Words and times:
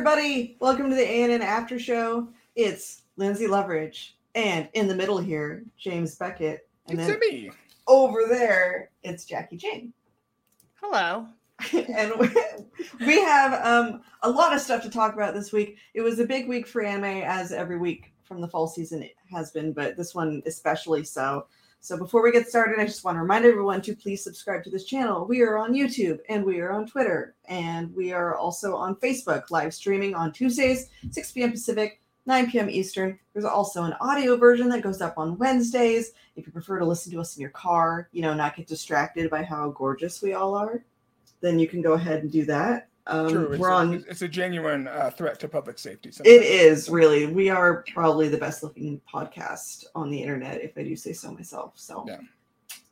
everybody. 0.00 0.56
Welcome 0.60 0.88
to 0.88 0.96
the 0.96 1.06
ANN 1.06 1.42
After 1.42 1.78
Show. 1.78 2.26
It's 2.56 3.02
Lynzee 3.18 3.48
Loveridge. 3.48 4.12
and 4.34 4.66
in 4.72 4.88
the 4.88 4.94
middle 4.94 5.18
here, 5.18 5.62
James 5.76 6.14
Beckett, 6.14 6.66
and 6.88 6.98
It's 6.98 7.06
then 7.06 7.18
me. 7.20 7.50
over 7.86 8.22
there, 8.26 8.88
it's 9.02 9.26
Jackie 9.26 9.58
Jane. 9.58 9.92
Hello. 10.76 11.26
and 11.74 12.12
we, 12.18 12.30
we 13.06 13.20
have 13.20 13.62
um, 13.62 14.00
a 14.22 14.30
lot 14.30 14.54
of 14.54 14.62
stuff 14.62 14.82
to 14.84 14.88
talk 14.88 15.12
about 15.12 15.34
this 15.34 15.52
week. 15.52 15.76
It 15.92 16.00
was 16.00 16.18
a 16.18 16.24
big 16.24 16.48
week 16.48 16.66
for 16.66 16.82
anime, 16.82 17.22
as 17.22 17.52
every 17.52 17.76
week 17.76 18.14
from 18.24 18.40
the 18.40 18.48
fall 18.48 18.68
season 18.68 19.06
has 19.30 19.50
been, 19.50 19.74
but 19.74 19.98
this 19.98 20.14
one 20.14 20.42
especially 20.46 21.04
so. 21.04 21.44
So 21.82 21.96
before 21.96 22.22
we 22.22 22.30
get 22.30 22.46
started, 22.46 22.78
I 22.78 22.84
just 22.84 23.04
want 23.04 23.16
to 23.16 23.22
remind 23.22 23.46
everyone 23.46 23.80
to 23.82 23.96
please 23.96 24.22
subscribe 24.22 24.62
to 24.64 24.70
this 24.70 24.84
channel. 24.84 25.24
We 25.24 25.40
are 25.40 25.56
on 25.56 25.72
YouTube 25.72 26.18
and 26.28 26.44
we 26.44 26.60
are 26.60 26.72
on 26.72 26.86
Twitter 26.86 27.34
and 27.46 27.94
we 27.94 28.12
are 28.12 28.36
also 28.36 28.76
on 28.76 28.96
Facebook, 28.96 29.44
live 29.50 29.72
streaming 29.72 30.14
on 30.14 30.30
Tuesdays, 30.30 30.90
6 31.10 31.32
p.m. 31.32 31.52
Pacific, 31.52 32.02
9 32.26 32.50
p.m. 32.50 32.68
Eastern. 32.68 33.18
There's 33.32 33.46
also 33.46 33.84
an 33.84 33.94
audio 33.98 34.36
version 34.36 34.68
that 34.68 34.82
goes 34.82 35.00
up 35.00 35.14
on 35.16 35.38
Wednesdays. 35.38 36.12
If 36.36 36.46
you 36.46 36.52
prefer 36.52 36.78
to 36.78 36.84
listen 36.84 37.12
to 37.12 37.20
us 37.20 37.34
in 37.34 37.40
your 37.40 37.50
car, 37.50 38.10
you 38.12 38.20
know, 38.20 38.34
not 38.34 38.56
get 38.56 38.66
distracted 38.66 39.30
by 39.30 39.42
how 39.42 39.70
gorgeous 39.70 40.20
we 40.20 40.34
all 40.34 40.54
are, 40.54 40.84
then 41.40 41.58
you 41.58 41.66
can 41.66 41.80
go 41.80 41.94
ahead 41.94 42.22
and 42.22 42.30
do 42.30 42.44
that. 42.44 42.89
Um, 43.06 43.28
True. 43.30 43.52
It's, 43.52 43.58
we're 43.60 43.70
a, 43.70 43.74
on 43.76 44.04
it's 44.08 44.22
a 44.22 44.28
genuine 44.28 44.86
uh, 44.86 45.10
threat 45.10 45.40
to 45.40 45.48
public 45.48 45.78
safety. 45.78 46.10
it 46.10 46.14
sometimes. 46.14 46.44
is 46.44 46.88
really. 46.90 47.26
We 47.26 47.48
are 47.50 47.84
probably 47.92 48.28
the 48.28 48.38
best 48.38 48.62
looking 48.62 49.00
podcast 49.12 49.84
on 49.94 50.10
the 50.10 50.22
internet, 50.22 50.60
if 50.62 50.76
I 50.76 50.82
do 50.84 50.94
say 50.96 51.12
so 51.12 51.32
myself. 51.32 51.72
So, 51.76 52.04
Yeah. 52.06 52.18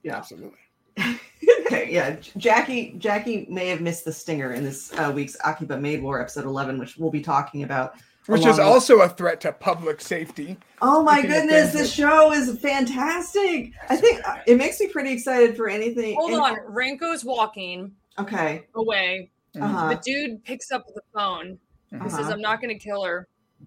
yeah, 0.02 0.16
Absolutely. 0.16 0.58
Okay, 1.66 1.92
yeah. 1.92 2.16
Jackie, 2.38 2.94
Jackie 2.98 3.46
may 3.50 3.68
have 3.68 3.80
missed 3.82 4.04
the 4.06 4.12
stinger 4.12 4.54
in 4.54 4.64
this 4.64 4.92
uh, 4.94 5.12
week's 5.14 5.36
Akiba 5.44 5.78
Maid 5.78 6.02
War 6.02 6.18
episode 6.20 6.46
eleven, 6.46 6.78
which 6.78 6.96
we'll 6.96 7.10
be 7.10 7.20
talking 7.20 7.62
about. 7.62 7.94
Which 8.26 8.40
is 8.46 8.56
with- 8.56 8.60
also 8.60 9.00
a 9.02 9.08
threat 9.08 9.40
to 9.42 9.52
public 9.52 10.00
safety. 10.00 10.56
Oh 10.82 11.02
my 11.02 11.20
goodness, 11.22 11.72
this 11.74 11.92
show 11.92 12.32
is 12.32 12.58
fantastic. 12.58 13.72
I 13.90 13.96
think 13.96 14.26
uh, 14.26 14.36
it 14.46 14.56
makes 14.56 14.80
me 14.80 14.88
pretty 14.88 15.12
excited 15.12 15.56
for 15.56 15.68
anything. 15.68 16.14
Hold 16.16 16.30
any- 16.32 16.40
on. 16.40 16.56
Ranko's 16.66 17.24
walking 17.24 17.92
Okay. 18.18 18.64
away. 18.74 19.30
Mhm. 19.54 19.62
Uh 19.62 19.94
The 19.94 20.00
dude 20.04 20.44
picks 20.44 20.70
up 20.70 20.84
the 20.94 21.02
phone. 21.14 21.58
He 21.90 21.96
Mhm. 21.96 22.10
says, 22.10 22.20
Uh-huh. 22.20 22.32
I'm 22.32 22.40
not 22.40 22.60
going 22.60 22.76
to 22.76 22.82
kill 22.82 23.02
her. 23.04 23.26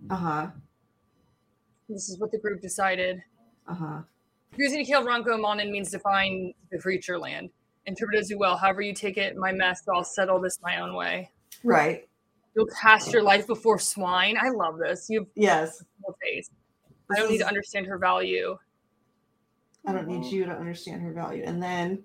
Uh 0.09 0.15
huh. 0.15 0.51
This 1.89 2.07
is 2.09 2.19
what 2.19 2.31
the 2.31 2.37
group 2.37 2.61
decided. 2.61 3.21
Uh 3.67 3.73
huh. 3.73 4.01
Choosing 4.57 4.79
to 4.79 4.85
kill 4.85 5.03
Ranko 5.05 5.39
Monin 5.39 5.71
means 5.71 5.91
to 5.91 5.99
find 5.99 6.53
the 6.71 6.77
creature 6.77 7.17
land. 7.17 7.49
Interpret 7.85 8.19
as 8.19 8.29
you 8.29 8.37
will. 8.37 8.55
However 8.57 8.81
you 8.81 8.93
take 8.93 9.17
it, 9.17 9.35
my 9.35 9.51
mess, 9.51 9.81
I'll 9.93 10.03
settle 10.03 10.39
this 10.39 10.59
my 10.61 10.79
own 10.81 10.93
way. 10.95 11.31
Right. 11.63 12.07
You'll 12.55 12.67
cast 12.67 13.11
your 13.13 13.23
life 13.23 13.47
before 13.47 13.79
swine. 13.79 14.37
I 14.39 14.49
love 14.49 14.77
this. 14.77 15.09
You 15.09 15.21
have 15.21 15.27
Yes. 15.35 15.83
face. 16.21 16.49
I 17.09 17.15
don't 17.15 17.29
need 17.31 17.39
to 17.39 17.47
understand 17.47 17.87
her 17.87 17.97
value. 17.97 18.57
I 19.85 19.93
don't 19.93 20.07
need 20.07 20.25
you 20.31 20.45
to 20.45 20.51
understand 20.51 21.01
her 21.01 21.11
value. 21.11 21.43
And 21.43 21.61
then 21.63 22.03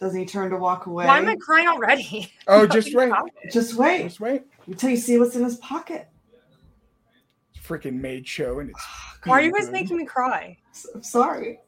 doesn't 0.00 0.18
he 0.18 0.24
turn 0.26 0.50
to 0.50 0.56
walk 0.56 0.86
away? 0.86 1.06
Why 1.06 1.18
am 1.18 1.28
I 1.28 1.36
crying 1.36 1.68
already? 1.68 2.32
Oh, 2.48 2.66
just 2.66 2.94
wait. 2.94 3.12
Just 3.52 3.74
wait 3.74 4.02
Just 4.04 4.18
wait. 4.20 4.42
until 4.66 4.90
you 4.90 4.96
see 4.96 5.18
what's 5.18 5.36
in 5.36 5.44
his 5.44 5.56
pocket. 5.56 6.08
Freaking 7.64 8.00
made 8.00 8.26
show 8.26 8.58
and 8.60 8.70
it's. 8.70 8.84
Why 9.24 9.38
are 9.38 9.42
you 9.42 9.52
guys 9.52 9.66
good. 9.66 9.72
making 9.72 9.96
me 9.98 10.04
cry? 10.06 10.56
S- 10.72 10.86
I'm 10.94 11.02
sorry. 11.02 11.60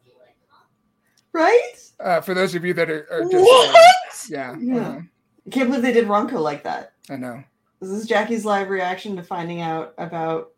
Right? 1.33 1.73
Uh, 2.01 2.21
for 2.21 2.35
those 2.35 2.55
of 2.55 2.65
you 2.65 2.75
that 2.75 2.91
are, 2.91 3.07
are 3.11 3.23
just, 3.23 3.35
uh, 3.35 3.39
What? 3.41 4.27
yeah, 4.29 4.57
Yeah. 4.59 4.77
uh-huh. 4.81 5.01
I 5.47 5.51
can't 5.51 5.69
believe 5.69 5.83
they 5.83 5.93
did 5.93 6.07
Ronco 6.07 6.41
like 6.41 6.63
that. 6.65 6.93
I 7.11 7.17
know. 7.17 7.43
This 7.81 7.91
is 7.91 8.07
Jackie's 8.07 8.45
live 8.45 8.69
reaction 8.71 9.17
to 9.17 9.23
finding 9.23 9.61
out 9.61 9.93
about 9.99 10.51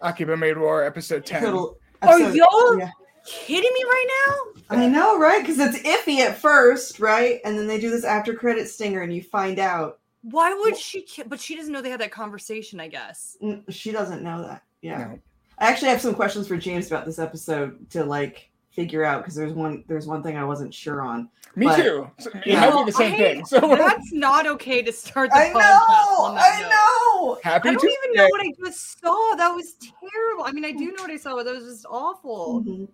Akiba 0.00 0.36
Maid 0.36 0.58
War 0.58 0.84
episode 0.84 1.24
ten. 1.26 1.42
total. 1.42 1.78
Are 2.02 2.14
episode- 2.20 2.34
y'all 2.34 2.78
Yeah. 2.78 2.90
Kidding 3.28 3.70
me 3.72 3.84
right 3.84 4.06
now? 4.26 4.76
I 4.76 4.86
know, 4.88 5.18
right? 5.18 5.40
Because 5.42 5.58
it's 5.58 5.78
iffy 5.80 6.18
at 6.18 6.38
first, 6.38 7.00
right? 7.00 7.40
And 7.44 7.58
then 7.58 7.66
they 7.66 7.78
do 7.80 7.90
this 7.90 8.04
after 8.04 8.34
credit 8.34 8.68
stinger, 8.68 9.02
and 9.02 9.14
you 9.14 9.22
find 9.22 9.58
out 9.58 9.98
Why 10.22 10.52
would 10.54 10.76
she? 10.76 11.02
Ki- 11.02 11.22
but 11.26 11.40
she 11.40 11.56
doesn't 11.56 11.72
know 11.72 11.80
they 11.80 11.90
had 11.90 12.00
that 12.00 12.10
conversation. 12.10 12.80
I 12.80 12.88
guess. 12.88 13.36
She 13.70 13.92
doesn't 13.92 14.22
know 14.22 14.42
that. 14.42 14.62
Yeah. 14.82 14.98
No. 14.98 15.18
I 15.58 15.66
actually 15.68 15.88
have 15.88 16.00
some 16.00 16.14
questions 16.14 16.46
for 16.46 16.56
James 16.56 16.86
about 16.86 17.04
this 17.04 17.18
episode 17.18 17.88
to 17.90 18.04
like 18.04 18.50
figure 18.70 19.02
out 19.04 19.22
because 19.22 19.34
there's 19.34 19.52
one 19.54 19.82
there's 19.88 20.06
one 20.06 20.22
thing 20.22 20.36
I 20.36 20.44
wasn't 20.44 20.72
sure 20.72 21.02
on. 21.02 21.28
Me 21.56 21.66
But- 21.66 21.76
too. 21.82 22.10
So, 22.20 22.30
it 22.34 22.46
Yeah. 22.46 22.60
might 22.60 22.68
Well, 22.68 22.84
the 22.84 22.92
same 22.92 23.14
I- 23.14 23.16
thing. 23.16 23.44
So 23.46 23.58
That's 23.60 24.12
not 24.12 24.46
okay 24.46 24.82
to 24.82 24.92
start 24.92 25.30
the 25.30 25.36
I 25.36 25.48
know, 25.52 25.58
on 25.58 26.34
that 26.36 26.44
I 26.44 26.60
note. 26.62 26.68
know. 26.70 27.38
happy 27.42 27.70
I 27.70 27.72
don't 27.72 27.80
to 27.80 27.86
even 28.04 28.16
know 28.16 28.28
what 28.28 28.40
I 28.42 28.52
just 28.64 29.00
saw. 29.00 29.34
That 29.36 29.48
was 29.54 29.74
terrible. 29.74 30.44
I 30.44 30.52
mean, 30.52 30.64
I 30.64 30.70
do 30.72 30.92
know 30.92 31.02
what 31.02 31.10
I 31.10 31.16
saw, 31.16 31.34
but 31.34 31.44
that 31.46 31.54
was 31.56 31.64
just 31.64 31.86
awful. 31.90 32.62
Mhm. 32.64 32.88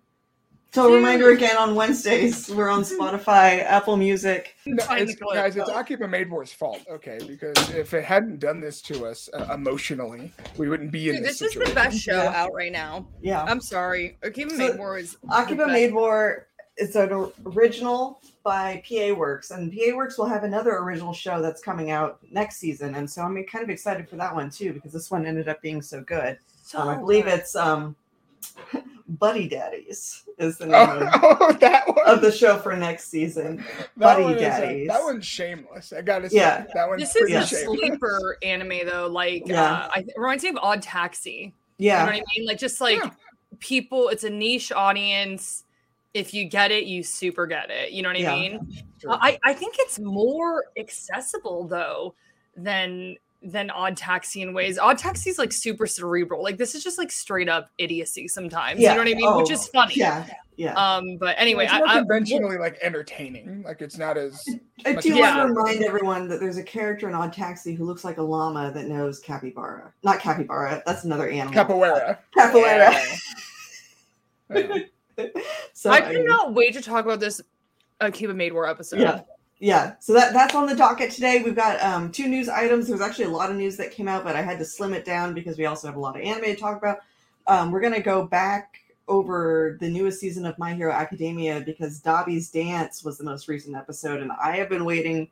So 0.75 0.91
a 0.91 0.93
reminder 0.93 1.29
again 1.29 1.55
on 1.55 1.73
Wednesdays 1.73 2.49
we're 2.49 2.67
on 2.67 2.81
Spotify, 2.83 3.63
Apple 3.63 3.95
Music. 3.95 4.57
No, 4.65 4.83
it's, 4.89 5.13
the 5.13 5.21
clip. 5.21 5.33
guys, 5.35 5.55
it's 5.55 5.69
Akiba 5.69 6.05
Maid 6.05 6.29
War's 6.29 6.51
fault, 6.51 6.81
okay? 6.91 7.17
Because 7.25 7.69
if 7.69 7.93
it 7.93 8.03
hadn't 8.03 8.39
done 8.41 8.59
this 8.59 8.81
to 8.81 9.05
us 9.05 9.29
uh, 9.33 9.53
emotionally, 9.53 10.33
we 10.57 10.67
wouldn't 10.67 10.91
be 10.91 11.07
in 11.07 11.15
Dude, 11.15 11.23
this, 11.23 11.39
this 11.39 11.55
is 11.55 11.65
the 11.69 11.73
best 11.73 11.97
show 11.97 12.21
Yeah. 12.23 12.33
out 12.43 12.53
right 12.53 12.73
now. 12.73 13.07
Yeah. 13.21 13.43
I'm 13.43 13.61
sorry. 13.61 14.17
Akiba 14.21 14.49
So, 14.49 14.57
Maid 14.57 14.77
War 14.77 14.97
is 14.97 15.15
the 15.23 15.33
Akiba 15.33 15.63
best. 15.63 15.71
Maid 15.71 15.93
War 15.93 16.47
is 16.77 16.93
an 16.97 17.31
original 17.45 18.19
by 18.43 18.83
PA 18.85 19.13
Works, 19.13 19.51
and 19.51 19.71
PA 19.71 19.95
Works 19.95 20.17
will 20.17 20.27
have 20.27 20.43
another 20.43 20.75
original 20.79 21.13
show 21.13 21.41
that's 21.41 21.61
coming 21.61 21.91
out 21.91 22.19
next 22.31 22.57
season, 22.57 22.95
and 22.95 23.09
so 23.09 23.21
I'm 23.21 23.41
kind 23.45 23.63
of 23.63 23.69
excited 23.69 24.09
for 24.09 24.17
that 24.17 24.35
one 24.35 24.49
too 24.49 24.73
because 24.73 24.91
this 24.91 25.09
one 25.09 25.25
ended 25.25 25.47
up 25.47 25.61
being 25.61 25.81
so 25.81 26.01
good. 26.01 26.37
So 26.63 26.79
Um, 26.79 26.89
I 26.89 26.95
believe 26.97 27.23
good. 27.25 27.39
it's 27.39 27.55
um, 27.55 27.95
Buddy 29.07 29.47
Daddies 29.47 30.23
is 30.39 30.57
the 30.57 30.65
name 30.65 30.73
Oh, 31.13 31.55
that 31.61 31.87
one. 31.87 31.99
of, 32.07 32.15
of 32.17 32.21
the 32.21 32.31
show 32.31 32.57
for 32.57 32.75
next 32.75 33.09
season. 33.09 33.57
that 33.57 33.89
Buddy 33.97 34.23
one 34.23 34.33
is, 34.35 34.41
Daddies. 34.41 34.87
that 34.87 35.03
one's 35.03 35.25
shameless. 35.25 35.93
I 35.93 36.01
gotta 36.01 36.29
say, 36.29 36.37
Yeah. 36.37 36.65
that 36.73 36.87
one's 36.87 37.01
This 37.01 37.15
is 37.15 37.31
a 37.31 37.45
shameless. 37.45 37.79
sleeper 37.79 38.37
anime 38.41 38.85
though. 38.85 39.07
Like, 39.07 39.43
Yeah. 39.45 39.61
uh, 39.63 39.89
I, 39.95 39.99
it 39.99 40.13
reminds 40.17 40.43
me 40.43 40.49
of 40.49 40.57
Odd 40.57 40.81
Taxi. 40.81 41.53
Yeah, 41.77 41.93
You 41.93 41.99
Yeah, 41.99 41.99
know 41.99 42.05
what 42.05 42.15
I 42.15 42.39
mean? 42.39 42.47
Like, 42.47 42.57
just 42.57 42.81
like 42.81 42.97
Yeah. 43.03 43.09
people. 43.59 44.09
It's 44.09 44.23
a 44.23 44.29
niche 44.29 44.71
audience. 44.71 45.65
If 46.15 46.33
you 46.33 46.45
get 46.45 46.71
it, 46.71 46.85
you 46.85 47.03
super 47.03 47.45
get 47.45 47.69
it. 47.69 47.91
You 47.91 48.01
know 48.01 48.09
what 48.09 48.15
I 48.17 48.21
Yeah. 48.21 48.35
mean? 48.35 48.73
Sure. 49.01 49.11
Uh, 49.11 49.17
I, 49.21 49.37
I 49.43 49.53
think 49.53 49.75
it's 49.79 49.99
more 49.99 50.65
accessible 50.77 51.67
though 51.67 52.15
than 52.57 53.17
than 53.45 53.69
Odd 53.69 53.95
Taxi 53.95 54.41
in 54.41 54.53
ways. 54.53 54.77
Odd 54.79 54.97
Taxi 54.97 55.29
is 55.29 55.37
like 55.37 55.53
super 55.53 55.85
cerebral. 55.85 56.41
Like 56.41 56.57
this 56.57 56.73
is 56.75 56.83
just 56.83 56.97
like 56.97 57.11
straight 57.11 57.47
up 57.47 57.69
idiocy 57.77 58.27
sometimes. 58.27 58.79
Yeah. 58.79 58.89
You 58.91 58.95
know 58.97 59.01
what 59.03 59.11
I 59.11 59.13
mean? 59.15 59.37
Which 59.37 59.49
Oh, 59.51 59.53
is 59.53 59.67
funny. 59.67 59.93
yeah, 59.95 60.25
yeah. 60.57 60.73
Um, 60.73 61.17
but 61.17 61.35
anyway, 61.37 61.65
it's 61.65 61.73
more 61.73 61.87
I, 61.87 61.99
conventionally 61.99 62.57
like 62.57 62.79
entertaining. 62.81 63.61
Like 63.63 63.81
it's 63.81 63.97
not 63.97 64.17
as 64.17 64.43
I 64.85 64.93
much 64.93 65.03
do 65.03 65.11
want 65.11 65.19
Yeah. 65.19 65.43
to 65.43 65.47
remind 65.49 65.83
everyone 65.83 66.27
that 66.29 66.39
there's 66.39 66.57
a 66.57 66.63
character 66.63 67.07
in 67.07 67.13
Odd 67.13 67.33
Taxi 67.33 67.75
who 67.75 67.85
looks 67.85 68.03
like 68.03 68.17
a 68.17 68.23
llama 68.23 68.71
that 68.73 68.87
knows 68.87 69.19
capybara. 69.19 69.93
Not 70.03 70.19
capybara. 70.19 70.81
That's 70.85 71.03
another 71.03 71.29
animal. 71.29 71.53
capoeira. 71.53 72.17
Capoeira. 72.35 73.19
Yeah. 74.49 74.79
so 75.73 75.91
I 75.91 76.01
mean, 76.01 76.23
cannot 76.25 76.53
wait 76.53 76.73
to 76.73 76.81
talk 76.81 77.05
about 77.05 77.19
this 77.19 77.41
Akiba 78.01 78.33
Maid 78.33 78.53
War 78.53 78.67
episode. 78.67 78.99
Yeah. 78.99 79.21
Yeah. 79.59 79.93
So 79.99 80.13
that 80.13 80.33
that's 80.33 80.55
on 80.55 80.65
the 80.65 80.75
docket 80.75 81.11
today. 81.11 81.41
We've 81.43 81.55
got 81.55 81.81
um, 81.81 82.11
two 82.11 82.27
news 82.27 82.49
items. 82.49 82.87
There's 82.87 83.01
actually 83.01 83.25
a 83.25 83.29
lot 83.29 83.49
of 83.49 83.55
news 83.55 83.77
that 83.77 83.91
came 83.91 84.07
out, 84.07 84.23
but 84.23 84.35
I 84.35 84.41
had 84.41 84.59
to 84.59 84.65
slim 84.65 84.93
it 84.93 85.05
down 85.05 85.33
because 85.33 85.57
we 85.57 85.65
also 85.65 85.87
have 85.87 85.95
a 85.95 85.99
lot 85.99 86.15
of 86.15 86.21
anime 86.21 86.45
to 86.45 86.55
talk 86.55 86.77
about. 86.77 86.99
Um, 87.47 87.71
we're 87.71 87.81
gonna 87.81 88.01
go 88.01 88.25
back 88.25 88.81
over 89.07 89.77
the 89.79 89.87
newest 89.87 90.19
season 90.19 90.45
of 90.45 90.57
My 90.57 90.73
Hero 90.73 90.91
Academia 90.91 91.61
because 91.61 92.01
Dabi's 92.01 92.49
Dance 92.49 93.03
was 93.03 93.17
the 93.17 93.23
most 93.23 93.47
recent 93.47 93.75
episode, 93.75 94.21
and 94.21 94.31
I 94.31 94.57
have 94.57 94.69
been 94.69 94.83
waiting 94.83 95.29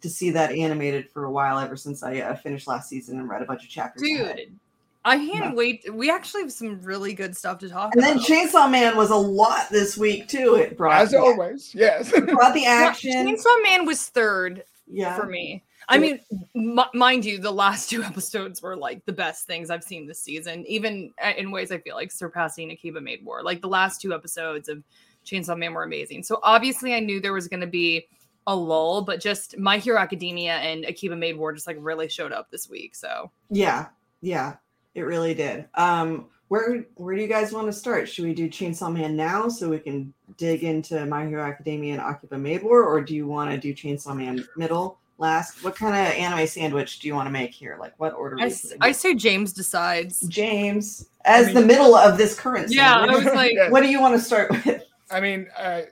to 0.00 0.08
see 0.08 0.30
that 0.30 0.52
animated 0.52 1.10
for 1.10 1.24
a 1.24 1.30
while 1.30 1.58
ever 1.58 1.76
since 1.76 2.02
I 2.02 2.18
uh, 2.18 2.36
finished 2.36 2.68
last 2.68 2.88
season 2.88 3.18
and 3.18 3.28
read 3.28 3.42
a 3.42 3.46
bunch 3.46 3.64
of 3.64 3.70
chapters. 3.70 4.02
Dude, 4.02 4.58
I 5.06 5.16
can't 5.16 5.32
Yeah. 5.32 5.54
wait. 5.54 5.94
We 5.94 6.10
actually 6.10 6.42
have 6.42 6.52
some 6.52 6.82
really 6.82 7.14
good 7.14 7.36
stuff 7.36 7.58
to 7.60 7.68
talk 7.68 7.94
about. 7.94 8.08
And 8.10 8.20
then. 8.20 8.24
Chainsaw 8.26 8.70
Man 8.70 8.96
was 8.96 9.10
a 9.10 9.16
lot 9.16 9.70
this 9.70 9.96
week 9.96 10.28
too. 10.28 10.56
It 10.56 10.76
brought 10.76 11.00
As 11.00 11.12
the, 11.12 11.20
always, 11.20 11.74
yes. 11.74 12.10
brought 12.10 12.54
the 12.54 12.60
Yeah, 12.62 12.88
action. 12.88 13.12
Chainsaw 13.12 13.62
Man 13.62 13.86
was 13.86 14.06
third 14.08 14.64
Yeah. 14.88 15.16
for 15.16 15.26
me. 15.26 15.62
I 15.88 15.98
mean, 15.98 16.18
m- 16.56 16.80
mind 16.94 17.24
you, 17.24 17.38
the 17.38 17.52
last 17.52 17.88
two 17.90 18.02
episodes 18.02 18.60
were 18.60 18.76
like 18.76 19.04
the 19.06 19.12
best 19.12 19.46
things 19.46 19.70
I've 19.70 19.84
seen 19.84 20.06
this 20.08 20.20
season, 20.20 20.66
even 20.66 21.12
uh, 21.24 21.32
in 21.38 21.52
ways 21.52 21.70
I 21.70 21.78
feel 21.78 21.94
like 21.94 22.10
surpassing 22.10 22.72
Akiba 22.72 23.00
Maid 23.00 23.24
War. 23.24 23.44
Like 23.44 23.60
the 23.60 23.68
last 23.68 24.00
two 24.00 24.12
episodes 24.12 24.68
of 24.68 24.82
Chainsaw 25.24 25.56
Man 25.56 25.72
were 25.72 25.84
amazing. 25.84 26.24
So 26.24 26.40
obviously, 26.42 26.94
I 26.94 26.98
knew 27.00 27.20
there 27.20 27.32
was 27.32 27.46
going 27.46 27.60
to 27.60 27.66
be 27.68 28.08
a 28.48 28.54
lull, 28.56 29.02
but 29.02 29.20
just 29.20 29.56
My 29.58 29.78
Hero 29.78 29.98
Academia 30.00 30.54
and 30.56 30.84
Akiba 30.84 31.14
Maid 31.14 31.36
War 31.36 31.52
just 31.52 31.68
like 31.68 31.76
really 31.80 32.08
showed 32.08 32.32
up 32.32 32.50
this 32.50 32.68
week. 32.68 32.96
So 32.96 33.30
Yeah, 33.50 33.86
yeah, 34.20 34.54
it 34.96 35.02
really 35.02 35.34
did. 35.34 35.66
Um, 35.74 36.26
where 36.48 36.86
where 36.94 37.14
do 37.14 37.20
you 37.22 37.28
guys 37.28 37.52
want 37.52 37.66
to 37.66 37.72
start? 37.72 38.08
Should 38.08 38.24
we 38.24 38.32
do 38.34 38.48
Chainsaw 38.48 38.92
Man 38.92 39.14
now 39.16 39.48
so 39.48 39.68
we 39.68 39.78
can 39.78 40.12
dig 40.36 40.62
into 40.64 41.04
My 41.06 41.26
Hero 41.26 41.42
Academia 41.44 41.92
and 41.94 42.02
Akiba 42.02 42.38
Maid 42.38 42.62
War, 42.62 42.82
or 42.84 43.00
do 43.00 43.14
you 43.14 43.26
want 43.26 43.50
to 43.50 43.58
do 43.58 43.74
Chainsaw 43.74 44.16
Man 44.16 44.46
middle, 44.56 44.98
last. 45.18 45.62
What 45.64 45.74
kind 45.76 45.94
of 45.94 46.12
anime 46.14 46.46
sandwich 46.46 47.00
do 47.00 47.08
you 47.08 47.14
want 47.14 47.26
to 47.26 47.30
make 47.32 47.52
here? 47.52 47.76
Like, 47.80 47.94
what 47.98 48.14
order? 48.14 48.36
I, 48.40 48.44
we 48.46 48.50
s- 48.52 48.62
put 48.62 48.72
it 48.72 48.78
I 48.80 48.92
say 48.92 49.14
James 49.14 49.52
decides. 49.52 50.20
James, 50.28 51.08
as 51.24 51.48
I 51.48 51.52
the 51.54 51.62
middle 51.62 51.94
of 51.96 52.16
this 52.16 52.38
current. 52.38 52.72
Yeah, 52.72 52.94
I 52.94 53.06
was 53.14 53.24
like, 53.24 53.52
what 53.70 53.82
do 53.82 53.88
you 53.88 54.00
want 54.00 54.14
to 54.14 54.20
start 54.20 54.50
with? 54.50 54.82
I 55.10 55.20
mean, 55.20 55.48
uh, 55.58 55.82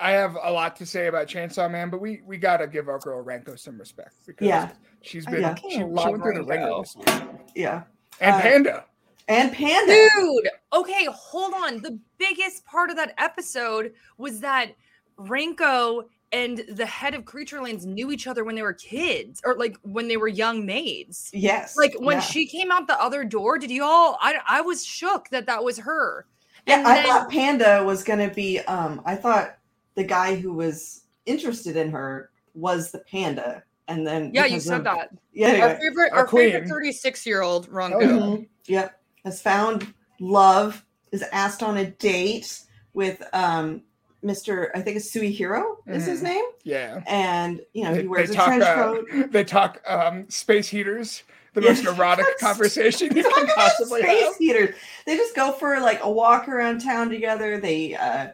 I 0.00 0.10
have 0.10 0.36
a 0.42 0.50
lot 0.50 0.74
to 0.76 0.86
say 0.86 1.06
about 1.06 1.28
Chainsaw 1.28 1.70
Man, 1.70 1.90
but 1.90 2.00
we 2.00 2.22
we 2.26 2.36
gotta 2.38 2.66
give 2.66 2.88
our 2.88 2.98
girl 2.98 3.24
Ranko 3.24 3.56
some 3.58 3.78
respect 3.78 4.14
because 4.26 4.48
Yeah. 4.48 4.72
she's 5.02 5.26
I 5.28 5.30
been 5.30 5.42
fucking 5.42 5.70
she, 5.70 5.76
she 5.76 5.84
went 5.84 6.22
through 6.22 6.34
the 6.34 6.42
ringer 6.44 6.66
Ranko. 6.66 6.82
this 6.82 6.96
week. 6.96 7.40
Yeah, 7.54 7.84
And 8.20 8.34
Uh, 8.34 8.40
Panda. 8.40 8.84
and 9.28 9.52
Panda. 9.52 10.08
Dude, 10.16 10.48
okay, 10.72 11.06
hold 11.12 11.54
on. 11.54 11.82
The 11.82 11.98
biggest 12.18 12.64
part 12.64 12.90
of 12.90 12.96
that 12.96 13.14
episode 13.18 13.92
was 14.18 14.40
that 14.40 14.72
Ranko 15.18 16.04
and 16.32 16.64
the 16.72 16.86
head 16.86 17.14
of 17.14 17.24
Creaturelands 17.24 17.84
knew 17.84 18.10
each 18.10 18.26
other 18.26 18.44
when 18.44 18.54
they 18.54 18.62
were 18.62 18.72
kids 18.72 19.40
or 19.44 19.54
like 19.56 19.76
when 19.82 20.08
they 20.08 20.16
were 20.16 20.28
young 20.28 20.66
maids. 20.66 21.30
Yes, 21.32 21.76
Like 21.76 21.94
when 21.98 22.16
yeah. 22.16 22.20
she 22.20 22.46
came 22.46 22.70
out 22.70 22.86
the 22.88 23.00
other 23.00 23.24
door, 23.24 23.58
did 23.58 23.70
you 23.70 23.84
all? 23.84 24.18
I, 24.20 24.38
I 24.46 24.60
was 24.60 24.84
shook 24.84 25.28
that 25.30 25.46
that 25.46 25.62
was 25.62 25.78
her. 25.78 26.26
Yeah, 26.66 26.78
And 26.78 26.86
I 26.88 26.94
then- 26.96 27.06
thought 27.06 27.30
Panda 27.30 27.84
was 27.84 28.02
gonna 28.02 28.28
be. 28.32 28.58
Um, 28.60 29.00
I 29.04 29.14
thought 29.14 29.56
the 29.94 30.04
guy 30.04 30.34
who 30.34 30.52
was 30.52 31.04
interested 31.26 31.76
in 31.76 31.90
her 31.92 32.30
was 32.54 32.90
the 32.90 32.98
panda, 33.00 33.62
and 33.88 34.06
then 34.06 34.30
Yeah, 34.34 34.46
you 34.46 34.60
said 34.60 34.78
of- 34.78 34.84
that. 34.84 35.10
Yeah, 35.32 35.66
Our 35.66 35.76
favorite, 35.76 36.12
Our 36.12 36.18
our, 36.20 36.28
favorite 36.28 36.68
36 36.68 37.26
year 37.26 37.42
old 37.42 37.68
Ronko. 37.70 37.94
Oh, 38.02 38.36
yeah. 38.66 38.80
Yep. 38.80 39.00
Has 39.24 39.42
found 39.42 39.92
love, 40.20 40.84
is 41.12 41.22
asked 41.32 41.62
on 41.62 41.76
a 41.78 41.86
date 41.86 42.60
with 42.94 43.22
um 43.32 43.82
Mr. 44.24 44.70
I 44.74 44.80
think 44.80 44.96
it's 44.96 45.14
Suihiro 45.14 45.76
is 45.86 46.06
his 46.06 46.20
Mhm. 46.20 46.24
name. 46.24 46.44
Yeah. 46.64 47.00
And 47.06 47.60
you 47.74 47.84
know, 47.84 47.94
They, 47.94 48.02
he 48.02 48.08
wears 48.08 48.30
a 48.30 48.34
talk. 48.34 48.46
trench 48.46 48.64
Uh, 48.64 48.74
coat. 48.74 49.06
they 49.30 49.44
talk 49.44 49.80
um, 49.86 50.28
space 50.30 50.68
heaters. 50.68 51.22
The 51.54 51.60
most 51.60 51.84
erotic 51.86 52.26
conversation 52.38 53.08
you 53.16 53.22
can 53.22 53.42
about 53.44 53.54
possibly 53.54 54.02
space 54.02 54.24
have. 54.24 54.36
heaters. 54.36 54.74
They 55.06 55.16
just 55.16 55.34
go 55.36 55.52
for 55.52 55.78
like 55.80 56.02
a 56.02 56.10
walk 56.10 56.48
around 56.48 56.80
town 56.80 57.08
together. 57.08 57.60
They 57.60 57.94
uh 57.94 58.28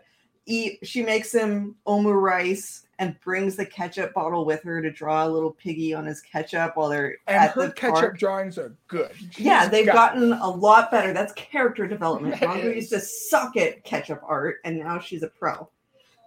eat 0.46 0.78
she 0.82 1.02
makes 1.02 1.32
him 1.32 1.76
omu 1.86 2.18
rice 2.20 2.84
and 3.02 3.18
brings 3.20 3.56
the 3.56 3.66
ketchup 3.66 4.14
bottle 4.14 4.44
with 4.44 4.62
her 4.62 4.80
to 4.80 4.88
draw 4.90 5.26
a 5.26 5.28
little 5.28 5.50
piggy 5.50 5.92
on 5.92 6.06
his 6.06 6.20
ketchup 6.20 6.76
while 6.76 6.88
they're 6.88 7.18
And 7.26 7.36
at 7.36 7.50
her 7.50 7.66
the 7.66 7.72
ketchup 7.72 7.94
park. 7.96 8.18
drawings 8.18 8.58
are 8.58 8.76
good. 8.86 9.10
Yeah, 9.36 9.66
they've 9.68 9.84
got- 9.84 9.94
gotten 10.14 10.32
a 10.34 10.48
lot 10.48 10.92
better. 10.92 11.12
That's 11.12 11.32
character 11.32 11.88
development. 11.88 12.38
That 12.38 12.48
Rongo 12.48 12.74
used 12.76 12.90
to 12.90 13.00
suck 13.00 13.56
at 13.56 13.82
ketchup 13.82 14.20
art, 14.24 14.60
and 14.64 14.78
now 14.78 15.00
she's 15.00 15.24
a 15.24 15.28
pro. 15.28 15.68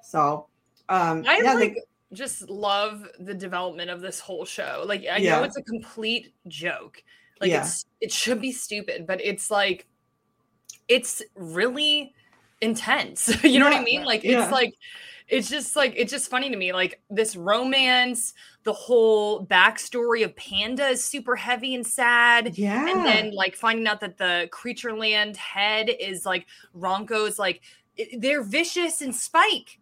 So, 0.04 0.48
um, 0.90 1.24
I 1.26 1.40
yeah, 1.42 1.54
like 1.54 1.76
they- 1.76 1.82
just 2.14 2.50
love 2.50 3.08
the 3.20 3.34
development 3.34 3.90
of 3.90 4.02
this 4.02 4.20
whole 4.20 4.44
show. 4.44 4.84
Like 4.86 5.02
I 5.10 5.18
Yeah. 5.18 5.38
know 5.38 5.44
it's 5.44 5.58
a 5.58 5.64
complete 5.64 6.34
joke. 6.48 7.02
Like 7.40 7.52
Yeah. 7.52 7.62
it's 7.64 7.86
it 8.02 8.12
should 8.12 8.42
be 8.42 8.52
stupid, 8.52 9.08
but 9.08 9.22
it's 9.24 9.50
like 9.50 9.88
it's 10.90 11.22
really 11.36 12.14
intense. 12.62 13.28
you 13.44 13.60
know 13.60 13.66
what 13.70 13.76
I 13.80 13.84
mean? 13.84 14.04
Like 14.04 14.24
yeah. 14.24 14.44
it's 14.44 14.52
like 14.52 14.76
it's 15.28 15.50
just 15.50 15.76
like 15.76 15.94
it's 15.98 16.12
just 16.12 16.30
funny 16.30 16.50
to 16.50 16.56
me. 16.58 16.72
Like 16.74 17.02
this 17.10 17.36
romance, 17.36 18.34
the 18.64 18.74
whole 18.74 19.46
backstory 19.46 20.24
of 20.24 20.36
Panda 20.36 20.88
is 20.88 21.04
super 21.04 21.36
heavy 21.36 21.74
and 21.76 21.86
sad. 21.86 22.58
yeah, 22.58 22.88
And 22.88 23.06
then 23.06 23.32
like 23.34 23.56
finding 23.56 23.88
out 23.88 24.02
that 24.02 24.18
the 24.18 24.50
Creatureland 24.52 25.36
head 25.36 25.90
is 26.00 26.26
like 26.26 26.46
Ronco's 26.78 27.40
like 27.40 27.62
they're 28.18 28.44
vicious 28.44 29.02
and 29.02 29.16
Spike. 29.16 29.80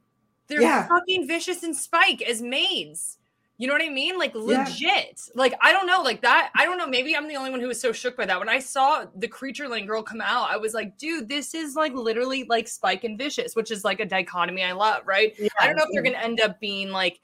They're 0.48 0.62
Yeah. 0.62 0.88
fucking 0.88 1.28
vicious 1.28 1.64
and 1.64 1.76
Spike 1.76 2.22
as 2.22 2.42
maids. 2.42 3.18
You 3.60 3.68
know 3.68 3.74
what 3.74 3.84
I 3.84 3.90
mean? 3.90 4.18
Like 4.18 4.34
Yeah. 4.34 4.64
legit. 4.64 5.22
Like 5.36 5.54
I 5.62 5.72
don't 5.72 5.86
know, 5.86 6.02
like 6.02 6.22
that. 6.22 6.52
I 6.56 6.66
don't 6.66 6.78
know. 6.78 6.88
Maybe 6.88 7.16
I'm 7.16 7.28
the 7.28 7.36
only 7.36 7.52
one 7.52 7.60
who 7.60 7.68
was 7.68 7.80
so 7.80 7.92
shook 7.92 8.18
by 8.18 8.26
that. 8.26 8.40
When 8.40 8.50
I 8.50 8.60
saw 8.60 9.06
the 9.16 9.28
Creatureland 9.28 9.86
girl 9.88 10.02
come 10.02 10.22
out, 10.22 10.50
I 10.50 10.58
was 10.58 10.74
like, 10.74 10.98
dude, 10.98 11.30
this 11.30 11.54
is 11.54 11.76
like 11.76 11.94
literally 11.94 12.46
like 12.46 12.68
Spike 12.68 13.04
and 13.04 13.18
Vicious, 13.18 13.56
which 13.56 13.70
is 13.70 13.84
like 13.86 14.00
a 14.00 14.06
dichotomy 14.06 14.64
I 14.64 14.72
love, 14.72 15.04
right? 15.06 15.34
I 15.62 15.68
don't 15.68 15.76
know 15.76 15.84
if 15.84 15.90
they're 15.94 16.02
gonna 16.02 16.18
end 16.24 16.42
up 16.42 16.60
being 16.60 16.90
like 16.90 17.20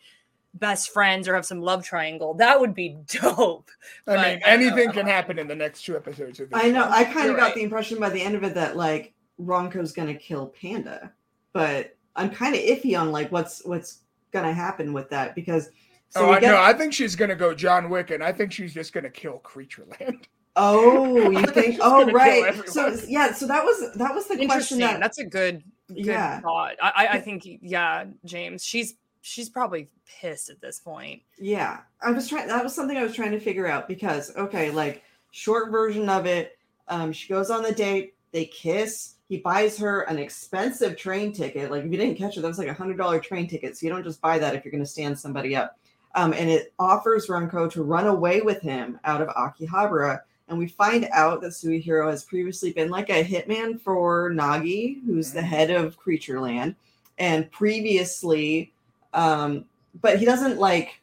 best 0.53 0.91
friends 0.91 1.27
or 1.27 1.33
have 1.35 1.45
some 1.45 1.61
love 1.61 1.83
triangle. 1.83 2.35
That 2.35 2.59
would 2.59 2.75
be 2.75 2.89
dope. 3.07 3.71
I 4.07 4.15
but 4.15 4.27
mean, 4.27 4.39
I 4.45 4.49
anything 4.49 4.91
can 4.91 5.07
happen 5.07 5.39
in 5.39 5.47
the 5.47 5.55
next 5.55 5.81
two 5.83 5.95
episodes 5.95 6.39
of. 6.39 6.49
I 6.53 6.69
know. 6.69 6.83
show. 6.83 6.89
I 6.91 7.03
kind 7.05 7.25
You're 7.25 7.31
of 7.31 7.37
got 7.37 7.43
right. 7.47 7.55
the 7.55 7.63
impression 7.63 7.99
by 7.99 8.09
the 8.09 8.21
end 8.21 8.35
of 8.35 8.43
it 8.43 8.53
that 8.53 8.77
like 8.77 9.13
Ronco's 9.41 9.91
gonna 9.93 10.13
kill 10.15 10.53
Panda, 10.61 11.11
but 11.53 11.97
I'm 12.15 12.29
kind 12.29 12.53
of 12.55 12.61
iffy 12.61 12.99
on 12.99 13.11
like 13.11 13.31
what's 13.31 13.65
what's 13.65 14.01
gonna 14.31 14.53
happen 14.53 14.93
with 14.93 15.09
that 15.09 15.33
because. 15.33 15.71
So 16.09 16.25
oh, 16.25 16.31
I, 16.31 16.39
get, 16.39 16.49
no, 16.49 16.61
I 16.61 16.73
think 16.73 16.93
she's 16.93 17.15
gonna 17.15 17.35
go 17.35 17.53
John 17.53 17.89
Wick, 17.89 18.09
and 18.09 18.23
I 18.23 18.31
think 18.31 18.51
she's 18.51 18.73
just 18.73 18.93
gonna 18.93 19.09
kill 19.09 19.39
Creatureland. 19.43 20.25
oh, 20.55 21.29
you 21.29 21.37
think 21.45 21.53
think? 21.53 21.79
Oh, 21.81 22.09
right. 22.11 22.67
So 22.67 22.97
yeah, 23.07 23.31
so 23.33 23.45
that 23.47 23.63
was 23.63 23.93
that 23.95 24.15
was 24.15 24.27
the 24.27 24.35
question 24.35 24.41
Interesting. 24.43 24.79
that 24.79 24.99
That's 24.99 25.19
a 25.19 25.25
good, 25.25 25.63
good 25.87 26.05
Yeah. 26.05 26.39
thought. 26.41 26.75
I, 26.81 26.91
I, 26.95 27.07
I 27.13 27.19
think, 27.19 27.43
yeah, 27.45 28.05
James. 28.25 28.63
She's 28.63 28.95
she's 29.21 29.49
probably 29.49 29.89
pissed 30.19 30.49
at 30.49 30.61
this 30.61 30.79
point. 30.79 31.21
Yeah, 31.37 31.81
I 32.01 32.11
was 32.11 32.27
trying. 32.27 32.47
That 32.47 32.63
was 32.63 32.73
something 32.73 32.97
I 32.97 33.03
was 33.03 33.13
trying 33.13 33.31
to 33.31 33.39
figure 33.39 33.67
out 33.67 33.87
because 33.87 34.35
okay, 34.35 34.71
like 34.71 35.03
short 35.31 35.71
version 35.71 36.09
of 36.09 36.25
it, 36.25 36.57
um, 36.87 37.13
she 37.13 37.29
goes 37.29 37.49
on 37.49 37.61
the 37.61 37.71
date, 37.71 38.15
they 38.31 38.45
kiss. 38.45 39.15
He 39.27 39.37
buys 39.37 39.77
her 39.77 40.01
an 40.01 40.17
expensive 40.17 40.97
train 40.97 41.31
ticket. 41.33 41.69
Like 41.69 41.85
if 41.85 41.91
you 41.91 41.97
didn't 41.97 42.15
catch 42.15 42.37
it, 42.37 42.41
that 42.41 42.47
was 42.47 42.57
like 42.57 42.67
a 42.67 42.73
hundred 42.73 42.97
dollar 42.97 43.19
train 43.19 43.47
ticket. 43.47 43.77
So 43.77 43.85
you 43.85 43.91
don't 43.91 44.03
just 44.03 44.21
buy 44.21 44.39
that 44.39 44.55
if 44.55 44.65
you're 44.65 44.71
going 44.71 44.83
to 44.83 44.89
stand 44.89 45.19
somebody 45.19 45.55
up. 45.55 45.77
Um, 46.19 46.33
and 46.33 46.49
it 46.49 46.73
offers 46.79 47.27
Runko 47.27 47.71
to 47.71 47.83
run 47.83 48.07
away 48.07 48.41
with 48.41 48.61
him 48.61 48.99
out 49.05 49.21
of 49.21 49.29
Akihabara. 49.29 50.19
And 50.49 50.57
we 50.57 50.67
find 50.67 51.07
out 51.13 51.39
that 51.41 51.51
Suihiro 51.51 52.09
has 52.09 52.25
previously 52.25 52.73
been 52.73 52.89
like 52.89 53.09
a 53.09 53.23
hitman 53.23 53.79
for 53.79 54.29
Nagi, 54.31 55.01
who's 55.05 55.31
the 55.31 55.39
Mhm. 55.39 55.43
head 55.45 55.71
of 55.71 55.97
Creatureland, 55.97 56.75
and 57.19 57.49
previously, 57.51 58.73
um, 59.13 59.63
but 60.01 60.19
he 60.19 60.25
doesn't 60.25 60.57
like. 60.57 60.99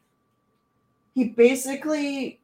He 1.15 1.29
basically 1.29 2.39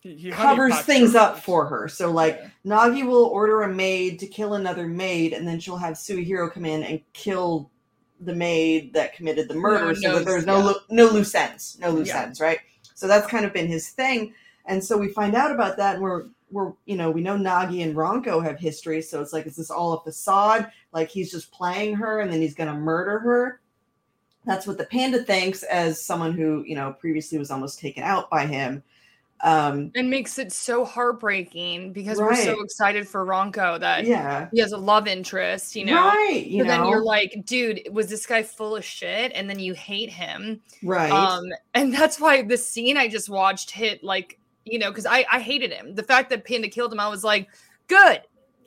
He, 0.00 0.14
he 0.14 0.30
covers 0.30 0.78
things 0.80 1.14
her 1.14 1.20
up 1.20 1.38
for 1.38 1.64
her. 1.64 1.88
So 1.88 2.10
like 2.10 2.40
Yeah. 2.42 2.48
Nagi 2.90 3.06
will 3.06 3.24
order 3.24 3.62
a 3.62 3.72
maid 3.72 4.18
to 4.18 4.26
kill 4.26 4.52
another 4.54 4.86
maid, 4.86 5.32
and 5.32 5.48
then 5.48 5.60
she'll 5.60 5.78
have 5.78 5.94
Suihiro 5.94 6.52
come 6.52 6.66
in 6.66 6.82
and 6.82 7.00
kill 7.14 7.70
the 8.20 8.34
maid 8.34 8.92
that 8.94 9.14
committed 9.14 9.48
the 9.48 9.54
murder, 9.54 9.94
so 9.94 10.08
no, 10.08 10.18
that 10.18 10.24
there's 10.26 10.46
no 10.46 10.68
yeah. 10.68 10.74
no 10.90 11.06
loose 11.10 11.34
ends, 11.34 11.78
no 11.80 11.90
loose 11.90 12.08
Yeah. 12.08 12.22
ends, 12.22 12.40
right? 12.40 12.58
So 12.94 13.06
that's 13.06 13.26
kind 13.26 13.44
of 13.44 13.52
been 13.52 13.66
his 13.66 13.90
thing, 13.90 14.34
and 14.66 14.82
so 14.82 14.96
we 14.96 15.08
find 15.08 15.34
out 15.34 15.52
about 15.52 15.76
that, 15.76 15.94
and 15.94 16.02
we're 16.02 16.26
we're 16.50 16.72
you 16.86 16.96
know 16.96 17.10
we 17.10 17.20
know 17.20 17.36
Nagi 17.36 17.82
and 17.82 17.94
Ronko 17.94 18.42
have 18.44 18.58
history, 18.58 19.02
so 19.02 19.20
it's 19.20 19.32
like 19.32 19.46
is 19.46 19.56
this 19.56 19.70
all 19.70 19.92
a 19.94 20.00
facade? 20.02 20.70
Like 20.92 21.08
he's 21.08 21.30
just 21.30 21.52
playing 21.52 21.94
her, 21.96 22.20
and 22.20 22.32
then 22.32 22.40
he's 22.40 22.54
gonna 22.54 22.74
murder 22.74 23.18
her. 23.20 23.60
That's 24.44 24.66
what 24.66 24.78
the 24.78 24.84
panda 24.84 25.22
thinks, 25.22 25.62
as 25.64 26.04
someone 26.04 26.32
who 26.32 26.64
you 26.66 26.74
know 26.74 26.92
previously 26.92 27.38
was 27.38 27.50
almost 27.50 27.78
taken 27.78 28.02
out 28.02 28.30
by 28.30 28.46
him. 28.46 28.82
Um, 29.40 29.92
And 29.94 30.10
makes 30.10 30.38
it 30.38 30.52
so 30.52 30.84
heartbreaking 30.84 31.92
because 31.92 32.18
we're 32.18 32.34
so 32.34 32.60
excited 32.62 33.06
for 33.08 33.24
Ronco 33.24 33.78
that 33.80 34.04
yeah, 34.04 34.48
he 34.52 34.60
has 34.60 34.72
a 34.72 34.76
love 34.76 35.06
interest, 35.06 35.76
you 35.76 35.84
know. 35.84 35.94
right. 36.08 36.44
You 36.46 36.64
but 36.64 36.68
know, 36.68 36.82
then 36.82 36.88
you're 36.88 37.02
like, 37.04 37.42
dude, 37.44 37.82
was 37.92 38.08
this 38.08 38.26
guy 38.26 38.42
full 38.42 38.76
of 38.76 38.84
shit? 38.84 39.32
And 39.34 39.48
then 39.48 39.58
you 39.58 39.74
hate 39.74 40.10
him. 40.10 40.60
right. 40.82 41.10
Um, 41.10 41.44
and 41.74 41.92
that's 41.94 42.18
why 42.20 42.42
the 42.42 42.56
scene 42.56 42.96
I 42.96 43.08
just 43.08 43.28
watched 43.28 43.70
hit 43.70 44.02
like, 44.02 44.38
you 44.64 44.78
know, 44.78 44.90
because 44.90 45.06
I, 45.06 45.24
I 45.30 45.40
hated 45.40 45.72
him. 45.72 45.94
The 45.94 46.02
fact 46.02 46.30
that 46.30 46.44
Panda 46.44 46.68
killed 46.68 46.92
him, 46.92 47.00
I 47.00 47.08
was 47.08 47.22
like, 47.24 47.48
good. 47.86 48.20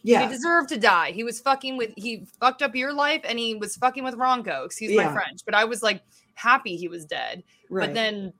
yeah, 0.03 0.23
He 0.27 0.33
deserved 0.33 0.69
to 0.69 0.77
die. 0.77 1.11
He 1.11 1.23
was 1.23 1.39
fucking 1.39 1.77
with 1.77 1.91
he 1.97 2.25
fucked 2.39 2.61
up 2.61 2.75
your 2.75 2.93
life 2.93 3.21
and 3.23 3.37
he 3.37 3.55
was 3.55 3.75
fucking 3.75 4.03
with 4.03 4.15
Ronco. 4.15 4.65
Excuse 4.65 4.91
Yeah. 4.93 5.07
my 5.07 5.13
French. 5.13 5.41
But 5.45 5.53
I 5.53 5.65
was 5.65 5.83
like 5.83 6.01
happy 6.33 6.75
he 6.77 6.87
was 6.87 7.05
dead. 7.05 7.43
right. 7.69 7.87
But 7.87 7.93
then 7.93 8.33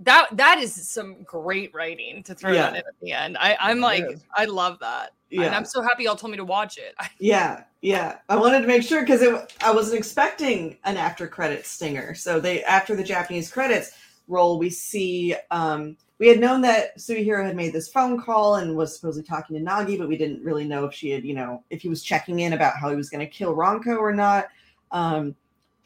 that 0.00 0.28
that 0.32 0.58
is 0.58 0.74
some 0.88 1.22
great 1.22 1.72
writing 1.74 2.22
to 2.24 2.34
throw 2.34 2.52
Yeah. 2.52 2.70
that 2.70 2.72
in 2.72 2.76
at 2.78 3.00
the 3.00 3.12
end. 3.12 3.36
I, 3.38 3.56
I'm 3.60 3.80
like. 3.80 4.04
I 4.36 4.44
love 4.44 4.78
that. 4.80 5.12
And 5.32 5.54
I'm 5.54 5.64
so 5.64 5.82
happy 5.82 6.04
y'all 6.04 6.16
told 6.16 6.30
me 6.30 6.36
to 6.36 6.44
watch 6.44 6.78
it. 6.78 6.94
yeah, 7.18 7.64
yeah. 7.82 8.18
I 8.28 8.36
wanted 8.36 8.60
to 8.60 8.66
make 8.68 8.82
sure 8.82 9.00
because 9.00 9.22
I 9.60 9.72
wasn't 9.72 9.98
expecting 9.98 10.78
an 10.84 10.96
after 10.96 11.26
credit 11.26 11.66
stinger. 11.66 12.14
So 12.14 12.38
they 12.40 12.62
after 12.64 12.94
the 12.94 13.02
Japanese 13.02 13.50
credits 13.50 13.92
roll, 14.28 14.58
we 14.58 14.70
see 14.70 15.34
um, 15.50 15.96
we 16.18 16.28
had 16.28 16.38
known 16.38 16.60
that 16.62 16.96
Suihiro 16.98 17.44
had 17.44 17.56
made 17.56 17.72
this 17.72 17.88
phone 17.88 18.20
call 18.20 18.56
and 18.56 18.76
was 18.76 18.94
supposedly 18.96 19.26
talking 19.26 19.56
to 19.56 19.62
Nagi, 19.62 19.98
but 19.98 20.08
we 20.08 20.16
didn't 20.16 20.42
really 20.44 20.64
know 20.64 20.84
if 20.84 20.94
she 20.94 21.10
had, 21.10 21.24
you 21.24 21.34
know, 21.34 21.64
if 21.70 21.82
he 21.82 21.88
was 21.88 22.02
checking 22.02 22.40
in 22.40 22.52
about 22.52 22.76
how 22.76 22.88
he 22.90 22.96
was 22.96 23.10
going 23.10 23.20
to 23.20 23.26
kill 23.26 23.56
Ronko 23.56 23.98
or 23.98 24.12
not. 24.12 24.48
Um, 24.92 25.34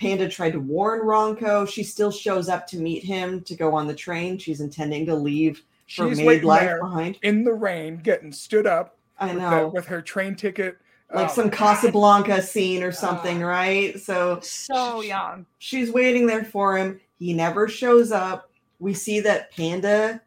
Panda 0.00 0.28
tried 0.28 0.52
to 0.52 0.60
warn 0.60 1.00
Ronko. 1.00 1.68
She 1.68 1.82
still 1.82 2.10
shows 2.10 2.48
up 2.48 2.66
to 2.68 2.78
meet 2.78 3.04
him 3.04 3.40
to 3.42 3.54
go 3.56 3.74
on 3.74 3.86
the 3.86 3.94
train. 3.94 4.38
She's 4.38 4.60
intending 4.60 5.06
to 5.06 5.14
leave 5.14 5.62
for 5.88 6.08
She's 6.08 6.18
maid 6.18 6.26
waiting 6.26 6.46
life 6.48 6.60
there 6.60 6.80
behind. 6.80 7.18
in 7.22 7.44
the 7.44 7.52
rain, 7.54 7.96
getting 7.96 8.30
stood 8.32 8.66
up 8.66 8.96
I 9.18 9.26
with, 9.26 9.34
the- 9.34 9.40
know. 9.50 9.68
with 9.68 9.86
her 9.86 10.00
train 10.02 10.34
ticket. 10.36 10.78
like 11.12 11.30
Oh 11.30 11.32
some 11.32 11.44
my 11.46 11.50
God. 11.50 11.56
Casablanca 11.58 12.42
scene 12.42 12.82
or 12.82 12.92
something, 12.92 13.40
right? 13.40 13.98
So 13.98 14.38
So 14.42 15.00
young. 15.00 15.46
she's 15.58 15.90
waiting 15.90 16.26
there 16.26 16.44
for 16.44 16.76
him. 16.76 17.00
He 17.18 17.32
never 17.32 17.66
shows 17.68 18.12
up. 18.12 18.50
we 18.80 18.94
see 18.94 19.18
that 19.20 19.50
Panda 19.56 20.20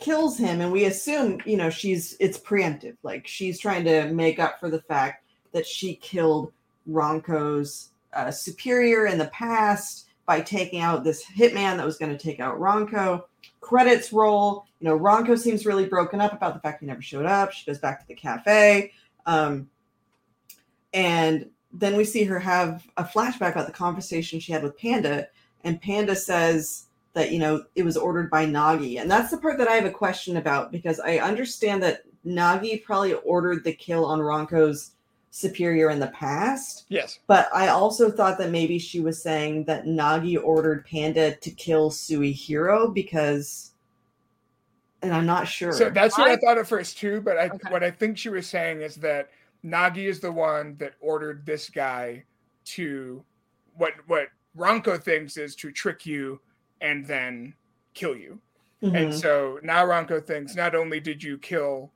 kills 0.00 0.36
him, 0.36 0.60
and 0.60 0.72
we 0.72 0.86
assume, 0.86 1.40
you 1.46 1.56
know, 1.56 1.70
she's 1.70 2.16
it's 2.18 2.36
preemptive. 2.36 2.96
Like 3.04 3.28
she's 3.28 3.60
trying 3.60 3.84
to 3.84 4.08
make 4.12 4.40
up 4.40 4.58
for 4.58 4.68
the 4.68 4.80
fact 4.82 5.24
that 5.52 5.64
she 5.64 5.94
killed 5.94 6.50
Ronco's 6.90 7.90
uh, 8.14 8.30
superior 8.30 9.06
in 9.06 9.18
the 9.18 9.26
past 9.26 10.08
by 10.26 10.40
taking 10.40 10.80
out 10.80 11.04
this 11.04 11.24
hitman 11.24 11.76
that 11.76 11.86
was 11.86 11.98
going 11.98 12.16
to 12.16 12.22
take 12.22 12.40
out 12.40 12.58
Ronco. 12.58 13.24
Credits 13.60 14.12
roll. 14.12 14.66
You 14.80 14.88
know, 14.88 14.98
Ronco 14.98 15.38
seems 15.38 15.66
really 15.66 15.86
broken 15.86 16.20
up 16.20 16.32
about 16.32 16.54
the 16.54 16.60
fact 16.60 16.80
he 16.80 16.86
never 16.86 17.02
showed 17.02 17.26
up. 17.26 17.52
She 17.52 17.66
goes 17.66 17.78
back 17.78 18.00
to 18.00 18.06
the 18.06 18.14
cafe. 18.14 18.92
Um, 19.26 19.68
and 20.94 21.48
then 21.72 21.96
we 21.96 22.04
see 22.04 22.24
her 22.24 22.38
have 22.38 22.86
a 22.96 23.04
flashback 23.04 23.52
about 23.52 23.66
the 23.66 23.72
conversation 23.72 24.40
she 24.40 24.52
had 24.52 24.62
with 24.62 24.78
Panda. 24.78 25.28
And 25.64 25.80
Panda 25.80 26.14
says 26.14 26.86
that, 27.14 27.30
you 27.30 27.38
know, 27.38 27.64
it 27.74 27.84
was 27.84 27.96
ordered 27.96 28.30
by 28.30 28.46
Nagi. 28.46 29.00
And 29.00 29.10
that's 29.10 29.30
the 29.30 29.38
part 29.38 29.58
that 29.58 29.68
I 29.68 29.74
have 29.74 29.84
a 29.84 29.90
question 29.90 30.36
about 30.36 30.72
because 30.72 31.00
I 31.00 31.18
understand 31.18 31.82
that 31.82 32.02
Nagi 32.26 32.82
probably 32.82 33.14
ordered 33.14 33.64
the 33.64 33.72
kill 33.72 34.04
on 34.04 34.20
Ronco's 34.20 34.92
superior 35.34 35.88
in 35.88 35.98
the 35.98 36.08
past. 36.08 36.84
Yes. 36.90 37.18
But 37.26 37.48
I 37.54 37.68
also 37.68 38.10
thought 38.10 38.36
that 38.36 38.50
maybe 38.50 38.78
she 38.78 39.00
was 39.00 39.20
saying 39.20 39.64
that 39.64 39.86
Nagi 39.86 40.38
ordered 40.42 40.84
Panda 40.84 41.34
to 41.34 41.50
kill 41.50 41.90
Suihiro 41.90 42.92
because, 42.92 43.72
and 45.00 45.12
I'm 45.12 45.24
not 45.24 45.48
sure. 45.48 45.72
So 45.72 45.88
that's 45.88 46.18
what 46.18 46.28
I, 46.28 46.32
I- 46.34 46.36
thought 46.36 46.58
at 46.58 46.66
first 46.66 46.98
too. 46.98 47.22
But 47.22 47.38
I, 47.38 47.46
Okay. 47.48 47.70
what 47.70 47.82
I 47.82 47.90
think 47.90 48.18
she 48.18 48.28
was 48.28 48.46
saying 48.46 48.82
is 48.82 48.96
that 48.96 49.30
Nagi 49.64 50.04
is 50.06 50.20
the 50.20 50.30
one 50.30 50.76
that 50.78 50.94
ordered 51.00 51.46
this 51.46 51.70
guy 51.70 52.24
to 52.66 53.24
what 53.76 53.94
what 54.08 54.28
Ronco 54.56 55.02
thinks 55.02 55.38
is 55.38 55.56
to 55.56 55.72
trick 55.72 56.04
you 56.04 56.40
and 56.82 57.06
then 57.06 57.54
kill 57.94 58.14
you. 58.14 58.38
And 58.82 58.94
Mhm. 58.94 59.14
so 59.20 59.60
now 59.62 59.86
Ronco 59.86 60.22
thinks 60.22 60.54
not 60.56 60.74
only 60.74 61.00
did 61.00 61.22
you 61.22 61.38
kill 61.38 61.90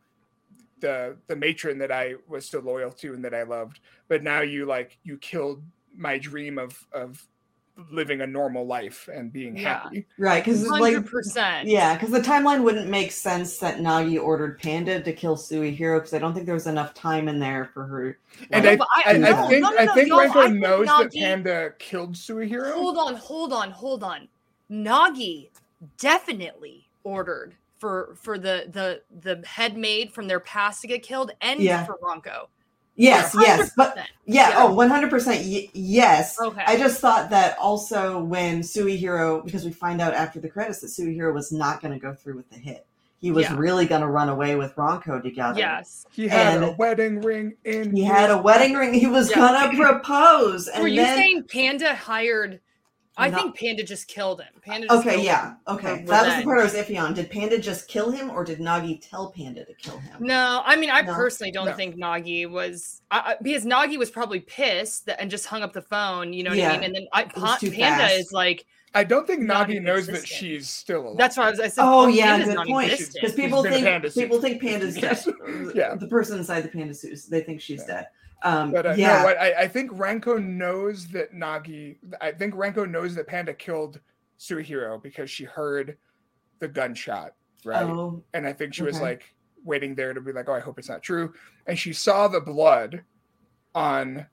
the 0.81 1.17
the 1.27 1.37
matron 1.37 1.79
that 1.79 1.91
I 1.93 2.15
was 2.29 2.47
still 2.47 2.61
loyal 2.63 2.91
to 2.93 3.15
and 3.15 3.25
that 3.25 3.35
I 3.35 3.43
loved, 3.45 3.81
but 4.09 4.23
now 4.23 4.41
you 4.43 4.67
like 4.67 4.99
you 5.05 5.17
killed 5.19 5.63
my 5.97 6.19
dream 6.19 6.59
of 6.59 6.87
of 6.93 7.27
living 7.91 8.23
a 8.23 8.27
normal 8.27 8.67
life 8.67 9.07
and 9.13 9.31
being 9.31 9.55
Yeah. 9.55 9.83
happy. 9.83 10.07
right, 10.19 10.43
because 10.43 10.67
like 10.67 10.95
Hundred 10.95 11.11
percent. 11.11 11.69
Yeah, 11.69 11.93
because 11.95 12.11
the 12.11 12.21
timeline 12.21 12.63
wouldn't 12.63 12.89
make 12.89 13.13
sense 13.13 13.59
that 13.59 13.79
Nagi 13.81 14.19
ordered 14.19 14.59
Panda 14.59 15.03
to 15.03 15.13
kill 15.13 15.37
Suihiro 15.37 15.99
because 15.99 16.15
I 16.15 16.19
don't 16.19 16.33
think 16.33 16.47
there 16.47 16.55
was 16.55 16.67
enough 16.67 16.95
time 16.95 17.29
in 17.29 17.39
there 17.39 17.67
for 17.75 17.85
her. 17.85 18.19
And 18.51 18.65
like, 18.65 18.81
I, 18.81 18.85
I, 19.05 19.13
I- 19.13 19.15
I 19.15 19.19
no, 19.19 19.49
think 19.49 19.63
no, 19.63 19.71
no, 19.71 19.77
I 19.79 19.87
think 19.95 20.09
y'all, 20.09 20.21
I 20.21 20.27
Renko 20.29 20.43
think 20.45 20.57
knows 20.59 20.87
that 20.87 21.13
Panda 21.13 21.73
killed 21.79 22.15
Suihiro. 22.15 22.73
Hold 22.73 22.97
on, 22.97 23.15
hold 23.17 23.53
on, 23.53 23.71
hold 23.71 24.03
on. 24.03 24.27
Nagi 24.71 25.51
definitely 25.99 26.89
ordered 27.05 27.55
for 27.79 28.15
for 28.21 28.39
the 28.39 28.67
the 28.73 29.03
the 29.21 29.47
head 29.47 29.77
maid 29.77 30.13
from 30.13 30.29
their 30.29 30.41
past 30.41 30.81
to 30.83 30.87
get 30.89 31.03
killed 31.03 31.31
and 31.41 31.61
Yeah. 31.61 31.85
for 31.85 31.99
Ronco. 32.03 32.47
yes, 32.95 33.37
yes, 33.39 33.71
but 33.77 33.97
yeah, 34.25 34.49
Yeah. 34.49 34.55
oh, 34.65 34.75
100% 34.75 35.27
y- 35.45 35.69
yes. 35.75 36.41
Okay. 36.41 36.63
I 36.67 36.79
just 36.79 37.01
thought 37.01 37.29
that 37.31 37.59
also 37.59 38.23
when 38.23 38.61
Suihiro, 38.61 39.45
because 39.45 39.65
we 39.67 39.73
find 39.73 40.01
out 40.01 40.15
after 40.15 40.41
the 40.41 40.49
credits 40.49 40.81
that 40.81 40.87
Suihiro 40.89 41.35
was 41.35 41.53
not 41.53 41.83
going 41.83 41.93
to 41.93 42.01
go 42.01 42.15
through 42.15 42.37
with 42.37 42.49
the 42.51 42.57
hit. 42.57 42.87
He 43.19 43.31
was 43.31 43.45
Yeah. 43.45 43.57
really 43.57 43.87
going 43.87 44.03
to 44.03 44.09
run 44.09 44.29
away 44.29 44.57
with 44.57 44.75
Ronco 44.77 45.23
together. 45.23 45.59
yes. 45.59 46.07
He 46.13 46.29
had 46.29 46.63
a 46.63 46.73
wedding 46.79 47.21
ring 47.21 47.55
in. 47.65 47.95
He 47.97 48.03
had 48.05 48.31
a 48.31 48.39
wedding 48.39 48.75
ring. 48.75 48.95
He 48.95 49.07
was 49.07 49.31
Yeah. 49.31 49.37
going 49.37 49.71
to 49.71 49.83
propose. 49.83 50.69
And 50.69 50.83
Were 50.83 50.89
you 50.89 51.01
then, 51.03 51.17
saying 51.17 51.45
Panda 51.51 51.95
hired? 51.95 52.61
I 53.19 53.31
No. 53.31 53.39
think 53.39 53.59
Panda 53.59 53.83
just 53.83 54.09
killed 54.09 54.41
him. 54.43 54.53
Panda. 54.63 54.89
Just 54.89 55.01
Okay, 55.01 55.15
killed 55.15 55.25
yeah. 55.25 55.49
him 55.51 55.57
Okay. 55.69 56.03
for 56.03 56.11
That 56.11 56.27
was 56.27 56.37
the 56.37 56.43
part 56.45 56.59
I 56.61 56.65
was 56.65 56.75
iffy 56.75 57.01
on. 57.03 57.15
Did 57.15 57.31
Panda 57.31 57.59
just 57.59 57.89
kill 57.89 58.11
him 58.11 58.31
or 58.31 58.45
did 58.45 58.59
Nagi 58.59 59.01
tell 59.01 59.31
Panda 59.31 59.65
to 59.65 59.75
kill 59.75 59.99
him? 59.99 60.17
No, 60.21 60.61
I 60.65 60.77
mean, 60.77 60.91
I 60.91 61.01
No. 61.01 61.15
personally 61.15 61.51
don't 61.51 61.67
No. 61.67 61.73
think 61.73 61.97
Nagi 61.97 62.51
was 62.51 63.01
I, 63.11 63.19
I- 63.19 63.37
because 63.43 63.65
Nagi 63.65 63.97
was 63.99 64.11
probably 64.11 64.41
pissed 64.41 65.07
that, 65.07 65.19
and 65.21 65.31
just 65.31 65.47
hung 65.47 65.63
up 65.63 65.73
the 65.73 65.81
phone. 65.83 66.33
You 66.35 66.43
know 66.45 66.51
what 66.51 66.59
Yeah. 66.59 66.71
I 66.71 66.75
mean? 66.75 66.85
And 66.85 66.95
then 66.95 67.07
I, 67.13 67.25
Pa- 67.25 67.57
Panda 67.61 67.77
fast. 67.77 68.15
is 68.17 68.33
like, 68.33 68.67
I 68.95 69.05
don't 69.05 69.27
think 69.27 69.41
Nagi 69.43 69.81
knows 69.83 70.07
that 70.09 70.27
she's 70.27 70.69
still 70.69 71.03
alive. 71.03 71.17
that's 71.19 71.37
why 71.37 71.47
I 71.47 71.51
was. 71.51 71.61
I 71.61 71.69
said, 71.69 71.85
Oh 71.87 72.09
yeah, 72.09 72.37
Panda's 72.37 72.55
good 72.55 72.67
point. 72.67 72.91
Because 73.15 73.35
people 73.35 73.63
think 73.63 74.15
people 74.15 74.41
think 74.41 74.61
panda's 74.61 74.95
dead. 75.01 75.23
Yeah. 75.75 75.95
the 75.95 76.07
person 76.09 76.39
inside 76.39 76.63
the 76.63 76.69
panda 76.69 76.93
suit, 76.95 77.19
they 77.31 77.41
think 77.41 77.61
she's 77.63 77.81
Yeah. 77.89 77.95
dead. 77.95 78.07
Um, 78.43 78.71
But 78.73 78.87
uh, 78.87 78.95
yeah, 78.97 79.19
no, 79.19 79.25
what 79.25 79.39
I, 79.41 79.53
I 79.63 79.69
think 79.69 79.91
Renko 79.93 80.43
knows 80.45 81.09
that 81.09 81.33
Nagi. 81.33 81.97
I 82.21 82.33
think 82.33 82.55
Renko 82.55 82.89
knows 82.89 83.15
that 83.15 83.27
Panda 83.27 83.55
killed 83.55 83.99
Suihiro 84.39 85.03
because 85.03 85.31
she 85.31 85.45
heard 85.45 85.97
the 86.59 86.69
gunshot, 86.69 87.33
right? 87.65 87.83
oh, 87.85 88.23
and 88.35 88.47
I 88.47 88.53
think 88.53 88.75
she 88.75 88.83
was 88.83 89.01
like 89.01 89.35
waiting 89.65 89.95
there 89.95 90.13
to 90.15 90.21
be 90.21 90.33
like, 90.33 90.49
"Oh, 90.49 90.53
I 90.55 90.61
hope 90.61 90.79
it's 90.79 90.89
not 90.89 91.03
true." 91.03 91.33
And 91.67 91.79
she 91.79 91.93
saw 91.93 92.29
the 92.29 92.41
blood 92.41 93.03
on 93.75 94.27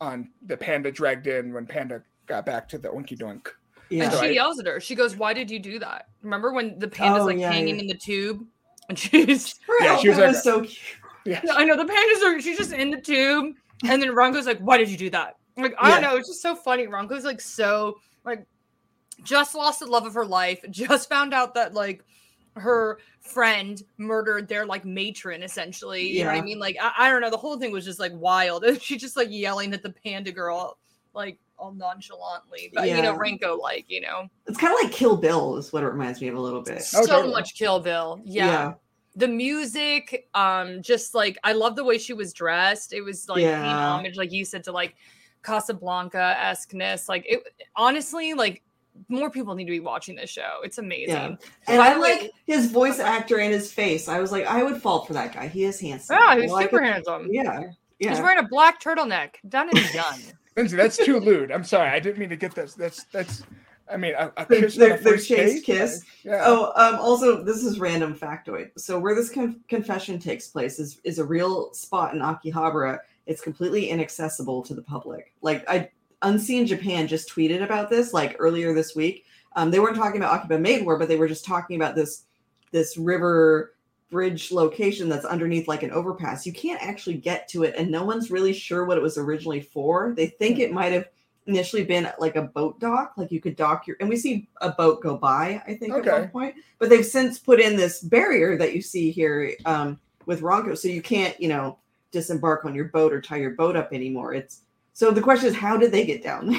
on 0.00 0.30
the 0.46 0.56
panda 0.56 0.90
dragged 0.92 1.26
in 1.26 1.52
when 1.52 1.66
Panda 1.66 2.02
got 2.26 2.46
back 2.46 2.68
to 2.68 2.78
the 2.78 2.88
Oinky 2.88 3.18
Doink. 3.18 3.48
yeah. 3.90 4.04
And 4.04 4.12
So 4.12 4.20
she 4.20 4.26
I- 4.28 4.30
yells 4.30 4.58
at 4.60 4.66
her. 4.66 4.80
She 4.80 4.94
goes, 4.94 5.16
"Why 5.16 5.32
did 5.32 5.50
you 5.50 5.58
do 5.58 5.78
that?" 5.78 6.06
Remember 6.22 6.52
when 6.52 6.78
the 6.78 6.88
panda's 6.88 7.22
Oh, 7.22 7.26
like 7.26 7.38
yeah, 7.38 7.50
hanging 7.52 7.76
yeah. 7.76 7.80
in 7.82 7.86
the 7.88 7.94
tube, 7.94 8.44
and 8.88 8.98
she's 8.98 9.58
Her 9.66 9.84
Yeah, 9.84 9.96
she 9.98 10.08
was 10.08 10.18
like- 10.18 10.28
was 10.28 10.42
so 10.42 10.60
cute. 10.62 10.78
Yes. 11.24 11.46
I 11.52 11.64
know 11.64 11.76
the 11.76 11.84
pandas 11.84 12.22
are. 12.26 12.40
She's 12.40 12.56
just 12.58 12.72
in 12.72 12.90
the 12.90 13.00
tube, 13.00 13.54
and 13.84 14.02
then 14.02 14.10
Ronco's 14.10 14.46
like, 14.46 14.58
"Why 14.60 14.78
did 14.78 14.88
you 14.88 14.96
do 14.96 15.10
that?" 15.10 15.36
Like 15.56 15.74
I 15.78 15.90
don't 15.90 16.02
Yeah. 16.02 16.10
know. 16.10 16.16
It's 16.16 16.28
just 16.28 16.42
so 16.42 16.54
funny. 16.54 16.86
Ronco's 16.86 17.24
like 17.24 17.40
so 17.40 17.98
like 18.24 18.46
just 19.24 19.54
lost 19.54 19.80
the 19.80 19.86
love 19.86 20.06
of 20.06 20.14
her 20.14 20.24
life. 20.24 20.60
Just 20.70 21.08
found 21.08 21.34
out 21.34 21.54
that 21.54 21.74
like 21.74 22.04
her 22.56 22.98
friend 23.20 23.82
murdered 23.98 24.48
their 24.48 24.64
like 24.66 24.84
matron 24.84 25.42
essentially. 25.42 26.06
You 26.08 26.24
know 26.24 26.30
what 26.30 26.38
I 26.38 26.42
mean? 26.42 26.58
Like 26.58 26.76
I, 26.80 26.92
I 26.98 27.10
don't 27.10 27.20
know. 27.20 27.30
The 27.30 27.36
whole 27.36 27.58
thing 27.58 27.72
was 27.72 27.84
just 27.84 27.98
like 28.00 28.12
wild. 28.14 28.64
And 28.64 28.80
she's 28.82 29.00
just 29.00 29.16
like 29.16 29.28
yelling 29.30 29.72
at 29.74 29.82
the 29.82 29.90
panda 29.90 30.30
girl 30.32 30.78
like 31.14 31.38
all 31.58 31.72
nonchalantly, 31.72 32.70
but 32.72 32.88
you 32.88 32.94
know 33.02 33.12
Yeah. 33.12 33.18
Renko 33.18 33.58
like 33.60 33.86
you 33.88 34.00
know 34.00 34.28
It's 34.46 34.58
kind 34.58 34.72
of 34.72 34.80
like 34.84 34.92
Kill 34.92 35.16
Bill, 35.16 35.56
is 35.56 35.72
what 35.72 35.82
it 35.82 35.86
reminds 35.88 36.20
me 36.20 36.28
of 36.28 36.36
a 36.36 36.40
little 36.40 36.62
bit. 36.62 36.76
Oh, 36.94 37.02
so 37.02 37.06
totally. 37.06 37.32
much 37.32 37.54
Kill 37.56 37.80
Bill. 37.80 38.20
yeah. 38.24 38.74
The 39.18 39.28
music 39.28 40.28
um 40.34 40.80
just 40.80 41.14
like 41.14 41.36
i 41.42 41.52
love 41.52 41.74
the 41.76 41.82
way 41.84 41.98
she 41.98 42.12
was 42.14 42.32
dressed 42.32 42.92
it 42.92 43.00
was 43.02 43.28
like 43.28 43.42
Yeah. 43.42 43.62
homage 43.64 44.16
like 44.16 44.30
you 44.32 44.44
said 44.44 44.62
to 44.64 44.72
like 44.72 44.94
casablanca 45.42 46.36
esqueness 46.40 47.08
like 47.08 47.24
it 47.26 47.42
honestly 47.74 48.34
like 48.34 48.62
more 49.08 49.30
people 49.30 49.54
need 49.54 49.64
to 49.64 49.70
be 49.72 49.80
watching 49.80 50.14
this 50.16 50.30
show 50.30 50.58
it's 50.62 50.78
amazing 50.78 51.14
Yeah. 51.14 51.36
And 51.68 51.78
By 51.78 51.88
I 51.88 51.94
the 51.94 52.00
way- 52.00 52.20
like 52.20 52.30
his 52.46 52.70
voice 52.70 52.98
actor 52.98 53.38
and 53.38 53.52
his 53.52 53.72
face. 53.72 54.08
I 54.08 54.18
was 54.20 54.32
like, 54.32 54.44
I 54.46 54.62
would 54.64 54.80
fall 54.82 55.04
for 55.04 55.12
that 55.14 55.32
guy. 55.34 55.46
He 55.48 55.64
is 55.64 55.78
handsome. 55.80 56.16
yeah 56.18 56.40
he's 56.40 56.50
like 56.50 56.66
super 56.70 56.82
handsome 56.82 57.28
Yeah. 57.30 57.62
Yeah. 58.00 58.10
he's 58.10 58.20
wearing 58.20 58.38
a 58.38 58.48
black 58.48 58.80
turtleneck 58.82 59.30
done 59.48 59.68
and 59.70 59.92
done 59.92 60.20
Lynzee, 60.56 60.76
that's 60.82 60.96
too 60.96 61.20
lewd. 61.20 61.52
I'm 61.52 61.62
sorry, 61.64 61.90
I 61.90 62.00
didn't 62.00 62.18
mean 62.18 62.30
to 62.30 62.36
get 62.36 62.54
this. 62.54 62.74
That's 62.74 63.04
that's. 63.12 63.44
I 63.90 63.96
mean, 63.96 64.14
a, 64.18 64.32
a 64.36 64.46
kiss 64.46 64.74
on 64.74 64.80
their- 64.80 64.94
a 64.94 65.02
their 65.02 65.12
first 65.12 65.28
chase 65.28 65.62
kiss. 65.62 66.04
Yeah. 66.24 66.42
Oh, 66.44 66.72
um, 66.76 66.96
also, 67.00 67.42
this 67.42 67.64
is 67.64 67.78
random 67.78 68.14
factoid. 68.14 68.70
So, 68.76 68.98
where 68.98 69.14
this 69.14 69.30
con- 69.30 69.60
confession 69.68 70.18
takes 70.18 70.48
place 70.48 70.78
is, 70.78 71.00
is 71.04 71.18
a 71.18 71.24
real 71.24 71.72
spot 71.72 72.14
in 72.14 72.20
Akihabara. 72.20 72.98
It's 73.26 73.40
completely 73.40 73.90
inaccessible 73.90 74.62
to 74.62 74.74
the 74.74 74.82
public. 74.82 75.32
Like, 75.42 75.68
I 75.68 75.90
Unseen 76.22 76.66
Japan 76.66 77.06
just 77.06 77.30
tweeted 77.30 77.62
about 77.62 77.90
this 77.90 78.12
like 78.12 78.36
earlier 78.38 78.74
this 78.74 78.96
week. 78.96 79.24
Um, 79.54 79.70
they 79.70 79.80
weren't 79.80 79.96
talking 79.96 80.20
about 80.20 80.36
Akiba 80.36 80.58
Maid 80.58 80.84
War, 80.84 80.98
but 80.98 81.08
they 81.08 81.16
were 81.16 81.28
just 81.28 81.44
talking 81.44 81.76
about 81.76 81.94
this 81.94 82.24
this 82.72 82.96
river 82.96 83.74
bridge 84.10 84.50
location 84.50 85.08
that's 85.08 85.24
underneath 85.24 85.68
like 85.68 85.82
an 85.82 85.90
overpass. 85.92 86.46
You 86.46 86.52
can't 86.52 86.82
actually 86.82 87.16
get 87.16 87.48
to 87.50 87.62
it, 87.62 87.74
and 87.76 87.90
no 87.90 88.04
one's 88.04 88.30
really 88.30 88.52
sure 88.52 88.84
what 88.84 88.96
it 88.98 89.02
was 89.02 89.18
originally 89.18 89.60
for. 89.60 90.12
They 90.16 90.26
think 90.26 90.58
it 90.58 90.72
might 90.72 90.92
have 90.92 91.06
initially 91.48 91.82
been 91.84 92.08
like 92.18 92.36
a 92.36 92.42
boat 92.42 92.78
dock, 92.78 93.14
like 93.16 93.32
you 93.32 93.40
could 93.40 93.56
dock 93.56 93.86
your, 93.86 93.96
and 94.00 94.08
we 94.08 94.16
see 94.16 94.48
a 94.60 94.70
boat 94.70 95.02
go 95.02 95.16
by, 95.16 95.60
I 95.66 95.74
think, 95.74 95.92
at 95.92 96.00
Okay. 96.00 96.10
one 96.10 96.28
point. 96.28 96.54
But 96.78 96.90
they've 96.90 97.04
since 97.04 97.38
put 97.38 97.58
in 97.58 97.74
this 97.76 98.00
barrier 98.02 98.56
that 98.58 98.74
you 98.74 98.82
see 98.82 99.10
here 99.10 99.52
um, 99.64 99.98
with 100.26 100.42
Ronco, 100.42 100.76
so 100.76 100.88
you 100.88 101.02
can't, 101.02 101.38
you 101.40 101.48
know, 101.48 101.78
disembark 102.12 102.64
on 102.64 102.74
your 102.74 102.86
boat 102.86 103.12
or 103.12 103.20
tie 103.20 103.36
your 103.36 103.50
boat 103.50 103.76
up 103.76 103.92
anymore. 103.92 104.34
It's 104.34 104.60
so 104.92 105.10
the 105.10 105.22
question 105.22 105.48
is, 105.48 105.54
how 105.56 105.76
did 105.76 105.90
they 105.92 106.04
get 106.06 106.22
down 106.22 106.58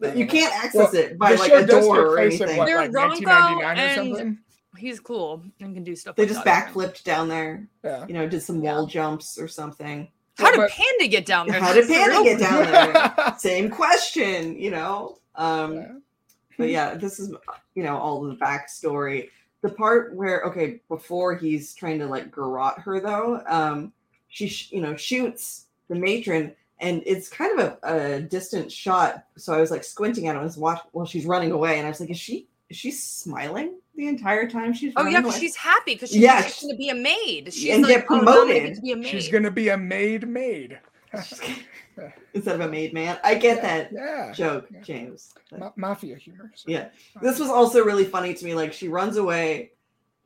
there? 0.00 0.16
You 0.16 0.26
can't 0.26 0.54
access 0.54 0.92
Well, 0.92 0.94
it 0.94 1.18
by 1.18 1.32
the 1.34 1.38
like 1.40 1.50
show 1.50 1.58
a 1.58 1.66
door 1.66 2.00
or 2.06 2.18
anything. 2.18 2.56
what, 2.56 2.64
They're 2.66 2.76
like 2.78 2.90
Ronco 2.90 3.20
1999 3.26 3.62
or 3.62 3.80
and- 3.80 3.94
something. 4.16 4.38
he's 4.78 4.98
cool 5.00 5.42
and 5.60 5.74
can 5.74 5.84
do 5.84 5.94
stuff 5.94 6.16
They 6.16 6.22
like 6.22 6.32
just 6.32 6.44
that. 6.44 6.68
backflipped 6.72 7.02
down 7.04 7.28
there, 7.28 7.68
Yeah. 7.84 8.06
you 8.06 8.14
know, 8.14 8.26
did 8.26 8.42
some 8.42 8.62
Yeah. 8.62 8.72
wall 8.76 8.86
jumps 8.86 9.38
or 9.38 9.46
something. 9.48 10.08
How 10.40 10.50
did 10.56 10.70
panda 10.70 11.08
get 11.08 11.26
down 11.26 11.46
there 11.46 11.60
How 11.60 11.72
did 11.72 11.88
Panda 11.88 12.22
get 12.22 12.40
down 12.40 12.64
there? 12.64 13.34
Same 13.38 13.70
question, 13.70 14.58
you 14.58 14.70
know. 14.70 15.18
Um, 15.34 16.02
but 16.58 16.68
yeah, 16.68 16.94
this 16.94 17.18
is 17.18 17.34
you 17.74 17.82
know 17.82 17.96
all 17.96 18.24
of 18.24 18.30
the 18.30 18.44
backstory. 18.44 19.30
The 19.62 19.70
part 19.70 20.14
where 20.14 20.42
okay, 20.42 20.80
before 20.88 21.34
he's 21.34 21.74
trying 21.74 21.98
to 21.98 22.06
like 22.06 22.30
garrot 22.30 22.80
her 22.82 23.00
though, 23.00 23.42
um, 23.46 23.92
she 24.28 24.46
sh- 24.48 24.72
you 24.72 24.80
know 24.80 24.96
shoots 24.96 25.66
the 25.88 25.94
matron, 25.94 26.52
and 26.78 27.02
it's 27.06 27.28
kind 27.28 27.58
of 27.58 27.78
a, 27.82 27.94
a 28.16 28.20
distant 28.20 28.70
shot. 28.70 29.24
So 29.36 29.52
I 29.52 29.60
was 29.60 29.70
like 29.70 29.84
squinting 29.84 30.28
at 30.28 30.36
it, 30.36 30.38
I 30.38 30.42
was 30.42 30.56
watching 30.56 30.88
while 30.92 31.06
she's 31.06 31.26
running 31.26 31.52
away, 31.52 31.78
and 31.78 31.86
I 31.86 31.90
was 31.90 32.00
like, 32.00 32.10
is 32.10 32.18
she 32.18 32.46
is 32.68 32.76
she 32.76 32.90
smiling? 32.90 33.79
The 33.96 34.06
entire 34.06 34.48
time 34.48 34.72
she's. 34.72 34.92
Oh 34.96 35.04
yeah, 35.04 35.10
yeah, 35.18 35.22
'cause 35.22 35.38
she's 35.38 35.56
happy 35.56 35.94
because 35.94 36.10
she's 36.10 36.20
Yeah, 36.22 36.42
just 36.42 36.62
going 36.62 36.74
to 36.74 36.78
be 36.78 36.88
a 36.90 36.94
maid. 36.94 37.52
She's 37.52 37.74
and 37.74 37.82
like, 37.82 37.96
get 37.98 38.06
"Oh, 38.10 38.16
now 38.16 38.20
I 38.20 38.24
get 38.24 38.46
promoted. 38.46 38.74
to 38.76 38.80
be 38.80 38.92
a 38.92 38.96
maid. 38.96 39.06
She's 39.06 39.28
gonna 39.28 39.50
be 39.50 39.68
a 39.68 39.76
maid 39.76 40.28
maid. 40.28 40.78
instead 42.34 42.54
of 42.54 42.60
a 42.60 42.68
maid 42.68 42.94
man. 42.94 43.18
I 43.24 43.34
get 43.34 43.60
that 43.62 43.90
yeah. 43.92 44.32
joke, 44.32 44.66
Yeah. 44.70 44.80
James. 44.80 45.34
But- 45.50 45.60
Ma- 45.60 45.72
mafia 45.76 46.16
humor. 46.16 46.52
so. 46.54 46.70
Yeah. 46.70 46.88
This 47.20 47.38
was 47.38 47.50
also 47.50 47.84
really 47.84 48.04
funny 48.04 48.32
to 48.32 48.44
me. 48.44 48.54
Like 48.54 48.72
she 48.72 48.88
runs 48.88 49.16
away 49.16 49.72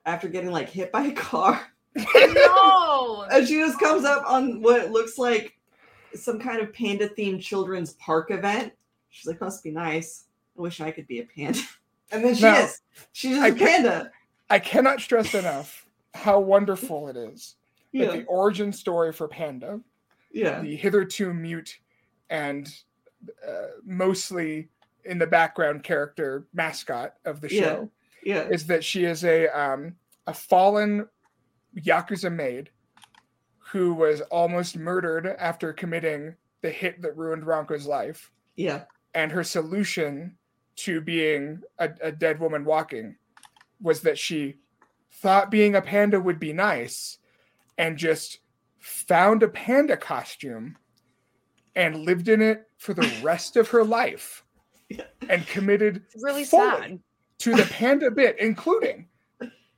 after 0.07 0.29
getting 0.29 0.51
like 0.51 0.69
hit 0.69 0.93
by 0.93 1.05
a 1.07 1.13
car, 1.13 1.67
no. 1.97 3.23
and 3.33 3.49
she 3.49 3.55
just 3.57 3.79
comes 3.81 4.05
up 4.05 4.25
on 4.27 4.61
what 4.61 4.91
looks 4.91 5.17
like 5.19 5.57
some 6.15 6.39
kind 6.39 6.61
of 6.61 6.73
panda 6.75 7.09
themed 7.09 7.41
children's 7.41 7.95
park 7.95 8.31
event. 8.31 8.73
She's 9.11 9.27
like, 9.27 9.41
must 9.41 9.65
be 9.65 9.71
nice. 9.71 10.25
I 10.59 10.61
wish 10.63 10.81
I 10.81 10.91
could 10.91 11.07
be 11.09 11.21
a 11.21 11.25
panda. 11.25 11.59
And 12.15 12.25
then 12.25 12.35
she 12.35 12.43
Now, 12.43 12.61
is. 12.65 12.81
She's 13.13 13.37
a 13.39 13.53
panda. 13.53 14.11
I 14.49 14.59
cannot 14.59 15.01
stress 15.01 15.35
enough 15.35 15.87
how 16.15 16.39
wonderful 16.41 17.09
it 17.09 17.17
is 17.17 17.57
that 17.93 18.13
the 18.13 18.25
origin 18.25 18.73
story 18.73 19.13
for 19.13 19.29
Panda, 19.29 19.81
Yeah. 20.33 20.61
the 20.61 20.75
hitherto 20.77 21.33
mute 21.35 21.79
and 22.31 22.69
uh, 23.47 23.67
mostly 23.85 24.69
in 25.05 25.19
the 25.19 25.27
background 25.27 25.83
character 25.83 26.47
mascot 26.53 27.15
of 27.25 27.41
the 27.41 27.53
Yeah. 27.53 27.61
show, 27.63 27.91
Yeah. 28.23 28.43
is 28.49 28.67
that 28.67 28.85
she 28.85 29.05
is 29.05 29.25
a 29.25 29.49
um, 29.49 29.97
a 30.27 30.35
fallen 30.35 31.09
yakuza 31.77 32.33
maid 32.33 32.71
who 33.59 33.95
was 33.95 34.21
almost 34.23 34.77
murdered 34.77 35.27
after 35.39 35.73
committing 35.73 36.35
the 36.63 36.71
hit 36.71 37.01
that 37.03 37.17
ruined 37.17 37.43
Ronko's 37.45 37.87
life, 37.87 38.31
Yeah. 38.57 38.85
and 39.15 39.31
her 39.33 39.45
solution 39.45 40.37
to 40.77 41.01
being 41.01 41.63
a, 41.79 41.91
a 42.03 42.13
dead 42.13 42.41
woman 42.41 42.65
walking 42.65 43.17
was 43.81 44.01
that 44.03 44.19
she 44.19 44.57
thought 45.13 45.51
being 45.51 45.75
a 45.77 45.83
panda 45.83 46.21
would 46.21 46.41
be 46.41 46.53
nice 46.53 47.19
and 47.79 47.97
just 47.97 48.41
found 48.81 49.43
a 49.43 49.49
panda 49.49 49.97
costume 49.97 50.77
and 51.77 52.05
lived 52.05 52.29
in 52.29 52.41
it 52.43 52.65
for 52.79 52.95
the 52.95 53.03
rest 53.23 53.57
of 53.57 53.69
her 53.69 53.85
life 53.85 54.45
and 55.29 55.47
committed 55.47 56.03
really 56.23 56.45
sad. 56.45 56.99
to 57.39 57.55
the 57.55 57.65
panda 57.67 58.11
bit, 58.11 58.39
including 58.39 59.09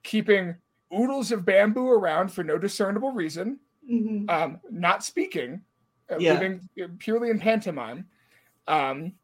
keeping 0.03 0.55
oodles 0.95 1.33
of 1.33 1.45
bamboo 1.45 1.89
around 1.89 2.29
for 2.29 2.45
no 2.45 2.59
discernible 2.59 3.13
reason, 3.13 3.59
Mhm. 3.91 4.31
um, 4.31 4.61
not 4.71 5.05
speaking, 5.05 5.63
uh, 6.11 6.19
Yeah. 6.19 6.35
living 6.35 6.69
purely 6.99 7.31
in 7.31 7.39
pantomime. 7.39 8.09
Um, 8.67 9.15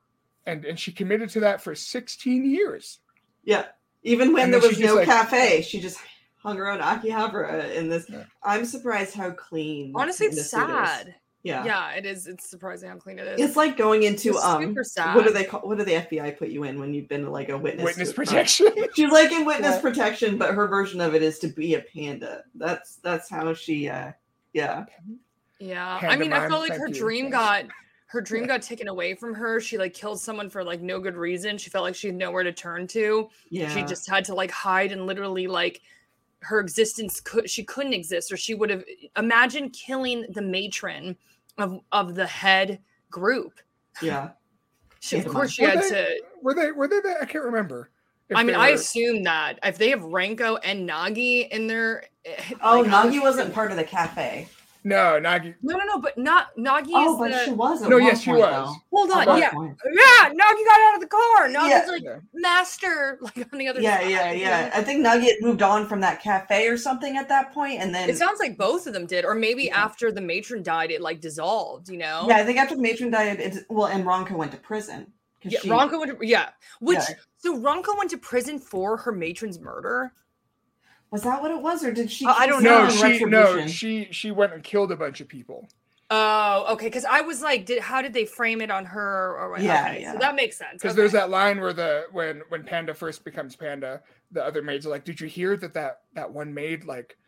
and, 0.46 0.64
and 0.64 0.78
she 0.78 0.92
committed 0.92 1.30
to 1.30 1.40
that 1.40 1.60
for 1.62 1.74
16 1.74 2.44
years. 2.48 2.98
Yeah. 3.44 3.66
Even 4.02 4.32
when 4.32 4.44
And 4.44 4.52
there 4.54 4.60
was 4.60 4.78
no 4.78 4.96
like- 4.96 5.06
cafe, 5.06 5.62
she 5.62 5.80
just 5.80 5.98
hung 6.36 6.58
around 6.58 6.80
Akihabara 6.80 7.74
in 7.74 7.88
this. 7.88 8.06
Yeah. 8.08 8.24
I'm 8.42 8.64
surprised 8.64 9.14
how 9.14 9.30
clean. 9.30 9.92
Honestly, 9.94 10.26
it's 10.26 10.50
sad. 10.50 11.14
Yeah. 11.44 11.64
Yeah. 11.64 11.90
it 11.92 12.06
is. 12.06 12.26
It's 12.26 12.48
surprising 12.48 12.88
how 12.88 12.96
clean 12.96 13.18
it 13.18 13.26
is. 13.26 13.40
It's 13.40 13.56
like 13.56 13.76
going 13.76 14.02
into 14.04 14.30
It's 14.30 14.44
um 14.44 14.62
super 14.62 14.84
sad. 14.84 15.14
what 15.16 15.24
do 15.26 15.32
they 15.32 15.44
call 15.44 15.60
what 15.60 15.78
do 15.78 15.84
the 15.84 15.92
FBI 15.94 16.36
put 16.38 16.48
you 16.50 16.64
in 16.64 16.78
when 16.80 16.94
you've 16.94 17.08
been 17.08 17.30
like 17.30 17.48
a 17.48 17.58
witness 17.58 17.84
Witness 17.84 18.12
protection. 18.12 18.68
She's 18.94 19.10
like 19.10 19.30
in 19.32 19.44
witness 19.44 19.76
Yeah. 19.76 19.80
protection, 19.80 20.36
but 20.38 20.54
her 20.54 20.66
version 20.68 21.00
of 21.00 21.14
it 21.14 21.22
is 21.22 21.38
to 21.40 21.48
be 21.48 21.74
a 21.74 21.80
panda. 21.80 22.42
That's 22.56 22.96
that's 22.96 23.28
how 23.28 23.54
she 23.54 23.88
uh 23.88 24.12
yeah. 24.52 24.84
Yeah, 25.60 25.86
I 26.02 26.16
mean, 26.16 26.32
I 26.32 26.38
Pantomime, 26.40 26.48
felt 26.50 26.60
like 26.62 26.72
her 26.72 26.86
thank 26.86 26.96
you, 26.96 27.00
dream 27.02 27.30
got 27.30 27.64
her 28.12 28.20
dream 28.20 28.46
got 28.46 28.60
taken 28.60 28.88
away 28.88 29.14
from 29.14 29.32
her. 29.32 29.58
She 29.58 29.78
like 29.78 29.94
killed 29.94 30.20
someone 30.20 30.50
for 30.50 30.62
like 30.62 30.82
no 30.82 31.00
good 31.00 31.16
reason. 31.16 31.56
She 31.56 31.70
felt 31.70 31.82
like 31.82 31.94
she 31.94 32.08
had 32.08 32.16
nowhere 32.16 32.42
to 32.44 32.52
turn 32.52 32.86
to. 32.88 33.30
Yeah. 33.48 33.70
She 33.74 33.82
just 33.84 34.06
had 34.06 34.22
to 34.26 34.34
like 34.34 34.50
hide 34.50 34.92
and 34.92 35.06
literally 35.06 35.46
like 35.46 35.80
her 36.40 36.60
existence 36.60 37.20
could 37.20 37.48
she 37.48 37.64
couldn't 37.64 37.94
exist 37.94 38.30
or 38.30 38.36
she 38.36 38.54
would 38.54 38.68
have 38.68 38.84
imagine 39.16 39.70
killing 39.70 40.26
the 40.30 40.42
matron 40.42 41.16
of 41.56 41.80
of 41.90 42.14
the 42.14 42.26
head 42.26 42.80
group. 43.10 43.60
yeah. 44.02 44.30
She, 45.00 45.18
of 45.18 45.26
course 45.26 45.50
she 45.50 45.62
Were 45.62 45.70
had 45.70 45.82
they- 45.82 45.88
to. 45.88 46.20
Were 46.42 46.54
they? 46.54 46.70
Were 46.70 46.86
they? 46.86 47.00
The, 47.00 47.16
I 47.20 47.24
can't 47.24 47.44
remember. 47.44 47.90
I 48.32 48.44
mean, 48.44 48.54
they 48.54 48.60
I 48.62 48.68
assume 48.68 49.24
that 49.24 49.58
if 49.64 49.76
they 49.76 49.90
have 49.90 50.02
Ranko 50.02 50.58
and 50.62 50.88
Nagi 50.88 51.48
in 51.48 51.66
their 51.66 52.04
eh, 52.24 52.36
Oh, 52.62 52.82
like, 52.82 52.90
Nagi 53.10 53.20
wasn't 53.20 53.52
part 53.52 53.72
of 53.72 53.76
the 53.76 53.82
cafe. 53.82 54.46
No 54.84 55.18
Nagi. 55.20 55.54
No, 55.62 55.76
no, 55.76 55.84
no, 55.84 55.98
but 56.00 56.16
not 56.18 56.56
Nagi 56.56 56.90
Oh, 56.92 57.14
is 57.14 57.18
but 57.18 57.30
the. 57.38 57.44
she 57.44 57.50
was. 57.52 57.82
At 57.82 57.88
No, 57.90 57.96
yes, 57.98 58.22
she 58.22 58.30
was. 58.30 58.40
though. 58.40 58.74
Hold 58.92 59.10
on, 59.10 59.38
yeah, 59.38 59.50
point. 59.52 59.76
yeah. 59.84 60.28
Nagi 60.30 60.64
got 60.64 60.80
out 60.80 60.94
of 60.96 61.00
the 61.00 61.06
car. 61.06 61.48
Nagi's 61.48 61.68
Yeah. 61.70 61.84
like 61.88 62.02
Yeah. 62.02 62.18
master, 62.34 63.18
like 63.22 63.46
on 63.52 63.58
the 63.58 63.68
other 63.68 63.80
Yeah, 63.80 63.98
side. 64.00 64.10
yeah, 64.10 64.32
you 64.32 64.40
yeah. 64.40 64.70
I 64.74 64.82
think 64.82 65.04
Nagi 65.06 65.24
had 65.24 65.36
moved 65.40 65.62
on 65.62 65.86
from 65.86 66.00
that 66.00 66.22
cafe 66.22 66.68
or 66.68 66.76
something 66.76 67.16
at 67.16 67.28
that 67.28 67.52
point, 67.52 67.80
and 67.80 67.94
then 67.94 68.10
It 68.10 68.16
sounds 68.18 68.40
like 68.40 68.56
both 68.58 68.86
of 68.86 68.92
them 68.92 69.06
did, 69.06 69.24
or 69.24 69.34
maybe 69.34 69.64
Yeah. 69.64 69.84
after 69.84 70.10
the 70.12 70.20
matron 70.20 70.62
died, 70.62 70.90
it 70.90 71.00
like 71.00 71.20
dissolved. 71.20 71.88
You 71.88 71.98
know? 71.98 72.26
yeah, 72.28 72.36
I 72.36 72.44
think 72.44 72.58
after 72.58 72.74
the 72.76 72.82
matron 72.82 73.10
died, 73.10 73.40
it's 73.40 73.58
well, 73.68 73.86
and 73.86 74.04
Ronka 74.04 74.32
went 74.32 74.52
to 74.52 74.58
prison. 74.58 75.12
Yeah, 75.44 75.58
she- 75.60 75.68
Ronko 75.68 75.98
went 75.98 76.18
to 76.20 76.26
yeah. 76.26 76.50
Which 76.80 76.98
Yeah. 76.98 77.14
so 77.38 77.56
Ronko 77.58 77.96
went 77.98 78.10
to 78.10 78.18
prison 78.18 78.58
for 78.60 78.96
her 78.98 79.10
matron's 79.12 79.58
murder. 79.58 80.12
Was 81.12 81.22
that 81.22 81.42
what 81.42 81.50
it 81.50 81.60
was, 81.60 81.84
or 81.84 81.92
did 81.92 82.10
she? 82.10 82.24
Uh, 82.24 82.32
I 82.32 82.46
don't 82.46 82.62
know. 82.62 82.88
someone 82.88 83.12
in 83.12 83.18
she 83.18 83.24
no, 83.26 83.66
she 83.66 84.08
she 84.10 84.30
went 84.30 84.54
and 84.54 84.64
killed 84.64 84.90
a 84.90 84.96
bunch 84.96 85.20
of 85.20 85.28
people. 85.28 85.68
Oh, 86.10 86.66
okay. 86.72 86.86
Because 86.86 87.04
I 87.04 87.20
was 87.20 87.42
like, 87.42 87.66
did 87.66 87.82
how 87.82 88.00
did 88.00 88.14
they 88.14 88.24
frame 88.24 88.62
it 88.62 88.70
on 88.70 88.86
her? 88.86 89.36
Or 89.38 89.50
what? 89.50 89.62
Yeah, 89.62 89.88
okay, 89.88 90.00
yeah. 90.00 90.12
So 90.14 90.18
that 90.18 90.34
makes 90.34 90.56
sense. 90.56 90.74
Because 90.74 90.92
okay. 90.92 90.96
there's 91.02 91.12
that 91.12 91.28
line 91.28 91.60
where 91.60 91.74
the 91.74 92.04
when 92.12 92.40
when 92.48 92.64
Panda 92.64 92.94
first 92.94 93.24
becomes 93.24 93.54
Panda, 93.54 94.00
the 94.30 94.42
other 94.42 94.62
maids 94.62 94.86
are 94.86 94.90
like, 94.90 95.04
"Did 95.04 95.20
you 95.20 95.28
hear 95.28 95.54
that 95.58 95.74
that 95.74 96.00
that 96.14 96.32
one 96.32 96.52
maid 96.54 96.84
like 96.84 97.18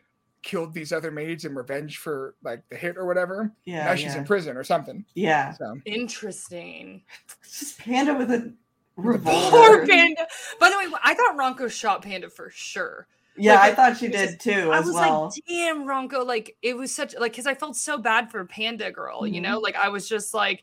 killed 0.42 0.73
these 0.73 0.90
other 0.90 1.11
maids 1.11 1.44
in 1.44 1.55
revenge 1.55 1.99
for 1.99 2.37
like 2.42 2.66
the 2.70 2.77
hit 2.77 2.97
or 2.97 3.07
whatever? 3.07 3.53
Yeah, 3.66 3.85
now 3.85 3.94
she's 3.97 4.14
yeah. 4.14 4.18
in 4.18 4.25
prison 4.25 4.57
or 4.57 4.64
something." 4.64 5.05
yeah. 5.14 5.53
So 5.53 5.79
interesting. 5.85 7.03
It's 7.42 7.61
just 7.61 7.79
Panda 7.79 8.14
with 8.14 8.31
a 8.31 8.51
revolver. 8.97 9.51
Poor 9.51 9.87
Panda. 9.87 10.27
By 10.59 10.70
the 10.70 10.79
way, 10.79 10.99
I 11.03 11.12
thought 11.12 11.37
Ronco 11.37 11.70
shot 11.70 12.03
Panda 12.03 12.31
for 12.31 12.49
sure. 12.51 13.07
Yeah, 13.37 13.55
Like, 13.55 13.73
I 13.73 13.75
thought 13.75 13.97
she 13.97 14.09
did 14.09 14.31
just- 14.31 14.40
too 14.40 14.70
I 14.73 14.79
as 14.79 14.87
was 14.87 14.94
well. 14.94 15.25
like, 15.25 15.44
damn, 15.49 15.85
Ronko. 15.87 16.25
Like, 16.27 16.57
it 16.62 16.77
was 16.77 16.94
such 16.94 17.14
like 17.18 17.33
because 17.33 17.47
I 17.47 17.55
felt 17.55 17.77
so 17.77 17.99
bad 17.99 18.31
for 18.31 18.44
Panda 18.44 18.90
Girl. 18.92 19.27
You 19.27 19.40
know, 19.40 19.57
mm-hmm. 19.57 19.64
like 19.64 19.77
I 19.77 19.88
was 19.88 20.09
just 20.09 20.35
like, 20.35 20.62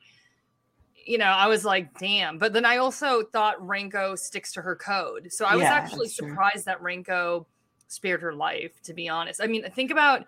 you 1.05 1.17
know, 1.17 1.25
I 1.25 1.47
was 1.47 1.65
like, 1.65 1.97
damn. 1.99 2.37
But 2.37 2.53
then 2.53 2.63
I 2.63 2.77
also 2.77 3.23
thought 3.23 3.59
Ranko 3.59 4.17
sticks 4.17 4.53
to 4.53 4.61
her 4.61 4.75
code. 4.75 5.31
So 5.31 5.45
I 5.45 5.55
was 5.55 5.63
Yeah, 5.63 5.73
actually 5.73 6.05
that's 6.07 6.15
true. 6.17 6.29
surprised 6.29 6.65
that 6.65 6.81
Ranko 6.81 7.45
spared 7.87 8.21
her 8.21 8.33
life. 8.33 8.81
To 8.83 8.93
be 8.93 9.09
honest, 9.09 9.41
I 9.41 9.47
mean, 9.47 9.69
think 9.71 9.91
about. 9.91 10.25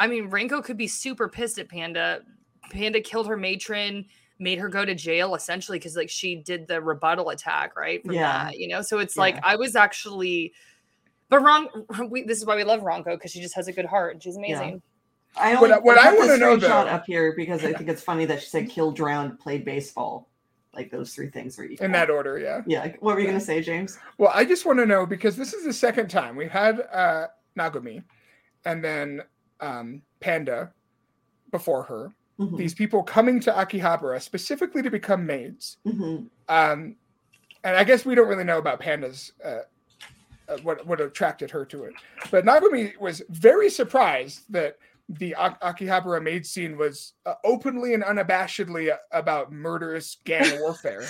I 0.00 0.06
mean, 0.06 0.30
Ranko 0.30 0.64
could 0.64 0.78
be 0.78 0.88
super 0.88 1.28
pissed 1.28 1.58
at 1.58 1.68
Panda. 1.68 2.22
Panda 2.70 3.00
killed 3.00 3.26
her 3.28 3.36
matron, 3.36 4.06
made 4.38 4.58
her 4.58 4.68
go 4.70 4.84
to 4.86 4.94
jail 4.94 5.34
essentially 5.34 5.78
because 5.78 5.94
like 5.94 6.08
she 6.08 6.36
did 6.36 6.66
the 6.66 6.80
rebuttal 6.80 7.28
attack, 7.28 7.76
right? 7.76 8.02
From 8.02 8.14
Yeah. 8.14 8.44
that, 8.46 8.58
you 8.58 8.66
know. 8.66 8.80
So 8.80 8.98
it's 8.98 9.16
like 9.18 9.38
I 9.44 9.56
was 9.56 9.76
actually, 9.76 10.54
but 11.30 11.40
Ron, 11.42 11.68
We, 12.10 12.24
this 12.24 12.38
is 12.38 12.44
why 12.46 12.56
we 12.56 12.64
love 12.64 12.82
Ronko 12.82 13.14
because 13.16 13.30
she 13.30 13.40
just 13.40 13.54
has 13.54 13.66
a 13.68 13.72
good 13.72 13.86
heart 13.86 14.12
and 14.14 14.22
she's 14.22 14.36
amazing. 14.36 14.82
I 15.36 15.54
What 15.54 15.62
only 15.62 15.72
I- 15.74 15.78
what 15.78 15.98
I 15.98 16.10
put 16.10 16.12
the 16.12 16.18
wanna 16.26 16.36
know, 16.38 16.56
screenshot 16.56 16.60
though- 16.60 16.90
up 16.90 17.04
here 17.06 17.32
because 17.34 17.64
I 17.64 17.72
think 17.72 17.88
it's 17.88 18.02
funny 18.02 18.26
that 18.26 18.42
she 18.42 18.48
said 18.48 18.68
kill, 18.68 18.90
drowned, 18.92 19.38
played 19.40 19.64
baseball. 19.64 20.28
Like 20.74 20.90
those 20.90 21.14
three 21.14 21.28
things 21.30 21.56
were 21.58 21.64
equal. 21.64 21.84
in 21.86 21.92
that 21.92 22.10
order, 22.10 22.38
yeah. 22.38 22.62
Yeah. 22.66 22.92
What 23.00 23.14
were 23.14 23.20
you 23.20 23.26
gonna 23.26 23.40
say, 23.40 23.60
James? 23.60 23.98
Well, 24.18 24.30
I 24.34 24.44
just 24.44 24.64
want 24.66 24.78
to 24.80 24.86
know 24.86 25.04
because 25.06 25.36
this 25.36 25.52
is 25.52 25.64
the 25.64 25.72
second 25.72 26.08
time 26.10 26.36
we've 26.36 26.50
had 26.50 26.80
uh, 26.92 27.26
Nagomi, 27.56 28.02
and 28.64 28.82
then 28.84 29.22
um, 29.60 30.02
Panda 30.20 30.72
before 31.50 31.82
her. 31.84 32.12
Mhm, 32.38 32.56
These 32.56 32.74
people 32.74 33.02
coming 33.02 33.40
to 33.40 33.52
Akihabara 33.52 34.22
specifically 34.22 34.80
to 34.82 34.90
become 34.90 35.26
maids. 35.26 35.78
mhm. 35.86 36.28
Um, 36.48 36.96
and 37.64 37.76
I 37.76 37.84
guess 37.84 38.06
we 38.06 38.14
don't 38.14 38.28
really 38.28 38.44
know 38.44 38.58
about 38.58 38.80
Panda's 38.80 39.32
uh, 39.44 39.60
what 40.58 40.86
what 40.86 41.00
attracted 41.00 41.50
her 41.50 41.64
to 41.66 41.84
it. 41.84 41.94
But 42.30 42.44
Nagomi 42.44 42.94
was 43.00 43.22
very 43.30 43.70
surprised 43.70 44.42
that 44.50 44.76
the 45.08 45.32
A- 45.38 45.58
Akihabara 45.62 46.22
maid 46.22 46.46
scene 46.46 46.76
was 46.76 47.14
uh, 47.26 47.34
openly 47.44 47.94
and 47.94 48.02
unabashedly 48.04 48.96
about 49.10 49.50
murderous 49.52 50.18
gang 50.24 50.60
warfare. 50.60 51.04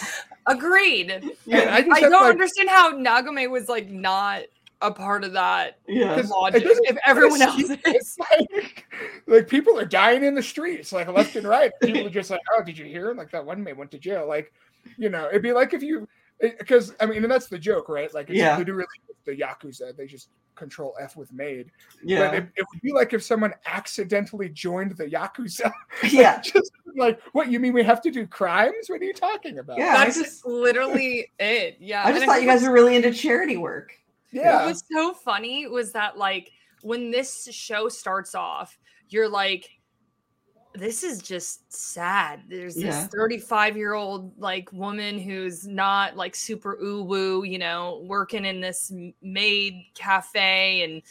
Agreed. 0.46 1.10
And 1.10 1.32
Yeah. 1.44 1.74
I 1.74 1.82
just 1.82 1.92
I 1.96 2.00
don't 2.08 2.12
like, 2.12 2.30
understand 2.30 2.70
how 2.70 2.90
Nagomi 2.90 3.46
was 3.46 3.68
like 3.68 3.90
not 3.90 4.42
a 4.82 4.90
part 4.90 5.22
of 5.24 5.34
that 5.34 5.76
Yeah. 5.86 6.14
'Cause 6.14 6.30
it 6.30 6.30
logic 6.30 6.64
doesn't 6.64 6.86
if 6.86 6.96
everyone 7.06 7.42
else 7.42 7.56
seem- 7.66 7.78
is. 7.84 8.16
like, 8.30 8.86
like 9.26 9.48
people 9.48 9.78
are 9.78 9.84
dying 9.84 10.24
in 10.24 10.34
the 10.34 10.42
streets, 10.42 10.92
like 10.92 11.06
left 11.08 11.36
and 11.36 11.46
right. 11.46 11.70
People 11.82 12.06
are 12.06 12.10
just 12.10 12.30
like, 12.30 12.40
"Oh, 12.56 12.62
did 12.62 12.78
you 12.78 12.86
hear? 12.86 13.12
Like 13.12 13.30
that 13.32 13.44
one 13.44 13.62
maid 13.62 13.76
went 13.76 13.90
to 13.90 13.98
jail." 13.98 14.26
Like, 14.26 14.50
you 14.96 15.10
know, 15.10 15.28
it'd 15.28 15.42
be 15.42 15.52
like 15.52 15.74
if 15.74 15.82
you, 15.82 16.08
because 16.40 16.94
I 17.00 17.06
mean, 17.06 17.22
and 17.22 17.30
that's 17.30 17.48
the 17.48 17.58
joke, 17.58 17.88
right? 17.88 18.12
Like, 18.14 18.30
it's 18.30 18.38
Yeah. 18.38 18.56
literally 18.58 18.86
the 19.26 19.36
yakuza. 19.36 19.96
They 19.96 20.06
just 20.06 20.30
control 20.54 20.94
F 21.00 21.16
with 21.16 21.32
maid. 21.32 21.70
Yeah. 22.02 22.28
But 22.28 22.34
it, 22.34 22.48
it 22.56 22.66
would 22.72 22.80
be 22.82 22.92
like 22.92 23.12
if 23.12 23.22
someone 23.22 23.52
accidentally 23.66 24.48
joined 24.48 24.96
the 24.96 25.06
yakuza. 25.06 25.70
yeah. 26.10 26.40
just 26.40 26.72
like, 26.96 27.20
what 27.32 27.50
you 27.50 27.60
mean? 27.60 27.72
We 27.72 27.82
have 27.82 28.00
to 28.02 28.10
do 28.10 28.26
crimes? 28.26 28.88
What 28.88 29.00
are 29.00 29.04
you 29.04 29.14
talking 29.14 29.58
about? 29.58 29.78
Yeah. 29.78 29.94
I 29.96 30.04
That's 30.04 30.18
just- 30.18 30.46
literally 30.46 31.30
it. 31.38 31.76
Yeah. 31.80 32.02
I 32.04 32.08
and 32.10 32.14
just 32.16 32.26
thought 32.26 32.42
you 32.42 32.48
guys 32.48 32.62
were 32.62 32.72
really 32.72 32.96
into 32.96 33.12
charity 33.12 33.56
work. 33.56 33.92
What 34.32 34.42
Yeah. 34.44 34.66
was 34.66 34.84
so 34.90 35.12
funny 35.14 35.66
was 35.66 35.92
that 35.92 36.16
like 36.18 36.52
when 36.82 37.10
this 37.10 37.48
show 37.52 37.88
starts 37.88 38.34
off, 38.34 38.78
you're 39.08 39.28
like, 39.28 39.68
this 40.74 41.02
is 41.02 41.20
just 41.20 41.72
sad. 41.72 42.42
There's 42.48 42.78
this 42.78 43.06
35 43.06 43.76
year 43.76 43.94
old 43.94 44.38
like 44.38 44.72
woman 44.72 45.18
who's 45.18 45.66
not 45.66 46.16
like 46.16 46.34
super 46.36 46.78
ooh 46.82 47.02
woo, 47.02 47.42
you 47.44 47.58
know, 47.58 48.02
working 48.06 48.44
in 48.44 48.60
this 48.60 48.92
maid 49.20 49.84
cafe 49.94 50.82
and 50.84 51.02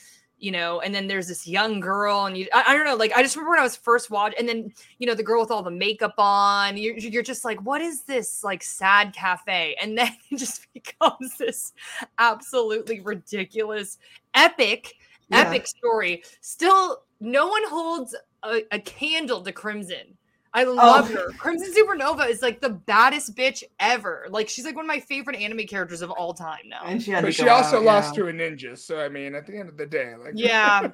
you 0.41 0.51
know, 0.51 0.79
and 0.79 0.95
then 0.95 1.07
there's 1.07 1.27
this 1.27 1.45
young 1.45 1.81
girl, 1.81 2.25
and 2.25 2.37
you, 2.37 2.47
I, 2.53 2.63
I 2.67 2.73
don't 2.73 2.85
know, 2.85 2.95
like 2.95 3.11
I 3.13 3.21
just 3.21 3.35
remember 3.35 3.51
when 3.51 3.59
I 3.59 3.63
was 3.63 3.75
first 3.75 4.09
watching, 4.09 4.39
and 4.39 4.47
then 4.47 4.71
you 4.97 5.05
know, 5.05 5.13
the 5.13 5.21
girl 5.23 5.41
with 5.41 5.51
all 5.51 5.63
the 5.63 5.69
makeup 5.69 6.13
on, 6.17 6.77
you're, 6.77 6.97
you're 6.97 7.23
just 7.23 7.43
like, 7.43 7.61
what 7.61 7.81
is 7.81 8.03
this 8.03 8.41
like 8.41 8.63
sad 8.63 9.13
cafe? 9.13 9.75
And 9.81 9.97
then 9.97 10.11
it 10.31 10.37
just 10.37 10.65
becomes 10.73 11.37
this 11.37 11.73
absolutely 12.17 13.01
ridiculous, 13.01 13.97
epic, 14.33 14.93
Yeah. 15.27 15.41
epic 15.41 15.67
story. 15.67 16.23
Still, 16.39 17.03
no 17.19 17.47
one 17.47 17.63
holds 17.67 18.15
a, 18.43 18.61
a 18.71 18.79
candle 18.79 19.41
to 19.41 19.51
Crimson. 19.51 20.17
I 20.53 20.65
oh. 20.65 20.73
love 20.73 21.11
her. 21.11 21.29
Crimson 21.37 21.71
Supernova 21.73 22.27
is 22.27 22.41
like 22.41 22.59
the 22.59 22.69
baddest 22.69 23.35
bitch 23.35 23.63
ever. 23.79 24.25
Like 24.29 24.49
she's 24.49 24.65
like 24.65 24.75
one 24.75 24.85
of 24.85 24.87
my 24.87 24.99
favorite 24.99 25.37
anime 25.37 25.67
characters 25.67 26.01
of 26.01 26.09
all 26.11 26.33
time 26.33 26.67
now. 26.67 26.81
And 26.85 27.01
she 27.01 27.11
had 27.11 27.21
But 27.21 27.27
to 27.27 27.33
she 27.33 27.47
also 27.47 27.77
out, 27.77 27.83
lost 27.83 28.15
yeah. 28.15 28.23
to 28.23 28.29
a 28.29 28.33
ninja. 28.33 28.77
So 28.77 28.99
I 28.99 29.09
mean, 29.09 29.35
at 29.35 29.45
the 29.45 29.57
end 29.57 29.69
of 29.69 29.77
the 29.77 29.85
day, 29.85 30.15
like 30.15 30.33
Yeah. 30.35 30.89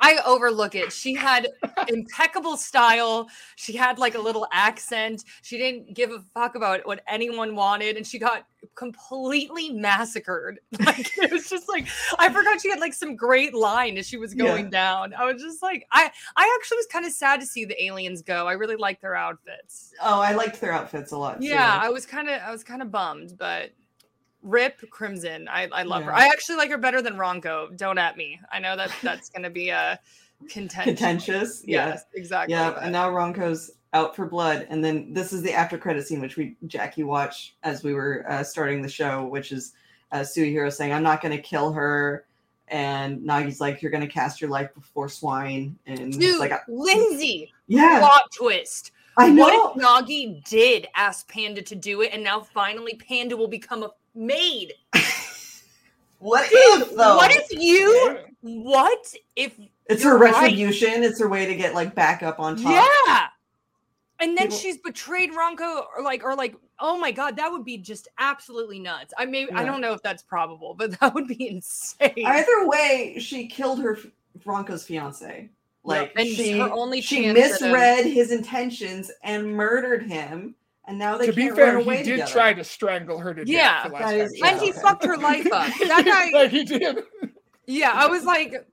I 0.00 0.18
overlook 0.24 0.74
it. 0.74 0.92
She 0.92 1.14
had 1.14 1.48
impeccable 1.88 2.56
style. 2.56 3.28
She 3.56 3.76
had 3.76 3.98
like 3.98 4.14
a 4.14 4.20
little 4.20 4.46
accent. 4.52 5.24
She 5.42 5.58
didn't 5.58 5.94
give 5.94 6.12
a 6.12 6.20
fuck 6.32 6.54
about 6.54 6.86
what 6.86 7.02
anyone 7.08 7.56
wanted 7.56 7.96
and 7.96 8.06
she 8.06 8.18
got 8.18 8.46
completely 8.74 9.70
massacred. 9.70 10.60
Like 10.86 11.16
it 11.18 11.30
was 11.30 11.48
just 11.48 11.68
like 11.68 11.86
I 12.18 12.28
forgot 12.32 12.60
she 12.60 12.70
had 12.70 12.80
like 12.80 12.94
some 12.94 13.16
great 13.16 13.54
line 13.54 13.96
as 13.98 14.06
she 14.06 14.16
was 14.16 14.34
Yeah. 14.34 14.44
going 14.44 14.70
down. 14.70 15.14
I 15.14 15.24
was 15.30 15.42
just 15.42 15.62
like 15.62 15.86
I 15.92 16.10
I 16.36 16.58
actually 16.58 16.76
was 16.78 16.86
kind 16.86 17.04
of 17.06 17.12
sad 17.12 17.40
to 17.40 17.46
see 17.46 17.64
the 17.64 17.82
aliens 17.84 18.22
go. 18.22 18.46
I 18.46 18.52
really 18.52 18.76
liked 18.76 19.02
their 19.02 19.14
outfits. 19.14 19.92
Oh, 20.02 20.20
I 20.20 20.32
liked 20.32 20.60
their 20.60 20.72
outfits 20.72 21.12
a 21.12 21.18
lot. 21.18 21.42
Yeah, 21.42 21.56
too. 21.80 21.86
I 21.86 21.88
was 21.90 22.06
kind 22.06 22.28
of 22.28 22.40
I 22.42 22.50
was 22.50 22.62
kind 22.64 22.82
of 22.82 22.90
bummed, 22.90 23.36
but 23.38 23.70
Rip 24.42 24.88
Crimson, 24.90 25.48
I, 25.48 25.68
I 25.72 25.82
love 25.82 26.04
her. 26.04 26.14
I 26.14 26.26
actually 26.28 26.56
like 26.56 26.70
her 26.70 26.78
better 26.78 27.02
than 27.02 27.14
Ronco. 27.14 27.76
Don't 27.76 27.98
at 27.98 28.16
me. 28.16 28.38
I 28.52 28.60
know 28.60 28.76
that 28.76 28.92
that's 29.02 29.28
going 29.28 29.42
to 29.42 29.50
be 29.50 29.70
a 29.70 29.98
contentious. 30.48 30.84
contentious. 30.84 31.62
Yeah. 31.66 31.88
Yes, 31.88 32.04
exactly. 32.14 32.54
Yeah, 32.54 32.70
but- 32.70 32.82
and 32.84 32.92
now 32.92 33.10
Ronco's 33.10 33.72
out 33.96 34.14
for 34.14 34.26
blood, 34.26 34.66
and 34.68 34.84
then 34.84 35.12
this 35.12 35.32
is 35.32 35.42
the 35.42 35.52
after 35.52 35.78
credit 35.78 36.06
scene, 36.06 36.20
which 36.20 36.36
we 36.36 36.56
Jackie 36.66 37.02
watched 37.02 37.54
as 37.62 37.82
we 37.82 37.94
were 37.94 38.26
uh, 38.28 38.44
starting 38.44 38.82
the 38.82 38.88
show, 38.88 39.24
which 39.24 39.52
is 39.52 39.72
uh, 40.12 40.18
Suihiro 40.18 40.70
saying, 40.72 40.92
"I'm 40.92 41.02
not 41.02 41.22
going 41.22 41.34
to 41.34 41.42
kill 41.42 41.72
her," 41.72 42.26
and 42.68 43.20
Nagi's 43.20 43.60
like, 43.60 43.80
"You're 43.80 43.90
going 43.90 44.06
to 44.06 44.12
cast 44.12 44.40
your 44.40 44.50
life 44.50 44.72
before 44.74 45.08
swine," 45.08 45.78
and 45.86 46.12
Dude, 46.12 46.38
like, 46.38 46.52
Lynzee, 46.68 47.48
"Yeah, 47.66 47.98
plot 48.00 48.30
twist. 48.36 48.92
I 49.16 49.30
know." 49.30 49.44
What 49.44 49.76
if 49.76 49.82
Nagi 49.82 50.44
did 50.44 50.88
ask 50.94 51.26
Panda 51.28 51.62
to 51.62 51.74
do 51.74 52.02
it, 52.02 52.10
and 52.12 52.22
now 52.22 52.40
finally 52.40 53.00
Panda 53.08 53.36
will 53.36 53.48
become 53.48 53.82
a 53.82 53.90
maid? 54.14 54.74
what 56.18 56.50
Dude, 56.50 56.82
if 56.82 56.96
though? 56.96 57.16
what 57.16 57.34
if 57.34 57.50
you? 57.50 58.18
What 58.42 59.14
if? 59.36 59.58
it's 59.86 60.02
her 60.02 60.18
right. 60.18 60.34
retribution? 60.34 61.02
It's 61.02 61.18
her 61.18 61.28
way 61.28 61.46
to 61.46 61.56
get 61.56 61.74
like 61.74 61.94
back 61.94 62.22
up 62.22 62.38
on 62.38 62.56
top. 62.56 62.72
Yeah. 62.72 63.26
And 64.20 64.36
then 64.36 64.46
People- 64.46 64.56
she's 64.58 64.78
betrayed 64.78 65.30
Ronco, 65.32 65.84
or 65.96 66.02
like, 66.02 66.24
or 66.24 66.34
like, 66.34 66.54
oh 66.80 66.98
my 66.98 67.10
god, 67.12 67.36
that 67.36 67.50
would 67.52 67.64
be 67.64 67.76
just 67.78 68.08
absolutely 68.18 68.78
nuts. 68.78 69.12
I 69.18 69.26
may, 69.26 69.42
I 69.50 69.60
Yeah. 69.60 69.64
don't 69.66 69.80
know 69.80 69.92
if 69.92 70.02
that's 70.02 70.22
probable, 70.22 70.74
but 70.74 70.90
that 71.00 71.14
would 71.14 71.28
be 71.28 71.48
insane. 71.48 72.12
Either 72.24 72.66
way, 72.66 73.16
she 73.20 73.46
killed 73.46 73.80
her 73.80 73.98
Ronco's 74.44 74.84
fiance. 74.84 75.50
Like 75.84 76.12
and 76.16 76.26
she, 76.26 76.58
her 76.58 76.68
only 76.72 77.00
she 77.00 77.22
chance 77.22 77.38
at 77.38 77.60
a- 77.60 77.64
misread 77.64 78.06
his 78.06 78.32
intentions 78.32 79.10
and 79.22 79.46
murdered 79.46 80.02
him, 80.02 80.56
and 80.86 80.98
now 80.98 81.16
they 81.16 81.26
to 81.26 81.32
be 81.32 81.42
can't 81.44 81.54
fair, 81.56 81.66
run 81.74 81.76
he 81.78 81.82
away 81.84 81.96
did 82.02 82.10
together. 82.12 82.32
try 82.32 82.52
to 82.54 82.64
strangle 82.64 83.18
her 83.20 83.32
to 83.34 83.44
death. 83.44 83.48
Yeah, 83.54 83.86
the 83.88 83.94
last 83.94 84.02
that 84.10 84.18
is- 84.18 84.40
time 84.40 84.54
and 84.54 84.62
he 84.62 84.70
okay. 84.70 84.80
fucked 84.80 85.04
her 85.04 85.16
life 85.16 85.46
up. 85.52 85.72
That 85.86 86.04
guy, 86.04 86.36
like 86.36 86.50
he 86.50 86.64
did. 86.64 87.04
yeah, 87.66 87.92
I 87.94 88.08
was 88.08 88.24
like, 88.24 88.66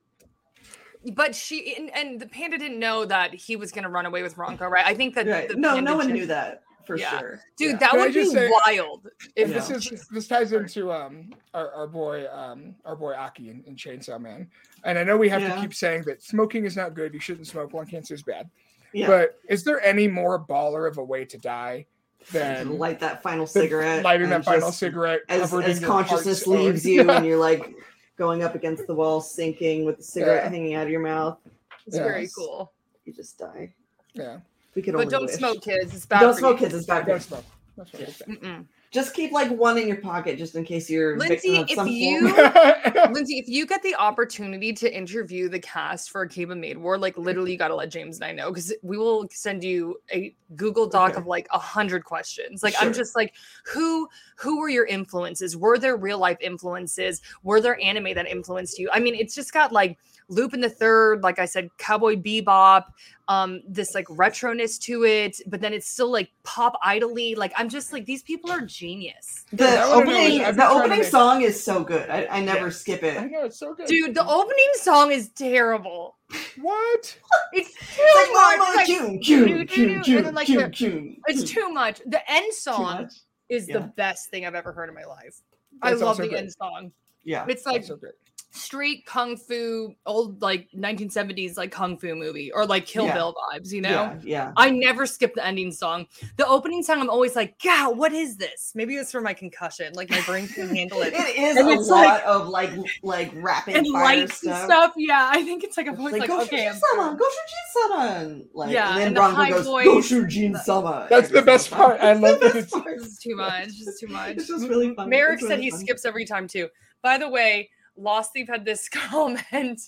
but 1.12 1.34
she 1.34 1.76
and, 1.76 1.90
and 1.94 2.20
the 2.20 2.26
panda 2.26 2.58
didn't 2.58 2.78
know 2.78 3.04
that 3.04 3.34
he 3.34 3.56
was 3.56 3.70
gonna 3.72 3.88
run 3.90 4.06
away 4.06 4.22
with 4.22 4.36
Ronco, 4.36 4.68
right? 4.68 4.84
I 4.86 4.94
think 4.94 5.14
that 5.14 5.26
Right. 5.26 5.48
the 5.48 5.56
No, 5.56 5.78
no 5.80 5.96
one 5.96 6.06
just- 6.08 6.14
knew 6.14 6.26
that 6.26 6.62
for 6.86 6.96
Yeah. 6.96 7.18
sure. 7.18 7.40
Dude, 7.56 7.72
Yeah. 7.72 7.76
that 7.78 7.90
Can 7.90 8.00
would 8.00 8.08
be 8.08 8.12
just 8.12 8.32
say- 8.32 8.50
wild. 8.66 9.08
If 9.36 9.48
Yeah. 9.48 9.54
This 9.58 9.70
is 9.70 10.06
this 10.08 10.28
ties 10.28 10.52
into 10.52 10.92
um 10.92 11.34
our, 11.54 11.70
our 11.72 11.86
boy 11.86 12.26
um 12.30 12.74
our 12.84 12.94
boy 12.96 13.12
Aki 13.14 13.50
in, 13.50 13.64
in 13.66 13.74
Chainsaw 13.76 14.20
Man, 14.20 14.50
and 14.84 14.98
I 14.98 15.04
know 15.04 15.16
we 15.16 15.28
have 15.30 15.40
Yeah. 15.42 15.54
to 15.54 15.60
keep 15.60 15.74
saying 15.74 16.02
that 16.02 16.22
smoking 16.22 16.64
is 16.64 16.76
not 16.76 16.94
good. 16.94 17.14
You 17.14 17.20
shouldn't 17.20 17.46
smoke. 17.46 17.72
Lung 17.72 17.86
cancer 17.86 18.14
is 18.14 18.22
bad. 18.22 18.50
yeah. 18.92 19.06
But 19.06 19.38
is 19.48 19.64
there 19.64 19.80
any 19.82 20.08
more 20.08 20.38
baller 20.38 20.86
of 20.88 20.98
a 20.98 21.04
way 21.04 21.24
to 21.24 21.38
die 21.38 21.86
to 22.26 22.32
than 22.32 22.78
light 22.78 23.00
that 23.00 23.22
final 23.22 23.46
cigarette, 23.46 24.02
lighting 24.04 24.30
that 24.30 24.44
final 24.44 24.70
cigarette 24.72 25.20
as, 25.28 25.40
covered 25.50 25.64
as 25.64 25.80
consciousness 25.80 26.44
heart's 26.44 26.48
own- 26.48 26.64
leaves 26.66 26.86
you, 26.86 27.02
Yeah. 27.06 27.16
and 27.16 27.26
you're 27.26 27.38
like 27.38 27.74
going 28.16 28.42
up 28.42 28.54
against 28.54 28.86
the 28.86 28.94
wall, 28.94 29.20
sinking 29.20 29.84
with 29.84 29.96
the 29.98 30.02
cigarette 30.02 30.44
Yeah. 30.44 30.50
hanging 30.50 30.74
out 30.74 30.84
of 30.84 30.90
your 30.90 31.00
mouth. 31.02 31.38
it's 31.86 31.96
Yeah. 31.96 32.04
very 32.04 32.28
cool. 32.34 32.72
You 33.04 33.12
just 33.12 33.38
die. 33.38 33.74
yeah. 34.14 34.38
We 34.74 34.82
could 34.82 34.94
But 34.94 35.00
only 35.02 35.10
don't 35.10 35.26
wish. 35.26 35.34
smoke, 35.36 35.62
kids. 35.62 35.94
It's 35.94 36.06
bad. 36.06 36.20
Don't 36.20 36.32
for 36.32 36.38
smoke, 36.40 36.60
you. 36.60 36.66
kids. 36.66 36.74
It's 36.74 36.86
bad. 36.86 37.02
for 37.02 37.06
Don't 37.10 37.16
you. 37.16 37.20
smoke. 37.22 37.44
That's 37.76 37.92
what 37.92 38.02
it's 38.02 38.22
Mm-mm. 38.22 38.66
Just 38.94 39.12
keep 39.12 39.32
like 39.32 39.50
one 39.50 39.76
in 39.76 39.88
your 39.88 39.96
pocket, 39.96 40.38
just 40.38 40.54
in 40.54 40.64
case 40.64 40.88
you're 40.88 41.16
Lynzee, 41.18 41.28
victim 41.28 41.54
of 41.56 41.68
if 41.68 41.74
some 41.74 41.88
you- 41.88 42.28
Lynzee, 42.32 43.40
if 43.40 43.48
you 43.48 43.66
get 43.66 43.82
the 43.82 43.96
opportunity 43.96 44.72
to 44.72 44.96
interview 44.96 45.48
the 45.48 45.58
cast 45.58 46.10
for 46.12 46.22
Akiba 46.22 46.54
Maid 46.54 46.78
War, 46.78 46.96
like 46.96 47.18
literally, 47.18 47.50
you 47.50 47.58
got 47.58 47.68
to 47.68 47.74
let 47.74 47.90
James 47.90 48.18
and 48.18 48.24
I 48.24 48.30
know 48.30 48.50
because 48.52 48.72
we 48.82 48.96
will 48.96 49.26
send 49.32 49.64
you 49.64 49.96
a 50.12 50.32
Google 50.54 50.86
Doc 50.86 51.10
Okay. 51.10 51.18
of 51.20 51.26
like 51.26 51.48
a 51.52 51.58
hundred 51.58 52.04
questions. 52.04 52.62
Like 52.62 52.76
I'm 52.80 52.92
just 52.92 53.16
like, 53.16 53.34
who 53.66 54.08
who 54.36 54.60
were 54.60 54.68
your 54.68 54.86
influences? 54.86 55.56
Were 55.56 55.76
there 55.76 55.96
real 55.96 56.18
life 56.20 56.38
influences? 56.40 57.20
Were 57.42 57.60
there 57.60 57.76
anime 57.82 58.14
that 58.14 58.28
influenced 58.28 58.78
you? 58.78 58.88
I 58.92 59.00
mean, 59.00 59.16
it's 59.16 59.34
just 59.34 59.52
got 59.52 59.72
like 59.72 59.98
Lupin 60.28 60.60
the 60.60 60.70
Third, 60.70 61.22
like 61.22 61.38
I 61.38 61.44
said, 61.44 61.68
Cowboy 61.78 62.16
Bebop, 62.16 62.84
um, 63.28 63.62
this 63.68 63.94
like 63.94 64.06
retroness 64.08 64.78
to 64.82 65.04
it, 65.04 65.40
but 65.46 65.60
then 65.60 65.72
it's 65.72 65.86
still 65.88 66.10
like 66.10 66.30
pop 66.42 66.78
idly. 66.82 67.34
Like 67.34 67.52
I'm 67.56 67.68
just 67.68 67.92
like 67.92 68.04
these 68.06 68.22
people 68.22 68.50
are 68.50 68.60
genius. 68.62 69.44
The 69.52 69.66
I 69.68 69.88
wanna 69.96 70.04
know 70.06 70.12
is- 70.12 70.40
opening, 70.40 70.56
the 70.56 70.62
to 70.62 70.68
opening 70.70 71.02
song 71.04 71.42
is 71.42 71.62
so 71.62 71.82
good. 71.84 72.08
I, 72.10 72.26
I 72.30 72.40
never 72.40 72.66
Yeah. 72.66 72.70
skip 72.72 73.02
I 73.02 73.06
it. 73.08 73.30
know 73.32 73.44
it's 73.44 73.58
so 73.58 73.74
good, 73.74 73.86
Dude, 73.86 74.14
the 74.14 74.26
opening 74.26 74.70
song 74.74 75.12
is 75.12 75.28
terrible. 75.30 76.16
What? 76.60 77.18
It's 77.52 77.70
too 77.70 77.76
It's 77.98 78.34
like, 78.36 78.58
much. 78.58 78.58
Mama, 78.58 78.76
Like, 78.76 78.86
June, 78.86 79.22
June, 79.22 79.66
June, 79.68 80.02
June, 80.02 80.34
like, 80.34 80.46
June, 80.46 80.56
the- 80.62 80.68
June. 80.70 81.16
it's 81.28 81.50
too 81.50 81.68
much. 81.70 82.00
The 82.06 82.20
end 82.30 82.52
song 82.52 83.08
is 83.48 83.68
Yeah. 83.68 83.78
the 83.78 83.80
best 83.96 84.30
thing 84.30 84.44
I've 84.46 84.54
ever 84.54 84.72
heard 84.72 84.88
in 84.88 84.94
my 84.94 85.04
life. 85.04 85.36
I 85.82 85.92
love 85.92 86.02
also 86.02 86.22
the 86.22 86.28
great. 86.30 86.38
end 86.40 86.52
song. 86.58 86.92
Yeah. 87.24 87.46
It's 87.48 87.64
like 87.66 87.84
so 87.84 87.96
great. 87.96 88.14
Street 88.54 89.04
kung 89.04 89.36
fu, 89.36 89.92
old 90.06 90.40
like 90.40 90.68
1970s 90.76 91.56
like 91.56 91.72
kung 91.72 91.98
fu 91.98 92.14
movie 92.14 92.52
or 92.52 92.64
like 92.66 92.86
Kill 92.86 93.06
Yeah. 93.06 93.14
Bill 93.14 93.34
vibes, 93.52 93.72
you 93.72 93.80
know? 93.80 93.90
Yeah. 93.90 94.18
Yeah. 94.22 94.52
I 94.56 94.70
never 94.70 95.06
skip 95.06 95.34
the 95.34 95.44
ending 95.44 95.72
song. 95.72 96.06
The 96.36 96.46
opening 96.46 96.82
song, 96.84 97.00
I'm 97.00 97.10
always 97.10 97.34
like, 97.34 97.60
God, 97.60 97.98
what 97.98 98.12
is 98.12 98.36
this? 98.36 98.72
Maybe 98.76 98.94
it's 98.94 99.10
for 99.10 99.20
my 99.20 99.34
concussion. 99.34 99.92
Like 99.94 100.08
my 100.08 100.20
brain 100.22 100.46
can 100.46 100.74
handle 100.74 101.02
it. 101.02 101.12
It 101.24 101.36
is 101.36 101.56
And 101.56 101.68
a 101.68 101.72
it's 101.72 101.88
lot 101.88 102.04
like- 102.04 102.22
of 102.26 102.48
like 102.48 102.70
like 103.02 103.32
rapid 103.34 103.74
and 103.76 103.86
fire 103.92 104.04
lights 104.04 104.36
stuff. 104.38 104.54
and 104.62 104.64
stuff. 104.70 104.92
Yeah, 104.96 105.28
I 105.32 105.42
think 105.42 105.64
it's 105.64 105.76
like 105.76 105.86
I'm 105.88 105.94
It's 105.94 105.98
always 106.00 106.12
like, 106.12 106.20
like, 106.20 106.28
go 106.28 106.40
okay, 106.42 106.68
I'm 106.68 106.74
sama, 106.76 107.16
go 107.18 107.24
Shujin 107.24 107.88
sama. 107.88 108.40
Like, 108.54 108.72
Yeah, 108.72 108.90
and 108.90 108.98
then 108.98 109.06
and 109.08 109.16
the 109.16 109.20
Ronco 109.20 109.34
high 109.34 109.50
goes, 109.50 109.64
voice. 109.66 109.84
go 109.86 109.96
Shujin 109.98 110.56
sama. 110.62 111.06
That's 111.10 111.28
the 111.28 111.42
best 111.42 111.70
part. 111.72 112.00
I 112.00 112.12
love 112.12 112.40
the 112.40 112.46
that 112.48 112.54
best 112.54 112.66
it's- 112.68 112.82
part. 112.82 112.98
Too 113.20 113.36
much. 113.36 113.66
This 113.66 113.86
is 113.88 113.98
too 114.00 114.06
much. 114.08 114.36
It's 114.36 114.46
just 114.48 114.68
really 114.68 114.94
funny. 114.94 115.10
Merrick 115.10 115.40
It's 115.40 115.48
said 115.48 115.54
really 115.56 115.62
he 115.64 115.70
funny. 115.70 115.84
skips 115.84 116.04
every 116.04 116.24
time 116.24 116.46
too. 116.46 116.68
By 117.02 117.18
the 117.18 117.28
way, 117.28 117.70
Lost 117.96 118.32
Thief 118.32 118.48
had 118.48 118.64
this 118.64 118.88
comment. 118.92 119.80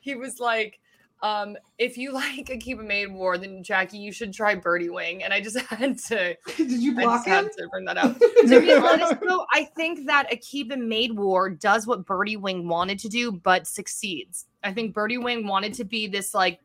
He 0.00 0.14
was 0.14 0.40
like, 0.40 0.78
um, 1.22 1.56
if 1.78 1.96
you 1.96 2.12
like 2.12 2.50
Akiba 2.50 2.82
Maid 2.82 3.12
War, 3.12 3.38
then 3.38 3.62
Jackie, 3.62 3.98
you 3.98 4.10
should 4.10 4.32
try 4.34 4.56
Birdie 4.56 4.90
Wing. 4.90 5.22
And 5.22 5.32
I 5.32 5.40
just 5.40 5.56
had 5.66 5.98
to, 5.98 6.36
Did 6.56 6.70
you 6.70 6.98
I 6.98 7.02
block 7.02 7.18
just 7.18 7.28
had 7.28 7.44
him? 7.44 7.50
to 7.58 7.68
bring 7.70 7.84
that 7.84 7.96
up. 7.96 8.18
to 8.48 8.60
be 8.60 8.72
honest, 8.72 9.14
though, 9.20 9.46
I 9.52 9.64
think 9.76 10.06
that 10.06 10.32
Akiba 10.32 10.76
Maid 10.76 11.16
War 11.16 11.48
does 11.48 11.86
what 11.86 12.04
Birdie 12.04 12.36
Wing 12.36 12.66
wanted 12.66 12.98
to 13.00 13.08
do, 13.08 13.30
but 13.30 13.68
succeeds. 13.68 14.46
I 14.64 14.72
think 14.72 14.94
Birdie 14.94 15.18
Wing 15.18 15.46
wanted 15.46 15.74
to 15.74 15.84
be 15.84 16.08
this 16.08 16.34
like, 16.34 16.58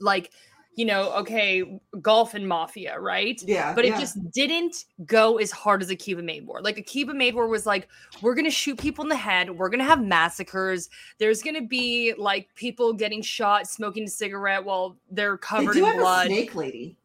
like, 0.00 0.32
you 0.80 0.86
know, 0.86 1.12
okay, 1.12 1.78
golf 2.00 2.32
and 2.32 2.48
mafia, 2.48 2.98
right? 2.98 3.38
Yeah. 3.46 3.74
but 3.74 3.84
it 3.84 3.88
yeah. 3.88 4.00
just 4.00 4.30
didn't 4.30 4.86
go 5.04 5.36
as 5.36 5.50
hard 5.50 5.82
as 5.82 5.90
Akiba 5.90 6.22
Maid 6.22 6.46
War. 6.46 6.62
Like 6.62 6.78
Akiba 6.78 7.12
Maid 7.12 7.34
War 7.34 7.48
was 7.48 7.66
like, 7.66 7.86
we're 8.22 8.34
gonna 8.34 8.50
shoot 8.50 8.78
people 8.78 9.04
in 9.04 9.10
the 9.10 9.14
head, 9.16 9.50
we're 9.50 9.68
gonna 9.68 9.84
have 9.84 10.02
massacres. 10.02 10.88
There's 11.18 11.42
gonna 11.42 11.60
be 11.60 12.14
like 12.16 12.48
people 12.54 12.94
getting 12.94 13.20
shot, 13.20 13.68
smoking 13.68 14.04
a 14.04 14.08
cigarette 14.08 14.64
while 14.64 14.96
they're 15.10 15.32
They 15.36 15.46
covered 15.46 15.74
do 15.74 15.80
in 15.80 15.84
have 15.84 15.96
blood. 15.98 16.26
a 16.28 16.30
snake 16.30 16.54
lady. 16.54 16.96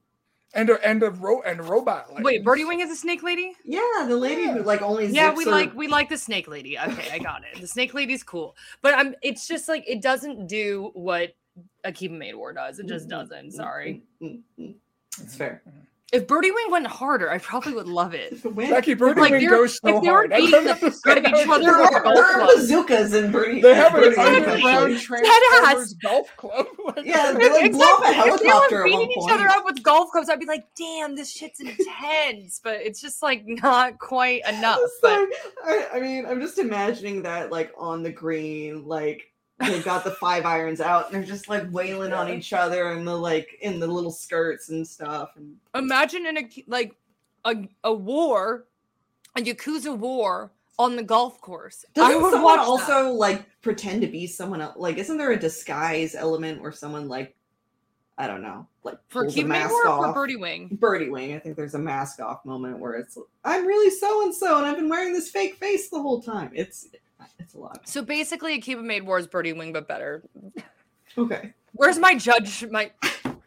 and 0.53 0.69
a 0.69 0.87
and 0.87 1.03
a 1.03 1.09
ro- 1.09 1.41
and 1.41 1.59
a 1.59 1.63
robot. 1.63 2.05
Wait. 2.23 2.45
Birdie 2.45 2.63
Wing 2.63 2.79
is 2.79 2.89
a 2.89 2.95
snake 2.95 3.23
lady? 3.23 3.51
Yeah, 3.65 4.05
the 4.07 4.15
lady 4.15 4.47
who 4.47 4.63
like 4.63 4.81
only 4.81 5.07
Yeah, 5.07 5.31
zips 5.31 5.37
we 5.39 5.43
her- 5.45 5.51
like 5.51 5.75
we 5.75 5.87
like 5.89 6.07
the 6.07 6.17
snake 6.17 6.47
lady. 6.47 6.79
Okay, 6.79 7.09
I 7.11 7.19
got 7.19 7.43
it. 7.43 7.59
The 7.59 7.67
snake 7.67 7.93
lady's 7.93 8.23
cool, 8.23 8.55
but 8.81 8.93
I'm. 8.93 9.15
It's 9.21 9.49
just 9.49 9.67
like 9.67 9.83
it 9.85 10.01
doesn't 10.01 10.47
do 10.47 10.91
what 10.93 11.35
Akiba 11.83 12.13
Maid 12.15 12.35
War 12.35 12.53
does. 12.53 12.79
It 12.79 12.87
just 12.87 13.07
doesn't. 13.07 13.51
Sorry. 13.51 14.01
Mm, 14.21 14.41
mm, 14.59 14.69
mm. 14.69 14.75
It's 15.21 15.35
fair. 15.35 15.61
If 16.13 16.27
Birdie 16.27 16.51
Wing 16.51 16.67
went 16.69 16.85
harder, 16.87 17.31
I 17.31 17.39
probably 17.39 17.73
would 17.73 17.87
love 17.87 18.13
it. 18.13 18.33
When- 18.55 18.69
Becky 18.69 18.93
Birdie 18.93 19.19
Like, 19.21 19.31
Wing 19.31 19.41
they're- 19.41 19.49
goes 19.49 19.79
so 19.81 19.87
if 19.97 20.01
they 20.03 20.07
were 20.09 20.13
hard. 20.13 20.29
Beating 20.29 20.51
the 20.51 20.57
understand 20.71 20.93
shit 21.03 21.25
out 21.25 21.33
of 21.35 21.39
each 21.41 21.47
other 21.49 21.63
there 21.63 21.77
with 21.81 21.93
are, 21.93 22.03
golf 22.03 22.15
there 22.15 22.25
are 22.41 22.47
bazookas 22.55 23.13
in 23.13 23.31
Birdie. 23.31 23.61
They 23.61 23.73
have 23.73 23.95
an 23.95 24.01
Birdie 24.01 24.15
Wing, 24.17 24.45
underground. 24.45 24.99
Transformers 25.01 25.93
golf 25.95 26.37
club. 26.37 26.67
Yeah, 27.03 27.33
they 27.37 27.49
like 27.49 27.71
blow 27.71 27.85
up 27.85 28.03
a 28.05 28.09
Exactly. 28.09 28.31
If 28.47 28.69
they 28.69 28.75
were 28.77 28.83
beating 28.85 29.11
each 29.11 29.31
other 29.31 29.47
up 29.47 29.65
with 29.65 29.81
golf 29.83 30.11
clubs, 30.11 30.29
I'd 30.29 30.39
be 30.39 30.45
like, 30.45 30.65
"Damn, 30.77 31.15
this 31.15 31.31
shit's 31.31 31.59
intense," 31.59 32.61
but 32.63 32.75
it's 32.81 33.01
just 33.01 33.21
like 33.23 33.43
not 33.45 33.97
quite 33.99 34.41
enough. 34.47 34.79
But 35.01 35.19
like- 35.21 35.29
I, 35.65 35.87
I 35.95 35.99
mean, 35.99 36.25
I'm 36.25 36.39
just 36.39 36.59
imagining 36.59 37.23
that 37.23 37.51
like 37.51 37.73
on 37.77 38.03
the 38.03 38.11
green, 38.11 38.85
like 38.85 39.31
they've 39.59 39.85
got 39.85 40.03
the 40.03 40.11
five 40.11 40.45
irons 40.45 40.81
out 40.81 41.05
and 41.05 41.15
they're 41.15 41.23
just 41.23 41.47
like 41.47 41.63
wailing 41.71 42.13
on 42.13 42.29
each 42.29 42.51
other 42.53 42.91
and 42.91 43.07
the 43.07 43.15
like 43.15 43.57
in 43.61 43.79
the 43.79 43.87
little 43.87 44.11
skirts 44.11 44.69
and 44.69 44.85
stuff. 44.85 45.31
And 45.35 45.55
imagine 45.73 46.25
in 46.25 46.37
a 46.37 46.49
like 46.67 46.95
a 47.45 47.67
a 47.83 47.93
war, 47.93 48.65
a 49.35 49.41
yakuza 49.41 49.97
war 49.97 50.51
on 50.77 50.95
the 50.95 51.03
golf 51.03 51.39
course. 51.41 51.85
Doesn't 51.93 52.21
would 52.21 52.31
someone 52.31 52.59
also 52.59 53.05
that. 53.05 53.13
like 53.13 53.45
pretend 53.61 54.01
to 54.01 54.07
be 54.07 54.27
someone 54.27 54.61
else? 54.61 54.75
Like, 54.77 54.97
isn't 54.97 55.17
there 55.17 55.31
a 55.31 55.39
disguise 55.39 56.15
element 56.15 56.61
where 56.61 56.71
someone 56.71 57.07
like 57.07 57.35
I 58.17 58.27
don't 58.27 58.41
know, 58.41 58.65
like 58.83 58.97
for 59.09 59.25
a 59.25 59.43
mask 59.43 59.73
or 59.73 59.87
off? 59.87 60.05
for 60.05 60.13
Birdie 60.13 60.37
Wing. 60.37 60.77
Birdie 60.79 61.09
Wing, 61.09 61.33
I 61.33 61.39
think 61.39 61.57
there's 61.57 61.75
a 61.75 61.79
mask 61.79 62.21
off 62.21 62.45
moment 62.45 62.79
where 62.79 62.93
it's 62.93 63.17
I'm 63.43 63.65
really 63.65 63.89
so 63.89 64.23
and 64.23 64.33
so 64.33 64.57
and 64.57 64.65
I've 64.65 64.77
been 64.77 64.89
wearing 64.89 65.13
this 65.13 65.29
fake 65.29 65.55
face 65.55 65.89
the 65.89 66.01
whole 66.01 66.21
time. 66.21 66.51
It's 66.53 66.87
it's 67.39 67.53
a 67.53 67.59
lot. 67.59 67.87
So 67.87 68.01
basically, 68.01 68.53
a 68.53 68.57
Akiba 68.57 68.81
Maid 68.81 69.05
War 69.05 69.19
is 69.19 69.27
Birdie 69.27 69.53
Wing, 69.53 69.73
but 69.73 69.87
better. 69.87 70.23
Okay. 71.17 71.53
Where's 71.73 71.99
my 71.99 72.15
judge? 72.15 72.65
My 72.69 72.91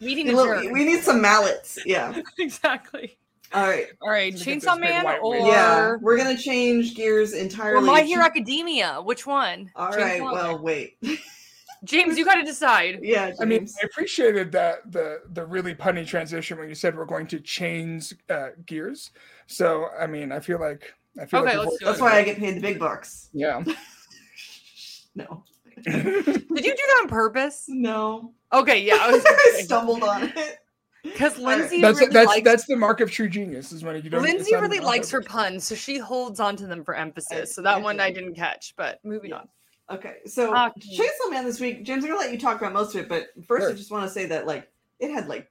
meeting 0.00 0.30
Look, 0.32 0.48
adjourned. 0.48 0.72
we 0.72 0.84
need 0.84 1.02
some 1.02 1.20
mallets. 1.20 1.78
Yeah. 1.84 2.20
exactly. 2.38 3.18
All 3.52 3.66
right. 3.66 3.86
All 4.02 4.10
right, 4.10 4.32
Look 4.32 4.46
at 4.46 4.46
this 4.46 4.64
Chainsaw 4.64 4.78
Man 4.78 5.06
or. 5.22 5.36
Yeah, 5.36 5.96
we're 6.00 6.18
gonna 6.18 6.36
change 6.36 6.94
gears 6.94 7.32
or 7.32 7.38
entirely. 7.38 7.86
My 7.86 8.02
Hero 8.02 8.24
Academia? 8.24 9.00
Which 9.02 9.26
one? 9.26 9.70
All 9.74 9.90
Chainsaw 9.90 9.96
right. 9.96 10.20
Man. 10.20 10.32
Well, 10.32 10.58
wait. 10.58 10.98
James, 11.84 12.18
you 12.18 12.24
got 12.24 12.34
to 12.34 12.42
decide. 12.42 12.98
yeah. 13.02 13.32
I 13.40 13.44
mean, 13.44 13.68
I 13.80 13.86
appreciated 13.86 14.50
that 14.52 14.90
the 14.90 15.20
the 15.32 15.46
really 15.46 15.74
punny 15.74 16.06
transition 16.06 16.58
when 16.58 16.68
you 16.68 16.74
said 16.74 16.96
we're 16.96 17.04
going 17.04 17.28
to 17.28 17.40
change 17.40 18.14
uh, 18.28 18.48
gears. 18.66 19.12
So 19.46 19.86
I 19.98 20.06
mean, 20.06 20.32
I 20.32 20.40
feel 20.40 20.58
like 20.60 20.92
I 21.20 21.26
feel 21.26 21.40
Okay, 21.40 21.56
like 21.56 21.66
let's 21.66 21.78
do 21.78 21.84
that's 21.86 21.98
it. 21.98 22.02
why 22.02 22.12
I 22.18 22.22
get 22.22 22.38
paid 22.38 22.56
the 22.56 22.60
big 22.60 22.78
bucks. 22.78 23.28
yeah. 23.32 23.62
No. 25.14 25.42
Did 25.84 25.94
you 25.96 26.32
do 26.32 26.46
that 26.54 26.98
on 27.02 27.08
purpose? 27.08 27.64
No. 27.68 28.32
Okay, 28.52 28.82
yeah, 28.84 28.98
I 29.00 29.10
was 29.10 29.24
I 29.28 29.60
stumbled 29.62 30.02
on 30.04 30.24
it. 30.36 30.58
because. 31.02 31.34
Lynzee 31.38 31.80
that's 31.80 31.98
really 32.00 32.12
that's 32.12 32.26
likes 32.28 32.44
that's 32.44 32.66
the 32.66 32.76
mark 32.76 33.00
of 33.00 33.10
true 33.10 33.28
genius 33.28 33.72
is 33.72 33.82
when 33.82 33.96
you 34.02 34.10
don't. 34.10 34.24
Lynzee 34.24 34.52
really 34.60 34.78
likes 34.80 35.10
her 35.10 35.20
puns, 35.22 35.64
so 35.64 35.74
she 35.74 35.98
holds 35.98 36.38
on 36.40 36.54
to 36.56 36.66
them 36.66 36.84
for 36.84 36.94
emphasis. 36.94 37.32
I- 37.32 37.44
So 37.46 37.62
that 37.62 37.76
I 37.78 37.80
one 37.80 37.98
I 38.00 38.10
didn't 38.12 38.34
catch, 38.34 38.74
but 38.76 39.00
moving 39.04 39.30
Yeah. 39.30 39.38
on. 39.38 39.48
Okay. 39.90 40.16
So 40.26 40.52
Hockey. 40.54 40.96
Chainsaw 40.96 41.30
Man 41.30 41.44
this 41.44 41.58
week, 41.60 41.84
James, 41.84 42.04
I'm 42.04 42.10
gonna 42.10 42.20
let 42.20 42.30
you 42.32 42.38
talk 42.38 42.60
about 42.60 42.72
most 42.72 42.94
of 42.94 43.00
it, 43.00 43.08
but 43.08 43.28
first 43.46 43.68
I 43.68 43.72
just 43.72 43.90
want 43.90 44.04
to 44.04 44.10
say 44.10 44.26
that 44.26 44.46
like 44.46 44.70
it 45.00 45.10
had 45.12 45.26
like 45.28 45.50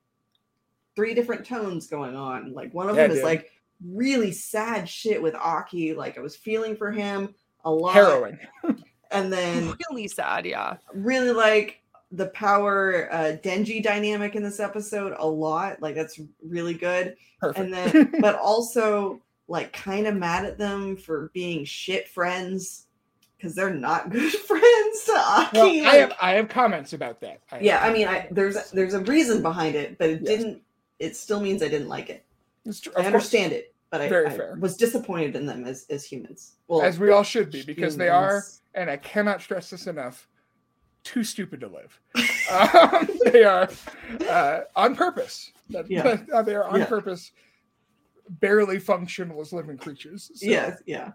three 0.95 1.13
different 1.13 1.45
tones 1.45 1.87
going 1.87 2.15
on. 2.15 2.53
Like 2.53 2.73
one 2.73 2.89
of 2.89 2.95
Yeah, 2.95 3.07
them 3.07 3.17
is 3.17 3.23
like 3.23 3.51
really 3.85 4.31
sad 4.31 4.87
shit 4.89 5.21
with 5.21 5.35
Aki. 5.35 5.93
Like 5.93 6.17
I 6.17 6.21
was 6.21 6.35
feeling 6.35 6.75
for 6.75 6.91
him 6.91 7.33
a 7.65 7.71
lot. 7.71 7.93
Harrowing. 7.93 8.39
And 9.11 9.31
then 9.31 9.73
Really 9.89 10.07
sad, 10.07 10.45
yeah. 10.45 10.77
really 10.93 11.31
like 11.31 11.81
the 12.13 12.27
power 12.27 13.09
uh 13.11 13.35
Denji 13.43 13.83
dynamic 13.83 14.35
in 14.35 14.43
this 14.43 14.59
episode 14.59 15.13
a 15.17 15.27
lot. 15.27 15.81
Like 15.81 15.95
that's 15.95 16.19
really 16.43 16.73
good. 16.73 17.15
Perfect. 17.39 17.59
And 17.59 17.73
then 17.73 18.13
but 18.21 18.35
also 18.35 19.21
like 19.49 19.71
kind 19.73 20.07
of 20.07 20.15
mad 20.15 20.45
at 20.45 20.57
them 20.57 20.97
for 20.97 21.29
being 21.33 21.63
shit 21.65 22.07
friends 22.09 22.87
because 23.37 23.53
they're 23.55 23.73
not 23.73 24.09
good 24.11 24.31
friends 24.33 25.03
to 25.05 25.13
Aki. 25.15 25.57
well, 25.81 25.87
I 25.87 25.95
have 25.97 26.13
I 26.21 26.31
have 26.33 26.49
comments 26.49 26.93
about 26.93 27.19
that. 27.21 27.39
I 27.51 27.59
yeah, 27.59 27.79
I 27.83 27.91
mean 27.93 28.07
I 28.07 28.27
there's 28.31 28.71
there's 28.71 28.93
a 28.93 29.01
reason 29.01 29.41
behind 29.41 29.75
it, 29.75 29.97
but 29.97 30.09
it 30.09 30.21
Yes. 30.23 30.37
didn't 30.37 30.61
it 30.99 31.15
still 31.15 31.39
means 31.39 31.61
I 31.61 31.67
didn't 31.67 31.89
like 31.89 32.09
it. 32.09 32.25
I 32.67 32.69
of 32.69 32.93
course, 32.93 33.05
understand 33.05 33.53
it, 33.53 33.73
but 33.89 34.01
I, 34.01 34.07
I 34.07 34.53
was 34.59 34.75
disappointed 34.77 35.35
in 35.35 35.45
them 35.45 35.65
as 35.65 35.85
as 35.89 36.03
humans. 36.05 36.53
Well 36.67 36.81
as 36.81 36.99
we 36.99 37.11
all 37.11 37.23
should 37.23 37.51
be 37.51 37.63
because 37.63 37.97
they 37.97 38.09
are, 38.09 38.43
and 38.75 38.89
I 38.89 38.97
cannot 38.97 39.41
stress 39.41 39.69
this 39.69 39.87
enough, 39.87 40.27
too 41.03 41.23
stupid 41.23 41.61
to 41.61 41.67
live. 41.67 41.99
um, 42.51 43.09
they 43.31 43.43
are 43.43 43.69
uh, 44.29 44.59
on 44.75 44.95
purpose. 44.95 45.51
Yeah. 45.69 46.17
they 46.45 46.55
are 46.55 46.65
on 46.67 46.79
Yeah. 46.79 46.85
purpose, 46.85 47.31
barely 48.29 48.79
functional 48.79 49.39
as 49.41 49.53
living 49.53 49.77
creatures. 49.77 50.31
So- 50.35 50.45
Yeah, 50.49 50.75
yeah. 50.85 51.11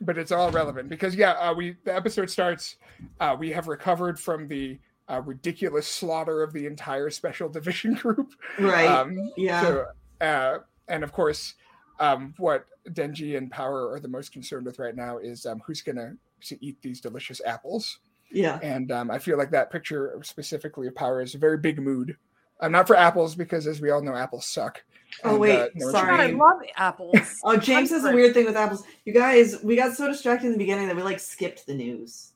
but 0.00 0.18
it's 0.18 0.32
all 0.32 0.50
relevant 0.50 0.88
because 0.88 1.14
yeah, 1.14 1.32
uh, 1.32 1.54
we 1.54 1.76
the 1.84 1.94
episode 1.94 2.30
starts. 2.30 2.76
Uh, 3.20 3.36
we 3.38 3.50
have 3.50 3.68
recovered 3.68 4.18
from 4.18 4.48
the 4.48 4.78
uh, 5.08 5.20
ridiculous 5.22 5.86
slaughter 5.88 6.42
of 6.42 6.52
the 6.52 6.66
entire 6.66 7.10
special 7.10 7.48
division 7.48 7.94
group. 8.02 8.32
Right. 8.58 8.86
Um, 8.86 9.30
yeah. 9.36 9.62
so, 9.62 9.86
uh, 10.20 10.58
and 10.88 11.04
of 11.04 11.12
course, 11.12 11.54
um, 11.98 12.34
what 12.38 12.66
Denji 12.90 13.36
and 13.36 13.50
Power 13.50 13.92
are 13.92 14.00
the 14.00 14.08
most 14.08 14.32
concerned 14.32 14.66
with 14.66 14.78
right 14.78 14.96
now 14.96 15.18
is 15.18 15.46
um, 15.46 15.60
who's 15.66 15.82
gonna 15.82 16.14
eat 16.60 16.80
these 16.82 17.00
delicious 17.00 17.40
apples. 17.44 17.98
yeah. 18.32 18.58
And 18.62 18.90
um, 18.90 19.10
I 19.10 19.18
feel 19.18 19.36
like 19.36 19.50
that 19.50 19.70
picture 19.70 20.18
specifically 20.22 20.86
of 20.86 20.94
Power 20.94 21.20
is 21.20 21.34
a 21.34 21.38
very 21.38 21.58
big 21.58 21.78
mood. 21.78 22.16
Um, 22.60 22.72
not 22.72 22.86
for 22.86 22.96
apples 22.96 23.34
because, 23.34 23.66
as 23.66 23.80
we 23.80 23.90
all 23.90 24.02
know, 24.02 24.14
apples 24.14 24.46
suck. 24.46 24.82
Oh, 25.24 25.30
And, 25.30 25.40
wait, 25.40 25.58
uh, 25.58 25.68
no 25.74 25.90
sorry. 25.90 26.10
God, 26.10 26.20
I 26.20 26.26
love 26.26 26.60
apples. 26.76 27.40
Oh, 27.44 27.56
James 27.56 27.90
has 27.90 28.04
a 28.04 28.12
weird 28.12 28.34
thing 28.34 28.44
with 28.44 28.56
apples. 28.56 28.84
You 29.04 29.12
guys, 29.14 29.62
we 29.62 29.76
got 29.76 29.96
so 29.96 30.06
distracted 30.06 30.46
in 30.46 30.52
the 30.52 30.58
beginning 30.58 30.86
that 30.88 30.96
we 30.96 31.02
like 31.02 31.20
skipped 31.20 31.66
the 31.66 31.74
news. 31.74 32.32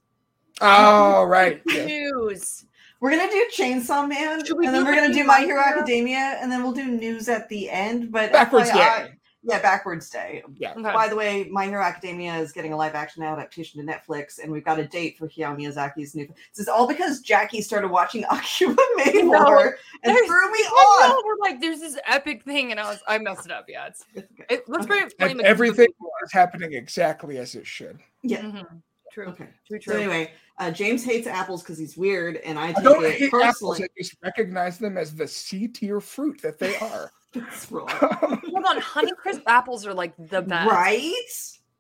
Oh 0.61 1.25
right. 1.25 1.61
yeah. 1.67 1.85
News. 1.87 2.65
We're 3.05 3.11
gonna 3.11 3.31
do 3.31 3.47
Chainsaw 3.55 4.09
Man, 4.09 4.43
we 4.57 4.65
and 4.67 4.75
then 4.75 4.83
we're 4.83 4.95
gonna 4.95 5.13
do 5.13 5.25
My 5.25 5.41
My 5.41 5.45
Hero 5.45 5.63
Hero? 5.63 5.77
Academia, 5.79 6.39
and 6.41 6.51
then 6.51 6.63
we'll 6.63 6.73
do 6.73 6.87
news 6.87 7.29
at 7.29 7.51
the 7.51 7.69
end. 7.69 8.11
But 8.11 8.33
Backwards 8.33 8.71
FYI 8.71 8.75
day. 9.09 9.13
yeah, 9.43 9.59
backwards 9.61 10.09
day. 10.09 10.43
Yeah. 10.57 10.73
Okay. 10.73 10.81
By 10.81 11.09
the 11.09 11.15
way, 11.15 11.47
My 11.51 11.67
Hero 11.67 11.83
Academia 11.83 12.35
is 12.37 12.51
getting 12.53 12.73
a 12.73 12.77
live 12.79 12.95
action 12.95 13.23
adaptation 13.23 13.85
to 13.85 13.93
Netflix, 13.93 14.39
and 14.43 14.51
we've 14.51 14.65
got 14.65 14.79
a 14.79 14.87
date 14.87 15.19
for 15.19 15.29
Hayao 15.29 15.55
Miyazaki's 15.55 16.15
new. 16.15 16.27
This 16.27 16.61
is 16.61 16.67
all 16.69 16.89
because 16.89 17.21
Jackie 17.21 17.61
started 17.61 17.89
watching 17.89 18.25
Akiba 18.31 18.75
Maid 18.97 19.27
War 19.27 19.77
and 20.03 20.17
there's- 20.17 20.27
threw 20.27 20.51
me 20.51 20.59
I 20.61 21.11
on. 21.15 21.23
we're 21.27 21.37
like, 21.47 21.61
there's 21.61 21.81
this 21.81 21.99
epic 22.07 22.43
thing, 22.45 22.71
and 22.71 22.81
I 22.81 22.89
was, 22.89 23.03
I 23.07 23.19
messed 23.19 23.45
it 23.45 23.53
up. 23.53 23.67
Yeah, 23.69 23.89
it's, 23.89 24.03
It's 24.15 24.29
it, 24.49 24.65
let's 24.67 24.87
bring 24.87 25.01
it. 25.03 25.15
And 25.21 25.35
blame 25.35 25.41
it- 25.41 25.45
everything 25.45 25.89
is 26.25 26.33
happening 26.33 26.73
exactly 26.73 27.37
as 27.37 27.55
it 27.55 27.67
should. 27.67 27.99
Yeah. 28.23 28.41
Mhm. 28.41 28.81
True. 29.13 29.27
Okay. 29.27 29.49
True. 29.69 29.79
So 29.83 29.93
True. 29.93 30.01
anyway, 30.01 30.33
uh, 30.59 30.71
James 30.71 31.05
hates 31.05 31.27
apples 31.27 31.63
because 31.63 31.79
he's 31.79 31.97
weird, 31.97 32.37
and 32.39 32.59
I 32.59 32.69
I 32.69 32.73
don't 32.73 33.05
it 33.05 33.13
hate 33.15 33.27
apples. 33.29 33.43
personally. 33.43 33.85
I 33.85 33.87
just 33.99 34.17
recognize 34.23 34.79
them 34.79 34.97
as 34.97 35.15
the 35.15 35.27
C 35.27 35.67
tier 35.69 36.01
fruit 36.01 36.41
that 36.43 36.59
they 36.59 36.77
are. 36.77 37.11
That's 37.35 37.71
wrong. 37.73 37.89
Hold 37.91 38.65
on, 38.65 38.81
Honeycrisp 38.81 39.43
apples 39.47 39.85
are 39.87 39.95
like 39.95 40.15
the 40.17 40.43
best. 40.43 40.71
right? 40.71 41.13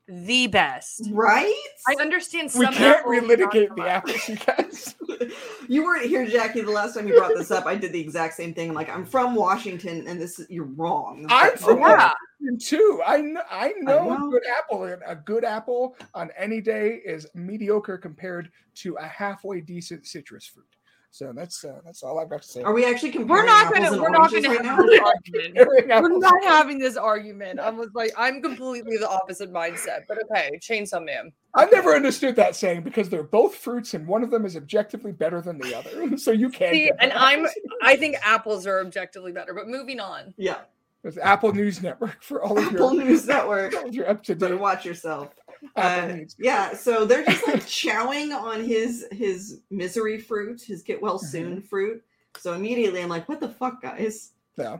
The 0.06 0.46
best. 0.48 1.08
Right? 1.10 1.54
I 1.88 1.94
understand 2.00 2.50
some 2.50 2.60
we 2.60 2.66
can't 2.68 3.06
relitigate 3.06 3.68
the 3.70 3.76
much. 3.76 3.88
apples, 3.88 4.28
you 4.28 4.36
guys. 4.36 4.94
you 5.68 5.84
weren't 5.84 6.06
here, 6.06 6.26
Jackie. 6.26 6.60
The 6.60 6.70
last 6.70 6.94
time 6.94 7.08
you 7.08 7.16
brought 7.16 7.34
this 7.34 7.50
up, 7.50 7.66
I 7.66 7.74
did 7.74 7.92
the 7.92 8.00
exact 8.00 8.34
same 8.34 8.54
thing. 8.54 8.70
I'm 8.70 8.74
like, 8.74 8.88
I'm 8.88 9.04
from 9.04 9.34
Washington, 9.34 10.06
and 10.06 10.20
this 10.20 10.38
is 10.38 10.46
you're 10.50 10.64
wrong. 10.64 11.26
I'm 11.28 11.52
But, 11.52 11.60
from 11.60 11.82
okay. 11.82 11.90
Yeah. 11.90 12.50
too. 12.60 13.00
I 13.06 13.20
know, 13.20 13.42
I 13.50 13.72
know, 13.78 14.04
know. 14.14 14.28
a 14.28 14.30
good 14.30 14.42
apple. 14.58 14.84
And 14.84 15.02
a 15.06 15.14
good 15.16 15.44
apple 15.44 15.96
on 16.14 16.30
any 16.36 16.60
day 16.60 17.00
is 17.04 17.26
mediocre 17.34 17.98
compared 17.98 18.50
to 18.76 18.94
a 18.96 19.06
halfway 19.06 19.60
decent 19.60 20.06
citrus 20.06 20.46
fruit. 20.46 20.66
So 21.14 21.32
that's 21.32 21.64
uh, 21.64 21.78
that's 21.84 22.02
all 22.02 22.18
I've 22.18 22.28
got 22.28 22.42
to 22.42 22.48
say. 22.48 22.62
Are 22.64 22.72
we 22.72 22.84
actually 22.84 23.12
comparing 23.12 23.28
We're 23.28 23.46
not 23.46 23.72
gonna. 23.72 24.02
We're 24.02 24.08
not 24.08 24.32
oranges 24.32 24.42
gonna 24.42 24.56
right 24.56 24.66
have 24.66 24.78
now? 24.78 24.84
this 24.84 25.00
argument. 25.00 25.68
We're 26.02 26.18
not 26.18 26.44
having 26.44 26.78
this 26.80 26.96
argument. 26.96 27.60
I 27.60 27.70
was 27.70 27.90
like, 27.94 28.10
I'm 28.18 28.42
completely 28.42 28.96
the 28.96 29.08
opposite 29.08 29.52
mindset. 29.52 30.06
But 30.08 30.18
okay, 30.24 30.58
Chainsaw 30.58 31.04
Man. 31.04 31.30
I've 31.54 31.70
never 31.70 31.94
understood 31.94 32.34
that 32.34 32.56
saying 32.56 32.82
because 32.82 33.10
they're 33.10 33.22
both 33.22 33.54
fruits 33.54 33.94
and 33.94 34.08
one 34.08 34.24
of 34.24 34.32
them 34.32 34.44
is 34.44 34.56
objectively 34.56 35.12
better 35.12 35.40
than 35.40 35.58
the 35.58 35.72
other. 35.76 36.16
So 36.18 36.32
you 36.32 36.50
can't. 36.50 36.74
See, 36.74 36.90
and. 36.98 37.12
I'm. 37.12 37.46
I 37.80 37.94
think 37.94 38.16
apples 38.20 38.66
are 38.66 38.80
objectively 38.80 39.30
better. 39.30 39.54
But 39.54 39.68
moving 39.68 40.00
on. 40.00 40.34
Yeah, 40.36 40.62
It's 41.04 41.16
Apple 41.16 41.52
News 41.52 41.80
Network 41.80 42.24
for 42.24 42.42
all 42.42 42.58
of 42.58 42.64
Apple 42.64 42.92
your, 42.92 43.04
News 43.04 43.24
Network. 43.24 43.72
all 43.76 43.86
of 43.86 43.94
your 43.94 44.10
up 44.10 44.24
to 44.24 44.34
Better 44.34 44.54
date 44.54 44.60
watch 44.60 44.84
yourself. 44.84 45.28
Apple 45.76 46.14
Uh, 46.14 46.24
yeah, 46.38 46.74
so 46.74 47.04
they're 47.04 47.24
just 47.24 47.46
like 47.46 47.60
chowing 47.66 48.34
on 48.34 48.62
his 48.64 49.06
his 49.12 49.60
misery 49.70 50.18
fruit, 50.18 50.60
his 50.62 50.82
get 50.82 51.00
well 51.00 51.18
soon 51.18 51.60
fruit. 51.62 52.02
So 52.38 52.52
immediately 52.54 53.00
I'm 53.02 53.08
like, 53.08 53.28
what 53.28 53.40
the 53.40 53.48
fuck, 53.48 53.80
guys? 53.82 54.32
Yeah. 54.56 54.78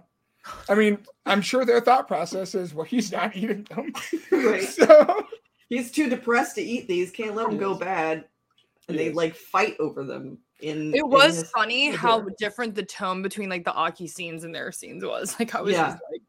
I 0.69 0.75
mean, 0.75 0.99
I'm 1.25 1.41
sure 1.41 1.65
their 1.65 1.81
thought 1.81 2.07
process 2.07 2.55
is, 2.55 2.75
well, 2.75 2.85
he's 2.85 3.11
not 3.13 3.35
eating 3.37 3.67
them. 3.71 3.93
Right. 4.31 4.63
So 4.65 5.25
He's 5.71 5.91
too 5.91 6.11
depressed 6.11 6.57
to 6.57 6.63
eat 6.63 6.87
these. 6.87 7.11
Can't 7.11 7.35
let 7.35 7.49
them 7.49 7.57
go 7.59 7.75
bad, 7.75 8.27
and 8.89 8.99
they 8.99 9.11
like 9.13 9.35
fight 9.35 9.75
over 9.81 10.05
them. 10.05 10.39
In 10.61 10.93
It 10.95 10.99
in 10.99 11.09
was 11.09 11.37
his- 11.41 11.51
funny 11.51 11.91
the 11.91 11.97
how 11.97 12.27
different 12.39 12.75
the 12.75 12.83
tone 12.85 13.23
between 13.23 13.49
like 13.49 13.65
the 13.65 13.73
Aki 13.73 14.07
scenes 14.09 14.45
and 14.45 14.55
their 14.55 14.71
scenes 14.73 15.05
was. 15.05 15.35
Like 15.39 15.55
I 15.55 15.63
was 15.63 15.73
Yeah. 15.73 15.87
just 15.89 16.03
like, 16.13 16.21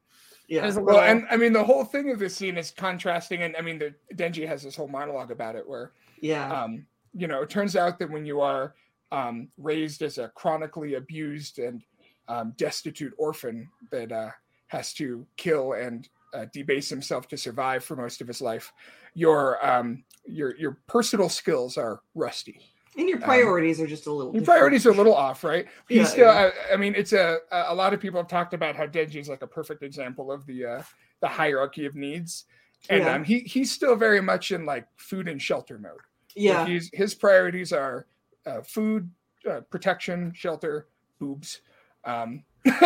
yeah. 0.48 0.64
it 0.64 0.66
was 0.66 0.78
a 0.78 0.82
well, 0.82 1.00
and 1.00 1.26
I 1.30 1.38
mean, 1.38 1.54
the 1.54 1.64
whole 1.64 1.84
thing 1.84 2.12
of 2.12 2.20
this 2.20 2.36
scene 2.36 2.58
is 2.58 2.72
contrasting, 2.72 3.44
and 3.44 3.56
I 3.58 3.62
mean, 3.62 3.80
the 3.80 3.94
Denji 4.16 4.48
has 4.48 4.64
this 4.64 4.76
whole 4.76 4.88
monologue 4.88 5.32
about 5.32 5.56
it 5.56 5.68
where 5.68 5.92
yeah. 6.22 6.64
um, 6.64 6.86
you 7.14 7.28
know, 7.28 7.42
it 7.42 7.50
turns 7.50 7.76
out 7.76 8.00
that 8.00 8.10
when 8.10 8.26
you 8.26 8.42
are 8.42 8.76
um, 9.12 9.50
raised 9.58 10.02
as 10.02 10.18
a 10.18 10.30
chronically 10.30 10.96
abused 10.96 11.60
and 11.60 11.82
um, 12.28 12.54
destitute 12.58 13.14
orphan 13.18 13.70
that 13.92 14.12
uh, 14.12 14.30
has 14.68 14.94
to 14.94 15.26
kill 15.38 15.74
and 15.74 16.10
uh, 16.34 16.46
debase 16.54 16.90
himself 16.90 17.28
to 17.30 17.38
survive 17.38 17.84
for 17.84 17.96
most 17.96 18.20
of 18.22 18.28
his 18.28 18.42
life, 18.42 18.74
your 19.14 19.66
um, 19.66 20.04
your 20.26 20.56
your 20.58 20.78
personal 20.88 21.30
skills 21.30 21.78
are 21.78 22.02
rusty. 22.14 22.60
And 22.98 23.10
your 23.10 23.20
priorities 23.20 23.80
are 23.82 23.88
just 23.88 24.08
a 24.08 24.12
little. 24.12 24.34
Your 24.34 24.42
different. 24.42 24.58
priorities 24.58 24.86
are 24.86 24.92
a 24.92 24.96
little 24.96 25.16
off, 25.16 25.44
right? 25.44 25.66
He's 25.88 25.98
Yeah, 25.98 26.04
still. 26.06 26.26
yeah. 26.28 26.52
I, 26.72 26.74
I 26.74 26.78
mean, 26.78 26.94
it's 26.96 27.14
a 27.14 27.40
a 27.52 27.74
lot 27.76 27.94
of 27.94 28.00
people 28.00 28.20
have 28.20 28.28
talked 28.28 28.54
about 28.54 28.76
how 28.76 28.86
Denji 28.86 29.16
is 29.18 29.30
like 29.30 29.42
a 29.42 29.48
perfect 29.48 29.84
example 29.84 30.32
of 30.32 30.46
the 30.46 30.66
uh, 30.66 30.84
the 31.22 31.28
hierarchy 31.28 31.86
of 31.86 31.96
needs, 31.96 32.46
and 32.90 33.04
Yeah. 33.04 33.14
um, 33.16 33.24
he 33.24 33.40
he's 33.40 33.72
still 33.72 33.96
very 33.96 34.22
much 34.22 34.52
in 34.52 34.66
like 34.66 34.88
food 34.98 35.28
and 35.28 35.42
shelter 35.42 35.78
mode. 35.78 36.00
Yeah. 36.36 36.66
he's 36.66 36.90
his 36.94 37.16
priorities 37.16 37.72
are 37.72 38.08
uh, 38.46 38.62
food, 38.62 39.10
uh, 39.50 39.62
protection, 39.70 40.32
shelter, 40.36 40.88
boobs, 41.20 41.62
um, 42.04 42.44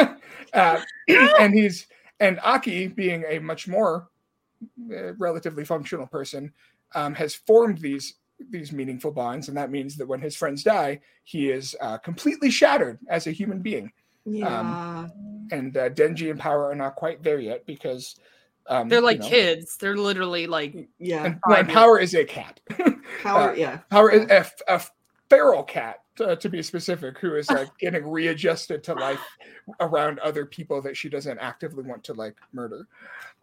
uh, 0.53 0.79
and 1.39 1.53
he's 1.53 1.87
and 2.19 2.39
Aki, 2.43 2.87
being 2.89 3.23
a 3.27 3.39
much 3.39 3.67
more 3.67 4.09
uh, 4.91 5.13
relatively 5.15 5.63
functional 5.65 6.05
person, 6.05 6.51
um, 6.93 7.15
has 7.15 7.33
formed 7.33 7.77
these 7.79 8.15
these 8.49 8.71
meaningful 8.71 9.11
bonds, 9.11 9.47
and 9.47 9.57
that 9.57 9.71
means 9.71 9.95
that 9.97 10.07
when 10.07 10.21
his 10.21 10.35
friends 10.35 10.63
die, 10.63 10.99
he 11.23 11.49
is 11.49 11.75
uh, 11.81 11.97
completely 11.97 12.49
shattered 12.49 12.99
as 13.09 13.27
a 13.27 13.31
human 13.31 13.59
being. 13.59 13.91
Yeah. 14.25 15.07
And 15.51 15.75
uh, 15.75 15.89
Denji 15.89 16.29
and 16.29 16.39
Power 16.39 16.69
are 16.69 16.75
not 16.75 16.95
quite 16.95 17.23
there 17.23 17.39
yet 17.39 17.65
because 17.65 18.15
um, 18.67 18.87
they're 18.87 18.99
you 18.99 19.05
like 19.05 19.19
know, 19.19 19.29
kids. 19.29 19.77
They're 19.77 19.97
literally 19.97 20.47
like 20.47 20.89
yeah. 20.99 21.25
And, 21.25 21.39
well, 21.47 21.59
and 21.59 21.69
Power 21.69 21.99
is 21.99 22.13
a 22.13 22.23
cat. 22.23 22.59
Power. 23.23 23.51
uh, 23.51 23.53
yeah. 23.53 23.77
Power 23.89 24.11
is 24.11 24.29
a, 24.29 24.45
a 24.67 24.81
feral 25.29 25.63
cat, 25.63 26.01
uh, 26.19 26.35
to 26.35 26.49
be 26.49 26.61
specific, 26.61 27.17
who 27.17 27.35
is 27.35 27.49
like 27.49 27.69
getting 27.79 28.07
readjusted 28.07 28.83
to 28.83 28.93
life 28.93 29.19
around 29.79 30.19
other 30.19 30.45
people 30.45 30.81
that 30.83 30.95
she 30.95 31.09
doesn't 31.09 31.39
actively 31.39 31.83
want 31.83 32.03
to 32.03 32.13
like 32.13 32.35
murder. 32.53 32.87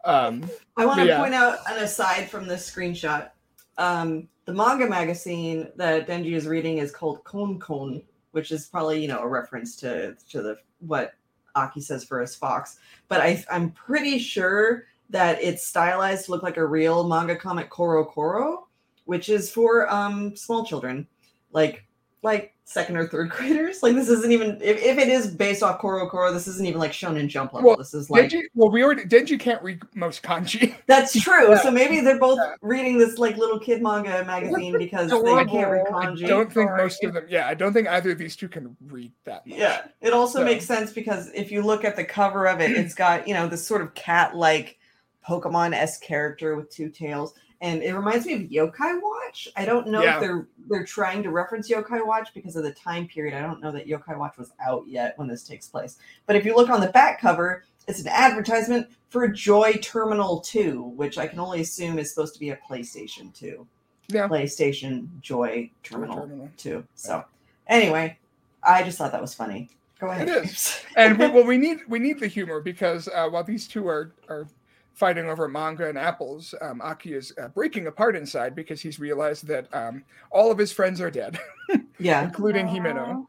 Um, 0.05 0.49
I 0.77 0.85
want 0.85 1.01
to 1.01 1.07
yeah. 1.07 1.19
point 1.19 1.33
out 1.33 1.59
an 1.69 1.83
aside 1.83 2.29
from 2.29 2.47
this 2.47 2.69
screenshot. 2.69 3.29
Um, 3.77 4.27
the 4.45 4.53
manga 4.53 4.87
magazine 4.87 5.69
that 5.75 6.07
Denji 6.07 6.33
is 6.33 6.47
reading 6.47 6.77
is 6.77 6.91
called 6.91 7.23
Kon 7.23 7.59
Kon, 7.59 8.01
which 8.31 8.51
is 8.51 8.67
probably 8.67 9.01
you 9.01 9.07
know 9.07 9.19
a 9.19 9.27
reference 9.27 9.75
to 9.77 10.15
to 10.29 10.41
the 10.41 10.57
what 10.79 11.13
Aki 11.55 11.81
says 11.81 12.03
for 12.03 12.21
his 12.21 12.35
fox. 12.35 12.79
But 13.07 13.21
I 13.21 13.43
I'm 13.51 13.71
pretty 13.71 14.19
sure 14.19 14.85
that 15.09 15.41
it's 15.41 15.65
stylized 15.65 16.25
to 16.25 16.31
look 16.31 16.43
like 16.43 16.57
a 16.57 16.65
real 16.65 17.07
manga 17.07 17.35
comic 17.35 17.69
Koro 17.69 18.05
Koro, 18.05 18.67
which 19.05 19.29
is 19.29 19.51
for 19.51 19.91
um 19.91 20.35
small 20.35 20.65
children, 20.65 21.07
like 21.51 21.86
like 22.23 22.53
second 22.65 22.97
or 22.97 23.07
third 23.07 23.29
graders. 23.31 23.81
Like 23.83 23.95
this 23.95 24.09
isn't 24.09 24.31
even 24.31 24.59
if, 24.61 24.77
if 24.81 24.97
it 24.97 25.07
is 25.07 25.27
based 25.27 25.63
off 25.63 25.79
Koro 25.79 26.09
Koro, 26.09 26.33
this 26.33 26.47
isn't 26.47 26.65
even 26.65 26.79
like 26.79 26.91
Shonen 26.91 27.27
Jump 27.27 27.53
level. 27.53 27.69
Well, 27.69 27.77
this 27.77 27.93
is 27.93 28.09
like 28.09 28.29
Denji, 28.31 28.41
well, 28.55 28.69
we 28.69 28.83
already 28.83 29.03
Denji 29.03 29.39
can't 29.39 29.61
read 29.61 29.81
most 29.93 30.23
kanji. 30.23 30.75
that's 30.87 31.17
true. 31.21 31.49
Yeah. 31.51 31.61
So 31.61 31.71
maybe 31.71 32.01
they're 32.01 32.19
both 32.19 32.39
Yeah. 32.41 32.55
reading 32.61 32.97
this 32.97 33.17
like 33.17 33.37
little 33.37 33.59
kid 33.59 33.81
manga 33.81 34.25
magazine 34.25 34.77
because 34.77 35.09
they 35.09 35.15
can't 35.21 35.69
read 35.71 35.81
adorable. 35.87 35.95
I 35.95 36.05
kanji. 36.07 36.27
don't 36.27 36.51
think 36.51 36.71
most 36.75 37.03
of 37.03 37.13
them. 37.13 37.25
Yeah, 37.29 37.47
I 37.47 37.53
don't 37.53 37.71
think 37.71 37.87
either 37.87 38.11
of 38.11 38.17
these 38.17 38.35
two 38.35 38.49
can 38.49 38.75
read 38.87 39.11
that. 39.25 39.45
Much. 39.47 39.57
Yeah, 39.57 39.83
it 40.01 40.11
also 40.11 40.39
So- 40.39 40.45
makes 40.45 40.65
sense 40.65 40.91
because 40.91 41.31
if 41.33 41.51
you 41.51 41.61
look 41.61 41.85
at 41.85 41.95
the 41.95 42.03
cover 42.03 42.47
of 42.47 42.59
it, 42.59 42.71
it's 42.71 42.93
got 42.95 43.27
you 43.27 43.33
know 43.33 43.47
this 43.47 43.65
sort 43.65 43.81
of 43.81 43.93
cat-like 43.93 44.77
Pokemon 45.25 45.73
s 45.73 45.97
character 45.99 46.55
with 46.55 46.69
two 46.69 46.89
tails, 46.89 47.33
and 47.61 47.81
it 47.81 47.93
reminds 47.93 48.25
me 48.25 48.33
of 48.33 48.41
Yokai 48.41 49.01
Watch. 49.01 49.47
I 49.55 49.65
don't 49.65 49.87
know 49.87 50.03
Yeah. 50.03 50.15
if 50.15 50.21
they're 50.21 50.47
they're 50.69 50.85
trying 50.85 51.23
to 51.23 51.31
reference 51.31 51.69
Yokai 51.69 52.05
Watch 52.05 52.33
because 52.33 52.55
of 52.55 52.63
the 52.63 52.71
time 52.73 53.07
period. 53.07 53.33
I 53.33 53.41
don't 53.41 53.61
know 53.61 53.71
that 53.71 53.87
Yokai 53.87 54.17
Watch 54.17 54.37
was 54.37 54.51
out 54.65 54.83
yet 54.87 55.17
when 55.17 55.27
this 55.27 55.43
takes 55.43 55.67
place. 55.67 55.97
But 56.25 56.35
if 56.35 56.45
you 56.45 56.55
look 56.55 56.69
on 56.69 56.81
the 56.81 56.87
back 56.89 57.21
cover, 57.21 57.63
it's 57.87 58.01
an 58.01 58.07
advertisement 58.09 58.87
for 59.09 59.27
Joy 59.29 59.73
Terminal 59.81 60.41
2, 60.41 60.81
which 60.83 61.17
I 61.17 61.25
can 61.25 61.39
only 61.39 61.61
assume 61.61 61.97
is 61.99 62.09
supposed 62.09 62.33
to 62.33 62.39
be 62.39 62.49
a 62.49 62.57
PlayStation 62.57 63.33
2. 63.33 63.65
Yeah. 64.09 64.27
PlayStation 64.27 65.07
Joy 65.21 65.69
Terminal 65.83 66.17
Terminal. 66.21 66.49
2. 66.57 66.83
So, 66.95 67.23
anyway, 67.67 68.17
I 68.61 68.83
just 68.83 68.97
thought 68.97 69.13
that 69.13 69.21
was 69.21 69.33
funny. 69.33 69.69
Go 69.99 70.07
ahead. 70.07 70.27
It 70.27 70.45
is. 70.45 70.81
And 70.95 71.17
we, 71.17 71.27
well, 71.29 71.45
we 71.45 71.57
need 71.57 71.79
we 71.87 71.97
need 71.99 72.19
the 72.19 72.27
humor 72.27 72.59
because 72.61 73.07
uh, 73.07 73.27
while 73.29 73.43
these 73.43 73.67
two 73.67 73.87
are 73.87 74.11
are 74.29 74.47
fighting 74.97 75.29
over 75.29 75.47
manga 75.47 75.87
and 75.87 75.95
apples, 75.97 76.55
um, 76.59 76.81
Aki 76.81 77.13
is 77.13 77.31
uh, 77.39 77.49
breaking 77.49 77.85
apart 77.85 78.15
inside 78.15 78.55
because 78.55 78.81
he's 78.81 78.99
realized 78.99 79.45
that 79.45 79.71
um, 79.71 80.03
all 80.31 80.49
of 80.49 80.57
his 80.57 80.71
friends 80.71 80.99
are 80.99 81.11
dead, 81.11 81.39
yeah. 81.99 82.23
including 82.23 82.65
Himeno. 82.65 83.27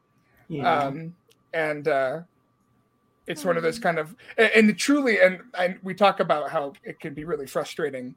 Yeah. 0.48 0.84
Um, 0.84 1.14
and 1.52 1.86
uh, 1.86 2.20
it's 3.26 3.44
one 3.44 3.58
of 3.58 3.62
those 3.62 3.78
kind 3.78 3.98
of 3.98 4.16
and, 4.38 4.68
and 4.68 4.78
truly, 4.78 5.20
and, 5.20 5.40
and 5.58 5.78
we 5.82 5.92
talk 5.92 6.20
about 6.20 6.48
how 6.48 6.72
it 6.84 7.00
can 7.00 7.12
be 7.12 7.24
really 7.24 7.46
frustrating 7.46 8.14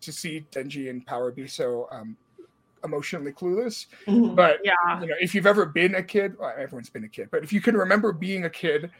to 0.00 0.10
see 0.10 0.44
Denji 0.50 0.90
and 0.90 1.06
Power 1.06 1.30
be 1.30 1.46
so 1.46 1.86
um, 1.92 2.16
emotionally 2.82 3.30
clueless. 3.30 3.86
Mhm. 4.08 4.34
But 4.34 4.58
yeah. 4.64 5.00
you 5.00 5.06
know, 5.06 5.14
if 5.20 5.32
you've 5.32 5.46
ever 5.46 5.64
been 5.64 5.94
a 5.94 6.02
kid, 6.02 6.36
well, 6.40 6.52
everyone's 6.58 6.90
been 6.90 7.04
a 7.04 7.08
kid, 7.08 7.28
but 7.30 7.44
if 7.44 7.52
you 7.52 7.60
can 7.60 7.76
remember 7.76 8.12
being 8.12 8.46
a 8.46 8.50
kid 8.50 8.90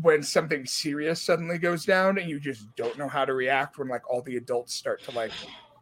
when 0.00 0.22
something 0.22 0.66
serious 0.66 1.22
suddenly 1.22 1.58
goes 1.58 1.84
down 1.84 2.18
and 2.18 2.28
you 2.28 2.40
just 2.40 2.74
don't 2.76 2.98
know 2.98 3.08
how 3.08 3.24
to 3.24 3.34
react 3.34 3.78
when 3.78 3.88
like 3.88 4.08
all 4.10 4.22
the 4.22 4.36
adults 4.36 4.74
start 4.74 5.02
to 5.04 5.10
like, 5.10 5.34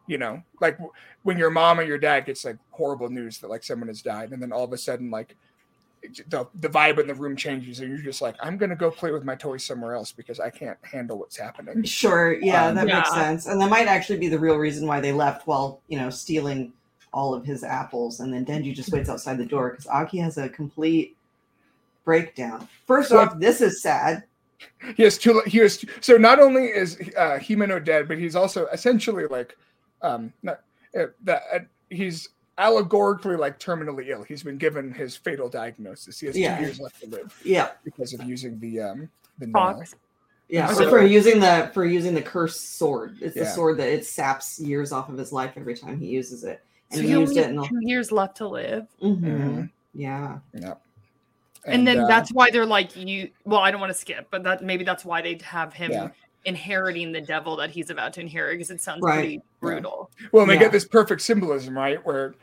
you 0.07 0.19
know, 0.19 0.43
like 0.61 0.75
w- 0.75 0.93
when 1.23 1.39
your 1.39 1.51
mom 1.51 1.81
or 1.81 1.83
your 1.83 1.99
dad 1.99 2.27
gets 2.27 2.45
like 2.45 2.59
horrible 2.71 3.09
news 3.09 3.39
that 3.39 3.49
like 3.49 3.65
someone 3.65 3.89
has 3.89 4.03
died, 4.03 4.33
and 4.33 4.43
then 4.43 4.53
all 4.53 4.65
of 4.65 4.73
a 4.73 4.79
sudden 4.79 5.11
like 5.11 5.37
the, 6.29 6.47
the 6.55 6.69
vibe 6.69 7.01
in 7.01 7.07
the 7.07 7.15
room 7.15 7.37
changes 7.37 7.81
and 7.81 7.89
you're 7.91 7.99
just 8.03 8.21
like 8.23 8.37
i'm 8.41 8.57
gonna 8.57 8.77
go 8.77 8.91
play 8.91 9.11
with 9.11 9.25
my 9.25 9.35
toys 9.35 9.65
somewhere 9.65 9.95
else 9.95 10.13
because 10.13 10.39
i 10.39 10.51
can't 10.51 10.79
handle 10.85 11.19
what's 11.19 11.37
happening 11.39 11.85
Sure. 11.85 12.35
Yeah, 12.35 12.69
Um, 12.69 12.75
that 12.77 12.87
makes 12.87 13.13
sense. 13.13 13.47
And 13.47 13.61
that 13.61 13.71
might 13.71 13.89
actually 13.89 14.19
be 14.19 14.29
the 14.29 14.39
real 14.39 14.57
reason 14.57 14.87
why 14.87 15.01
they 15.01 15.13
left 15.13 15.47
while, 15.47 15.83
you 15.89 15.99
know, 15.99 16.11
stealing 16.11 16.73
all 17.13 17.35
of 17.35 17.45
his 17.45 17.65
apples. 17.65 18.21
And 18.21 18.33
then 18.33 18.45
Denji 18.45 18.75
just 18.75 18.93
waits 18.93 19.09
outside 19.09 19.39
the 19.39 19.47
door 19.47 19.71
because 19.71 19.87
Aki 19.87 20.19
has 20.19 20.39
a 20.39 20.49
complete 20.49 21.16
breakdown. 22.07 22.67
First 22.87 23.11
So- 23.11 23.19
off, 23.19 23.39
this 23.39 23.61
is 23.61 23.83
sad. 23.83 24.25
he 24.97 25.03
has 25.03 25.19
two 25.19 25.43
he 25.47 25.59
has 25.59 25.85
so 26.01 26.17
not 26.17 26.41
only 26.41 26.65
is 26.65 26.97
uh 27.15 27.37
himeno 27.39 27.83
dead 27.85 28.09
but 28.09 28.17
he's 28.17 28.35
also 28.35 28.67
essentially 28.69 29.27
like 29.27 29.55
um 30.01 30.33
not, 30.43 30.63
uh, 30.99 31.05
that 31.25 31.43
uh, 31.53 31.59
he's 31.91 32.31
allegorically 32.57 33.37
like 33.37 33.59
terminally 33.61 34.09
ill 34.09 34.23
he's 34.23 34.43
been 34.43 34.57
given 34.57 34.91
his 34.91 35.15
fatal 35.15 35.47
diagnosis 35.51 36.19
he 36.19 36.27
has 36.27 36.39
Yeah. 36.39 36.57
two 36.57 36.65
years 36.65 36.81
left 36.81 37.01
to 37.03 37.07
live 37.11 37.39
Yeah. 37.45 37.73
because 37.85 38.15
of 38.15 38.23
using 38.25 38.59
the 38.59 38.81
um 38.81 39.11
the 39.39 39.47
nail. 39.49 39.53
Fox. 39.53 39.95
Yeah. 40.49 40.73
So- 40.73 40.89
for 40.89 41.03
using 41.05 41.39
the 41.39 41.71
for 41.75 41.85
using 41.85 42.15
the 42.15 42.23
cursed 42.23 42.79
sword. 42.79 43.19
It's 43.21 43.35
the 43.35 43.45
sword 43.45 43.77
that 43.77 43.89
it 43.89 44.07
saps 44.07 44.59
years 44.59 44.91
off 44.91 45.11
of 45.11 45.19
his 45.19 45.33
life 45.35 45.53
every 45.57 45.77
time 45.77 46.01
he 46.01 46.07
uses 46.07 46.45
it. 46.45 46.63
And 46.91 46.99
So 46.99 47.03
he 47.03 47.09
he 47.13 47.19
used 47.21 47.31
only 47.37 47.43
it 47.43 47.51
in 47.51 47.57
has 47.59 47.69
the, 47.69 47.69
two 47.81 47.87
years 47.87 48.11
left 48.11 48.39
to 48.39 48.49
live. 48.49 48.87
Mhm. 49.03 49.21
Mhm. 49.21 49.71
Yeah. 49.93 50.39
yeah 50.55 50.75
And, 51.67 51.87
then 51.87 52.01
uh, 52.01 52.07
that's 52.07 52.31
why 52.31 52.51
they're 52.51 52.67
like 52.67 52.95
you 52.97 53.31
well, 53.45 53.61
I 53.61 53.71
don't 53.71 53.81
want 53.81 53.93
to 53.93 53.99
skip, 53.99 54.29
but 54.31 54.43
that 54.45 54.63
maybe 54.63 54.85
that's 54.85 55.05
why 55.05 55.23
they'd 55.23 55.43
have 55.43 55.73
him 55.73 55.93
Yeah. 55.93 56.09
inheriting 56.45 57.13
the 57.13 57.21
devil 57.21 57.57
that 57.57 57.71
he's 57.71 57.91
about 57.91 58.13
to 58.15 58.21
inherit 58.21 58.55
because 58.59 58.71
it 58.71 58.81
sounds 58.81 59.03
Right. 59.03 59.15
pretty 59.15 59.41
brutal. 59.61 60.11
well 60.33 60.43
and 60.43 60.51
they 60.51 60.55
Yeah. 60.55 60.61
get 60.61 60.73
this 60.73 60.87
perfect 60.87 61.21
symbolism 61.23 61.77
right 61.77 62.05
where 62.07 62.35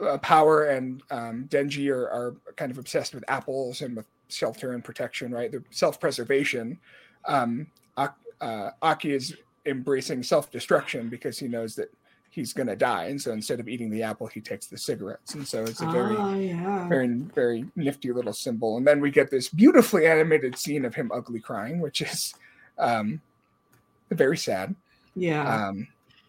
uh, 0.00 0.16
power 0.18 0.64
and 0.64 1.02
um, 1.10 1.46
denji 1.48 1.90
are, 1.90 2.08
are 2.08 2.36
kind 2.56 2.70
of 2.70 2.78
obsessed 2.78 3.14
with 3.14 3.22
apples 3.28 3.82
and 3.82 3.94
with 3.96 4.06
shelter 4.28 4.72
and 4.72 4.82
protection 4.82 5.30
right 5.30 5.52
the 5.52 5.62
self-preservation 5.70 6.78
um, 7.26 7.66
uh, 7.98 8.70
aki 8.80 9.12
is 9.12 9.36
embracing 9.66 10.22
self-destruction 10.22 11.10
because 11.10 11.38
he 11.38 11.46
knows 11.46 11.74
that 11.74 11.90
he's 12.30 12.52
going 12.52 12.66
to 12.66 12.76
die 12.76 13.04
and 13.06 13.20
so 13.20 13.32
instead 13.32 13.58
of 13.60 13.68
eating 13.68 13.90
the 13.90 14.02
apple 14.02 14.26
he 14.26 14.40
takes 14.40 14.66
the 14.66 14.78
cigarettes 14.78 15.34
and 15.34 15.46
so 15.46 15.62
it's 15.64 15.80
a 15.80 15.86
very 15.86 16.16
Oh 16.16 16.34
yeah. 16.34 16.88
very 16.88 17.08
very 17.08 17.64
nifty 17.76 18.12
little 18.12 18.32
symbol 18.32 18.76
and 18.76 18.86
then 18.86 19.00
we 19.00 19.10
get 19.10 19.30
this 19.30 19.48
beautifully 19.48 20.06
animated 20.06 20.56
scene 20.56 20.84
of 20.84 20.94
him 20.94 21.10
ugly 21.12 21.40
crying 21.40 21.80
which 21.80 22.00
is 22.00 22.34
um, 22.78 23.20
very 24.10 24.36
sad 24.36 24.74
Yeah. 25.16 25.68
um, 25.68 25.86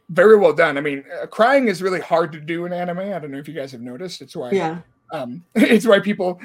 very 0.09 0.35
well 0.35 0.51
done. 0.51 0.77
I 0.77 0.81
mean, 0.81 1.05
uh, 1.23 1.25
crying 1.25 1.69
is 1.69 1.81
really 1.81 2.01
hard 2.01 2.33
to 2.33 2.41
do 2.41 2.65
in 2.65 2.73
anime. 2.73 2.99
I 2.99 3.17
don't 3.17 3.31
know 3.31 3.37
if 3.37 3.47
you 3.47 3.53
guys 3.53 3.71
have 3.71 3.79
noticed. 3.79 4.21
It's 4.21 4.35
why 4.35 4.51
yeah. 4.51 4.79
um, 5.13 5.41
it's 5.55 5.87
why 5.87 6.01
people, 6.01 6.37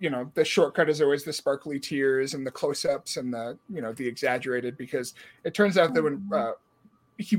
you 0.00 0.10
know 0.10 0.28
the 0.34 0.44
shortcut 0.44 0.88
is 0.88 1.00
always 1.00 1.22
the 1.22 1.32
sparkly 1.32 1.78
tears 1.78 2.34
and 2.34 2.44
the 2.44 2.50
close-ups 2.50 3.16
and 3.16 3.32
the 3.32 3.56
you 3.72 3.80
know 3.80 3.92
the 3.92 4.04
exaggerated 4.08 4.76
because 4.76 5.14
it 5.44 5.54
turns 5.54 5.78
out 5.78 5.94
that 5.94 6.02
when 6.02 6.16
Mm-hmm. 6.18 6.32
uh, 6.32 6.50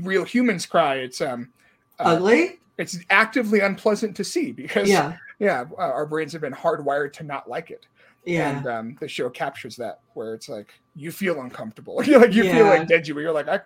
real 0.02 0.24
humans 0.24 0.66
cry, 0.66 0.96
it's 0.96 1.20
um 1.20 1.50
uh, 1.98 2.14
Ugly? 2.16 2.58
it's 2.78 2.98
actively 3.08 3.60
unpleasant 3.60 4.14
to 4.16 4.24
see 4.24 4.52
because 4.52 4.88
Yeah. 4.88 5.16
yeah 5.38 5.64
uh, 5.78 5.82
our 5.82 6.04
brains 6.06 6.32
have 6.32 6.42
been 6.42 6.52
hardwired 6.52 7.12
to 7.14 7.24
not 7.24 7.48
like 7.48 7.70
it 7.70 7.86
Yeah. 8.26 8.50
and 8.58 8.66
um, 8.66 8.96
the 9.00 9.08
show 9.08 9.30
captures 9.30 9.76
that 9.76 10.00
where 10.12 10.34
it's 10.34 10.48
like 10.48 10.68
you 10.94 11.10
feel 11.10 11.40
uncomfortable 11.40 12.02
you 12.04 12.18
like 12.18 12.34
you 12.34 12.42
feel 12.44 12.66
like 12.66 12.86
Denji 12.86 13.14
where 13.14 13.22
you're 13.24 13.32
like 13.32 13.48
I, 13.48 13.60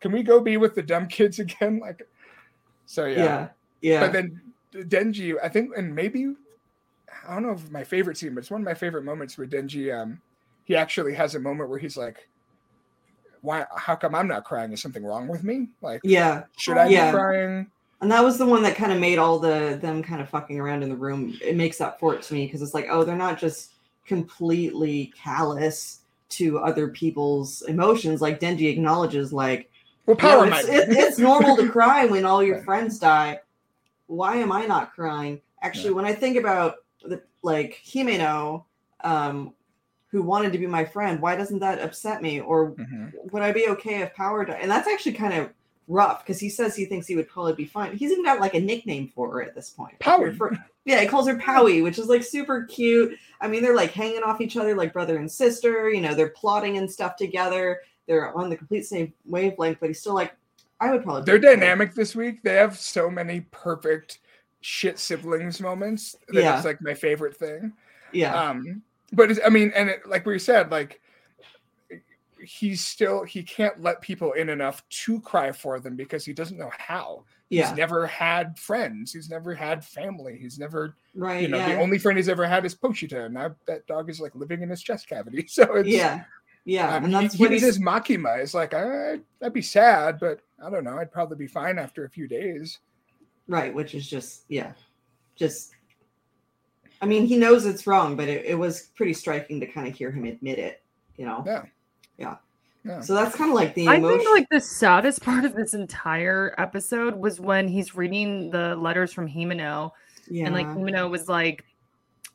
can 0.00 0.10
we 0.12 0.22
go 0.24 0.40
be 0.40 0.56
with 0.56 0.74
the 0.74 0.82
dumb 0.82 1.06
kids 1.06 1.38
again 1.38 1.78
like 1.82 2.02
so 2.86 3.06
yeah, 3.06 3.16
yeah. 3.24 3.48
Yeah. 3.82 4.00
but 4.00 4.12
then 4.12 4.40
Denji 4.74 5.36
I 5.42 5.48
think 5.48 5.70
and 5.76 5.94
maybe 5.94 6.34
I 7.28 7.34
don't 7.34 7.44
know 7.44 7.52
if 7.52 7.70
my 7.70 7.84
favorite 7.84 8.16
scene 8.18 8.34
but 8.34 8.40
it's 8.40 8.50
one 8.50 8.60
of 8.62 8.64
my 8.64 8.74
favorite 8.74 9.04
moments 9.04 9.38
where 9.38 9.46
Denji 9.46 9.94
um 9.96 10.20
he 10.64 10.74
actually 10.74 11.14
has 11.14 11.36
a 11.36 11.40
moment 11.40 11.70
where 11.70 11.78
he's 11.78 11.96
like 11.96 12.28
why 13.42 13.66
how 13.76 13.96
come 13.96 14.14
I'm 14.14 14.28
not 14.28 14.44
crying 14.44 14.72
is 14.72 14.82
something 14.82 15.04
wrong 15.04 15.28
with 15.28 15.44
me 15.44 15.68
like 15.82 16.02
yeah. 16.02 16.44
should 16.56 16.78
I 16.78 16.88
Yeah. 16.88 17.10
be 17.10 17.16
crying 17.16 17.66
And 18.00 18.10
that 18.12 18.22
was 18.24 18.38
the 18.38 18.46
one 18.46 18.62
that 18.62 18.76
kind 18.76 18.92
of 18.92 19.00
made 19.00 19.18
all 19.18 19.38
the 19.38 19.78
them 19.80 20.02
kind 20.02 20.20
of 20.20 20.28
fucking 20.28 20.60
around 20.60 20.82
in 20.82 20.88
the 20.90 20.96
room. 20.96 21.36
It 21.42 21.56
makes 21.56 21.80
up 21.80 21.98
for 21.98 22.14
it 22.14 22.22
to 22.22 22.34
me 22.34 22.46
because 22.46 22.62
it's 22.62 22.74
like, 22.74 22.86
oh, 22.90 23.04
they're 23.04 23.16
not 23.16 23.38
just 23.38 23.72
completely 24.06 25.12
callous 25.16 26.00
to 26.30 26.58
other 26.58 26.88
people's 26.88 27.62
emotions. 27.62 28.20
Like 28.20 28.40
Denji 28.40 28.70
acknowledges, 28.70 29.32
like, 29.32 29.70
well 30.06 30.16
"No, 30.22 30.44
power 30.44 30.46
it's, 30.46 30.64
it, 30.68 30.88
it's 30.90 31.18
normal 31.18 31.56
to 31.56 31.68
cry 31.70 32.04
when 32.06 32.24
all 32.26 32.42
your 32.42 32.56
Right. 32.64 32.64
friends 32.64 32.98
die. 32.98 33.40
Why 34.06 34.36
am 34.36 34.52
I 34.52 34.66
not 34.66 34.94
crying? 34.94 35.40
Actually, 35.62 35.94
when 35.94 36.04
I 36.04 36.14
think 36.14 36.36
about 36.36 36.76
the 37.02 37.22
like 37.42 37.80
Himeno, 37.84 38.64
um, 39.02 39.54
who 40.16 40.22
wanted 40.22 40.50
to 40.52 40.58
be 40.58 40.66
my 40.66 40.82
friend, 40.84 41.20
why 41.20 41.36
doesn't 41.36 41.58
that 41.58 41.78
upset 41.80 42.22
me? 42.22 42.40
Or 42.40 42.70
Mhm. 42.72 43.12
would 43.32 43.42
I 43.42 43.52
be 43.52 43.68
okay 43.68 44.00
if 44.00 44.14
Power 44.14 44.44
died? 44.46 44.60
And 44.62 44.70
that's 44.70 44.88
actually 44.88 45.12
kind 45.12 45.34
of 45.34 45.50
rough 45.88 46.24
because 46.24 46.40
he 46.40 46.48
says 46.48 46.74
he 46.74 46.86
thinks 46.86 47.06
he 47.06 47.16
would 47.16 47.28
probably 47.28 47.52
be 47.52 47.66
fine. 47.66 47.94
He's 47.96 48.10
even 48.10 48.24
got 48.24 48.40
like 48.40 48.54
a 48.54 48.60
nickname 48.60 49.08
for 49.14 49.30
her 49.30 49.42
at 49.42 49.54
this 49.54 49.68
point. 49.70 49.98
power 49.98 50.32
For- 50.32 50.56
yeah, 50.86 51.00
he 51.02 51.06
calls 51.06 51.28
her 51.28 51.36
Powie, 51.36 51.82
which 51.82 51.98
is 51.98 52.06
like 52.06 52.22
super 52.24 52.64
cute. 52.64 53.18
I 53.42 53.46
mean, 53.48 53.62
they're 53.62 53.76
like 53.76 53.92
hanging 53.92 54.22
off 54.22 54.40
each 54.40 54.56
other 54.56 54.74
like 54.74 54.92
brother 54.94 55.18
and 55.18 55.30
sister. 55.30 55.90
You 55.90 56.00
know, 56.00 56.14
they're 56.14 56.30
plotting 56.30 56.78
and 56.78 56.90
stuff 56.90 57.16
together. 57.16 57.82
They're 58.06 58.34
on 58.36 58.48
the 58.48 58.56
complete 58.56 58.86
same 58.86 59.12
wavelength, 59.26 59.78
but 59.80 59.88
he's 59.90 60.00
still 60.00 60.14
like, 60.14 60.32
I 60.80 60.90
would 60.92 61.02
probably. 61.02 61.22
be 61.22 61.26
They're 61.26 61.38
dynamic 61.38 61.94
this 61.94 62.16
week. 62.16 62.42
They 62.42 62.54
have 62.54 62.78
so 62.78 63.10
many 63.10 63.40
perfect 63.50 64.20
shit 64.62 64.98
siblings 64.98 65.60
moments 65.60 66.16
that 66.28 66.40
Yeah. 66.42 66.56
it's 66.56 66.64
like 66.64 66.80
my 66.80 66.94
favorite 66.94 67.36
thing. 67.36 67.72
Yeah, 68.12 68.34
Um, 68.50 68.82
but 69.12 69.30
it's, 69.30 69.40
I 69.44 69.48
mean, 69.48 69.72
and 69.74 69.88
it, 69.90 70.06
like 70.06 70.26
we 70.26 70.38
said, 70.38 70.70
like 70.70 71.00
he's 72.44 72.84
still 72.84 73.24
he 73.24 73.42
can't 73.42 73.82
let 73.82 74.00
people 74.00 74.32
in 74.32 74.48
enough 74.48 74.86
to 74.88 75.20
cry 75.20 75.52
for 75.52 75.80
them 75.80 75.96
because 75.96 76.24
he 76.24 76.32
doesn't 76.32 76.58
know 76.58 76.70
how. 76.76 77.24
yeah, 77.48 77.68
He's 77.68 77.76
never 77.76 78.06
had 78.06 78.58
friends. 78.58 79.12
He's 79.12 79.30
never 79.30 79.54
had 79.54 79.84
family. 79.84 80.36
He's 80.38 80.58
never, 80.58 80.96
right. 81.14 81.42
you 81.42 81.48
know, 81.48 81.58
yeah. 81.58 81.74
the 81.74 81.80
only 81.80 81.98
friend 81.98 82.18
he's 82.18 82.28
ever 82.28 82.46
had 82.46 82.64
is 82.66 82.74
Pochita, 82.74 83.26
and 83.26 83.34
now 83.34 83.54
that 83.66 83.86
dog 83.86 84.10
is 84.10 84.20
like 84.20 84.34
living 84.34 84.62
in 84.62 84.68
his 84.68 84.82
chest 84.82 85.08
cavity. 85.08 85.46
So 85.48 85.76
it's 85.76 85.88
yeah, 85.88 86.24
yeah, 86.64 86.96
um, 86.96 87.04
and 87.04 87.14
he- 87.14 87.20
that's 87.22 87.34
he, 87.34 87.42
what 87.42 87.52
he's 87.52 87.62
his 87.62 87.78
Makima. 87.78 88.38
It's 88.38 88.54
like 88.54 88.74
I, 88.74 89.18
I'd 89.42 89.52
be 89.52 89.62
sad, 89.62 90.18
but 90.18 90.40
I 90.62 90.68
don't 90.68 90.84
know. 90.84 90.98
I'd 90.98 91.12
probably 91.12 91.36
be 91.36 91.46
fine 91.46 91.78
after 91.78 92.04
a 92.04 92.10
few 92.10 92.28
days. 92.28 92.80
right, 93.48 93.72
which 93.72 93.94
is 93.94 94.08
just 94.08 94.44
yeah, 94.48 94.72
just. 95.36 95.75
I 97.00 97.06
mean, 97.06 97.26
he 97.26 97.36
knows 97.36 97.66
it's 97.66 97.86
wrong, 97.86 98.16
but 98.16 98.28
it, 98.28 98.44
it 98.44 98.54
was 98.54 98.88
pretty 98.94 99.12
striking 99.12 99.60
to 99.60 99.66
kind 99.66 99.86
of 99.86 99.94
hear 99.94 100.10
him 100.10 100.24
admit 100.24 100.58
it. 100.58 100.82
You 101.16 101.26
know. 101.26 101.42
Yeah. 101.46 101.62
Yeah. 102.18 102.36
Yeah. 102.84 103.00
So 103.00 103.14
that's 103.14 103.34
kind 103.34 103.50
of 103.50 103.56
like 103.56 103.74
the 103.74 103.88
I 103.88 103.96
emotion. 103.96 104.18
think 104.18 104.30
like 104.30 104.48
the 104.48 104.60
saddest 104.60 105.22
part 105.24 105.44
of 105.44 105.54
this 105.54 105.74
entire 105.74 106.54
episode 106.56 107.16
was 107.16 107.40
when 107.40 107.66
he's 107.68 107.96
reading 107.96 108.50
the 108.50 108.76
letters 108.76 109.12
from 109.12 109.28
Himeno, 109.28 109.90
yeah. 110.30 110.46
and 110.46 110.54
like 110.54 110.66
Himeno 110.68 111.10
was 111.10 111.28
like, 111.28 111.64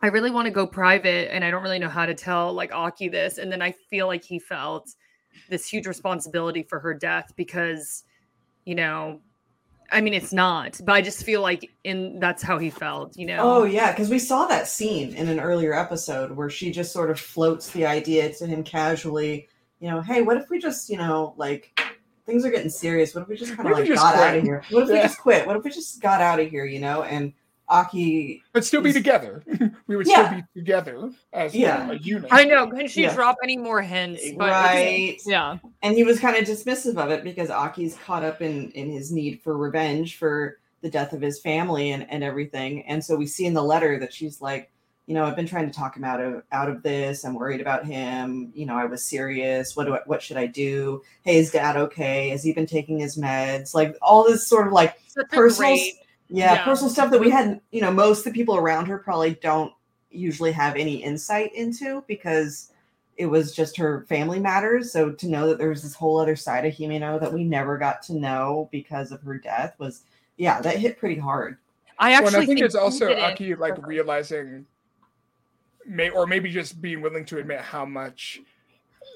"I 0.02 0.08
really 0.08 0.30
want 0.30 0.48
to 0.48 0.52
go 0.52 0.68
private, 0.68 1.34
and 1.34 1.46
I 1.46 1.52
don't 1.52 1.64
really 1.64 1.80
know 1.80 1.90
how 1.90 2.06
to 2.06 2.14
tell 2.14 2.52
like 2.54 2.74
Aki 2.74 3.10
this." 3.10 3.38
And 3.38 3.52
then 3.52 3.62
I 3.62 3.72
feel 3.72 4.08
like 4.08 4.26
he 4.26 4.40
felt 4.40 4.94
this 5.50 5.68
huge 5.68 5.88
responsibility 5.88 6.64
for 6.64 6.80
her 6.80 6.94
death 6.94 7.32
because, 7.38 8.04
you 8.66 8.76
know, 8.76 9.22
I 9.92 10.02
mean 10.02 10.14
it's 10.14 10.32
not, 10.32 10.80
but 10.84 10.94
I 10.94 11.02
just 11.02 11.24
feel 11.24 11.42
like 11.42 11.70
in 11.84 12.20
that's 12.20 12.42
how 12.42 12.58
he 12.58 12.70
felt, 12.70 13.18
you 13.18 13.26
know. 13.26 13.40
Oh 13.42 13.64
yeah, 13.64 13.92
because 13.92 14.10
we 14.10 14.20
saw 14.20 14.46
that 14.48 14.68
scene 14.68 15.14
in 15.14 15.28
an 15.28 15.40
earlier 15.40 15.74
episode 15.74 16.32
where 16.32 16.50
she 16.50 16.72
just 16.72 16.92
sort 16.94 17.12
of 17.12 17.20
floats 17.20 17.72
the 17.72 17.86
idea 17.86 18.34
to 18.34 18.48
him 18.48 18.64
casually. 18.64 19.48
You 19.80 19.90
know, 19.90 20.02
hey, 20.02 20.22
what 20.22 20.38
if 20.38 20.50
we 20.50 20.60
just, 20.60 20.90
you 20.90 20.98
know, 20.98 21.34
like 21.38 21.78
things 22.26 22.46
are 22.46 22.52
getting 22.52 22.70
serious. 22.70 23.14
What 23.14 23.24
if 23.24 23.28
we 23.28 23.36
just 23.36 23.56
kind 23.56 23.70
of 23.70 23.78
like 23.78 23.88
just 23.88 24.02
got 24.02 24.16
out 24.16 24.38
of 24.38 24.44
here? 24.44 24.64
What 24.70 24.84
if 24.84 24.90
we 24.90 24.96
just 24.96 25.20
quit? 25.20 25.46
What 25.46 25.58
if 25.58 25.64
we 25.64 25.72
just 25.72 26.02
got 26.02 26.22
out 26.22 26.40
of 26.40 26.50
here? 26.50 26.66
You 26.66 26.80
know, 26.80 27.04
and 27.04 27.34
Aki, 27.72 28.44
But 28.54 28.66
still 28.66 28.82
be 28.82 28.90
Is- 28.90 28.96
together. 28.96 29.44
we 29.88 29.96
would 29.96 30.06
Yeah. 30.08 30.28
still 30.28 30.42
be 30.42 30.60
together 30.60 31.10
as 31.34 31.56
Yeah. 31.56 31.90
a 31.90 31.96
unit. 31.96 32.30
I 32.32 32.44
know. 32.44 32.68
Can 32.68 32.88
she 32.88 33.04
Yeah. 33.04 33.14
drop 33.16 33.38
any 33.44 33.58
more 33.58 33.82
hints? 33.82 34.22
But 34.38 34.50
right? 34.50 35.18
Yeah. 35.26 35.58
and 35.82 35.96
he 35.96 36.04
was 36.04 36.20
kind 36.20 36.36
of 36.36 36.44
dismissive 36.44 36.98
of 36.98 37.10
it 37.12 37.24
because 37.24 37.50
Aki's 37.50 37.98
caught 38.06 38.24
up 38.24 38.42
in 38.42 38.72
in 38.72 38.92
his 38.92 39.12
need 39.12 39.42
for 39.42 39.58
revenge 39.58 40.18
for 40.18 40.58
the 40.82 40.90
death 40.90 41.14
of 41.14 41.22
his 41.22 41.40
family 41.40 41.92
and 41.92 42.06
and 42.12 42.24
everything. 42.24 42.84
And 42.88 43.04
so 43.04 43.16
we 43.16 43.26
see 43.26 43.46
in 43.46 43.54
the 43.54 43.64
letter 43.64 43.98
that 44.00 44.14
she's 44.14 44.42
like, 44.42 44.70
you 45.08 45.16
know, 45.16 45.26
I've 45.26 45.36
been 45.36 45.48
trying 45.48 45.68
to 45.70 45.74
talk 45.74 45.96
him 45.96 46.04
out 46.04 46.20
of 46.22 46.44
out 46.52 46.70
of 46.70 46.84
this. 46.84 47.24
I'm 47.24 47.36
worried 47.36 47.62
about 47.62 47.86
him. 47.86 48.52
You 48.54 48.66
know, 48.66 48.76
I 48.76 48.86
was 48.86 49.04
serious. 49.04 49.76
What 49.76 49.86
do 49.86 49.96
I, 49.96 50.00
what 50.06 50.22
should 50.22 50.38
I 50.38 50.46
do? 50.48 51.02
Hey, 51.24 51.38
is 51.38 51.52
dad 51.52 51.78
okay? 51.78 52.30
Has 52.30 52.44
he 52.44 52.52
been 52.54 52.66
taking 52.68 53.00
his 53.00 53.18
meds? 53.18 53.74
Like 53.74 53.96
all 54.02 54.24
this 54.24 54.48
sort 54.48 54.68
of 54.68 54.74
like 54.74 54.98
Such 55.08 55.30
personal 55.30 55.72
great- 55.72 55.94
yeah, 56.32 56.54
Yeah. 56.54 56.64
personal 56.64 56.90
stuff 56.90 57.12
that 57.12 57.20
we 57.20 57.30
had, 57.30 57.60
you 57.72 57.82
know, 57.82 57.92
most 57.92 58.20
of 58.20 58.26
the 58.26 58.32
people 58.32 58.56
around 58.56 58.86
her 58.88 58.98
probably 58.98 59.36
don't 59.36 59.74
usually 60.10 60.52
have 60.52 60.76
any 60.76 60.96
insight 60.96 61.54
into 61.54 62.04
because 62.08 62.72
it 63.18 63.26
was 63.26 63.54
just 63.54 63.78
her 63.78 64.06
family 64.08 64.40
matters. 64.40 64.92
So 64.92 65.12
to 65.12 65.28
know 65.28 65.48
that 65.50 65.58
there 65.58 65.70
was 65.70 65.84
this 65.84 65.94
whole 65.94 66.18
other 66.20 66.36
side 66.36 66.66
of 66.66 66.74
Himeno 66.74 67.20
that 67.20 67.32
we 67.32 67.44
never 67.44 67.78
got 67.78 68.02
to 68.04 68.14
know 68.14 68.70
because 68.72 69.12
of 69.12 69.22
her 69.22 69.38
death 69.38 69.76
was, 69.78 70.04
yeah, 70.38 70.62
that 70.62 70.78
hit 70.78 70.98
pretty 70.98 71.20
hard. 71.20 71.58
I 72.00 72.14
actually 72.14 72.28
and 72.28 72.36
I 72.38 72.40
think, 72.40 72.60
think 72.60 72.66
it's 72.66 72.76
also 72.76 73.10
he 73.10 73.14
did 73.16 73.24
it 73.24 73.26
Aki 73.26 73.56
like 73.56 73.76
her. 73.78 73.86
realizing, 73.86 74.66
may 75.86 76.10
or 76.10 76.26
maybe 76.26 76.50
just 76.50 76.82
being 76.82 77.02
willing 77.02 77.26
to 77.26 77.38
admit 77.38 77.60
how 77.62 77.86
much 77.86 78.42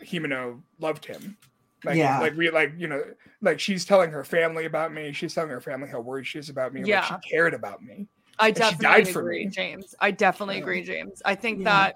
Himeno 0.04 0.62
loved 0.80 1.06
him. 1.06 1.38
Like, 1.84 1.98
Yeah. 1.98 2.20
like 2.20 2.36
we 2.36 2.50
like 2.50 2.74
you 2.78 2.88
know, 2.88 3.04
like 3.42 3.60
she's 3.60 3.86
telling 3.86 4.12
her 4.12 4.24
family 4.24 4.66
about 4.66 4.94
me. 4.94 5.12
She's 5.12 5.34
telling 5.34 5.50
her 5.50 5.62
family 5.62 5.90
how 5.90 6.00
worried 6.00 6.26
she 6.26 6.40
is 6.40 6.50
about 6.50 6.74
me. 6.74 6.82
Yeah. 6.86 7.02
like 7.10 7.24
she 7.24 7.30
cared 7.32 7.54
about 7.54 7.84
me. 7.84 8.08
I 8.40 8.50
she 8.50 8.54
definitely 8.54 8.84
died 8.84 9.08
for 9.10 9.20
agree, 9.22 9.46
me. 9.46 9.52
James. 9.52 9.96
I 10.00 10.12
definitely 10.12 10.56
Yeah. 10.56 10.62
agree, 10.62 10.84
James. 10.84 11.22
I 11.26 11.36
think 11.36 11.60
Yeah. 11.60 11.64
that 11.66 11.96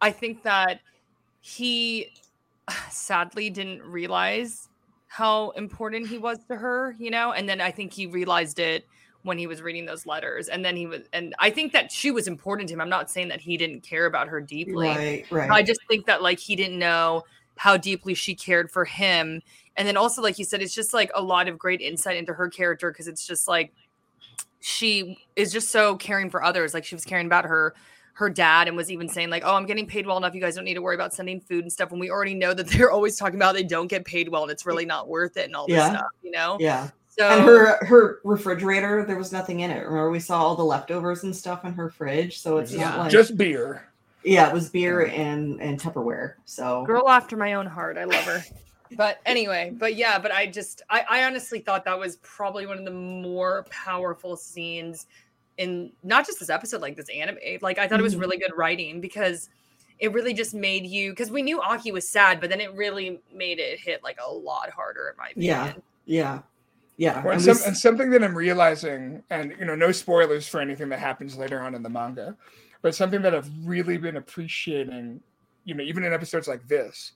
I 0.00 0.10
think 0.10 0.42
that 0.42 0.80
he 1.40 2.12
sadly 2.90 3.50
didn't 3.50 3.82
realize 3.82 4.68
how 5.06 5.50
important 5.50 6.06
he 6.06 6.18
was 6.18 6.38
to 6.48 6.56
her, 6.56 6.94
you 6.98 7.10
know, 7.10 7.32
and 7.32 7.48
then 7.48 7.60
I 7.60 7.70
think 7.70 7.92
he 7.92 8.06
realized 8.06 8.58
it 8.58 8.84
when 9.22 9.38
he 9.38 9.46
was 9.46 9.62
reading 9.62 9.84
those 9.86 10.06
letters. 10.06 10.48
And 10.48 10.64
then 10.64 10.76
he 10.76 10.86
was 10.86 11.02
and 11.12 11.34
I 11.38 11.50
think 11.50 11.72
that 11.72 11.90
she 11.90 12.10
was 12.10 12.28
important 12.28 12.68
to 12.68 12.74
him. 12.74 12.80
I'm 12.80 12.88
not 12.88 13.10
saying 13.10 13.28
that 13.28 13.40
he 13.40 13.56
didn't 13.56 13.80
care 13.82 14.06
about 14.06 14.28
her 14.28 14.40
deeply. 14.40 14.88
Right, 14.88 15.24
right. 15.30 15.50
I 15.50 15.62
just 15.62 15.80
think 15.88 16.06
that 16.06 16.22
like 16.22 16.38
he 16.38 16.56
didn't 16.56 16.78
know 16.78 17.24
how 17.58 17.76
deeply 17.76 18.14
she 18.14 18.34
cared 18.34 18.70
for 18.70 18.84
him. 18.84 19.42
And 19.76 19.86
then 19.86 19.96
also, 19.96 20.22
like 20.22 20.38
you 20.38 20.44
said, 20.44 20.62
it's 20.62 20.74
just 20.74 20.94
like 20.94 21.10
a 21.14 21.22
lot 21.22 21.46
of 21.48 21.58
great 21.58 21.80
insight 21.80 22.16
into 22.16 22.32
her 22.32 22.48
character 22.48 22.90
because 22.90 23.06
it's 23.08 23.26
just 23.26 23.46
like 23.46 23.72
she 24.60 25.18
is 25.36 25.52
just 25.52 25.70
so 25.70 25.96
caring 25.96 26.30
for 26.30 26.42
others. 26.42 26.74
Like 26.74 26.84
she 26.84 26.94
was 26.94 27.04
caring 27.04 27.26
about 27.26 27.44
her 27.44 27.74
her 28.14 28.28
dad 28.28 28.66
and 28.66 28.76
was 28.76 28.90
even 28.90 29.08
saying 29.08 29.30
like, 29.30 29.44
"Oh, 29.46 29.54
I'm 29.54 29.66
getting 29.66 29.86
paid 29.86 30.04
well 30.06 30.16
enough. 30.16 30.34
You 30.34 30.40
guys 30.40 30.56
don't 30.56 30.64
need 30.64 30.74
to 30.74 30.82
worry 30.82 30.96
about 30.96 31.14
sending 31.14 31.40
food 31.40 31.62
and 31.62 31.72
stuff." 31.72 31.90
When 31.92 32.00
we 32.00 32.10
already 32.10 32.34
know 32.34 32.52
that 32.54 32.66
they're 32.68 32.90
always 32.90 33.16
talking 33.16 33.36
about 33.36 33.54
they 33.54 33.62
don't 33.62 33.86
get 33.86 34.04
paid 34.04 34.28
well 34.28 34.42
and 34.42 34.50
it's 34.50 34.66
really 34.66 34.84
not 34.86 35.06
worth 35.08 35.36
it 35.36 35.44
and 35.44 35.54
all 35.54 35.66
this 35.66 35.76
Yeah. 35.76 35.90
stuff, 35.90 36.10
you 36.22 36.32
know. 36.32 36.56
yeah. 36.58 36.90
So 37.08 37.28
And 37.28 37.44
her 37.44 37.84
her 37.86 38.18
refrigerator, 38.24 39.04
there 39.04 39.16
was 39.18 39.32
nothing 39.32 39.60
in 39.60 39.70
it. 39.70 39.78
Remember 39.84 40.10
we 40.10 40.20
saw 40.20 40.40
all 40.42 40.56
the 40.56 40.64
leftovers 40.64 41.22
and 41.24 41.34
stuff 41.34 41.64
in 41.64 41.72
her 41.74 41.90
fridge. 41.90 42.40
So 42.40 42.58
it's 42.58 42.72
Yeah. 42.72 42.90
not 42.90 42.98
like 42.98 43.10
Just 43.12 43.36
beer. 43.36 43.88
Yeah, 44.28 44.48
it 44.48 44.52
was 44.54 44.68
beer 44.70 45.06
and 45.06 45.60
and 45.60 45.80
Tupperware. 45.80 46.34
So 46.44 46.84
girl 46.84 47.08
after 47.08 47.36
my 47.36 47.54
own 47.54 47.66
heart. 47.66 47.96
I 47.98 48.04
love 48.04 48.24
her. 48.24 48.44
But 48.96 49.20
anyway, 49.26 49.72
but 49.76 49.96
yeah, 49.96 50.18
but 50.18 50.32
I 50.32 50.46
just 50.46 50.82
I, 50.88 51.04
I 51.08 51.24
honestly 51.24 51.58
thought 51.60 51.84
that 51.84 51.98
was 51.98 52.16
probably 52.16 52.66
one 52.66 52.78
of 52.78 52.84
the 52.84 52.90
more 52.90 53.66
powerful 53.70 54.36
scenes 54.36 55.06
in 55.58 55.92
not 56.02 56.24
just 56.24 56.38
this 56.40 56.50
episode, 56.50 56.80
like 56.80 56.96
this 56.96 57.08
anime. 57.10 57.38
Like 57.60 57.78
I 57.78 57.86
thought 57.88 58.00
it 58.00 58.04
was 58.04 58.14
Mhm. 58.16 58.20
really 58.20 58.38
good 58.38 58.52
writing 58.56 59.00
because 59.00 59.50
it 59.98 60.12
really 60.12 60.32
just 60.32 60.54
made 60.54 60.86
you 60.86 61.10
because 61.10 61.30
we 61.30 61.42
knew 61.42 61.60
Aki 61.60 61.92
was 61.92 62.08
sad, 62.08 62.40
but 62.40 62.48
then 62.48 62.60
it 62.60 62.72
really 62.74 63.20
made 63.34 63.58
it 63.58 63.78
hit 63.80 64.02
like 64.02 64.18
a 64.24 64.30
lot 64.30 64.70
harder 64.70 65.08
in 65.08 65.16
my 65.18 65.28
opinion. 65.30 65.56
Yeah. 65.56 65.72
yeah. 66.06 66.40
Yeah. 66.96 67.22
Well, 67.22 67.32
and, 67.32 67.40
and 67.40 67.46
we 67.46 67.54
some, 67.54 67.68
and 67.68 67.76
something 67.76 68.10
that 68.10 68.24
I'm 68.24 68.36
realizing, 68.36 69.22
and 69.30 69.54
you 69.58 69.64
know, 69.66 69.74
no 69.74 69.92
spoilers 69.92 70.48
for 70.48 70.60
anything 70.60 70.88
that 70.88 70.98
happens 70.98 71.36
later 71.36 71.60
on 71.60 71.74
in 71.74 71.82
the 71.82 71.88
manga, 71.90 72.36
but 72.82 72.94
something 72.94 73.22
that 73.22 73.34
I've 73.34 73.50
really 73.64 73.96
been 73.96 74.16
appreciating, 74.16 75.20
you 75.64 75.74
know, 75.74 75.82
even 75.82 76.04
in 76.04 76.12
episodes 76.12 76.48
like 76.48 76.66
this, 76.68 77.12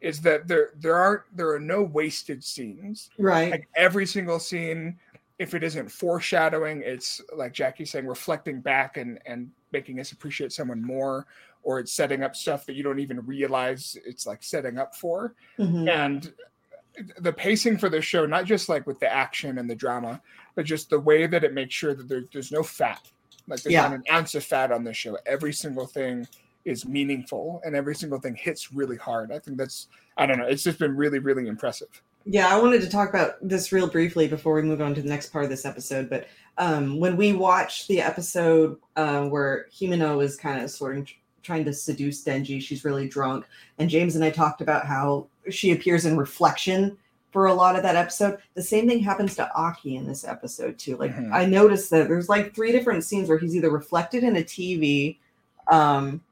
is 0.00 0.20
that 0.20 0.46
there 0.46 0.70
there 0.76 0.96
aren't 0.96 1.22
there 1.36 1.50
are 1.50 1.60
no 1.60 1.82
wasted 1.82 2.44
scenes. 2.44 3.10
Right. 3.18 3.50
Like 3.50 3.68
every 3.74 4.06
single 4.06 4.38
scene, 4.38 4.98
if 5.38 5.54
it 5.54 5.64
isn't 5.64 5.90
foreshadowing, 5.90 6.82
it's 6.82 7.20
like 7.34 7.52
Jackie's 7.52 7.90
saying, 7.90 8.06
reflecting 8.06 8.60
back 8.60 8.96
and 8.96 9.18
and 9.26 9.50
making 9.72 10.00
us 10.00 10.12
appreciate 10.12 10.52
someone 10.52 10.82
more, 10.82 11.26
or 11.62 11.80
it's 11.80 11.92
setting 11.92 12.22
up 12.22 12.36
stuff 12.36 12.66
that 12.66 12.74
you 12.74 12.82
don't 12.82 12.98
even 12.98 13.24
realize 13.26 13.96
it's 14.04 14.26
like 14.26 14.42
setting 14.42 14.78
up 14.78 14.94
for. 14.94 15.34
Mhm. 15.58 15.88
And 15.88 16.32
the 17.18 17.32
pacing 17.32 17.76
for 17.76 17.88
the 17.88 18.00
show, 18.00 18.24
not 18.24 18.44
just 18.44 18.68
like 18.68 18.86
with 18.86 19.00
the 19.00 19.12
action 19.12 19.58
and 19.58 19.68
the 19.68 19.74
drama, 19.74 20.20
but 20.54 20.64
just 20.64 20.88
the 20.88 21.00
way 21.00 21.26
that 21.26 21.44
it 21.44 21.52
makes 21.52 21.74
sure 21.74 21.94
that 21.94 22.08
there, 22.08 22.24
there's 22.32 22.52
no 22.52 22.62
fat. 22.62 23.10
Like 23.48 23.62
there's 23.62 23.72
Yeah. 23.72 23.82
not 23.82 23.92
an 23.94 24.04
ounce 24.10 24.34
of 24.34 24.44
fat 24.44 24.72
on 24.72 24.84
this 24.84 24.96
show. 24.96 25.16
Every 25.26 25.52
single 25.52 25.86
thing 25.86 26.26
is 26.64 26.86
meaningful 26.86 27.60
and 27.64 27.76
every 27.76 27.94
single 27.94 28.18
thing 28.18 28.34
hits 28.34 28.72
really 28.72 28.96
hard. 28.96 29.30
I 29.32 29.38
think 29.38 29.56
that's 29.56 29.88
I 30.18 30.24
don't 30.26 30.38
know. 30.38 30.46
It's 30.46 30.62
just 30.62 30.78
been 30.78 30.96
really, 30.96 31.18
really 31.18 31.46
impressive. 31.46 31.88
Yeah, 32.24 32.48
I 32.48 32.58
wanted 32.60 32.80
to 32.80 32.88
talk 32.88 33.08
about 33.10 33.34
this 33.46 33.70
real 33.70 33.86
briefly 33.86 34.26
before 34.26 34.54
we 34.54 34.62
move 34.62 34.80
on 34.80 34.94
to 34.94 35.02
the 35.02 35.08
next 35.08 35.28
part 35.30 35.44
of 35.44 35.50
this 35.50 35.64
episode. 35.64 36.10
But 36.10 36.26
um, 36.58 36.98
when 36.98 37.16
we 37.16 37.32
watched 37.34 37.86
the 37.86 38.00
episode 38.00 38.78
uh, 38.96 39.26
where 39.26 39.66
Himeno 39.72 40.24
is 40.24 40.34
kind 40.36 40.60
of 40.60 40.70
sort 40.70 40.96
of 40.96 41.08
trying 41.42 41.64
to 41.66 41.72
seduce 41.72 42.24
Denji, 42.24 42.60
she's 42.60 42.84
really 42.84 43.06
drunk, 43.08 43.44
and 43.78 43.88
James 43.88 44.16
and 44.16 44.24
I 44.24 44.30
talked 44.30 44.60
about 44.60 44.86
how 44.86 45.28
she 45.50 45.70
appears 45.70 46.04
in 46.06 46.16
reflection 46.16 46.96
for 47.36 47.48
a 47.48 47.52
lot 47.54 47.76
of 47.76 47.82
that 47.82 47.96
episode. 47.96 48.38
The 48.54 48.62
same 48.62 48.88
thing 48.88 49.00
happens 49.00 49.36
to 49.36 49.52
Aki 49.54 49.96
in 49.96 50.06
this 50.06 50.24
episode 50.24 50.78
too. 50.78 50.96
Like 50.96 51.14
Mhm. 51.14 51.34
I 51.34 51.44
noticed 51.44 51.90
that 51.90 52.08
there's 52.08 52.30
like 52.30 52.54
three 52.54 52.72
different 52.72 53.04
scenes 53.04 53.28
where 53.28 53.36
he's 53.36 53.54
either 53.54 53.68
reflected 53.68 54.24
in 54.24 54.36
a 54.36 54.42
TV, 54.42 55.18
um, 55.70 56.22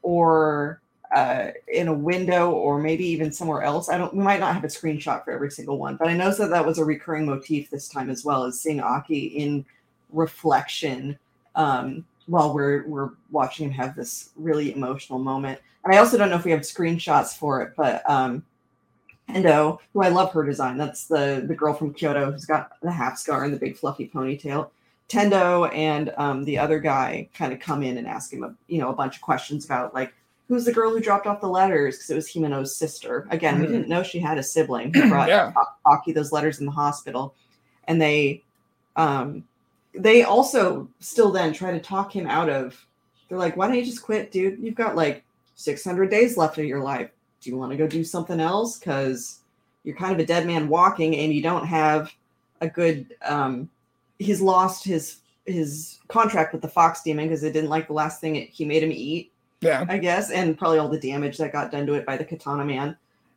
or 0.00 0.80
uh, 1.14 1.48
in 1.70 1.88
a 1.88 1.92
window 1.92 2.52
or 2.52 2.78
maybe 2.78 3.04
even 3.06 3.30
somewhere 3.32 3.60
else. 3.64 3.90
I 3.90 3.98
don't. 3.98 4.14
We 4.14 4.22
might 4.22 4.40
not 4.40 4.54
have 4.54 4.64
a 4.64 4.68
screenshot 4.68 5.22
for 5.26 5.30
every 5.30 5.50
single 5.50 5.76
one, 5.76 5.96
but 5.96 6.08
I 6.08 6.14
noticed 6.14 6.38
that 6.38 6.48
that 6.48 6.64
was 6.64 6.78
a 6.78 6.84
recurring 6.86 7.26
motif 7.26 7.68
this 7.68 7.86
time 7.86 8.08
as 8.08 8.24
well 8.24 8.44
as 8.44 8.58
seeing 8.58 8.80
Aki 8.80 9.26
in 9.26 9.66
reflection 10.10 11.18
um, 11.54 12.02
while 12.28 12.54
we're 12.54 12.86
we're 12.88 13.10
watching 13.30 13.66
him 13.66 13.72
have 13.72 13.94
this 13.94 14.30
really 14.36 14.74
emotional 14.74 15.18
moment. 15.18 15.60
And 15.84 15.94
I 15.94 15.98
also 15.98 16.16
don't 16.16 16.30
know 16.30 16.36
if 16.36 16.46
we 16.46 16.50
have 16.50 16.60
screenshots 16.62 17.36
for 17.36 17.60
it, 17.60 17.74
but 17.76 18.08
um, 18.08 18.42
Endo, 19.28 19.80
who 19.92 20.02
I 20.02 20.08
love 20.08 20.32
her 20.32 20.44
design. 20.44 20.76
That's 20.76 21.06
the 21.06 21.44
the 21.46 21.54
girl 21.54 21.72
from 21.74 21.92
Kyoto 21.94 22.30
who's 22.30 22.44
got 22.44 22.72
the 22.82 22.92
half 22.92 23.18
scar 23.18 23.44
and 23.44 23.52
the 23.54 23.58
big 23.58 23.76
fluffy 23.76 24.08
ponytail. 24.12 24.70
Tendo 25.08 25.72
and 25.74 26.12
um, 26.16 26.44
the 26.44 26.58
other 26.58 26.78
guy 26.78 27.28
kind 27.34 27.52
of 27.52 27.60
come 27.60 27.82
in 27.82 27.98
and 27.98 28.06
ask 28.06 28.32
him, 28.32 28.42
a, 28.42 28.54
you 28.68 28.78
know, 28.78 28.88
a 28.90 28.94
bunch 28.94 29.16
of 29.16 29.22
questions 29.22 29.64
about 29.64 29.92
like 29.94 30.14
who's 30.48 30.64
the 30.64 30.72
girl 30.72 30.90
who 30.90 31.00
dropped 31.00 31.26
off 31.26 31.40
the 31.40 31.48
letters 31.48 31.96
because 31.96 32.10
it 32.10 32.14
was 32.14 32.28
Himeno's 32.30 32.76
sister. 32.76 33.26
Again, 33.30 33.60
we 33.60 33.66
Mhm. 33.66 33.70
didn't 33.72 33.88
know 33.88 34.02
she 34.02 34.18
had 34.18 34.38
a 34.38 34.42
sibling 34.42 34.92
who 34.92 35.08
brought 35.08 35.28
Yeah. 35.34 35.52
Aki 35.86 36.12
those 36.12 36.32
letters 36.32 36.60
in 36.60 36.66
the 36.66 36.72
hospital, 36.72 37.34
and 37.84 38.00
they, 38.00 38.42
um, 38.96 39.44
they 39.94 40.22
also 40.22 40.88
still 41.00 41.30
then 41.30 41.52
try 41.52 41.70
to 41.70 41.80
talk 41.80 42.14
him 42.14 42.26
out 42.26 42.48
of. 42.50 42.84
They're 43.28 43.38
like, 43.38 43.56
"Why 43.56 43.66
don't 43.68 43.76
you 43.76 43.84
just 43.84 44.02
quit, 44.02 44.30
dude? 44.30 44.58
You've 44.58 44.74
got 44.74 44.96
like 44.96 45.24
600 45.54 46.10
days 46.10 46.36
left 46.36 46.58
of 46.58 46.64
your 46.64 46.82
life. 46.82 47.10
Do 47.44 47.50
you 47.50 47.56
want 47.56 47.72
to 47.72 47.76
go 47.76 47.86
do 47.86 48.02
something 48.02 48.40
else? 48.40 48.78
Because 48.78 49.40
you're 49.84 49.96
kind 49.96 50.12
of 50.12 50.18
a 50.18 50.26
dead 50.26 50.46
man 50.46 50.68
walking, 50.68 51.14
and 51.16 51.32
you 51.32 51.42
don't 51.42 51.66
have 51.66 52.12
a 52.60 52.68
good. 52.68 53.14
Um, 53.22 53.68
he's 54.18 54.40
lost 54.40 54.84
his 54.84 55.18
his 55.44 55.98
contract 56.08 56.54
with 56.54 56.62
the 56.62 56.68
Fox 56.68 57.02
Demon 57.02 57.26
because 57.26 57.42
they 57.42 57.52
didn't 57.52 57.68
like 57.68 57.86
the 57.86 57.92
last 57.92 58.20
thing 58.20 58.36
it, 58.36 58.48
he 58.48 58.64
made 58.64 58.82
him 58.82 58.92
eat. 58.92 59.30
Yeah. 59.60 59.84
I 59.88 59.98
guess, 59.98 60.30
and 60.30 60.58
probably 60.58 60.78
all 60.78 60.88
the 60.88 60.98
damage 60.98 61.38
that 61.38 61.52
got 61.52 61.70
done 61.70 61.86
to 61.86 61.94
it 61.94 62.04
by 62.04 62.16
the 62.16 62.24
Katana 62.24 62.64
Man, 62.64 62.96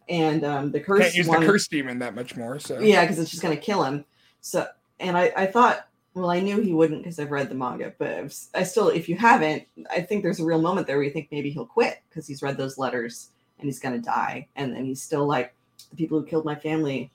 and 0.10 0.44
um, 0.44 0.72
the 0.72 0.80
curse. 0.80 1.02
Can't 1.04 1.16
use 1.16 1.28
one, 1.28 1.42
the 1.42 1.46
curse 1.46 1.68
demon 1.68 2.00
that 2.00 2.16
much 2.16 2.36
more. 2.36 2.60
So 2.60 2.80
Yeah, 2.80 3.04
because 3.04 3.20
it's 3.20 3.30
just 3.30 3.44
gonna 3.44 3.58
kill 3.58 3.84
him. 3.84 4.06
So, 4.40 4.68
and 5.02 5.18
I, 5.18 5.34
I 5.36 5.46
thought, 5.48 5.88
well, 6.14 6.30
I 6.30 6.40
knew 6.40 6.62
he 6.62 6.74
wouldn't 6.74 7.04
because 7.04 7.20
I've 7.20 7.32
read 7.32 7.50
the 7.50 7.56
manga, 7.56 7.94
but 7.98 8.34
I 8.54 8.64
still, 8.64 8.88
if 8.88 9.10
you 9.10 9.18
haven't, 9.18 9.64
I 9.92 10.02
think 10.02 10.24
there's 10.24 10.40
a 10.40 10.46
real 10.46 10.62
moment 10.62 10.88
there 10.88 10.96
where 10.96 11.04
you 11.04 11.12
think 11.12 11.28
maybe 11.32 11.50
he'll 11.50 11.66
quit 11.66 12.02
because 12.10 12.26
he's 12.26 12.42
read 12.42 12.58
those 12.58 12.78
letters 12.78 13.30
and 13.60 13.66
he's 13.68 13.80
gonna 13.80 13.98
die, 14.00 14.48
and 14.56 14.74
then 14.74 14.86
he's 14.86 15.02
still 15.02 15.26
like, 15.26 15.54
the 15.92 15.96
people 15.96 16.20
who 16.20 16.26
killed 16.26 16.46
my 16.46 16.56
family 16.56 17.10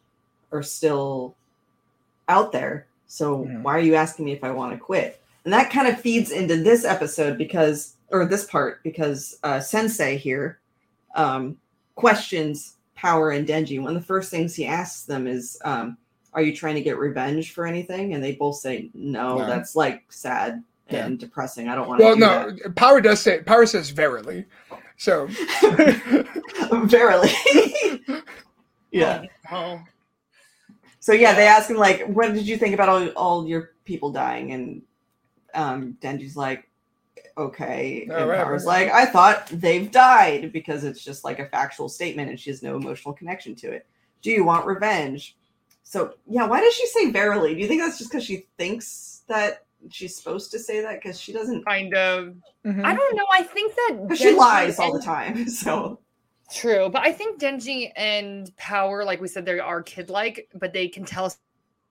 are 0.53 0.63
still 0.63 1.35
out 2.29 2.53
there. 2.53 2.87
So 3.07 3.45
Mhm. 3.45 3.63
why 3.63 3.77
are 3.77 3.81
you 3.81 3.95
asking 3.95 4.25
me 4.25 4.33
if 4.33 4.43
I 4.45 4.51
want 4.51 4.73
to 4.73 4.79
quit? 4.79 5.21
And 5.45 5.53
that 5.53 5.71
kind 5.71 5.89
of 5.89 6.01
feeds 6.01 6.31
into 6.31 6.57
this 6.63 6.85
episode 6.85 7.37
because, 7.37 7.95
or 8.11 8.25
this 8.27 8.45
part, 8.45 8.83
because 8.83 9.39
uh, 9.43 9.61
Sensei 9.61 10.17
here 10.17 10.59
um, 11.15 11.59
questions 11.95 12.77
Power 12.95 13.31
and 13.33 13.47
Denji. 13.47 13.81
One 13.83 13.95
of 13.97 14.01
the 14.01 14.07
first 14.07 14.31
things 14.31 14.55
he 14.55 14.65
asks 14.65 15.05
them 15.05 15.27
is, 15.27 15.59
um, 15.65 15.99
"Are 16.33 16.41
you 16.41 16.55
trying 16.57 16.77
to 16.77 16.81
get 16.81 16.97
revenge 16.99 17.53
for 17.53 17.67
anything?" 17.67 18.15
And 18.15 18.23
they 18.25 18.33
both 18.33 18.57
say, 18.57 18.89
"No, 18.95 19.39
No. 19.39 19.47
that's 19.47 19.75
like 19.77 20.05
sad 20.11 20.63
Yeah. 20.89 21.07
and 21.07 21.19
depressing. 21.19 21.69
I 21.69 21.75
don't 21.75 21.89
want 21.89 21.99
to." 22.01 22.05
well, 22.05 22.15
do 22.15 22.21
no, 22.65 22.71
Power 22.77 23.01
does 23.03 23.21
say 23.21 23.41
Power 23.43 23.67
says 23.67 23.91
verily. 23.91 24.47
So 25.03 25.27
that. 25.27 26.29
verily. 26.85 27.33
yeah. 28.93 29.25
Oh. 29.51 29.83
So 31.01 31.13
yeah, 31.13 31.35
they 31.35 31.49
ask 31.49 31.69
him 31.69 31.77
like, 31.77 32.07
"What 32.07 32.33
did 32.33 32.47
you 32.47 32.57
think 32.57 32.73
about 32.73 32.89
all, 32.89 33.09
all 33.09 33.49
your 33.49 33.73
people 33.85 34.13
dying?" 34.13 34.53
And 34.53 34.83
um, 35.55 35.97
Denji's 36.01 36.37
like, 36.37 36.71
"Okay." 37.37 38.07
Oh, 38.13 38.15
and 38.15 38.27
whatever. 38.29 38.51
Power's 38.51 38.65
like, 38.65 38.93
"I 38.93 39.07
thought 39.07 39.49
they've 39.49 39.91
died 39.91 40.53
because 40.53 40.85
it's 40.85 41.03
just 41.03 41.25
like 41.25 41.41
a 41.41 41.49
factual 41.49 41.89
statement, 41.89 42.31
and 42.31 42.39
she 42.39 42.51
has 42.51 42.63
no 42.63 42.77
emotional 42.77 43.13
connection 43.13 43.57
to 43.57 43.73
it. 43.73 43.89
Do 44.21 44.31
you 44.31 44.45
want 44.45 44.67
revenge?" 44.67 45.37
So 45.83 46.15
yeah, 46.29 46.47
why 46.47 46.61
does 46.61 46.75
she 46.75 46.87
say 46.87 47.11
verily? 47.11 47.57
Do 47.57 47.61
you 47.61 47.67
think 47.67 47.83
that's 47.83 47.99
just 47.99 48.09
because 48.09 48.25
she 48.25 48.47
thinks 48.57 49.23
that 49.27 49.65
she's 49.91 50.17
supposed 50.17 50.51
to 50.53 50.59
say 50.59 50.81
that 50.81 51.01
because 51.03 51.21
she 51.21 51.33
doesn't? 51.33 51.65
Kind 51.65 51.95
of. 51.95 52.35
Mhm. 52.65 52.85
I 52.85 52.95
don't 52.95 53.17
know. 53.17 53.27
I 53.33 53.43
think 53.43 53.75
that 53.75 53.99
Because 54.03 54.19
she 54.19 54.27
Denji 54.33 54.37
lies 54.37 54.79
all 54.79 54.93
the 54.93 55.03
time. 55.03 55.49
So 55.49 55.99
True, 56.53 56.91
but 56.91 57.01
I 57.03 57.13
think 57.13 57.41
Denji 57.41 57.91
and 57.97 58.55
Power, 58.59 59.05
like 59.05 59.21
we 59.23 59.29
said, 59.29 59.47
they 59.47 59.59
are 59.59 59.83
kid-like, 59.83 60.49
but 60.55 60.73
they 60.75 60.87
can 60.87 61.05
tell 61.05 61.35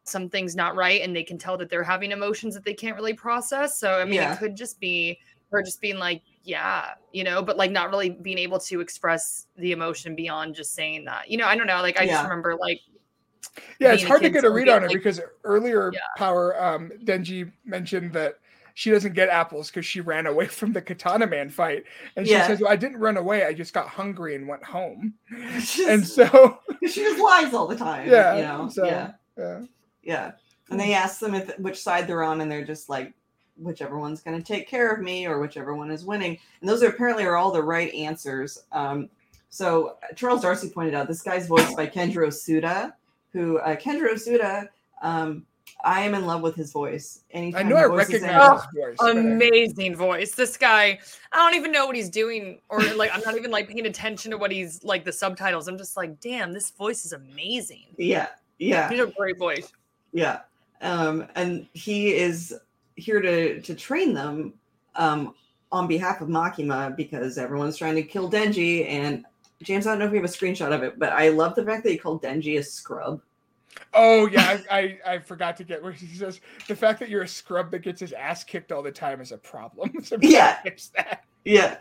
some 0.04 0.30
things 0.30 0.56
not 0.56 0.76
right, 0.76 1.02
and 1.02 1.16
they 1.16 1.24
can 1.24 1.38
tell 1.38 1.58
that 1.58 1.70
they're 1.70 1.84
having 1.84 2.12
emotions 2.12 2.54
that 2.54 2.64
they 2.64 2.74
can't 2.74 2.96
really 2.96 3.14
process. 3.14 3.80
So 3.80 4.00
I 4.00 4.06
mean, 4.06 4.16
Yeah. 4.16 4.34
it 4.34 4.40
could 4.40 4.56
just 4.56 4.80
be 4.80 5.20
her 5.52 5.62
just 5.64 5.82
being 5.82 5.98
like, 5.98 6.22
"Yeah," 6.44 6.94
you 7.12 7.24
know, 7.24 7.42
but 7.42 7.58
like 7.58 7.72
not 7.72 7.90
really 7.90 8.10
being 8.12 8.38
able 8.38 8.60
to 8.60 8.82
express 8.82 9.48
the 9.58 9.72
emotion 9.72 10.16
beyond 10.16 10.56
just 10.56 10.74
saying 10.74 11.06
that. 11.06 11.30
You 11.30 11.38
know, 11.38 11.46
I 11.46 11.56
don't 11.56 11.68
know. 11.68 11.82
Like 11.82 12.00
I 12.00 12.04
Yeah. 12.04 12.14
just 12.14 12.24
remember 12.24 12.56
like 12.56 12.80
yeah, 13.80 13.94
it's 13.94 14.04
hard 14.04 14.22
to 14.22 14.30
get 14.30 14.44
a 14.44 14.50
read 14.50 14.66
being, 14.66 14.76
on 14.78 14.84
it 14.84 14.88
like- 14.88 14.98
because 14.98 15.20
earlier 15.44 15.92
Yeah. 15.94 16.00
Power 16.18 16.62
um, 16.64 16.92
Denji 17.04 17.52
mentioned 17.66 18.14
that 18.14 18.36
she 18.74 18.90
doesn't 18.90 19.14
get 19.14 19.28
apples 19.28 19.70
because 19.70 19.86
she 19.86 20.00
ran 20.00 20.26
away 20.28 20.48
from 20.60 20.72
the 20.74 20.82
Katana 20.82 21.28
Man 21.28 21.50
fight, 21.50 21.84
and 22.16 22.26
she 22.26 22.34
Yeah. 22.34 22.48
says, 22.48 22.62
"Well, 22.62 22.72
I 22.72 22.76
didn't 22.78 22.98
run 23.00 23.18
away. 23.18 23.46
I 23.46 23.54
just 23.54 23.74
got 23.74 23.88
hungry 23.88 24.36
and 24.36 24.48
went 24.48 24.64
home." 24.64 25.14
And 25.88 26.06
so, 26.08 26.60
she 26.88 27.02
just 27.02 27.20
lies 27.20 27.54
all 27.54 27.68
the 27.68 27.76
time. 27.76 28.10
Yeah, 28.10 28.36
You 28.36 28.42
know. 28.44 28.70
so- 28.70 28.86
yeah. 28.86 29.12
yeah. 29.38 29.62
Yeah. 30.04 30.32
And 30.70 30.80
they 30.80 30.94
ask 30.94 31.20
them 31.20 31.36
if 31.36 31.58
which 31.60 31.80
side 31.82 32.08
they're 32.08 32.24
on, 32.24 32.40
and 32.42 32.50
they're 32.50 32.64
just 32.66 32.88
like, 32.90 33.14
whichever 33.58 34.00
one's 34.00 34.22
going 34.22 34.38
to 34.38 34.44
take 34.44 34.68
care 34.70 34.90
of 34.92 35.02
me, 35.02 35.28
or 35.28 35.40
whichever 35.40 35.76
one 35.76 35.92
is 35.92 36.06
winning. 36.06 36.38
And 36.62 36.70
those 36.70 36.82
are 36.82 36.88
apparently 36.88 37.26
are 37.26 37.36
all 37.36 37.52
the 37.52 37.62
right 37.62 37.94
answers. 37.94 38.64
Um, 38.72 39.10
so 39.50 39.98
Charles 40.16 40.42
Darcy 40.42 40.70
pointed 40.70 40.94
out 40.96 41.08
this 41.10 41.22
guy's 41.22 41.46
voiced 41.46 41.76
by 41.76 41.86
Kenjiro 41.88 42.30
Tsuda, 42.30 42.94
who 43.34 43.60
uh, 43.60 43.76
Kenjiro 43.76 44.14
Tsuda. 44.14 44.68
Um, 45.02 45.46
I 45.84 46.02
am 46.02 46.14
in 46.14 46.26
love 46.26 46.42
with 46.42 46.56
his 46.56 46.72
voice. 46.72 47.24
I 47.34 47.38
Anytime 47.38 47.70
know 47.70 47.76
I 47.78 47.86
recognize 47.86 48.62
his 48.62 48.84
voice. 48.84 48.96
but 49.00 49.18
amazing 49.18 49.96
voice. 49.96 50.36
This 50.36 50.58
guy, 50.58 51.00
I 51.32 51.36
don't 51.38 51.56
even 51.56 51.72
know 51.72 51.86
what 51.86 51.96
he's 51.96 52.10
doing, 52.10 52.60
or 52.70 52.82
like 52.96 53.10
I'm 53.14 53.22
not 53.22 53.36
even 53.36 53.52
like 53.52 53.68
paying 53.68 53.86
attention 53.86 54.32
to 54.32 54.38
what 54.38 54.52
he's 54.52 54.84
like 54.84 55.06
the 55.06 55.12
subtitles. 55.14 55.68
I'm 55.68 55.78
just 55.78 55.98
like, 55.98 56.20
damn, 56.20 56.54
this 56.54 56.70
voice 56.72 57.06
is 57.06 57.14
amazing. 57.14 57.88
Yeah, 57.98 58.28
yeah. 58.60 58.90
He's 58.90 59.00
a 59.00 59.08
great 59.08 59.38
voice. 59.38 59.72
Yeah. 60.14 60.42
Um, 60.82 61.28
and 61.36 61.68
he 61.74 62.14
is 62.14 62.54
here 62.96 63.22
to 63.22 63.62
to 63.62 63.76
train 63.76 64.14
them 64.14 64.54
um, 64.96 65.34
on 65.72 65.88
behalf 65.88 66.22
of 66.22 66.28
Makima 66.28 66.96
because 66.96 67.38
everyone's 67.38 67.78
trying 67.78 67.96
to 67.96 68.04
kill 68.04 68.30
Denji. 68.30 68.88
And 68.88 69.26
James, 69.62 69.88
I 69.88 69.92
don't 69.92 70.00
know 70.00 70.06
if 70.06 70.12
we 70.12 70.18
have 70.18 70.26
a 70.26 70.28
screenshot 70.28 70.74
of 70.74 70.84
it, 70.84 70.98
but 71.00 71.12
I 71.14 71.30
love 71.30 71.56
the 71.56 71.64
fact 71.66 71.84
that 71.84 71.92
he 71.92 71.98
called 71.98 72.22
Denji 72.24 72.58
a 72.60 72.64
scrub. 72.64 73.22
Oh 73.94 74.28
yeah, 74.28 74.60
I, 74.70 74.78
I 75.06 75.14
I 75.14 75.20
forgot 75.20 75.56
to 75.58 75.64
get 75.64 75.82
where 75.82 75.94
he 75.94 76.06
says 76.08 76.42
the 76.68 76.76
fact 76.76 77.00
that 77.00 77.10
you're 77.10 77.22
a 77.22 77.28
scrub 77.28 77.72
that 77.72 77.80
gets 77.80 78.02
his 78.02 78.12
ass 78.14 78.44
kicked 78.44 78.72
all 78.72 78.84
the 78.84 78.92
time 78.92 79.22
is 79.22 79.32
a 79.32 79.38
problem. 79.38 79.92
So 80.04 80.18
Yeah. 80.22 80.60
Yeah. 81.46 81.78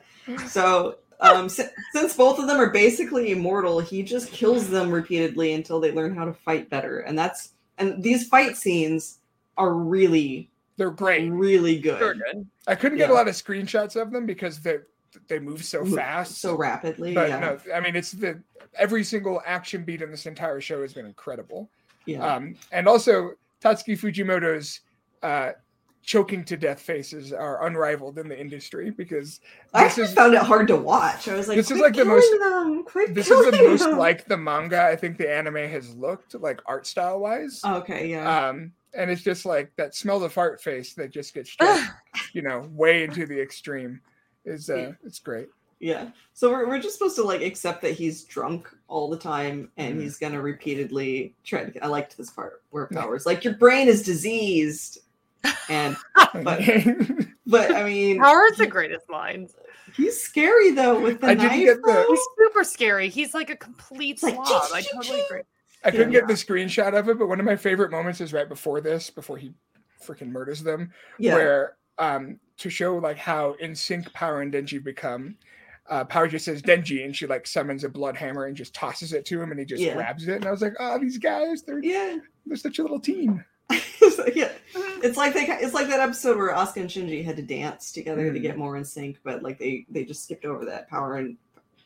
So 0.47 0.99
um, 1.20 1.49
si- 1.51 1.64
since 1.93 2.16
both 2.16 2.39
of 2.39 2.47
them 2.47 2.59
are 2.59 2.70
basically 2.70 3.31
immortal, 3.33 3.78
he 3.81 4.03
just 4.03 4.33
kills 4.33 4.70
them 4.70 4.91
repeatedly 4.91 5.53
until 5.53 5.81
they 5.81 5.93
learn 5.93 6.14
how 6.16 6.24
to 6.24 6.33
fight 6.33 6.70
better. 6.70 7.01
And 7.01 7.18
that's 7.18 7.53
and 7.76 8.03
these 8.03 8.26
fight 8.28 8.57
scenes 8.57 9.18
are 9.59 9.74
really 9.74 10.49
They're 10.76 10.91
great. 10.91 11.28
really 11.31 11.78
good, 11.78 12.01
They're 12.01 12.14
good. 12.14 12.47
I 12.66 12.74
couldn't 12.74 12.99
get 12.99 13.11
a 13.11 13.14
lot 13.14 13.28
of 13.28 13.35
screenshots 13.35 14.01
of 14.01 14.12
them 14.12 14.24
because 14.26 14.61
they 14.61 14.78
they 15.28 15.38
move 15.38 15.64
so 15.64 15.84
fast. 15.84 16.40
so 16.40 16.54
rapidly. 16.56 17.14
but 17.14 17.28
yeah, 17.28 17.38
no, 17.40 17.58
I 17.74 17.80
mean 17.80 17.96
it's 17.96 18.12
the 18.12 18.40
every 18.74 19.04
single 19.04 19.42
action 19.44 19.84
beat 19.84 20.02
in 20.02 20.11
this 20.11 20.26
entire 20.26 20.61
show 20.61 20.82
has 20.82 20.92
been 20.92 21.06
incredible. 21.06 21.68
yeah. 22.06 22.24
Um, 22.34 22.54
and 22.72 22.86
also 22.86 23.32
Tatsuki 23.61 23.98
Fujimoto's 23.98 24.80
uh, 25.22 25.52
choking 26.02 26.44
to 26.44 26.56
death 26.56 26.80
faces 26.80 27.32
are 27.32 27.66
unrivaled 27.66 28.18
in 28.18 28.28
the 28.28 28.38
industry 28.38 28.90
because 28.90 29.40
I 29.74 29.86
is 29.86 30.14
found 30.14 30.34
it 30.34 30.42
hard 30.42 30.66
to 30.68 30.76
watch. 30.76 31.28
I 31.28 31.34
was 31.34 31.46
like, 31.46 31.56
this 31.56 31.70
is 31.70 31.78
like 31.78 31.94
the 31.94 32.04
most- 32.04 32.30
Them. 32.30 32.84
This 33.14 33.30
is 33.30 33.44
the 33.44 33.50
killing 33.52 33.70
most 33.70 33.98
like 33.98 34.24
the 34.26 34.36
manga 34.36 34.82
I 34.82 34.96
think 34.96 35.18
the 35.18 35.30
anime 35.30 35.56
has 35.56 35.94
looked 35.94 36.34
like 36.34 36.61
art 36.66 36.86
style 36.86 37.20
wise. 37.20 37.61
Okay, 37.64 38.08
yeah. 38.08 38.48
Um, 38.48 38.72
and 38.94 39.11
it's 39.11 39.22
just 39.22 39.44
like 39.44 39.70
that 39.76 39.94
smell 39.94 40.18
the 40.18 40.28
fart 40.30 40.61
face 40.61 40.94
that 40.94 41.11
just 41.11 41.34
gets 41.34 41.56
you 42.32 42.42
know, 42.42 42.66
way 42.72 43.04
into 43.04 43.26
the 43.26 43.40
extreme. 43.40 44.00
Is 44.45 44.70
uh, 44.70 44.76
Yeah. 44.76 44.93
it's 45.05 45.18
great. 45.18 45.49
Yeah. 45.80 46.11
So 46.34 46.51
we're, 46.51 46.68
we're 46.68 46.78
just 46.78 46.99
supposed 46.99 47.16
to 47.16 47.22
like 47.22 47.41
accept 47.41 47.80
that 47.82 47.93
he's 47.95 48.24
drunk 48.24 48.68
all 48.88 49.09
the 49.09 49.16
time 49.16 49.70
and 49.78 49.97
Mhm. 49.97 50.03
he's 50.03 50.18
gonna 50.18 50.41
repeatedly 50.41 51.34
try 51.45 51.64
to 51.64 51.84
I 51.84 51.86
liked 51.86 52.16
this 52.18 52.30
part 52.30 52.62
where 52.70 52.86
powers 52.86 53.24
like 53.26 53.45
your 53.45 53.55
brain 53.55 53.88
is 53.88 54.03
diseased. 54.03 54.99
And 55.70 55.97
But- 56.45 56.61
but 57.47 57.74
I 57.74 57.84
mean 57.84 58.18
Powers 58.20 58.57
the 58.59 58.66
greatest 58.66 59.09
lines. 59.09 59.55
he's 59.97 60.20
scary 60.22 60.72
though 60.72 61.01
with 61.01 61.20
the 61.22 61.28
I 61.28 61.34
didn't 61.34 61.49
knife. 61.59 61.64
get 61.64 61.82
the- 61.82 62.07
He's 62.09 62.20
super 62.38 62.64
scary. 62.64 63.09
He's 63.09 63.32
like 63.32 63.49
a 63.51 63.57
complete 63.57 64.14
It's 64.14 64.22
like, 64.22 64.34
slob. 64.34 64.64
I 64.74 64.82
ching, 64.82 64.91
ching, 64.91 65.03
totally 65.03 65.20
agree. 65.22 65.43
I 65.82 65.91
couldn't 65.91 66.12
Yeah. 66.12 66.20
get 66.20 66.28
the 66.28 66.34
screenshot 66.34 66.93
of 66.99 67.09
it, 67.09 67.18
but 67.18 67.26
one 67.26 67.41
of 67.41 67.47
my 67.47 67.57
favorite 67.57 67.91
moments 67.91 68.20
is 68.20 68.34
right 68.34 68.49
before 68.49 68.82
this, 68.82 69.09
before 69.09 69.38
he 69.38 69.55
freaking 70.05 70.28
murders 70.28 70.62
them, 70.62 70.93
yeah. 71.18 71.34
where 71.34 71.76
um 71.99 72.38
to 72.61 72.70
show 72.70 72.96
like 72.96 73.18
how 73.18 73.52
in 73.61 73.74
sync 73.74 74.12
Power 74.14 74.40
and 74.40 74.52
Denji 74.52 74.82
become. 74.82 75.36
Uh, 75.88 76.04
Power 76.04 76.28
just 76.28 76.44
says 76.44 76.62
Denji, 76.62 77.04
and 77.04 77.16
she 77.16 77.26
like 77.26 77.46
summons 77.48 77.82
a 77.82 77.88
blood 77.88 78.16
hammer 78.16 78.44
and 78.44 78.56
just 78.56 78.72
tosses 78.74 79.12
it 79.12 79.24
to 79.26 79.42
him, 79.42 79.50
and 79.50 79.58
he 79.58 79.66
just 79.66 79.82
Yeah. 79.82 79.94
grabs 79.94 80.28
it. 80.28 80.36
And 80.36 80.46
I 80.46 80.52
was 80.52 80.62
like, 80.62 80.74
"Oh, 80.78 80.98
these 81.00 81.18
guys, 81.18 81.62
they're 81.62 81.82
yeah. 81.82 82.18
they're 82.46 82.56
such 82.56 82.78
a 82.78 82.82
little 82.82 83.00
team." 83.00 83.44
Yeah. 84.34 84.50
It's 85.02 85.16
like 85.16 85.32
they 85.34 85.46
it's 85.46 85.72
like 85.74 85.88
that 85.88 86.00
episode 86.00 86.36
where 86.36 86.52
Asuka 86.54 86.76
and 86.82 86.90
Shinji 86.90 87.24
had 87.24 87.36
to 87.36 87.42
dance 87.42 87.90
together 87.90 88.30
to 88.32 88.38
Mm. 88.38 88.42
get 88.42 88.58
more 88.58 88.76
in 88.76 88.84
sync, 88.84 89.18
but 89.24 89.42
like 89.42 89.58
they 89.58 89.86
they 89.88 90.04
just 90.04 90.24
skipped 90.24 90.44
over 90.44 90.64
that 90.66 90.88
power 90.88 91.16
and 91.16 91.36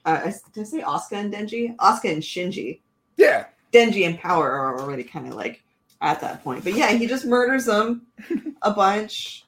uh, 0.05 0.21
I- 0.25 0.35
did 0.53 0.61
I 0.61 0.65
say 0.65 0.81
Asuka 0.81 1.13
and 1.13 1.33
Denji? 1.33 1.77
Asuka 1.77 2.13
and 2.13 2.23
Shinji. 2.23 2.81
Yeah, 3.17 3.47
Denji 3.73 4.05
and 4.07 4.19
Power 4.19 4.51
are 4.51 4.81
already 4.81 5.05
kind 5.05 5.29
of 5.29 5.35
like 5.35 5.63
at 6.01 6.21
that 6.21 6.43
point. 6.45 6.65
But 6.65 6.75
yeah, 6.75 6.91
he 6.93 7.07
just 7.07 7.25
murders 7.25 7.65
them 7.67 8.03
a 8.63 8.73
bunch. 8.73 9.44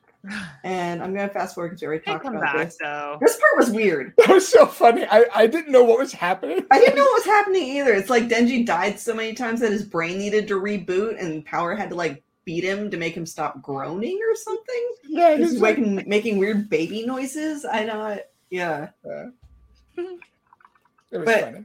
And 0.64 1.03
I'm 1.03 1.14
gonna 1.14 1.29
fast 1.29 1.55
forward 1.55 1.68
because 1.70 1.83
we 1.83 1.87
already 1.87 2.03
They 2.07 2.12
talked 2.12 2.24
come 2.24 2.37
about 2.37 2.57
back 2.57 2.66
this. 2.66 2.79
though. 2.81 3.18
This 3.20 3.37
part 3.37 3.57
was 3.57 3.70
weird. 3.70 4.12
that 4.18 4.29
was 4.29 4.47
so 4.49 4.66
funny. 4.66 5.05
I 5.11 5.24
I 5.35 5.47
didn't 5.47 5.72
know 5.72 5.85
what 5.85 5.99
was 5.99 6.12
happening. 6.12 6.64
I 6.70 6.79
didn't 6.81 6.97
know 6.97 7.05
what 7.05 7.20
was 7.20 7.27
happening 7.27 7.62
either. 7.62 7.93
It's 7.95 8.11
like 8.11 8.24
Denji 8.29 8.64
died 8.66 8.99
so 8.99 9.14
many 9.14 9.35
times 9.35 9.61
that 9.61 9.72
his 9.72 9.85
brain 9.85 10.18
needed 10.18 10.49
to 10.49 10.55
reboot, 10.61 11.22
and 11.22 11.45
Power 11.45 11.74
had 11.74 11.91
to 11.91 11.95
like 11.95 12.22
beat 12.45 12.64
him 12.64 12.91
to 12.91 12.97
make 12.97 13.16
him 13.16 13.27
stop 13.27 13.61
groaning 13.62 14.18
or 14.22 14.35
something. 14.37 14.89
Yeah, 15.09 15.37
He's 15.37 15.53
it's 15.55 15.61
like- 15.61 15.79
making 15.79 16.09
making 16.09 16.39
weird 16.39 16.68
baby 16.70 17.05
noises. 17.07 17.64
I 17.64 17.85
know. 17.85 18.18
Yeah. 18.51 18.89
it 19.05 19.29
was 21.12 21.24
but- 21.24 21.41
funny. 21.41 21.64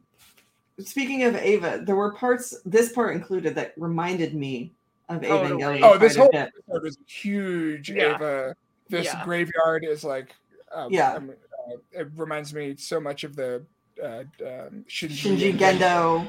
Speaking 0.80 1.24
of 1.26 1.36
Ava, 1.36 1.84
there 1.86 1.96
were 1.96 2.14
parts. 2.14 2.60
This 2.66 2.92
part 2.92 3.16
included 3.16 3.54
that 3.56 3.74
reminded 3.78 4.34
me 4.34 4.72
of 5.16 5.22
Totally. 5.22 5.62
Evangelion. 5.62 5.80
Oh, 5.84 5.98
this 5.98 6.16
whole 6.16 6.30
bit. 6.32 6.52
episode 6.68 6.84
was 6.84 6.98
huge. 7.08 7.90
Yeah. 7.90 8.16
Ava, 8.16 8.56
this 8.90 9.06
Yeah. 9.06 9.24
graveyard 9.24 9.86
is 9.86 10.04
like, 10.04 10.36
uh, 10.72 10.88
Yeah. 10.90 11.14
um, 11.14 11.32
uh, 11.32 11.76
it 11.92 12.08
reminds 12.16 12.54
me 12.54 12.76
so 12.78 13.00
much 13.00 13.24
of 13.24 13.36
the 13.36 13.64
uh, 14.02 14.24
um, 14.42 14.84
Shinji, 14.90 15.38
Shinji 15.54 15.58
Gendo. 15.58 16.28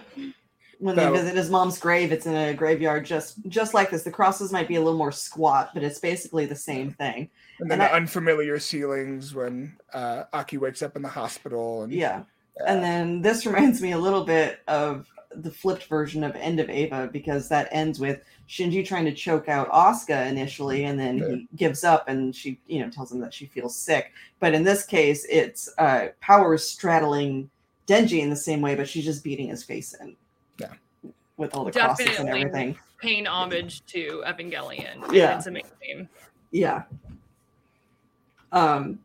When 0.78 0.97
they 0.97 1.09
visit 1.11 1.37
his 1.37 1.49
mom's 1.49 1.78
grave, 1.78 2.11
it's 2.11 2.26
in 2.26 2.35
a 2.35 2.53
graveyard 2.53 3.07
just 3.07 3.37
just 3.49 3.72
like 3.72 3.89
this. 3.91 4.03
The 4.03 4.11
crosses 4.11 4.51
might 4.51 4.66
be 4.66 4.74
a 4.74 4.80
little 4.80 4.99
more 4.99 5.12
squat, 5.12 5.70
but 5.74 5.85
it's 5.85 6.01
basically 6.01 6.45
the 6.45 6.57
same 6.57 6.91
thing. 6.91 7.30
and 7.61 7.70
then 7.70 7.80
and 7.80 7.89
the 7.89 7.93
I- 7.93 7.97
unfamiliar 7.97 8.59
ceilings 8.59 9.33
when 9.33 9.76
uh, 9.95 10.24
Aki 10.33 10.59
wakes 10.59 10.83
up 10.83 10.97
in 10.97 11.03
the 11.03 11.09
hospital. 11.09 11.85
And 11.85 11.93
Yeah. 11.93 12.24
uh, 12.61 12.64
And 12.66 12.83
then 12.83 13.22
this 13.22 13.47
reminds 13.47 13.80
me 13.80 13.93
a 13.93 13.99
little 13.99 14.24
bit 14.24 14.59
of 14.66 15.07
the 15.37 15.51
flipped 15.51 15.85
version 15.85 16.22
of 16.24 16.37
End 16.37 16.61
of 16.61 16.68
Ava 16.68 17.09
because 17.12 17.49
that 17.49 17.68
ends 17.72 17.99
with 17.99 18.22
Shinji 18.49 18.85
trying 18.87 19.05
to 19.07 19.14
choke 19.14 19.49
out 19.49 19.70
Asuka 19.70 20.28
initially, 20.28 20.85
and 20.85 20.99
then 20.99 21.18
he 21.18 21.49
gives 21.57 21.85
up, 21.85 22.09
and 22.09 22.35
she, 22.35 22.61
you 22.66 22.80
know, 22.80 22.91
tells 22.91 23.11
him 23.11 23.20
that 23.20 23.33
she 23.33 23.47
feels 23.47 23.76
sick. 23.76 24.12
But 24.41 24.55
in 24.55 24.62
this 24.62 24.85
case, 24.85 25.26
it's 25.30 25.70
uh, 25.78 26.09
Power 26.20 26.59
straddling 26.59 27.51
Denji 27.87 28.20
in 28.20 28.30
the 28.30 28.37
same 28.37 28.61
way, 28.61 28.74
but 28.74 28.89
she's 28.89 29.05
just 29.05 29.24
beating 29.24 29.49
his 29.49 29.64
face 29.64 29.95
in. 29.95 30.16
Yeah. 30.59 30.72
With 31.37 31.55
all 31.55 31.64
the 31.64 31.72
crosses 31.72 32.07
and 32.07 32.16
Definitely. 32.26 32.41
everything. 32.41 32.78
Paying 33.01 33.26
homage 33.26 33.85
to 33.87 34.22
Evangelion. 34.26 35.12
Yeah. 35.12 35.37
It's 35.37 35.47
amazing. 35.47 36.09
Yeah. 36.51 36.83
Um, 38.53 39.01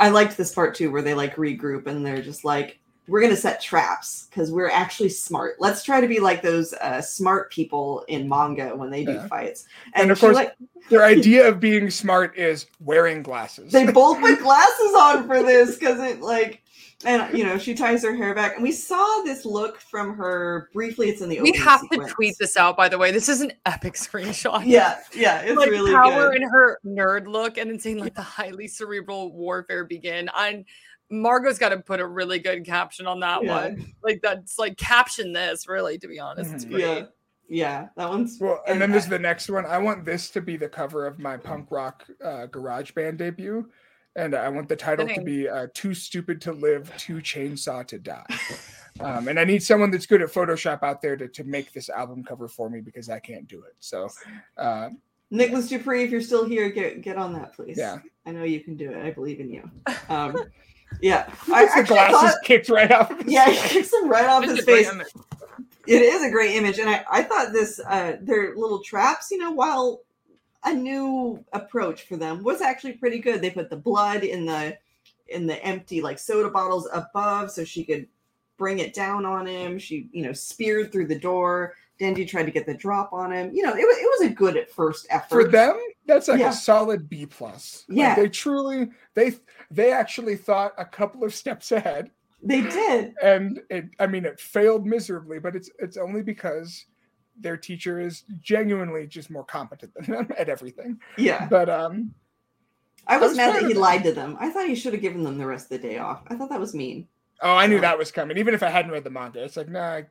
I 0.00 0.08
liked 0.08 0.36
this 0.36 0.52
part 0.52 0.74
too, 0.74 0.90
where 0.90 1.02
they 1.02 1.14
like 1.14 1.36
regroup 1.36 1.86
and 1.86 2.04
they're 2.04 2.22
just 2.22 2.44
like, 2.44 2.78
"We're 3.12 3.20
gonna 3.20 3.36
set 3.36 3.60
traps 3.60 4.26
because 4.30 4.50
we're 4.50 4.70
actually 4.70 5.10
smart. 5.10 5.56
Let's 5.60 5.82
try 5.84 6.00
to 6.00 6.08
be 6.08 6.18
like 6.18 6.40
those 6.42 6.72
uh, 6.74 7.00
smart 7.02 7.50
people 7.52 8.04
in 8.08 8.28
manga 8.28 8.74
when 8.74 8.90
they 8.90 9.04
do 9.04 9.12
Yeah. 9.12 9.28
fights." 9.28 9.66
And 9.94 10.10
of 10.10 10.18
course- 10.18 10.34
like, 10.34 10.54
their 10.88 11.04
idea 11.16 11.46
of 11.46 11.60
being 11.60 11.90
smart 11.90 12.36
is 12.36 12.66
wearing 12.80 13.22
glasses. 13.22 13.70
they 13.70 13.86
both 13.92 14.18
put 14.20 14.40
glasses 14.40 14.94
on 14.98 15.26
for 15.26 15.42
this 15.42 15.76
because 15.76 16.00
it 16.00 16.20
like, 16.22 16.62
and 17.04 17.36
you 17.36 17.44
know, 17.44 17.58
she 17.58 17.74
ties 17.74 18.02
her 18.04 18.14
hair 18.14 18.34
back, 18.34 18.54
and 18.54 18.62
we 18.62 18.72
saw 18.72 19.22
this 19.24 19.44
look 19.44 19.78
from 19.80 20.16
her 20.16 20.70
briefly. 20.72 21.08
It's 21.10 21.20
in 21.20 21.28
the 21.28 21.40
We 21.40 21.52
have 21.58 21.80
sequence. 21.80 22.08
to 22.08 22.14
tweet 22.14 22.36
this 22.38 22.56
out, 22.56 22.76
by 22.76 22.88
the 22.88 22.96
way. 22.96 23.10
This 23.10 23.28
is 23.28 23.40
an 23.42 23.52
epic 23.66 23.94
screenshot. 23.94 24.62
Yeah, 24.64 24.98
yeah, 25.14 25.40
it's 25.42 25.56
like 25.56 25.68
really 25.70 25.92
power 25.92 26.30
good. 26.30 26.42
in 26.42 26.48
her 26.48 26.78
nerd 26.86 27.26
look 27.26 27.58
and 27.58 27.68
then 27.70 27.78
seeing 27.78 27.98
like 27.98 28.14
the 28.14 28.22
highly 28.22 28.68
cerebral 28.68 29.32
warfare 29.32 29.84
begin. 29.84 30.30
And 30.38 30.64
Margot's 31.12 31.58
got 31.58 31.68
to 31.68 31.78
put 31.78 32.00
a 32.00 32.06
really 32.06 32.38
good 32.38 32.64
caption 32.64 33.06
on 33.06 33.20
that 33.20 33.44
Yeah. 33.44 33.50
one. 33.68 33.92
Like 34.02 34.20
that's 34.22 34.58
like 34.58 34.76
caption 34.76 35.32
this, 35.32 35.68
really, 35.68 35.98
to 35.98 36.08
be 36.08 36.18
honest. 36.18 36.52
It's 36.52 36.64
Mhm. 36.64 36.70
great. 36.70 36.80
Yeah, 36.80 37.04
yeah, 37.48 37.88
that 37.96 38.08
one's 38.08 38.38
Well, 38.40 38.62
and 38.66 38.72
And 38.74 38.82
then 38.82 38.90
I- 38.90 38.92
there's 38.92 39.06
the 39.08 39.18
next 39.18 39.50
one. 39.50 39.66
I 39.66 39.78
want 39.78 40.04
this 40.04 40.30
to 40.30 40.40
be 40.40 40.56
the 40.56 40.68
cover 40.68 41.06
of 41.06 41.18
my 41.18 41.36
punk 41.36 41.70
rock 41.70 42.06
uh, 42.24 42.46
garage 42.46 42.92
band 42.92 43.18
debut. 43.18 43.70
And 44.14 44.34
I 44.34 44.48
want 44.50 44.68
the 44.68 44.76
title 44.76 45.08
to 45.08 45.22
be 45.22 45.48
uh, 45.48 45.68
Too 45.72 45.94
Stupid 45.94 46.38
to 46.42 46.52
Live, 46.52 46.94
Too 46.98 47.16
Chainsaw 47.16 47.86
to 47.86 47.98
Die. 47.98 48.26
Um, 49.00 49.28
and 49.28 49.40
I 49.40 49.44
need 49.44 49.62
someone 49.62 49.90
that's 49.90 50.04
good 50.04 50.20
at 50.20 50.28
Photoshop 50.28 50.82
out 50.82 51.00
there 51.00 51.16
to, 51.16 51.26
to 51.28 51.44
make 51.44 51.72
this 51.72 51.88
album 51.88 52.22
cover 52.22 52.46
for 52.46 52.68
me 52.68 52.82
because 52.82 53.08
I 53.08 53.20
can't 53.20 53.48
do 53.48 53.62
it. 53.62 53.74
So, 53.80 54.10
uh, 54.58 54.90
Nicholas 55.30 55.70
Dupree, 55.70 56.04
if 56.04 56.10
you're 56.10 56.20
still 56.20 56.44
here, 56.44 56.68
get 56.68 57.00
get 57.00 57.16
on 57.16 57.32
that, 57.32 57.54
please. 57.54 57.78
Yeah. 57.78 58.00
I 58.26 58.32
know 58.32 58.44
you 58.44 58.60
can 58.60 58.76
do 58.76 58.90
it. 58.90 59.02
I 59.02 59.10
believe 59.12 59.40
in 59.40 59.48
you. 59.50 59.70
Um, 60.10 60.36
yeah, 61.00 61.32
I 61.52 61.64
gets 61.64 61.74
the 61.74 61.82
glasses 61.84 62.20
thought, 62.20 62.42
kicked 62.44 62.68
right 62.68 62.90
off 62.90 63.10
of 63.10 63.20
his 63.20 63.32
yeah, 63.32 63.46
face. 63.46 63.62
he 63.62 63.68
kicks 63.68 63.90
them 63.90 64.08
right 64.08 64.26
off 64.26 64.44
It's 64.44 64.56
his 64.56 64.64
face. 64.64 64.90
It 65.86 66.02
is 66.02 66.22
a 66.22 66.30
great 66.30 66.54
image, 66.54 66.78
and 66.78 66.88
I 66.88 67.04
I 67.10 67.22
thought 67.22 67.52
this 67.52 67.80
uh 67.88 68.16
their 68.20 68.56
little 68.56 68.82
traps, 68.82 69.30
you 69.30 69.38
know, 69.38 69.50
while 69.50 70.02
a 70.64 70.72
new 70.72 71.44
approach 71.52 72.02
for 72.02 72.16
them 72.16 72.42
was 72.44 72.60
actually 72.60 72.92
pretty 72.92 73.18
good. 73.18 73.40
They 73.40 73.50
put 73.50 73.70
the 73.70 73.76
blood 73.76 74.22
in 74.22 74.46
the 74.46 74.78
in 75.28 75.46
the 75.46 75.62
empty 75.64 76.00
like 76.00 76.18
soda 76.18 76.50
bottles 76.50 76.88
above, 76.92 77.50
so 77.50 77.64
she 77.64 77.84
could 77.84 78.06
bring 78.58 78.78
it 78.78 78.94
down 78.94 79.26
on 79.26 79.46
him. 79.46 79.78
She 79.78 80.08
you 80.12 80.22
know 80.22 80.32
speared 80.32 80.92
through 80.92 81.08
the 81.08 81.18
door. 81.18 81.74
Denji 82.00 82.26
tried 82.26 82.44
to 82.44 82.50
get 82.50 82.66
the 82.66 82.74
drop 82.74 83.12
on 83.12 83.32
him. 83.32 83.50
You 83.52 83.62
know, 83.62 83.70
it 83.70 83.84
was 83.84 83.96
it 83.98 84.20
was 84.20 84.30
a 84.30 84.34
good 84.34 84.56
at 84.56 84.70
first 84.70 85.06
effort 85.10 85.28
For 85.28 85.48
them, 85.48 85.78
that's 86.06 86.28
like 86.28 86.40
Yeah. 86.40 86.50
a 86.50 86.52
solid 86.52 87.08
B 87.08 87.26
plus. 87.26 87.84
Like, 87.88 87.98
Yeah. 87.98 88.14
they 88.14 88.28
truly 88.28 88.88
they 89.14 89.36
they 89.70 89.92
actually 89.92 90.36
thought 90.36 90.72
a 90.78 90.84
couple 90.84 91.24
of 91.24 91.34
steps 91.42 91.72
ahead. 91.72 92.10
They 92.44 92.60
did. 92.62 93.14
and 93.22 93.60
it 93.70 93.84
i 94.00 94.06
mean 94.08 94.24
it 94.24 94.40
failed 94.40 94.84
miserably 94.84 95.38
but 95.38 95.54
it's 95.54 95.70
it's 95.78 95.96
only 95.96 96.22
because 96.22 96.86
their 97.38 97.56
teacher 97.56 98.00
is 98.00 98.24
genuinely 98.40 99.06
just 99.06 99.30
more 99.30 99.44
competent 99.44 99.94
than 99.94 100.04
them 100.12 100.28
at 100.36 100.48
everything 100.48 100.98
Yeah. 101.16 101.46
but 101.46 101.70
um 101.70 102.14
I 103.06 103.16
was 103.18 103.30
was 103.30 103.36
mad 103.36 103.54
that 103.54 103.62
he 103.62 103.72
them. 103.74 103.82
lied 103.82 104.02
to 104.04 104.12
them. 104.12 104.36
I 104.40 104.50
thought 104.50 104.66
he 104.66 104.74
should 104.74 104.92
have 104.92 105.02
given 105.02 105.22
them 105.24 105.38
the 105.38 105.46
rest 105.46 105.66
of 105.72 105.80
the 105.80 105.88
day 105.88 105.98
off. 105.98 106.22
I 106.28 106.34
thought 106.36 106.50
that 106.50 106.58
was 106.60 106.74
mean. 106.74 107.06
oh 107.42 107.54
i 107.54 107.66
knew 107.68 107.76
So- 107.76 107.82
that 107.82 107.96
was 107.98 108.10
coming 108.10 108.36
even 108.38 108.54
if 108.54 108.62
i 108.64 108.68
hadn't 108.68 108.90
read 108.90 109.04
the 109.04 109.10
manga 109.10 109.44
it's 109.44 109.56
like 109.56 109.68
nah 109.68 109.92
I- 109.98 110.06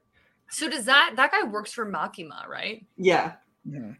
So 0.51 0.69
does 0.69 0.85
that 0.85 1.13
that 1.17 1.31
guy 1.33 1.43
works 1.43 1.73
for 1.73 1.85
Makima, 1.85 2.47
right? 2.47 2.85
Yeah. 2.95 3.33
mhm. 3.67 3.97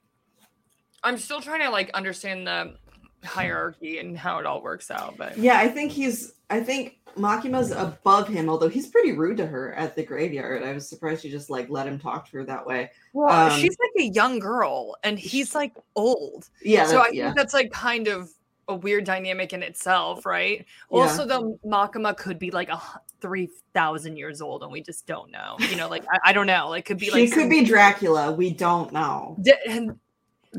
I'm 1.03 1.17
still 1.17 1.41
trying 1.41 1.61
to 1.61 1.69
like 1.69 1.89
understand 1.93 2.45
the 2.47 2.75
hierarchy 3.23 3.99
and 3.99 4.17
how 4.17 4.39
it 4.39 4.45
all 4.45 4.61
works 4.61 4.91
out. 4.91 5.15
But 5.17 5.37
Yeah, 5.37 5.57
I 5.57 5.67
think 5.67 5.91
he's. 5.91 6.33
I 6.49 6.59
think 6.59 6.97
Makima's 7.17 7.71
above 7.71 8.27
him, 8.27 8.49
although 8.49 8.67
he's 8.67 8.87
pretty 8.87 9.13
rude 9.13 9.37
to 9.37 9.45
her 9.47 9.73
at 9.75 9.95
the 9.95 10.03
graveyard. 10.03 10.63
I 10.63 10.73
was 10.73 10.87
surprised 10.87 11.21
she 11.21 11.29
just 11.31 11.49
like 11.49 11.69
let 11.69 11.87
him 11.87 11.97
talk 11.99 12.29
to 12.29 12.37
her 12.37 12.43
that 12.45 12.65
way. 12.65 12.91
well, 13.13 13.51
Um, 13.51 13.59
she's 13.59 13.75
like 13.79 14.05
a 14.05 14.09
young 14.11 14.39
girl 14.39 14.95
and 15.03 15.17
he's 15.17 15.55
like 15.55 15.73
old. 15.95 16.49
Yeah, 16.63 16.85
so 16.85 16.99
I 16.99 17.09
yeah. 17.13 17.25
think 17.27 17.37
that's 17.37 17.53
like 17.53 17.71
kind 17.71 18.07
of 18.07 18.29
a 18.67 18.75
weird 18.75 19.05
dynamic 19.05 19.53
in 19.53 19.63
itself, 19.63 20.25
right? 20.25 20.65
Yeah. 20.91 20.97
Also, 20.99 21.25
though, 21.25 21.57
Makima 21.65 22.15
could 22.17 22.37
be 22.39 22.51
like 22.51 22.69
a 22.69 22.77
hu- 22.77 22.99
three 23.21 23.49
thousand 23.73 24.17
years 24.17 24.41
old, 24.41 24.63
and 24.63 24.71
we 24.71 24.81
just 24.81 25.05
don't 25.07 25.31
know. 25.31 25.55
You 25.69 25.75
know, 25.77 25.87
like 25.89 26.03
I, 26.11 26.29
I 26.29 26.33
don't 26.33 26.47
know. 26.47 26.69
Like 26.69 26.85
could 26.85 26.97
be 26.97 27.05
she 27.07 27.11
like 27.11 27.31
could 27.31 27.41
some- 27.43 27.49
be 27.49 27.63
Dracula. 27.63 28.31
We 28.33 28.51
don't 28.51 28.91
know. 28.93 29.37
D- 29.41 29.53
and 29.69 29.97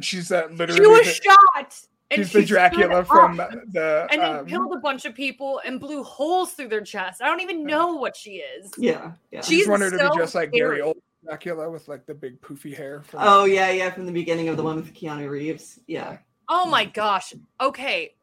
She's 0.00 0.28
that 0.28 0.50
she 0.50 0.56
literally. 0.56 0.88
was 0.88 1.06
the, 1.06 1.12
shot. 1.12 1.76
And 2.10 2.18
she's 2.18 2.32
the 2.32 2.40
she 2.40 2.46
stood 2.46 2.54
Dracula 2.54 3.00
up 3.00 3.06
from 3.06 3.36
the. 3.36 4.06
and 4.10 4.20
then 4.20 4.36
um, 4.36 4.46
killed 4.46 4.72
a 4.74 4.80
bunch 4.80 5.04
of 5.04 5.14
people 5.14 5.60
and 5.64 5.80
blew 5.80 6.02
holes 6.02 6.52
through 6.52 6.68
their 6.68 6.82
chest. 6.82 7.22
I 7.22 7.26
don't 7.26 7.40
even 7.40 7.64
know 7.64 7.94
what 7.94 8.16
she 8.16 8.36
is. 8.36 8.72
Yeah, 8.78 9.12
yeah. 9.30 9.38
I 9.38 9.40
just 9.40 9.48
She's 9.48 9.68
want 9.68 9.82
her 9.82 9.90
to 9.90 9.96
be 9.96 10.16
just 10.16 10.34
like 10.34 10.48
scary. 10.48 10.76
Gary 10.76 10.80
old 10.82 10.96
Dracula 11.24 11.70
with 11.70 11.88
like 11.88 12.06
the 12.06 12.14
big 12.14 12.40
poofy 12.40 12.76
hair. 12.76 13.02
From, 13.02 13.20
Oh 13.22 13.44
yeah, 13.44 13.70
yeah. 13.70 13.90
From 13.90 14.06
the 14.06 14.12
beginning 14.12 14.48
of 14.48 14.56
the 14.56 14.62
one 14.62 14.76
with 14.76 14.92
Keanu 14.94 15.28
Reeves. 15.28 15.78
Yeah. 15.86 16.18
Oh 16.48 16.66
my 16.66 16.84
gosh. 16.84 17.32
Okay. 17.60 18.14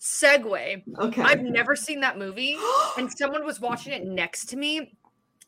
Segue. 0.00 0.82
Okay. 0.98 1.22
I've 1.22 1.42
never 1.42 1.76
seen 1.76 2.00
that 2.00 2.16
movie, 2.16 2.56
and 2.98 3.10
someone 3.12 3.44
was 3.44 3.60
watching 3.60 3.92
it 3.92 4.04
next 4.04 4.46
to 4.50 4.56
me 4.56 4.92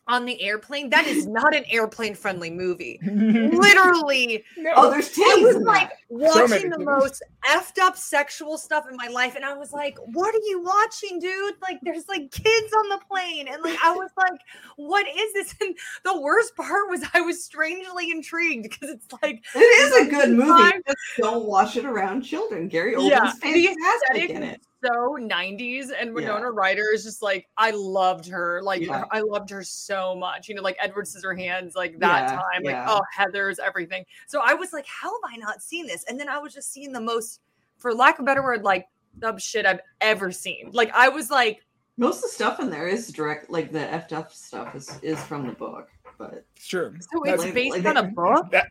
on 0.08 0.24
the 0.26 0.40
airplane. 0.42 0.90
That 0.90 1.06
is 1.06 1.26
not 1.28 1.54
an 1.54 1.64
airplane 1.68 2.14
friendly 2.14 2.50
movie. 2.50 2.98
Literally, 3.04 4.44
no. 4.56 4.72
oh, 4.76 4.90
there's 4.90 5.08
I 5.18 5.22
titties 5.22 5.42
was 5.42 5.56
like 5.58 5.90
watching 6.08 6.50
many 6.50 6.68
the 6.68 6.76
titties. 6.76 6.84
most 7.00 7.22
effed 7.46 7.78
up 7.80 7.96
sexual 7.96 8.58
stuff 8.58 8.84
in 8.90 8.96
my 8.96 9.08
life, 9.08 9.36
and 9.36 9.44
I 9.44 9.54
was 9.54 9.72
like, 9.72 9.96
"What 10.12 10.34
are 10.34 10.40
you 10.46 10.60
watching, 10.62 11.18
dude? 11.20 11.54
Like, 11.62 11.78
there's 11.82 12.08
like 12.08 12.30
kids 12.30 12.72
on 12.72 12.88
the 12.88 13.00
plane, 13.10 13.48
and 13.48 13.62
like 13.62 13.78
I 13.82 13.94
was 13.94 14.10
like, 14.16 14.40
what 14.76 15.06
is 15.06 15.32
this?" 15.34 15.54
And 15.60 15.76
the 16.04 16.20
worst 16.20 16.56
part 16.56 16.90
was 16.90 17.04
I 17.14 17.20
was 17.20 17.44
strangely 17.44 18.10
intrigued 18.10 18.64
because 18.64 18.90
it's 18.90 19.06
like 19.22 19.44
It 19.54 19.58
is 19.58 20.06
a 20.08 20.10
good 20.10 20.30
movie. 20.30 20.48
Time- 20.48 20.82
Just 20.86 20.98
don't 21.18 21.44
watch 21.46 21.76
it 21.76 21.84
around 21.84 22.22
children. 22.22 22.68
Gary 22.68 22.92
Yeah, 22.92 23.20
Oldman's 23.20 23.40
the 23.40 23.40
fantastic 23.40 23.76
aesthetic 24.10 24.30
in 24.30 24.42
it. 24.42 24.62
So 24.84 25.16
90s 25.20 25.86
and 25.98 26.08
Yeah. 26.08 26.14
Winona 26.14 26.50
Ryder 26.50 26.84
is 26.92 27.04
just 27.04 27.22
like 27.22 27.46
I 27.56 27.70
loved 27.70 28.26
her 28.28 28.60
like 28.62 28.82
Yeah. 28.82 29.04
I 29.10 29.20
loved 29.20 29.50
her 29.50 29.62
so 29.62 30.14
much 30.16 30.48
you 30.48 30.54
know 30.54 30.62
like 30.62 30.76
Edward 30.80 31.04
Scissorhands 31.06 31.74
like 31.76 31.98
that 32.00 32.30
Yeah, 32.30 32.36
time 32.36 32.62
like 32.64 32.72
yeah. 32.74 32.86
oh 32.88 33.00
Heather's 33.16 33.58
everything 33.58 34.04
so 34.26 34.40
I 34.44 34.54
was 34.54 34.72
like 34.72 34.86
how 34.86 35.08
have 35.10 35.32
I 35.32 35.36
not 35.36 35.62
seen 35.62 35.86
this 35.86 36.04
and 36.08 36.18
then 36.18 36.28
I 36.28 36.38
was 36.38 36.52
just 36.52 36.72
seeing 36.72 36.92
the 36.92 37.00
most 37.00 37.40
for 37.78 37.94
lack 37.94 38.18
of 38.18 38.24
a 38.24 38.26
better 38.26 38.42
word 38.42 38.62
like 38.62 38.86
dumb 39.18 39.38
shit 39.38 39.66
I've 39.66 39.80
ever 40.00 40.32
seen 40.32 40.70
like 40.72 40.90
I 40.94 41.08
was 41.08 41.30
like 41.30 41.60
Most 41.96 42.16
of 42.16 42.22
the 42.22 42.28
stuff 42.28 42.60
in 42.60 42.70
there 42.70 42.88
is 42.88 43.08
direct, 43.12 43.50
like 43.50 43.70
the 43.70 43.80
effed 43.80 44.12
up 44.12 44.32
stuff 44.32 44.74
is 44.74 44.98
is 45.02 45.22
from 45.22 45.46
the 45.46 45.52
book. 45.52 45.88
But 46.18 46.44
It's 46.56 46.66
true. 46.66 46.94
so 47.12 47.22
it's 47.24 47.42
Like- 47.44 47.54
based 47.54 47.76
like 47.76 47.86
on 47.86 47.96
a 47.98 48.08
book 48.10 48.50
That 48.50 48.68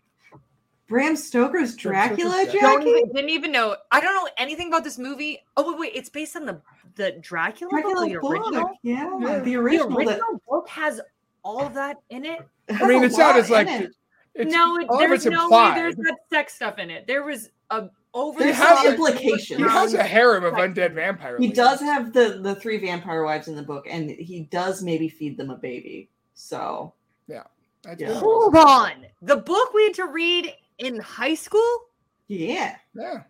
Bram 0.92 1.16
Stoker's 1.16 1.76
Dracula, 1.76 2.30
Stoker's 2.32 2.54
Jackie? 2.54 2.60
don't 2.60 2.88
even, 2.88 3.12
didn't 3.14 3.30
even 3.32 3.52
know 3.52 3.76
I 3.92 4.00
don't 4.02 4.14
know 4.14 4.30
anything 4.38 4.68
about 4.68 4.84
this 4.84 4.98
movie 5.00 5.44
oh 5.58 5.72
wait 5.72 5.80
wait 5.80 5.92
it's 5.96 6.10
based 6.10 6.36
on 6.36 6.46
the 6.46 6.62
the 6.96 7.14
Dracula, 7.22 7.72
book, 7.72 7.82
Dracula 7.82 8.08
the 8.10 8.16
book. 8.20 8.32
original 8.32 8.70
Yeah, 8.84 9.18
Yeah. 9.20 9.38
the 9.40 9.44
the 9.46 9.56
original. 9.56 9.98
original 9.98 10.18
that 10.18 10.40
book 10.48 10.68
has 10.70 11.02
all 11.44 11.70
that 11.70 11.98
in 12.10 12.26
it 12.26 12.42
has 12.70 12.82
I 12.82 12.88
mean, 12.88 13.04
it's 13.04 13.18
not 13.18 13.36
lot 13.36 13.40
as 13.40 13.50
like 13.50 13.68
it. 13.70 13.92
it's 14.36 14.54
no, 14.54 14.78
it, 14.78 14.88
there's 15.00 15.26
it's 15.26 15.34
no 15.34 15.46
implied. 15.46 15.70
way 15.76 15.82
there's 15.82 15.96
that 15.96 16.18
sex 16.30 16.54
stuff 16.56 16.78
in 16.78 16.90
it. 16.90 17.08
There 17.08 17.24
was 17.24 17.50
a 17.70 17.90
over 18.14 18.40
There's 18.40 18.58
the 18.58 18.64
some 18.66 18.76
top 18.76 18.86
implication. 18.86 19.58
he 19.60 19.64
has 19.64 19.94
a 19.94 20.04
harem 20.04 20.44
of 20.44 20.54
undead 20.56 20.94
vampire. 20.94 21.38
He 21.38 21.44
ladies. 21.44 21.56
does 21.56 21.80
have 21.80 22.12
the 22.12 22.40
the 22.44 22.56
three 22.56 22.78
vampire 22.78 23.24
wives 23.24 23.48
in 23.48 23.56
the 23.56 23.64
book, 23.64 23.88
and 23.90 24.10
he 24.12 24.42
does 24.52 24.84
maybe 24.84 25.08
feed 25.08 25.38
them 25.38 25.50
a 25.50 25.56
baby. 25.56 26.10
So 26.34 26.94
That's 27.84 28.00
Yeah. 28.02 28.14
Hold 28.14 28.56
on, 28.58 29.06
the 29.22 29.38
book 29.38 29.74
we 29.74 29.86
had 29.86 29.94
to 29.96 30.06
read 30.08 30.54
in 30.82 31.00
high 31.00 31.36
school. 31.36 31.80
yeah, 32.28 32.76
Yeah. 32.96 33.24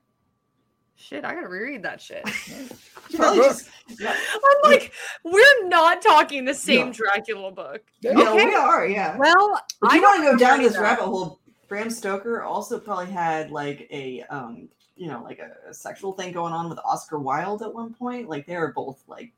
Shit, 0.96 1.26
I 1.26 1.34
gotta 1.34 1.48
reread 1.50 1.84
that 1.84 2.00
shit. 2.00 2.24
It's 3.12 3.16
a 3.16 3.18
Probably 3.18 3.40
book. 3.42 3.50
just- 3.50 3.70
I'm 4.06 4.72
like, 4.72 4.94
we're 5.26 5.68
not 5.68 6.02
talking 6.02 6.46
the 6.46 6.54
same 6.54 6.88
No. 6.88 6.94
Dracula 6.94 7.52
book. 7.52 7.82
Yeah. 8.02 8.14
no, 8.14 8.34
Okay. 8.36 8.46
we 8.46 8.56
are. 8.56 8.88
Yeah. 8.88 9.18
Well, 9.18 9.60
If 9.84 9.92
I 9.92 9.96
you 9.96 10.02
don't 10.02 10.24
want 10.24 10.40
to 10.40 10.46
go 10.46 10.50
down 10.50 10.62
this 10.62 10.74
that. 10.76 10.82
rabbit 10.82 11.04
hole, 11.06 11.42
Bram 11.68 11.90
Stoker 11.90 12.42
also 12.44 12.80
probably 12.80 13.12
had 13.12 13.52
like 13.52 13.88
a 13.92 14.22
um, 14.30 14.70
you 14.96 15.08
know, 15.08 15.22
like 15.24 15.40
a, 15.40 15.70
a 15.70 15.74
sexual 15.74 16.14
thing 16.14 16.32
going 16.32 16.54
on 16.54 16.70
with 16.70 16.80
Oscar 16.86 17.18
Wilde 17.20 17.64
at 17.64 17.74
one 17.74 17.94
point. 17.94 18.30
Like 18.30 18.46
they 18.46 18.56
were 18.56 18.72
both 18.72 19.04
like, 19.08 19.34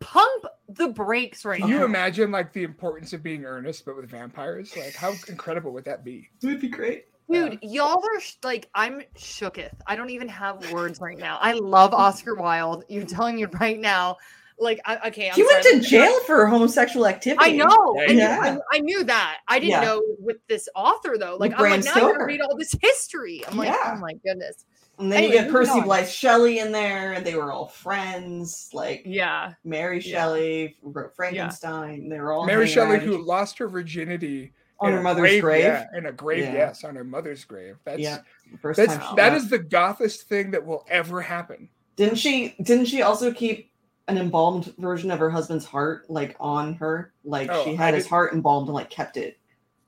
Pump 0.00 0.44
the 0.68 0.88
brakes 0.88 1.44
right 1.44 1.60
now. 1.60 1.66
You 1.66 1.84
imagine 1.84 2.30
like 2.30 2.52
the 2.54 2.62
importance 2.62 3.12
of 3.12 3.22
being 3.22 3.44
earnest, 3.44 3.84
but 3.84 3.96
with 3.96 4.08
vampires? 4.08 4.74
Like, 4.76 4.94
how 4.94 5.12
incredible 5.28 5.72
would 5.72 5.84
that 5.86 6.04
be? 6.04 6.30
it 6.42 6.46
would 6.46 6.60
be 6.60 6.68
great. 6.68 7.06
Dude, 7.30 7.58
y'all 7.62 8.02
are 8.04 8.20
sh- 8.20 8.34
like, 8.42 8.68
I'm 8.74 9.02
shooketh. 9.16 9.72
I 9.86 9.96
don't 9.96 10.10
even 10.10 10.28
have 10.28 10.70
words 10.72 11.00
right 11.00 11.18
now. 11.18 11.38
I 11.40 11.52
love 11.52 11.94
Oscar 11.94 12.34
Wilde. 12.34 12.84
You're 12.88 13.04
telling 13.06 13.36
me 13.36 13.44
right 13.60 13.78
now. 13.80 14.18
Like, 14.58 14.80
I, 14.84 15.08
okay, 15.08 15.30
I'm 15.30 15.34
he 15.34 15.42
went 15.42 15.64
sorry. 15.64 15.80
to 15.80 15.84
jail 15.84 16.20
for 16.26 16.46
homosexual 16.46 17.06
activity. 17.08 17.44
I 17.44 17.56
know. 17.56 17.98
I, 18.00 18.06
knew- 18.12 18.18
Yeah. 18.18 18.58
I, 18.72 18.76
I 18.76 18.80
knew 18.80 19.02
that. 19.04 19.38
I 19.48 19.58
didn't 19.58 19.70
Yeah. 19.70 19.80
know 19.84 20.02
with 20.20 20.36
this 20.48 20.68
author 20.76 21.16
though. 21.18 21.36
Like, 21.40 21.52
With 21.58 21.60
I'm 21.60 21.70
like, 21.80 21.84
now 21.86 21.92
I 21.94 22.12
gotta 22.12 22.24
read 22.24 22.40
all 22.40 22.56
this 22.56 22.72
history. 22.80 23.42
I'm 23.48 23.56
like, 23.56 23.68
Yeah. 23.70 23.94
oh 23.96 24.00
my 24.00 24.12
goodness. 24.24 24.64
And 25.00 25.10
then 25.10 25.24
Anyway, 25.24 25.34
you 25.34 25.40
get 25.42 25.50
Percy 25.50 25.72
on. 25.72 25.82
Blythe 25.82 26.06
Shelley 26.08 26.60
in 26.60 26.70
there, 26.70 27.14
and 27.14 27.26
they 27.26 27.34
were 27.34 27.50
all 27.50 27.66
friends. 27.66 28.70
Like 28.72 29.02
Yeah. 29.04 29.54
Mary 29.64 29.98
Yeah. 30.00 30.12
Shelley 30.12 30.76
wrote 30.82 31.16
Frankenstein. 31.16 32.08
They 32.08 32.20
were 32.20 32.32
all 32.32 32.46
Mary 32.46 32.68
Shelley, 32.68 32.98
around 32.98 33.06
who 33.08 33.18
lost 33.24 33.58
her 33.58 33.66
virginity 33.66 34.52
on 34.80 34.92
her 34.92 35.00
mother's 35.00 35.40
grave. 35.40 35.64
Yeah, 35.64 35.86
in 35.96 36.06
a 36.06 36.12
grave, 36.12 36.44
Yeah. 36.44 36.52
yes, 36.52 36.84
on 36.84 36.94
her 36.96 37.04
mother's 37.04 37.44
grave. 37.44 37.76
That's 37.84 38.00
Yeah, 38.00 38.18
First 38.60 38.76
that's 38.78 38.96
time. 38.96 39.08
she- 39.10 39.16
that 39.16 39.32
yeah. 39.32 39.38
is 39.38 39.48
the 39.50 39.58
gothest 39.58 40.22
thing 40.22 40.50
that 40.50 40.64
will 40.64 40.84
ever 40.88 41.20
happen. 41.22 41.68
Didn't 41.96 42.16
she? 42.18 42.54
Didn't 42.62 42.86
she 42.86 43.02
also 43.02 43.32
keep 43.32 43.70
an 44.08 44.18
embalmed 44.18 44.74
version 44.78 45.10
of 45.10 45.18
her 45.20 45.30
husband's 45.30 45.64
heart, 45.64 46.10
like 46.10 46.36
on 46.40 46.74
her? 46.74 47.12
Like 47.24 47.48
Oh, 47.50 47.64
she 47.64 47.70
I 47.72 47.76
had 47.76 47.94
his 47.94 48.04
did- 48.04 48.10
heart 48.10 48.32
embalmed 48.34 48.66
and 48.68 48.74
like 48.74 48.90
kept 48.90 49.16
it. 49.16 49.38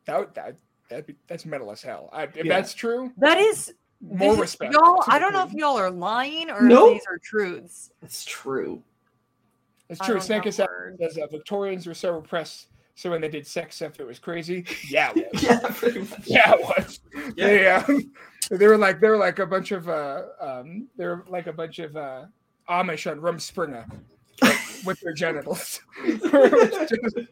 That 0.06 0.34
that 0.34 0.56
that'd 0.88 1.06
be, 1.06 1.16
that's 1.26 1.44
metal 1.44 1.70
as 1.72 1.82
hell. 1.82 2.08
I, 2.12 2.22
if 2.24 2.36
Yeah. 2.36 2.44
that's 2.44 2.72
true, 2.72 3.12
That 3.18 3.38
is 3.38 3.74
more 4.00 4.34
this- 4.34 4.40
respect. 4.40 4.72
Y'all, 4.72 5.02
I 5.08 5.18
don't 5.18 5.32
know 5.32 5.42
if 5.42 5.52
y'all 5.52 5.76
are 5.76 5.90
lying 5.90 6.48
or 6.48 6.62
Nope. 6.62 6.90
if 6.90 6.94
these 7.00 7.06
are 7.08 7.18
truths. 7.18 7.90
It's 8.02 8.24
true. 8.24 8.82
It's 9.88 10.00
true. 10.00 10.14
don't 10.14 10.22
Snake 10.22 10.44
know 10.44 10.48
is 10.48 10.56
says 10.56 11.18
uh, 11.18 11.26
Victorians 11.28 11.86
were 11.86 11.94
so 11.94 12.12
repressed, 12.16 12.68
so 12.96 13.10
when 13.10 13.20
they 13.20 13.28
did 13.28 13.46
sex 13.46 13.76
stuff, 13.76 14.00
it 14.00 14.06
was 14.06 14.18
crazy. 14.18 14.64
Yeah, 14.88 15.12
it 15.14 15.28
was. 15.32 16.10
Yeah, 16.26 16.50
yeah, 16.50 16.54
it 16.54 16.60
was. 16.60 17.00
They, 17.36 17.68
um, 17.68 18.10
they 18.50 18.66
were 18.66 18.76
like 18.78 18.98
they 19.00 19.08
were 19.08 19.16
like 19.18 19.38
a 19.38 19.46
bunch 19.46 19.70
of 19.70 19.88
uh, 19.88 20.22
um, 20.40 20.88
they 20.96 21.06
were 21.06 21.24
like 21.28 21.46
a 21.46 21.52
bunch 21.52 21.78
of 21.78 21.96
uh, 21.96 22.24
Amish 22.68 23.08
on 23.10 23.20
Rumspringa 23.20 23.88
like, 24.42 24.58
with 24.84 24.98
their 25.00 25.12
genitals. 25.12 25.80
It 26.04 26.20
was 26.22 26.88
just- 26.90 27.28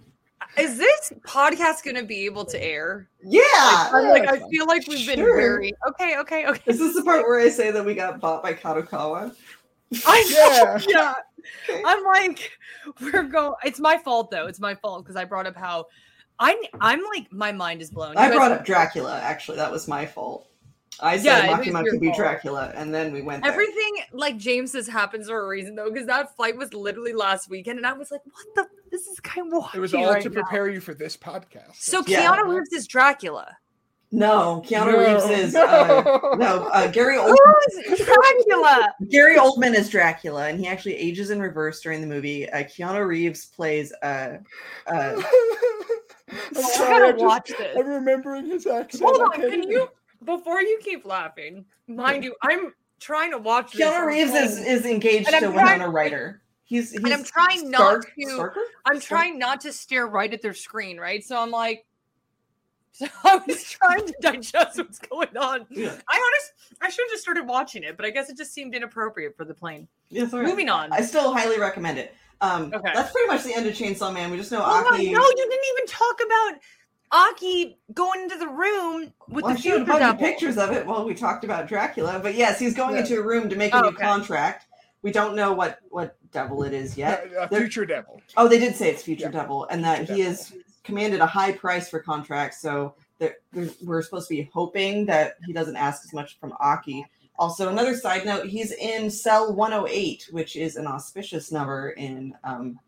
Is 0.59 0.79
this 0.79 1.13
podcast 1.27 1.83
going 1.83 1.97
to 1.97 2.05
be 2.05 2.27
able 2.27 2.45
to 2.45 2.63
air? 2.63 3.09
Yeah. 3.25 3.41
I'm 3.93 4.09
like, 4.09 4.29
I 4.29 4.39
feel 4.51 4.67
like 4.67 4.87
we've 4.87 5.05
been 5.07 5.19
Sure. 5.19 5.37
very 5.37 5.73
okay, 5.89 6.17
okay, 6.19 6.47
okay. 6.47 6.63
Is 6.67 6.79
this 6.79 6.95
the 6.95 7.03
part 7.03 7.23
where 7.23 7.41
I 7.41 7.49
say 7.49 7.71
that 7.73 7.85
we 7.85 7.95
got 7.95 8.21
bought 8.21 8.43
by 8.43 8.53
Kadokawa? 8.55 9.35
I 10.07 10.23
know, 10.33 10.79
Yeah. 10.89 11.15
yeah. 11.69 11.83
I'm 11.85 12.03
like, 12.05 12.51
we're 13.01 13.25
going. 13.25 13.55
It's 13.65 13.81
my 13.81 13.99
fault 13.99 14.31
though. 14.31 14.47
It's 14.47 14.61
my 14.61 14.75
fault 14.75 15.05
because 15.05 15.17
I 15.17 15.25
brought 15.25 15.47
up 15.47 15.57
how 15.57 15.87
I 16.39 16.57
I'm 16.81 17.03
like 17.15 17.33
my 17.33 17.53
mind 17.53 17.83
is 17.83 17.91
blown. 17.91 18.17
I 18.17 18.31
brought 18.31 18.53
up 18.53 18.65
Dracula. 18.65 19.21
Actually, 19.21 19.57
that 19.59 19.71
was 19.71 19.87
my 19.89 20.07
fault. 20.07 20.47
I 21.01 21.17
said 21.17 21.25
Yeah, 21.25 21.61
it 21.61 21.65
Makima 21.67 21.85
could 21.85 22.01
be. 22.01 22.13
Dracula, 22.13 22.73
and 22.77 22.95
then 22.95 23.13
we 23.13 23.21
went 23.21 23.43
there. 23.43 23.53
Everything 23.53 23.97
like 24.13 24.37
James 24.37 24.73
says 24.73 24.87
happens 24.87 25.29
for 25.29 25.45
a 25.45 25.47
reason 25.49 25.75
though, 25.75 25.91
because 25.91 26.07
that 26.07 26.35
flight 26.37 26.57
was 26.57 26.73
literally 26.73 27.13
last 27.13 27.51
weekend, 27.51 27.79
and 27.79 27.87
I 27.87 27.93
was 27.95 28.11
like, 28.13 28.21
"What 28.25 28.47
the? 28.55 28.67
This 28.93 29.07
is 29.09 29.19
kind 29.21 29.53
of 29.53 29.65
it 29.75 29.81
was 29.81 29.93
wacky 29.93 30.07
all 30.07 30.13
right 30.13 30.23
to 30.23 30.29
now." 30.29 30.35
prepare 30.43 30.69
you 30.69 30.81
for 30.81 30.95
this 30.95 31.17
podcast. 31.17 31.75
So 31.75 32.03
Yeah. 32.07 32.25
Keanu 32.37 32.55
Reeves 32.55 32.73
is 32.73 32.87
Dracula. 32.87 33.57
No, 34.15 34.63
Keanu 34.65 34.93
No. 34.93 34.99
Reeves 35.31 35.39
is 35.41 35.55
uh, 35.57 36.03
no 36.39 36.69
uh, 36.73 36.87
Gary 36.89 37.19
Old- 37.19 37.31
Who 37.31 37.93
is 37.93 37.99
Dracula? 37.99 38.95
Gary 39.09 39.37
Oldman 39.37 39.75
is 39.75 39.89
Dracula, 39.89 40.47
and 40.49 40.61
he 40.61 40.69
actually 40.69 40.95
ages 40.95 41.31
in 41.31 41.41
reverse 41.41 41.81
during 41.81 42.01
the 42.01 42.07
movie. 42.07 42.49
Uh, 42.51 42.59
Keanu 42.63 43.05
Reeves 43.07 43.47
plays 43.47 43.93
uh, 44.03 44.39
uh, 44.87 45.23
I'm 46.31 46.57
I 46.57 46.61
sorry, 46.63 46.89
gotta 46.91 47.05
I'm 47.07 47.13
just- 47.15 47.25
watch 47.25 47.49
this. 47.49 47.77
I'm 47.77 47.87
remembering 47.89 48.47
his 48.47 48.67
accent. 48.67 49.03
Hold 49.03 49.21
on, 49.21 49.31
can't 49.33 49.51
can 49.51 49.59
even- 49.61 49.71
you 49.71 49.89
before 50.25 50.61
you 50.63 50.79
keep 50.83 51.05
laughing? 51.05 51.65
Mind 51.89 52.23
you, 52.25 52.35
I'm 52.43 52.73
trying 53.01 53.33
to 53.33 53.39
watch. 53.39 53.73
Keanu 53.73 54.01
on 54.01 54.07
Reeves 54.07 54.33
is, 54.33 54.59
is 54.65 54.87
engaged 54.87 55.29
to 55.29 55.39
trying- 55.41 55.55
Winona 55.55 55.89
Ryder. 55.91 56.41
He's, 56.67 56.93
he's 56.93 57.03
and 57.05 57.13
I'm 57.13 57.25
trying 57.25 57.71
not 57.71 58.03
to. 58.03 58.27
Starker? 58.27 58.55
I'm 58.87 59.01
Stark- 59.01 59.03
trying 59.03 59.39
not 59.39 59.61
to 59.63 59.73
stare 59.73 60.07
right 60.07 60.33
at 60.33 60.41
their 60.41 60.55
screen, 60.55 60.99
right? 60.99 61.23
So 61.23 61.37
I'm 61.39 61.51
like, 61.51 61.85
So 62.97 63.07
I 63.25 63.37
was 63.47 63.65
trying 63.65 64.07
to 64.07 64.15
digest 64.21 64.79
what's 64.79 65.01
going 65.01 65.37
on. 65.37 65.67
Yeah. 65.69 65.89
I 66.09 66.17
honest, 66.17 66.53
I 66.81 66.89
should 66.89 67.03
have 67.07 67.11
just 67.11 67.23
started 67.23 67.45
watching 67.47 67.83
it, 67.83 67.97
but 67.97 68.07
I 68.07 68.11
guess 68.11 68.31
it 68.31 68.37
just 68.37 68.55
seemed 68.55 68.73
inappropriate 68.75 69.37
for 69.37 69.45
the 69.45 69.53
plane. 69.53 69.89
Yes, 70.11 70.33
all 70.33 70.39
right. 70.39 70.49
Moving 70.49 70.69
on. 70.69 70.93
I 70.93 71.01
still 71.01 71.33
highly 71.35 71.59
recommend 71.59 71.99
it. 71.99 72.15
Um, 72.41 72.73
Okay. 72.73 72.91
That's 72.95 73.11
pretty 73.11 73.27
much 73.27 73.43
the 73.43 73.53
end 73.53 73.67
of 73.67 73.75
Chainsaw 73.75 74.15
Man. 74.15 74.31
We 74.31 74.37
just 74.37 74.53
know 74.53 74.61
Oh 74.65 74.89
Aki. 74.93 75.11
no, 75.11 75.21
you 75.21 75.35
didn't 75.37 75.65
even 75.77 75.87
talk 75.89 76.21
about 76.25 76.61
Aki 77.13 77.79
going 77.95 78.23
into 78.23 78.37
the 78.39 78.47
room 78.49 79.13
with 79.29 79.43
well, 79.45 79.49
I 79.49 79.55
the 79.55 79.61
showed 79.61 79.73
a 79.83 79.85
future 79.85 79.99
bunch 79.99 80.03
of 80.15 80.19
pictures 80.19 80.57
of 80.59 80.71
it 80.73 80.87
while 80.87 81.05
we 81.05 81.15
talked 81.15 81.45
about 81.45 81.67
Dracula. 81.69 82.21
But 82.23 82.35
yes, 82.35 82.59
he's 82.61 82.75
going 82.75 82.95
Yeah. 82.95 83.01
into 83.01 83.19
a 83.19 83.23
room 83.23 83.49
to 83.51 83.57
make 83.57 83.73
a 83.75 83.79
Oh, 83.79 83.81
new 83.83 83.89
okay. 83.89 84.03
contract. 84.05 84.67
We 85.03 85.11
don't 85.13 85.35
know 85.37 85.53
what 85.53 85.79
what 85.91 86.17
devil 86.33 86.63
it 86.65 86.73
is 86.73 86.97
yet. 86.97 87.29
A- 87.37 87.43
a 87.45 87.49
future 87.49 87.85
devil. 87.85 88.21
Oh, 88.37 88.49
they 88.49 88.59
did 88.59 88.75
say 88.75 88.91
it's 88.91 89.03
Future 89.03 89.25
Yeah. 89.27 89.31
Devil, 89.33 89.67
and 89.71 89.85
that 89.85 89.99
Future 89.99 90.15
he 90.15 90.23
Devil. 90.23 90.37
has 90.37 90.53
commanded 90.85 91.21
a 91.21 91.27
high 91.27 91.53
price 91.53 91.89
for 91.89 91.99
contracts. 91.99 92.61
So 92.61 92.95
there, 93.19 93.37
we're 93.83 94.03
supposed 94.03 94.29
to 94.29 94.35
be 94.35 94.49
hoping 94.53 95.07
that 95.07 95.37
he 95.47 95.53
doesn't 95.53 95.77
ask 95.77 96.05
as 96.05 96.13
much 96.13 96.39
from 96.39 96.53
Aki. 96.61 97.05
Also, 97.37 97.69
another 97.69 97.97
side 97.97 98.25
note: 98.25 98.47
he's 98.47 98.71
in 98.73 99.11
Cell 99.11 99.53
108, 99.55 100.29
which 100.31 100.55
is 100.55 100.77
an 100.77 100.87
auspicious 100.87 101.51
number 101.51 101.91
in 101.91 102.33
um, 102.45 102.79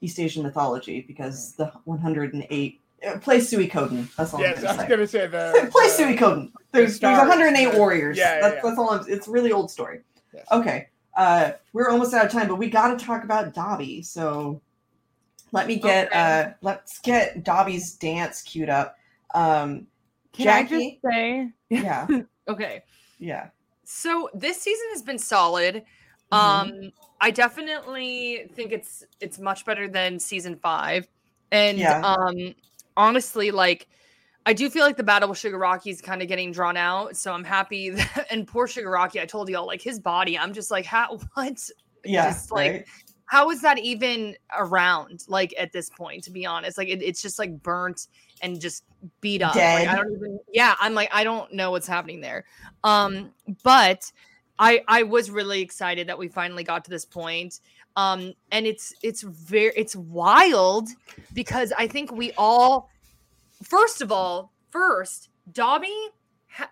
East 0.00 0.18
Asian 0.18 0.42
mythology 0.42 1.02
because 1.02 1.52
the 1.54 1.66
108 1.84 2.80
uh, 3.06 3.18
play 3.18 3.38
Suikoden. 3.38 4.14
That's 4.16 4.32
all 4.32 4.40
Yes, 4.40 4.58
I'm 4.60 4.64
I 4.64 4.68
was 4.68 4.76
going 4.76 4.88
gonna 4.88 5.06
say 5.06 5.20
to 5.22 5.28
the. 5.28 5.68
play 5.72 5.88
the- 5.88 6.02
Suikoden. 6.16 6.52
There's 6.72 6.98
there's 6.98 7.18
108 7.18 7.74
warriors. 7.74 8.16
yeah, 8.16 8.36
yeah, 8.36 8.40
that's, 8.40 8.54
yeah. 8.56 8.60
that's 8.64 8.78
all. 8.78 8.90
I'm, 8.90 9.04
it's 9.06 9.28
a 9.28 9.30
really 9.30 9.52
old 9.52 9.70
story. 9.70 10.00
Yes. 10.32 10.46
Okay, 10.50 10.88
uh, 11.16 11.52
we're 11.72 11.90
almost 11.90 12.14
out 12.14 12.24
of 12.24 12.32
time, 12.32 12.48
but 12.48 12.56
we 12.56 12.70
got 12.70 12.98
to 12.98 13.04
talk 13.04 13.22
about 13.24 13.54
Dabi. 13.54 14.04
So 14.04 14.60
let 15.54 15.66
me 15.66 15.76
get 15.76 16.08
Okay. 16.08 16.18
uh, 16.18 16.52
let's 16.60 16.98
get 17.00 17.44
Dabi's 17.44 17.94
dance 17.94 18.42
queued 18.42 18.68
up. 18.68 18.96
Um, 19.34 19.86
Can 20.32 20.48
I 20.48 20.64
just 20.64 20.84
say? 21.04 21.50
yeah, 21.70 22.06
Okay. 22.48 22.82
yeah, 23.18 23.48
So 23.84 24.28
this 24.34 24.60
season 24.60 24.86
has 24.92 25.02
been 25.02 25.18
solid. 25.18 25.84
Mhm. 26.32 26.36
Um, 26.36 26.92
I 27.20 27.30
definitely 27.30 28.50
think 28.54 28.72
it's 28.72 29.04
it's 29.20 29.38
much 29.38 29.64
better 29.64 29.88
than 29.88 30.18
season 30.18 30.56
five. 30.56 31.08
And 31.52 31.78
Yeah. 31.78 32.00
um 32.00 32.54
honestly, 32.96 33.50
like 33.50 33.88
I 34.46 34.52
do 34.52 34.68
feel 34.68 34.84
like 34.84 34.96
the 34.98 35.04
battle 35.04 35.30
with 35.30 35.38
Shigaraki 35.38 35.90
is 35.90 36.02
kind 36.02 36.20
of 36.20 36.28
getting 36.28 36.52
drawn 36.52 36.76
out. 36.76 37.16
So 37.16 37.32
I'm 37.32 37.44
happy 37.44 37.90
that 37.96 38.26
and 38.30 38.46
poor 38.46 38.66
Shigaraki, 38.66 39.20
I 39.20 39.26
told 39.26 39.48
y'all, 39.48 39.66
like 39.66 39.80
his 39.80 39.98
body, 40.00 40.38
I'm 40.38 40.52
just 40.52 40.70
like, 40.70 40.84
how 40.84 41.18
what? 41.34 41.58
yeah. 42.04 42.24
Just, 42.24 42.52
like, 42.52 42.72
right? 42.72 42.84
How 43.26 43.50
is 43.50 43.62
that 43.62 43.78
even 43.78 44.36
around? 44.56 45.24
Like 45.28 45.54
at 45.58 45.72
this 45.72 45.90
point, 45.90 46.24
to 46.24 46.30
be 46.30 46.44
honest, 46.46 46.76
like 46.78 46.88
it, 46.88 47.02
it's 47.02 47.22
just 47.22 47.38
like 47.38 47.62
burnt 47.62 48.08
and 48.42 48.60
just 48.60 48.84
beat 49.20 49.42
up. 49.42 49.56
Like, 49.56 49.88
I 49.88 49.94
don't 49.96 50.12
even. 50.14 50.38
Yeah, 50.52 50.74
I'm 50.78 50.94
like 50.94 51.08
I 51.12 51.24
don't 51.24 51.52
know 51.52 51.70
what's 51.70 51.86
happening 51.86 52.20
there. 52.20 52.44
Um, 52.82 53.32
but 53.62 54.10
I 54.58 54.82
I 54.88 55.02
was 55.02 55.30
really 55.30 55.60
excited 55.60 56.08
that 56.08 56.18
we 56.18 56.28
finally 56.28 56.64
got 56.64 56.84
to 56.84 56.90
this 56.90 57.04
point. 57.04 57.60
Um, 57.96 58.34
and 58.50 58.66
it's 58.66 58.92
it's 59.02 59.22
very 59.22 59.72
it's 59.76 59.96
wild 59.96 60.88
because 61.32 61.72
I 61.78 61.86
think 61.86 62.12
we 62.12 62.32
all, 62.36 62.90
first 63.62 64.02
of 64.02 64.12
all, 64.12 64.52
first 64.70 65.28
Dabi, 65.52 66.08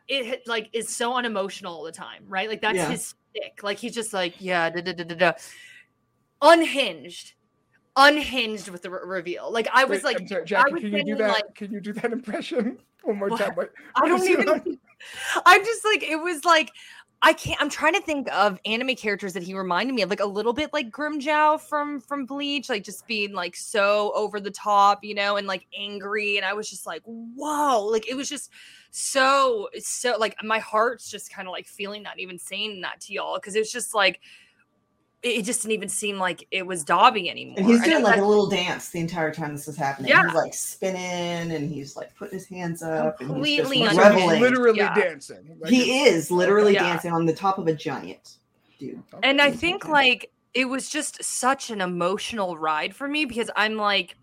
it 0.09 0.47
like 0.47 0.69
is 0.73 0.89
so 0.89 1.15
unemotional 1.15 1.75
all 1.75 1.85
the 1.85 1.93
time, 1.93 2.25
right? 2.27 2.49
Like 2.49 2.61
that's 2.61 2.77
Yeah. 2.77 2.91
his 2.91 3.15
stick. 3.31 3.63
Like 3.63 3.79
he's 3.79 3.95
just 3.95 4.13
like 4.13 4.35
yeah, 4.39 4.69
da, 4.71 4.81
da, 4.81 4.93
da, 4.93 5.05
da, 5.05 5.15
da. 5.15 5.33
Unhinged, 6.43 7.35
unhinged 7.97 8.69
with 8.69 8.83
the 8.83 8.91
re- 8.91 9.01
reveal. 9.05 9.51
Like 9.51 9.69
I 9.73 9.85
was 9.85 10.03
Wait, 10.03 10.19
like, 10.19 10.29
sorry, 10.29 10.45
Jackie, 10.45 10.73
was 10.75 10.83
can 10.83 10.93
you 10.93 11.05
do 11.05 11.17
that? 11.17 11.29
like- 11.31 11.55
can 11.55 11.73
you 11.73 11.81
do 11.81 11.93
that 11.95 12.13
impression 12.13 12.79
one 13.05 13.19
more 13.19 13.29
What? 13.29 13.41
time? 13.41 13.53
What, 13.55 13.73
I 13.95 14.01
what 14.03 14.09
don't 14.09 14.21
is 14.21 14.27
it 14.27 14.31
even. 14.41 14.47
like? 14.47 14.67
I'm 15.47 15.65
just 15.65 15.85
like 15.85 16.03
it 16.03 16.17
was 16.17 16.45
like 16.45 16.71
I 17.25 17.33
can't. 17.33 17.61
I'm 17.63 17.71
trying 17.71 17.95
to 17.95 18.01
think 18.01 18.29
of 18.35 18.59
anime 18.67 18.97
characters 18.97 19.33
that 19.35 19.45
he 19.45 19.55
reminded 19.55 19.95
me 19.95 20.03
of, 20.03 20.11
like 20.11 20.19
a 20.19 20.27
little 20.27 20.53
bit 20.53 20.73
like 20.73 20.91
Grimmjow 20.91 21.61
from 21.61 22.01
from 22.01 22.27
Bleach, 22.27 22.69
like 22.69 22.83
just 22.83 23.07
being 23.07 23.33
like 23.33 23.55
so 23.55 24.11
over 24.17 24.41
the 24.41 24.51
top, 24.51 25.05
you 25.05 25.15
know, 25.15 25.37
and 25.37 25.47
like 25.47 25.65
angry. 25.79 26.37
And 26.37 26.45
I 26.45 26.53
was 26.53 26.69
just 26.69 26.85
like, 26.85 27.03
whoa, 27.05 27.85
like 27.87 28.09
it 28.09 28.15
was 28.15 28.29
just 28.29 28.51
so 28.91 29.69
so 29.79 30.17
like 30.19 30.35
my 30.43 30.59
heart's 30.59 31.09
just 31.09 31.33
kind 31.33 31.47
of 31.47 31.53
like 31.53 31.69
feeling 31.69 32.03
that, 32.03 32.19
even 32.19 32.41
saying 32.41 32.81
that 32.81 33.01
to 33.03 33.13
y'all, 33.13 33.37
because 33.37 33.55
it's 33.55 33.71
just 33.71 33.95
like 33.95 34.19
it 35.23 35.29
it 35.29 35.45
just 35.45 35.63
didn't 35.63 35.73
even 35.75 35.89
seem 35.89 36.19
like 36.19 36.47
it 36.51 36.67
was 36.67 36.85
Dabi 36.85 37.31
anymore. 37.31 37.55
And 37.59 37.67
he's 37.67 37.83
doing 37.83 38.03
know 38.03 38.09
like 38.09 38.21
a 38.21 38.25
little 38.25 38.49
dance 38.49 38.89
the 38.91 39.01
entire 39.01 39.33
time 39.33 39.53
this 39.53 39.69
is 39.69 39.77
happening. 39.77 40.11
Yeah. 40.11 40.25
He's 40.27 40.35
like 40.35 40.55
spinning 40.55 41.53
and 41.55 41.71
he's 41.71 41.97
like 41.97 42.15
putting 42.17 42.39
his 42.39 42.47
hands 42.49 42.83
up 42.83 43.19
Completely 43.19 43.83
and 43.83 43.91
he's 43.91 43.97
So 43.99 44.03
just 44.03 44.15
reveling. 44.15 44.41
literally 44.41 44.79
Yeah. 44.79 44.95
dancing. 44.95 45.57
Like 45.61 45.71
he 45.71 46.05
is 46.07 46.31
literally 46.31 46.75
Yeah. 46.75 46.83
dancing 46.85 47.13
on 47.13 47.27
the 47.27 47.33
top 47.35 47.59
of 47.59 47.67
a 47.69 47.75
giant 47.75 48.37
dude. 48.79 49.03
and 49.23 49.41
I 49.41 49.51
think 49.53 49.89
like 49.89 50.31
it 50.55 50.67
was 50.67 50.89
just 50.89 51.23
such 51.25 51.71
an 51.71 51.81
emotional 51.81 52.57
ride 52.59 52.95
for 52.95 53.09
me 53.09 53.25
because 53.25 53.51
I'm 53.57 53.77
like, 53.77 54.17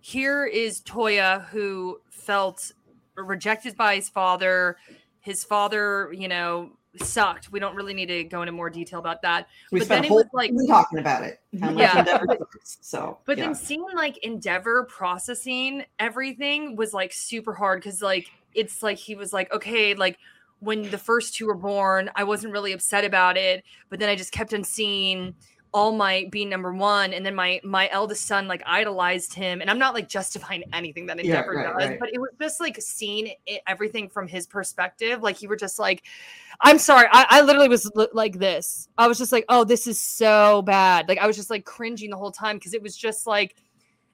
here 0.00 0.44
is 0.44 0.82
Toya 0.82 1.46
who 1.46 1.98
felt 2.10 2.72
rejected 3.16 3.76
by 3.76 3.94
his 3.94 4.08
father. 4.08 4.76
His 5.20 5.42
father, 5.44 6.12
you 6.12 6.28
know, 6.28 6.72
sucked. 7.02 7.50
We 7.50 7.58
don't 7.60 7.74
really 7.74 7.94
need 7.94 8.06
to 8.06 8.24
go 8.24 8.42
into 8.42 8.52
more 8.52 8.70
detail 8.70 8.98
about 8.98 9.22
that. 9.22 9.48
We 9.72 9.80
But 9.80 9.86
spent 9.86 10.02
then 10.02 10.12
a 10.12 10.14
it 10.14 10.16
was 10.16 10.26
like- 10.32 10.52
talking 10.68 10.98
about 10.98 11.24
it. 11.24 11.40
Yeah. 11.52 11.98
Endeavor. 11.98 12.26
So, 12.62 13.18
But 13.24 13.38
yeah. 13.38 13.44
then 13.46 13.54
seeing 13.54 13.84
like 13.94 14.18
Endeavor 14.18 14.84
processing 14.84 15.84
everything 15.98 16.76
was 16.76 16.92
like 16.94 17.12
super 17.12 17.52
hard 17.54 17.80
because 17.82 18.00
like 18.02 18.30
it's 18.54 18.82
like 18.82 18.98
he 18.98 19.14
was 19.14 19.32
like, 19.32 19.52
okay, 19.52 19.94
like 19.94 20.18
when 20.60 20.90
the 20.90 20.98
first 20.98 21.34
two 21.34 21.46
were 21.46 21.54
born, 21.54 22.10
I 22.14 22.24
wasn't 22.24 22.52
really 22.52 22.72
upset 22.72 23.04
about 23.04 23.36
it, 23.36 23.64
but 23.90 23.98
then 23.98 24.08
I 24.08 24.16
just 24.16 24.32
kept 24.32 24.54
on 24.54 24.64
seeing 24.64 25.34
All 25.74 25.92
Might 25.92 26.30
being 26.30 26.48
number 26.48 26.72
one, 26.72 27.12
and 27.12 27.26
then 27.26 27.34
my 27.34 27.60
my 27.64 27.90
eldest 27.90 28.26
son 28.26 28.46
like 28.46 28.62
idolized 28.64 29.34
him, 29.34 29.60
and 29.60 29.68
I'm 29.68 29.78
not 29.78 29.92
like 29.92 30.08
justifying 30.08 30.62
anything 30.72 31.06
that 31.06 31.16
Yeah, 31.22 31.38
Endeavor 31.38 31.56
right, 31.56 31.78
does, 31.78 31.88
right. 31.90 32.00
but 32.00 32.10
it 32.14 32.20
was 32.20 32.30
just 32.40 32.60
like 32.60 32.80
seeing 32.80 33.34
it, 33.46 33.60
everything 33.66 34.08
from 34.08 34.28
his 34.28 34.46
perspective. 34.46 35.20
Like 35.22 35.42
you 35.42 35.48
were 35.48 35.56
just 35.56 35.80
like, 35.80 36.04
I'm 36.60 36.78
sorry, 36.78 37.08
I, 37.10 37.26
I 37.28 37.40
literally 37.42 37.68
was 37.68 37.90
li- 37.96 38.06
like 38.12 38.38
this. 38.38 38.88
I 38.96 39.08
was 39.08 39.18
just 39.18 39.32
like, 39.32 39.44
oh, 39.48 39.64
this 39.64 39.88
is 39.88 40.00
so 40.00 40.62
bad. 40.62 41.08
Like 41.08 41.18
I 41.18 41.26
was 41.26 41.34
just 41.36 41.50
like 41.50 41.64
cringing 41.64 42.10
the 42.10 42.16
whole 42.16 42.30
time 42.32 42.56
because 42.56 42.72
it 42.72 42.80
was 42.82 42.96
just 42.96 43.26
like 43.26 43.56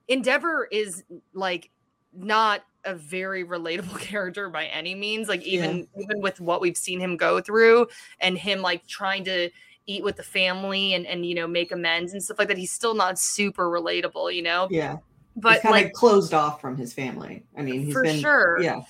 Endeavor 0.08 0.66
is 0.72 1.04
like 1.34 1.70
not 2.12 2.62
a 2.84 2.94
very 2.94 3.44
relatable 3.44 3.98
character 4.00 4.48
by 4.48 4.64
any 4.64 4.94
means. 4.94 5.28
Like 5.28 5.42
even 5.42 5.86
even 5.94 6.22
with 6.22 6.40
what 6.40 6.60
we've 6.62 6.76
seen 6.76 7.00
him 7.00 7.18
go 7.18 7.40
through 7.40 7.86
and 8.20 8.38
him 8.38 8.62
like 8.62 8.86
trying 8.86 9.24
to 9.24 9.50
eat 9.86 10.04
with 10.04 10.16
the 10.16 10.22
family 10.22 10.94
and 10.94 11.06
and 11.06 11.26
you 11.26 11.34
know 11.34 11.46
make 11.46 11.72
amends 11.72 12.12
and 12.12 12.22
stuff 12.22 12.38
like 12.38 12.48
that, 12.48 12.58
he's 12.58 12.72
still 12.72 12.94
not 12.94 13.18
super 13.18 13.64
relatable, 13.70 14.34
you 14.34 14.42
know. 14.42 14.68
yeah, 14.70 14.98
But 15.36 15.54
he's 15.54 15.62
kind 15.62 15.72
like 15.72 15.86
of 15.86 15.92
closed 15.92 16.34
off 16.34 16.60
from 16.60 16.76
his 16.76 16.92
family. 16.92 17.44
I 17.56 17.62
mean, 17.62 17.84
he's 17.84 17.92
for 17.92 18.02
been 18.02 18.20
sure, 18.20 18.60
yeah, 18.60 18.80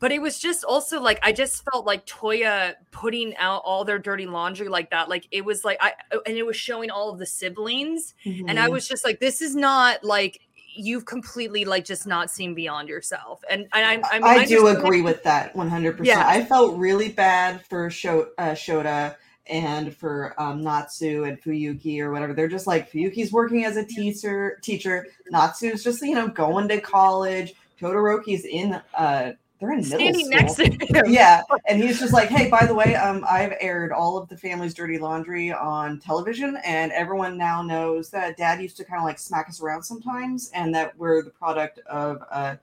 but 0.00 0.12
it 0.12 0.20
was 0.20 0.38
just 0.38 0.64
also 0.64 1.00
like 1.00 1.18
I 1.22 1.32
just 1.32 1.64
felt 1.70 1.86
like 1.86 2.06
Toya 2.06 2.74
putting 2.90 3.36
out 3.36 3.62
all 3.64 3.84
their 3.84 3.98
dirty 3.98 4.26
laundry 4.26 4.68
like 4.68 4.90
that. 4.90 5.08
Like 5.08 5.26
it 5.30 5.44
was 5.44 5.64
like 5.64 5.78
I 5.80 5.92
and 6.26 6.36
it 6.36 6.44
was 6.46 6.56
showing 6.56 6.90
all 6.90 7.10
of 7.10 7.18
the 7.18 7.26
siblings 7.26 8.14
and 8.24 8.58
I 8.58 8.68
Mhm. 8.68 8.72
was 8.72 8.88
just 8.88 9.04
like, 9.04 9.20
this 9.20 9.40
is 9.42 9.54
not 9.56 10.02
like 10.04 10.40
you've 10.76 11.04
completely 11.04 11.64
like 11.64 11.84
just 11.84 12.06
not 12.06 12.30
seen 12.30 12.54
beyond 12.54 12.88
yourself. 12.88 13.42
And, 13.50 13.62
and 13.72 13.84
I, 14.04 14.08
I, 14.12 14.18
mean, 14.20 14.24
I 14.24 14.44
do 14.46 14.58
understand- 14.60 14.78
agree 14.86 15.02
with 15.02 15.22
that 15.24 15.52
100%. 15.54 16.04
Yeah. 16.04 16.22
I 16.26 16.44
felt 16.44 16.78
really 16.78 17.08
bad 17.10 17.66
for 17.66 17.90
Sho- 17.90 18.28
uh, 18.38 18.52
Shoto 18.52 19.14
and 19.50 19.94
for 19.94 20.34
um, 20.40 20.62
Natsu 20.62 21.24
and 21.24 21.40
Fuyuki 21.42 22.00
or 22.00 22.12
whatever. 22.12 22.32
They're 22.32 22.48
just 22.48 22.66
like 22.66 22.90
Fuyuki's 22.90 23.32
working 23.32 23.64
as 23.64 23.76
a 23.76 23.84
teacher. 23.84 24.58
Teacher 24.62 25.06
Natsu's 25.30 25.84
just 25.84 26.02
you 26.02 26.14
know 26.14 26.28
going 26.28 26.68
to 26.68 26.80
college. 26.80 27.54
Todoroki's 27.78 28.44
in. 28.44 28.80
Uh, 28.94 29.32
they're 29.60 29.72
in 29.72 29.86
middle 29.88 30.14
school. 30.14 30.28
next 30.30 30.54
to 30.54 30.64
him. 30.64 31.04
yeah 31.12 31.42
and 31.68 31.82
he's 31.82 32.00
just 32.00 32.14
like 32.14 32.30
hey 32.30 32.48
by 32.48 32.64
the 32.64 32.74
way 32.74 32.94
um 32.94 33.24
i've 33.28 33.52
aired 33.60 33.92
all 33.92 34.16
of 34.16 34.26
the 34.30 34.36
family's 34.36 34.72
dirty 34.72 34.98
laundry 34.98 35.52
on 35.52 36.00
television 36.00 36.56
and 36.64 36.90
everyone 36.92 37.36
now 37.36 37.60
knows 37.60 38.10
that 38.10 38.38
dad 38.38 38.60
used 38.60 38.76
to 38.78 38.84
kind 38.84 38.98
of 38.98 39.04
like 39.04 39.18
smack 39.18 39.48
us 39.50 39.60
around 39.60 39.82
sometimes 39.82 40.50
and 40.54 40.74
that 40.74 40.96
we're 40.96 41.22
the 41.22 41.30
product 41.30 41.78
of 41.90 42.22
uh 42.30 42.56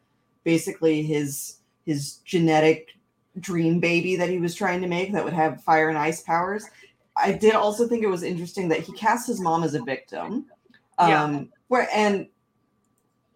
basically 0.44 1.04
his 1.04 1.60
his 1.86 2.16
genetic 2.26 2.97
dream 3.40 3.80
baby 3.80 4.16
that 4.16 4.30
he 4.30 4.40
was 4.40 4.56
trying 4.56 4.82
to 4.82 4.88
make 4.88 5.12
that 5.12 5.24
would 5.24 5.34
have 5.34 5.64
fire 5.64 5.90
and 5.90 5.98
ice 5.98 6.22
powers 6.22 6.66
i 7.16 7.32
did 7.32 7.54
also 7.56 7.88
think 7.88 8.04
it 8.04 8.10
was 8.10 8.24
interesting 8.24 8.68
that 8.68 8.80
he 8.80 8.92
cast 8.94 9.28
his 9.28 9.40
mom 9.40 9.64
as 9.64 9.74
a 9.74 9.84
victim 9.84 10.46
um 10.98 11.10
Yeah. 11.10 11.44
where 11.68 11.88
and 11.94 12.28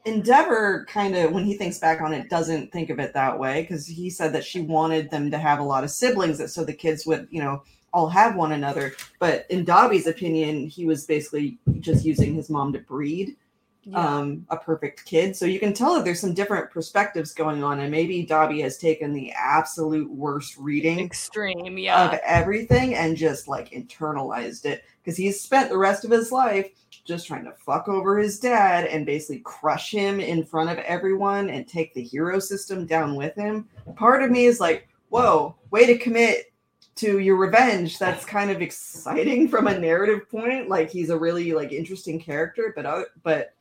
Endeavor 0.03 0.85
kind 0.89 1.15
of, 1.15 1.31
when 1.31 1.43
he 1.45 1.53
thinks 1.55 1.77
back 1.77 2.01
on 2.01 2.11
it, 2.11 2.27
doesn't 2.27 2.71
think 2.71 2.89
of 2.89 2.97
it 2.99 3.13
that 3.13 3.37
way 3.37 3.61
because 3.61 3.85
he 3.85 4.09
said 4.09 4.33
that 4.33 4.43
she 4.43 4.61
wanted 4.61 5.11
them 5.11 5.29
to 5.29 5.37
have 5.37 5.59
a 5.59 5.63
lot 5.63 5.83
of 5.83 5.91
siblings, 5.91 6.39
that 6.39 6.49
so 6.49 6.63
the 6.65 6.73
kids 6.73 7.05
would, 7.05 7.27
you 7.29 7.39
know, 7.39 7.61
all 7.93 8.09
have 8.09 8.35
one 8.35 8.53
another. 8.53 8.93
But 9.19 9.45
in 9.51 9.63
Dabi's 9.63 10.07
opinion, 10.07 10.65
he 10.67 10.87
was 10.87 11.05
basically 11.05 11.59
just 11.81 12.03
using 12.03 12.33
his 12.33 12.49
mom 12.49 12.73
to 12.73 12.79
breed. 12.79 13.35
Yeah. 13.83 13.97
um, 13.97 14.45
a 14.49 14.57
perfect 14.57 15.05
kid. 15.05 15.35
So 15.35 15.45
you 15.45 15.59
can 15.59 15.73
tell 15.73 15.95
that 15.95 16.05
there's 16.05 16.19
some 16.19 16.35
different 16.35 16.69
perspectives 16.69 17.33
going 17.33 17.63
on, 17.63 17.79
and 17.79 17.89
maybe 17.89 18.25
Dabi 18.25 18.61
has 18.61 18.77
taken 18.77 19.11
the 19.11 19.31
absolute 19.31 20.09
worst 20.11 20.55
reading 20.57 20.99
Extreme, 20.99 21.79
yeah. 21.79 22.11
of 22.11 22.19
everything 22.23 22.93
and 22.93 23.17
just 23.17 23.47
like 23.47 23.71
internalized 23.71 24.65
it 24.65 24.83
because 25.03 25.17
he's 25.17 25.41
spent 25.41 25.69
the 25.69 25.77
rest 25.77 26.05
of 26.05 26.11
his 26.11 26.31
life 26.31 26.69
just 27.05 27.25
trying 27.25 27.43
to 27.45 27.51
fuck 27.53 27.87
over 27.87 28.19
his 28.19 28.39
dad 28.39 28.85
and 28.85 29.05
basically 29.05 29.39
crush 29.39 29.91
him 29.91 30.19
in 30.19 30.45
front 30.45 30.69
of 30.69 30.77
everyone 30.79 31.49
and 31.49 31.67
take 31.67 31.93
the 31.93 32.03
hero 32.03 32.37
system 32.39 32.85
down 32.85 33.15
with 33.15 33.33
him. 33.35 33.67
Part 33.95 34.21
of 34.21 34.29
me 34.29 34.45
is 34.45 34.59
like, 34.59 34.87
whoa, 35.09 35.55
way 35.71 35.87
to 35.87 35.97
commit 35.97 36.53
to 36.95 37.19
your 37.19 37.37
revenge. 37.37 37.97
That's 37.97 38.25
kind 38.25 38.51
of 38.51 38.61
exciting 38.61 39.47
from 39.49 39.67
a 39.67 39.77
narrative 39.77 40.29
point. 40.29 40.69
Like 40.69 40.91
he's 40.91 41.09
a 41.09 41.17
really 41.17 41.53
like 41.53 41.71
interesting 41.71 42.19
character, 42.19 42.73
but 42.75 42.85
other, 42.85 43.07
but 43.23 43.53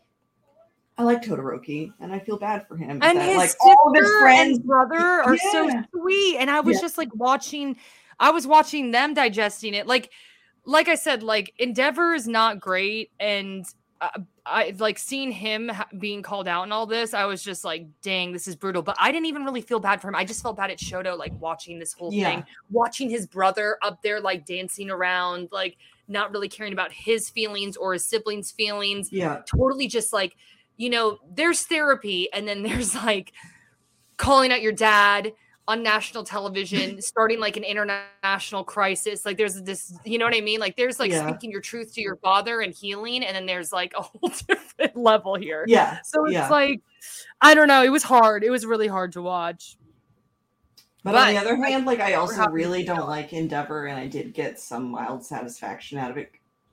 I 1.00 1.02
like 1.02 1.22
Todoroki 1.22 1.92
and 1.98 2.12
I 2.12 2.18
feel 2.18 2.38
bad 2.38 2.68
for 2.68 2.76
him. 2.76 2.90
and 2.90 3.00
that, 3.02 3.16
his 3.26 3.36
like 3.36 3.48
sister 3.50 3.58
all 3.84 3.94
his 3.94 4.10
friends 4.20 4.58
and 4.58 4.66
brother 4.66 4.98
are 4.98 5.36
so 5.38 5.70
sweet 5.94 6.36
and 6.36 6.50
i 6.50 6.60
was 6.60 6.76
Yeah. 6.76 6.82
just 6.82 6.98
like 6.98 7.08
watching 7.14 7.76
i 8.18 8.30
was 8.30 8.46
watching 8.46 8.90
them 8.90 9.14
digesting 9.14 9.72
it 9.72 9.86
like 9.86 10.10
like 10.66 10.88
i 10.88 10.94
said 10.94 11.22
like 11.22 11.54
endeavor 11.58 12.12
is 12.12 12.28
not 12.28 12.60
great 12.60 13.10
and 13.18 13.64
uh, 14.02 14.10
i 14.44 14.74
like 14.78 14.98
seeing 14.98 15.32
him 15.32 15.70
being 15.98 16.20
called 16.22 16.46
out 16.46 16.64
and 16.64 16.72
all 16.72 16.84
this 16.84 17.14
i 17.14 17.24
was 17.24 17.42
just 17.42 17.64
like 17.64 17.86
dang 18.02 18.30
this 18.32 18.46
is 18.46 18.54
brutal 18.56 18.82
but 18.82 18.94
i 19.00 19.10
didn't 19.10 19.26
even 19.26 19.42
really 19.44 19.62
feel 19.62 19.80
bad 19.80 20.00
for 20.02 20.08
him 20.08 20.14
i 20.14 20.24
just 20.24 20.42
felt 20.42 20.56
bad 20.56 20.70
at 20.70 20.78
shoto 20.78 21.16
like 21.18 21.32
watching 21.40 21.78
this 21.78 21.94
whole 21.94 22.12
Yeah. 22.12 22.30
thing 22.30 22.44
watching 22.70 23.08
his 23.08 23.26
brother 23.26 23.78
up 23.82 24.02
there 24.02 24.20
like 24.20 24.44
dancing 24.44 24.90
around 24.90 25.48
like 25.50 25.76
not 26.08 26.30
really 26.32 26.48
caring 26.48 26.72
about 26.74 26.92
his 26.92 27.30
feelings 27.30 27.76
or 27.76 27.94
his 27.94 28.04
siblings 28.04 28.50
feelings 28.50 29.10
Yeah. 29.10 29.40
totally 29.46 29.86
just 29.86 30.12
like 30.12 30.36
you 30.80 30.88
know 30.88 31.18
there's 31.34 31.62
therapy 31.62 32.32
and 32.32 32.48
then 32.48 32.62
there's 32.68 32.94
like 32.94 33.32
calling 34.16 34.50
out 34.50 34.62
your 34.62 34.72
dad 34.72 35.32
on 35.68 35.82
national 35.82 36.24
television 36.24 37.00
starting 37.12 37.38
like 37.38 37.56
an 37.58 37.64
international 37.64 38.64
crisis 38.64 39.24
like 39.26 39.36
there's 39.36 39.60
this 39.62 39.94
you 40.04 40.16
know 40.18 40.24
what 40.24 40.34
i 40.34 40.40
mean 40.40 40.58
like 40.58 40.76
there's 40.76 40.98
like 40.98 41.10
Yeah. 41.10 41.28
speaking 41.28 41.50
your 41.50 41.60
truth 41.60 41.94
to 41.94 42.00
your 42.00 42.16
father 42.16 42.62
and 42.62 42.74
healing 42.74 43.22
and 43.22 43.36
then 43.36 43.44
there's 43.46 43.72
like 43.72 43.92
a 43.96 44.00
whole 44.02 44.32
different 44.48 44.96
level 44.96 45.34
here 45.36 45.64
Yeah. 45.68 45.98
so 46.02 46.24
it's 46.24 46.32
yeah. 46.32 46.48
like 46.48 46.80
i 47.42 47.54
don't 47.54 47.68
know 47.68 47.84
it 47.84 47.90
was 47.90 48.02
hard 48.02 48.42
it 48.42 48.50
was 48.50 48.64
really 48.64 48.88
hard 48.88 49.12
to 49.12 49.22
watch 49.22 49.76
But, 51.04 51.14
on 51.14 51.32
the 51.32 51.40
other 51.40 51.56
hand, 51.56 51.86
like 51.86 52.00
I 52.00 52.14
also 52.14 52.44
really 52.48 52.84
don't 52.84 53.08
like 53.08 53.32
Endeavor, 53.32 53.86
and 53.86 53.98
I 53.98 54.06
did 54.06 54.34
get 54.34 54.60
some 54.60 54.90
mild 54.90 55.24
satisfaction 55.24 55.96
out 55.96 56.10
of 56.10 56.18
it, 56.18 56.30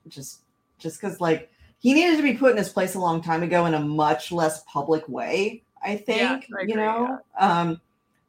just 0.08 0.42
just 0.78 1.00
because 1.00 1.18
like 1.18 1.50
he 1.78 1.94
needed 1.94 2.16
to 2.16 2.22
be 2.22 2.34
put 2.34 2.52
in 2.52 2.56
his 2.56 2.68
place 2.68 2.94
a 2.94 3.00
long 3.00 3.22
time 3.22 3.42
ago 3.42 3.66
in 3.66 3.74
a 3.74 3.80
much 3.80 4.32
less 4.32 4.62
public 4.64 5.08
way. 5.08 5.62
I 5.82 5.96
think 5.96 6.46
I 6.56 6.62
you 6.62 6.74
agree, 6.74 6.74
know, 6.74 7.18
um, 7.38 7.80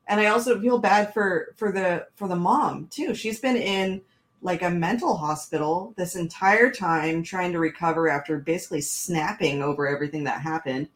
and 0.08 0.20
I 0.20 0.28
also 0.28 0.60
feel 0.60 0.80
bad 0.80 1.14
for 1.14 1.54
for 1.56 1.72
the 1.72 2.08
for 2.16 2.28
the 2.28 2.36
mom 2.36 2.88
too. 2.88 3.16
She's 3.16 3.40
been 3.40 3.56
in 3.56 4.02
like 4.42 4.62
a 4.62 4.70
mental 4.70 5.18
hospital 5.18 5.94
this 5.98 6.16
entire 6.16 6.72
time 6.72 7.24
trying 7.24 7.52
to 7.52 7.60
recover 7.60 8.08
after 8.08 8.40
basically 8.40 8.82
snapping 8.82 9.62
over 9.62 9.88
everything 9.88 10.24
that 10.24 10.42
happened. 10.42 10.88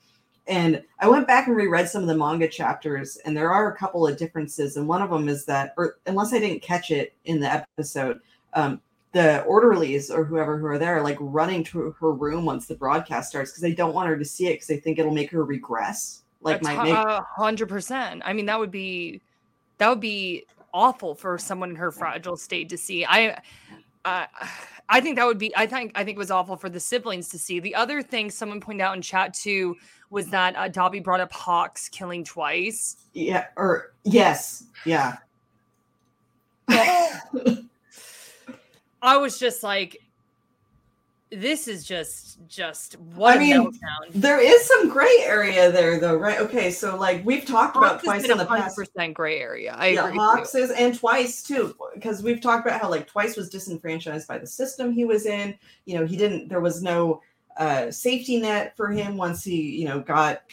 And 0.47 0.83
I 0.99 1.07
went 1.07 1.27
back 1.27 1.47
and 1.47 1.55
reread 1.55 1.87
some 1.87 2.01
of 2.01 2.07
the 2.07 2.17
manga 2.17 2.47
chapters, 2.47 3.17
and 3.25 3.35
there 3.35 3.51
are 3.51 3.71
a 3.71 3.77
couple 3.77 4.05
of 4.05 4.17
differences. 4.17 4.75
And 4.75 4.87
one 4.87 5.01
of 5.01 5.09
them 5.09 5.29
is 5.29 5.45
that, 5.45 5.73
or 5.77 5.97
unless 6.05 6.33
I 6.33 6.39
didn't 6.39 6.61
catch 6.61 6.91
it 6.91 7.13
in 7.25 7.39
the 7.39 7.65
episode, 7.77 8.19
um, 8.53 8.81
the 9.13 9.41
orderlies 9.43 10.09
or 10.11 10.25
whoever 10.25 10.57
who 10.57 10.65
are 10.65 10.77
there 10.77 10.97
are 10.97 11.03
like 11.03 11.17
running 11.19 11.63
to 11.63 11.95
her 11.99 12.11
room 12.11 12.45
once 12.45 12.65
the 12.65 12.75
broadcast 12.75 13.29
starts 13.29 13.51
because 13.51 13.61
they 13.61 13.73
don't 13.73 13.93
want 13.93 14.09
her 14.09 14.17
to 14.17 14.25
see 14.25 14.47
it 14.47 14.53
because 14.53 14.67
they 14.67 14.77
think 14.77 14.99
it'll 14.99 15.13
make 15.13 15.31
her 15.31 15.43
regress. 15.43 16.23
Like, 16.41 16.61
might 16.61 16.83
make 16.83 17.23
hundred 17.37 17.69
percent 17.69 18.21
i 18.25 18.33
mean 18.33 18.45
that 18.47 18.59
would 18.59 18.69
be 18.69 19.21
that 19.77 19.87
would 19.87 20.01
be 20.01 20.45
awful 20.73 21.15
for 21.15 21.37
someone 21.37 21.69
in 21.69 21.75
her 21.77 21.89
fragile 21.89 22.35
state 22.35 22.67
to 22.67 22.77
see 22.77 23.05
i 23.05 23.41
uh, 24.05 24.25
I 24.89 24.99
think 24.99 25.15
that 25.15 25.25
would 25.25 25.37
be. 25.37 25.55
I 25.55 25.65
think. 25.65 25.91
I 25.95 26.03
think 26.03 26.17
it 26.17 26.19
was 26.19 26.31
awful 26.31 26.57
for 26.57 26.69
the 26.69 26.79
siblings 26.79 27.29
to 27.29 27.39
see. 27.39 27.59
The 27.59 27.73
other 27.73 28.01
thing 28.01 28.29
someone 28.29 28.59
pointed 28.59 28.83
out 28.83 28.95
in 28.95 29.01
chat 29.01 29.33
too 29.33 29.77
was 30.09 30.27
that 30.27 30.55
uh, 30.55 30.69
Dabi 30.69 31.03
brought 31.03 31.21
up 31.21 31.31
Hawks 31.31 31.89
killing 31.89 32.23
twice. 32.23 32.97
yeah, 33.13 33.45
or 33.55 33.93
yes, 34.03 34.65
yeah. 34.85 35.17
I 39.03 39.17
was 39.17 39.37
just 39.37 39.61
like, 39.63 39.97
this 41.29 41.67
is 41.67 41.83
just 41.83 42.37
just 42.47 42.93
what 43.15 43.33
I 43.33 43.35
a 43.37 43.39
mean, 43.39 43.55
meltdown. 43.55 44.11
There 44.13 44.39
is 44.39 44.63
some 44.65 44.87
gray 44.87 45.23
area 45.23 45.71
there, 45.71 45.99
though, 45.99 46.15
right? 46.15 46.39
Okay, 46.39 46.71
so 46.71 46.95
like 46.95 47.25
we've 47.25 47.43
talked 47.43 47.75
about 47.75 48.03
twice 48.03 48.23
in 48.23 48.31
in 48.31 48.37
the 48.37 48.45
past. 48.45 48.77
percent 48.77 49.15
gray 49.15 49.39
area. 49.39 49.75
I 49.77 49.87
yeah, 49.87 50.05
agree. 50.05 50.17
Hawks 50.19 50.55
is 50.55 50.69
and 50.71 50.97
twice 50.97 51.43
too, 51.43 51.75
because 51.95 52.23
we've 52.23 52.39
talked 52.39 52.65
about 52.65 52.79
how 52.79 52.89
like 52.89 53.07
twice 53.07 53.35
was 53.35 53.49
disenfranchised 53.49 54.27
by 54.27 54.37
the 54.37 54.47
system 54.47 54.93
he 54.93 55.05
was 55.05 55.25
in. 55.25 55.55
You 55.85 55.99
know, 55.99 56.05
he 56.05 56.15
didn't. 56.15 56.49
There 56.49 56.61
was 56.61 56.81
no 56.83 57.21
uh, 57.57 57.91
safety 57.91 58.39
net 58.39 58.77
for 58.77 58.89
him 58.89 59.17
once 59.17 59.43
he, 59.43 59.75
you 59.75 59.85
know, 59.85 59.99
got 59.99 60.43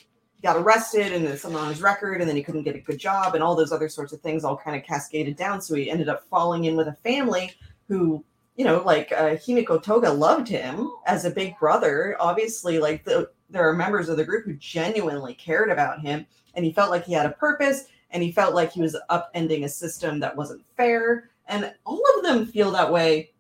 got 0.42 0.57
arrested 0.57 1.12
and 1.12 1.26
there's 1.26 1.42
something 1.42 1.61
on 1.61 1.68
his 1.68 1.82
record, 1.82 2.20
and 2.20 2.28
then 2.28 2.36
he 2.36 2.42
couldn't 2.42 2.62
get 2.62 2.74
a 2.74 2.80
good 2.80 2.98
job, 2.98 3.34
and 3.34 3.44
all 3.44 3.55
those 3.55 3.70
other 3.70 3.88
sorts 3.88 4.14
of 4.14 4.20
things 4.22 4.44
all 4.44 4.57
kind 4.57 4.76
of 4.76 4.82
cascaded 4.82 5.36
down. 5.36 5.61
So 5.61 5.74
he 5.74 5.90
ended 5.90 6.09
up 6.09 6.24
falling 6.30 6.64
in 6.64 6.74
with 6.74 6.88
a 6.88 6.96
family 7.05 7.53
who. 7.86 8.24
You 8.61 8.66
know, 8.66 8.82
like 8.84 9.11
uh, 9.12 9.36
Himiko 9.36 9.82
Toga 9.82 10.12
loved 10.12 10.46
him 10.46 10.90
as 11.06 11.24
a 11.24 11.30
big 11.30 11.58
brother. 11.58 12.14
Obviously, 12.20 12.78
like 12.78 13.04
the, 13.04 13.30
there 13.48 13.66
are 13.66 13.72
members 13.72 14.11
of 14.11 14.18
the 14.18 14.24
group 14.24 14.44
who 14.44 14.52
genuinely 14.52 15.32
cared 15.32 15.70
about 15.70 16.00
him, 16.00 16.26
and 16.54 16.62
he 16.62 16.70
felt 16.70 16.90
like 16.90 17.06
he 17.06 17.14
had 17.14 17.24
a 17.24 17.30
purpose 17.30 17.86
and 18.11 18.22
he 18.22 18.32
felt 18.32 18.54
like 18.54 18.72
he 18.72 18.82
was 18.82 18.96
upending 19.08 19.64
a 19.64 19.68
system 19.68 20.20
that 20.20 20.36
wasn't 20.36 20.62
fair 20.76 21.30
and 21.46 21.72
all 21.84 22.02
of 22.16 22.24
them 22.24 22.46
feel 22.46 22.70
that 22.70 22.92
way 22.92 23.30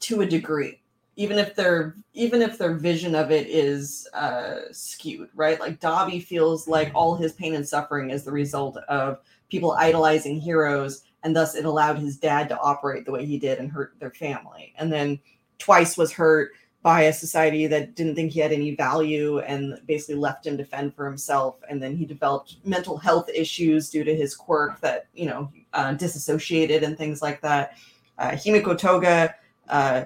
to 0.00 0.22
a 0.22 0.26
degree 0.26 0.80
even 1.16 1.38
if 1.38 1.54
their 1.54 1.96
even 2.14 2.42
if 2.42 2.56
their 2.56 2.74
vision 2.74 3.14
of 3.14 3.30
it 3.30 3.46
is 3.48 4.08
uh 4.14 4.60
skewed 4.72 5.28
right 5.34 5.60
like 5.60 5.80
Dabi 5.80 6.22
feels 6.22 6.66
like 6.66 6.90
all 6.94 7.14
his 7.14 7.32
pain 7.32 7.54
and 7.54 7.66
suffering 7.66 8.10
is 8.10 8.24
the 8.24 8.32
result 8.32 8.76
of 8.88 9.18
people 9.48 9.72
idolizing 9.72 10.40
heroes 10.40 11.04
and 11.22 11.34
thus 11.34 11.54
it 11.54 11.64
allowed 11.64 11.98
his 11.98 12.16
dad 12.16 12.48
to 12.48 12.58
operate 12.58 13.04
the 13.04 13.12
way 13.12 13.24
he 13.24 13.38
did 13.38 13.58
and 13.58 13.70
hurt 13.70 13.94
their 13.98 14.10
family 14.10 14.74
and 14.78 14.92
then 14.92 15.18
twice 15.58 15.96
was 15.96 16.12
hurt 16.12 16.52
by 16.82 17.02
a 17.02 17.12
society 17.12 17.66
that 17.66 17.94
didn't 17.94 18.14
think 18.14 18.32
he 18.32 18.40
had 18.40 18.52
any 18.52 18.74
value 18.74 19.40
and 19.40 19.78
basically 19.86 20.14
left 20.14 20.46
him 20.46 20.56
to 20.56 20.64
fend 20.64 20.94
for 20.94 21.04
himself. 21.04 21.56
And 21.68 21.82
then 21.82 21.94
he 21.94 22.06
developed 22.06 22.56
mental 22.64 22.96
health 22.96 23.28
issues 23.28 23.90
due 23.90 24.02
to 24.02 24.16
his 24.16 24.34
quirk 24.34 24.80
that, 24.80 25.06
you 25.12 25.26
know, 25.26 25.52
uh, 25.74 25.92
disassociated 25.92 26.82
and 26.82 26.96
things 26.96 27.20
like 27.20 27.42
that. 27.42 27.76
Uh, 28.18 28.30
Himiko 28.30 28.76
Toga 28.78 29.34
uh, 29.68 30.04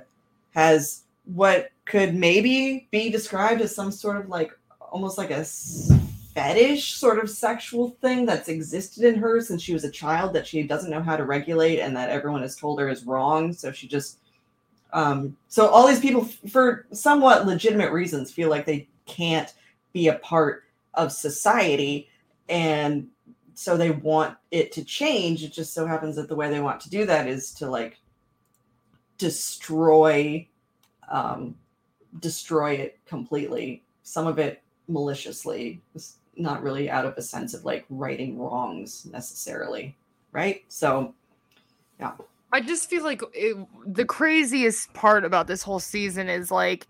has 0.50 1.02
what 1.26 1.70
could 1.84 2.14
maybe 2.14 2.88
be 2.90 3.08
described 3.08 3.60
as 3.60 3.74
some 3.74 3.92
sort 3.92 4.16
of 4.16 4.28
like 4.28 4.50
almost 4.80 5.16
like 5.16 5.30
a 5.30 5.44
fetish 6.34 6.94
sort 6.94 7.18
of 7.18 7.30
sexual 7.30 7.90
thing 8.00 8.26
that's 8.26 8.48
existed 8.48 9.04
in 9.04 9.14
her 9.14 9.40
since 9.40 9.62
she 9.62 9.72
was 9.72 9.84
a 9.84 9.90
child 9.90 10.32
that 10.32 10.46
she 10.46 10.62
doesn't 10.64 10.90
know 10.90 11.02
how 11.02 11.16
to 11.16 11.24
regulate 11.24 11.80
and 11.80 11.96
that 11.96 12.10
everyone 12.10 12.42
has 12.42 12.56
told 12.56 12.80
her 12.80 12.88
is 12.88 13.04
wrong. 13.04 13.52
So 13.52 13.70
she 13.70 13.86
just 13.86 14.18
um, 14.94 15.36
so 15.48 15.66
all 15.66 15.88
these 15.88 16.00
people, 16.00 16.24
for 16.48 16.86
somewhat 16.92 17.46
legitimate 17.46 17.92
reasons, 17.92 18.30
feel 18.30 18.48
like 18.48 18.64
they 18.64 18.88
can't 19.06 19.52
be 19.92 20.06
a 20.06 20.14
part 20.14 20.64
of 20.94 21.10
society, 21.10 22.08
and 22.48 23.08
so 23.54 23.76
they 23.76 23.90
want 23.90 24.36
it 24.52 24.70
to 24.72 24.84
change. 24.84 25.42
It 25.42 25.52
just 25.52 25.74
so 25.74 25.84
happens 25.84 26.14
that 26.14 26.28
the 26.28 26.36
way 26.36 26.48
they 26.48 26.60
want 26.60 26.80
to 26.82 26.90
do 26.90 27.04
that 27.06 27.26
is 27.26 27.52
to 27.54 27.68
like 27.68 27.98
destroy, 29.18 30.46
um, 31.10 31.56
destroy 32.20 32.74
it 32.74 33.00
completely. 33.04 33.82
Some 34.04 34.28
of 34.28 34.38
it 34.38 34.62
maliciously, 34.86 35.82
not 36.36 36.62
really 36.62 36.90
out 36.90 37.04
of 37.04 37.16
a 37.16 37.22
sense 37.22 37.54
of 37.54 37.64
like 37.64 37.84
righting 37.90 38.38
wrongs 38.38 39.06
necessarily, 39.06 39.96
right? 40.32 40.64
So, 40.68 41.14
yeah. 41.98 42.12
I 42.52 42.60
just 42.60 42.88
feel 42.88 43.02
like 43.02 43.22
it, 43.32 43.56
the 43.86 44.04
craziest 44.04 44.92
part 44.94 45.24
about 45.24 45.46
this 45.46 45.62
whole 45.62 45.80
season 45.80 46.28
is 46.28 46.50
like 46.50 46.86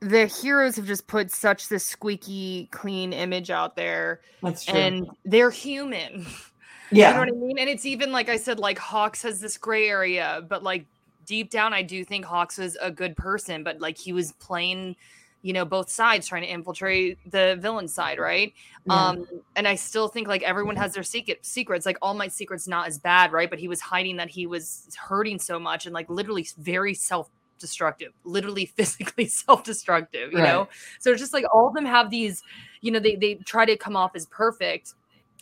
the 0.00 0.26
heroes 0.26 0.76
have 0.76 0.86
just 0.86 1.06
put 1.06 1.30
such 1.30 1.68
this 1.68 1.84
squeaky 1.84 2.68
clean 2.70 3.14
image 3.14 3.50
out 3.50 3.74
there 3.74 4.20
that's 4.42 4.64
true. 4.66 4.74
and 4.78 5.06
they're 5.24 5.50
human. 5.50 6.26
yeah, 6.90 7.08
You 7.08 7.14
know 7.14 7.20
what 7.20 7.28
I 7.28 7.46
mean? 7.46 7.58
And 7.58 7.70
it's 7.70 7.86
even 7.86 8.12
like 8.12 8.28
I 8.28 8.36
said, 8.36 8.58
like 8.58 8.78
Hawks 8.78 9.22
has 9.22 9.40
this 9.40 9.56
gray 9.56 9.88
area, 9.88 10.44
but 10.46 10.62
like 10.62 10.84
deep 11.24 11.50
down, 11.50 11.72
I 11.72 11.82
do 11.82 12.04
think 12.04 12.26
Hawks 12.26 12.58
was 12.58 12.76
a 12.82 12.90
good 12.90 13.16
person, 13.16 13.64
but 13.64 13.80
like 13.80 13.96
he 13.96 14.12
was 14.12 14.32
playing, 14.32 14.96
you 15.44 15.52
know, 15.52 15.66
both 15.66 15.90
sides 15.90 16.26
trying 16.26 16.40
to 16.40 16.48
infiltrate 16.48 17.18
the 17.30 17.58
villain 17.60 17.86
side, 17.86 18.18
right? 18.18 18.54
Yeah. 18.86 19.08
Um, 19.08 19.26
and 19.54 19.68
I 19.68 19.74
still 19.74 20.08
think 20.08 20.26
like 20.26 20.42
everyone 20.42 20.76
has 20.76 20.94
their 20.94 21.02
secret 21.02 21.44
secrets. 21.44 21.84
Like 21.84 21.98
All 22.00 22.14
my 22.14 22.28
secret's 22.28 22.66
not 22.66 22.88
as 22.88 22.98
bad, 22.98 23.30
right? 23.30 23.50
But 23.50 23.58
he 23.58 23.68
was 23.68 23.78
hiding 23.78 24.16
that 24.16 24.30
he 24.30 24.46
was 24.46 24.88
hurting 24.98 25.38
so 25.38 25.58
much 25.58 25.84
and 25.84 25.92
like 25.92 26.08
literally 26.08 26.48
very 26.56 26.94
self 26.94 27.28
self-destructive, 27.58 28.12
literally 28.24 28.64
physically 28.76 29.26
self-destructive, 29.26 30.32
you 30.32 30.38
know? 30.38 30.66
So 30.98 31.10
it's 31.10 31.20
just 31.20 31.34
like 31.34 31.44
all 31.52 31.68
of 31.68 31.74
them 31.74 31.84
have 31.84 32.08
these, 32.08 32.42
you 32.80 32.90
know, 32.90 32.98
they 32.98 33.16
they 33.16 33.34
try 33.34 33.66
to 33.66 33.76
come 33.76 33.96
off 33.96 34.12
as 34.14 34.24
perfect. 34.26 34.94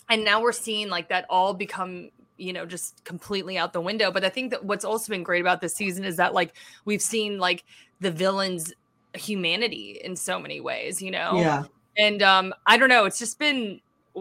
And 0.08 0.24
now 0.24 0.42
we're 0.42 0.50
seeing 0.50 0.88
like 0.88 1.10
that 1.10 1.26
all 1.30 1.54
become 1.54 2.10
you 2.38 2.52
know 2.52 2.66
just 2.66 3.04
completely 3.04 3.58
out 3.58 3.74
the 3.74 3.80
window 3.80 4.10
but 4.10 4.24
i 4.24 4.28
think 4.28 4.50
that 4.50 4.64
what's 4.64 4.86
also 4.86 5.12
been 5.12 5.22
great 5.22 5.42
about 5.42 5.60
this 5.60 5.74
season 5.74 6.02
is 6.02 6.16
that 6.16 6.32
like 6.32 6.56
we've 6.86 7.02
seen 7.02 7.38
like 7.38 7.62
the 8.00 8.10
villains 8.10 8.72
humanity 9.14 10.00
in 10.02 10.16
so 10.16 10.38
many 10.38 10.60
ways 10.60 11.02
you 11.02 11.10
know 11.10 11.32
Yeah. 11.34 11.64
and 11.96 12.22
um 12.22 12.54
i 12.66 12.76
don't 12.76 12.88
know 12.88 13.04
it's 13.04 13.18
just 13.18 13.38
been 13.38 13.80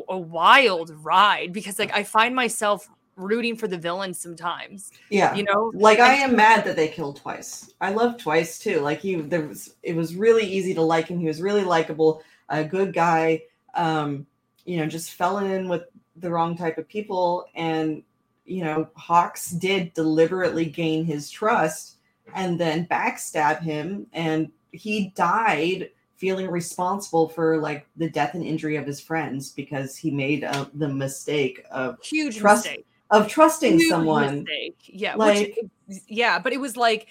a 0.10 0.18
wild 0.18 0.92
ride 1.04 1.54
because 1.54 1.80
like 1.80 1.94
i 1.94 2.04
find 2.04 2.36
myself 2.36 2.89
rooting 3.18 3.56
for 3.56 3.68
the 3.68 3.78
villain 3.78 4.14
sometimes 4.14 4.92
Yeah. 5.10 5.34
you 5.36 5.44
know 5.44 5.72
like 5.76 6.00
I 6.00 6.14
am 6.16 6.36
mad 6.36 6.64
that 6.66 6.76
they 6.76 6.88
killed 6.88 7.18
twice. 7.18 7.74
I 7.82 7.92
love 7.92 8.18
twice 8.18 8.58
too. 8.58 8.80
Like 8.80 9.00
he 9.02 9.16
there 9.16 9.48
was 9.48 9.76
it 9.84 9.96
was 9.96 10.16
really 10.16 10.44
easy 10.46 10.74
to 10.74 10.82
like 10.82 11.08
him. 11.08 11.20
He 11.20 11.28
was 11.28 11.42
really 11.42 11.64
likable, 11.64 12.24
a 12.50 12.64
good 12.64 12.94
guy. 12.94 13.44
Um, 13.76 14.26
you 14.66 14.78
know, 14.78 14.88
just 14.88 15.12
fell 15.14 15.39
in 15.39 15.68
with 15.70 15.84
the 16.16 16.32
wrong 16.32 16.58
type 16.58 16.78
of 16.78 16.88
people 16.88 17.46
and 17.54 18.02
you 18.46 18.64
know, 18.64 18.89
Hawks 18.96 19.52
did 19.52 19.94
deliberately 19.94 20.66
gain 20.66 21.06
his 21.06 21.30
trust 21.30 21.98
and 22.34 22.60
then 22.60 22.88
backstab 22.88 23.62
him 23.62 24.08
and 24.14 24.52
he 24.72 25.10
died 25.16 25.90
feeling 26.18 26.48
responsible 26.50 27.28
for 27.30 27.58
like 27.58 27.88
the 27.98 28.10
death 28.10 28.36
and 28.36 28.46
injury 28.46 28.76
of 28.76 28.86
his 28.86 29.00
friends 29.02 29.52
because 29.52 29.96
he 29.98 30.12
made 30.12 30.44
uh, 30.44 30.66
the 30.76 30.88
mistake 30.88 31.66
of 31.72 31.98
huge 32.04 32.38
Trust 32.38 32.66
mistake. 32.66 32.86
of 33.10 33.28
trusting 33.28 33.80
Huge 33.80 33.90
someone. 33.90 34.44
mistake. 34.44 34.78
yeah 34.86 35.16
like- 35.16 35.58
which, 35.88 36.00
yeah 36.08 36.38
but 36.38 36.54
it 36.54 36.60
was 36.60 36.78
like 36.78 37.08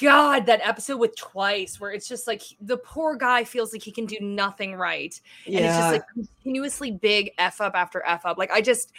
god 0.00 0.46
that 0.46 0.60
episode 0.64 0.98
with 0.98 1.16
twice 1.16 1.80
where 1.80 1.92
it's 1.92 2.08
just 2.08 2.26
like 2.26 2.42
the 2.60 2.76
poor 2.76 3.16
guy 3.16 3.42
feels 3.44 3.72
like 3.72 3.82
he 3.82 3.92
can 3.92 4.04
do 4.04 4.16
nothing 4.20 4.74
right 4.74 5.18
and 5.46 5.54
it's 5.54 5.76
just 5.76 5.92
like 5.92 6.02
continuously 6.12 6.90
big 6.90 7.30
f 7.38 7.60
up 7.60 7.74
after 7.74 8.04
f 8.04 8.26
up. 8.26 8.36
Like 8.36 8.50
i 8.50 8.60
just 8.60 8.92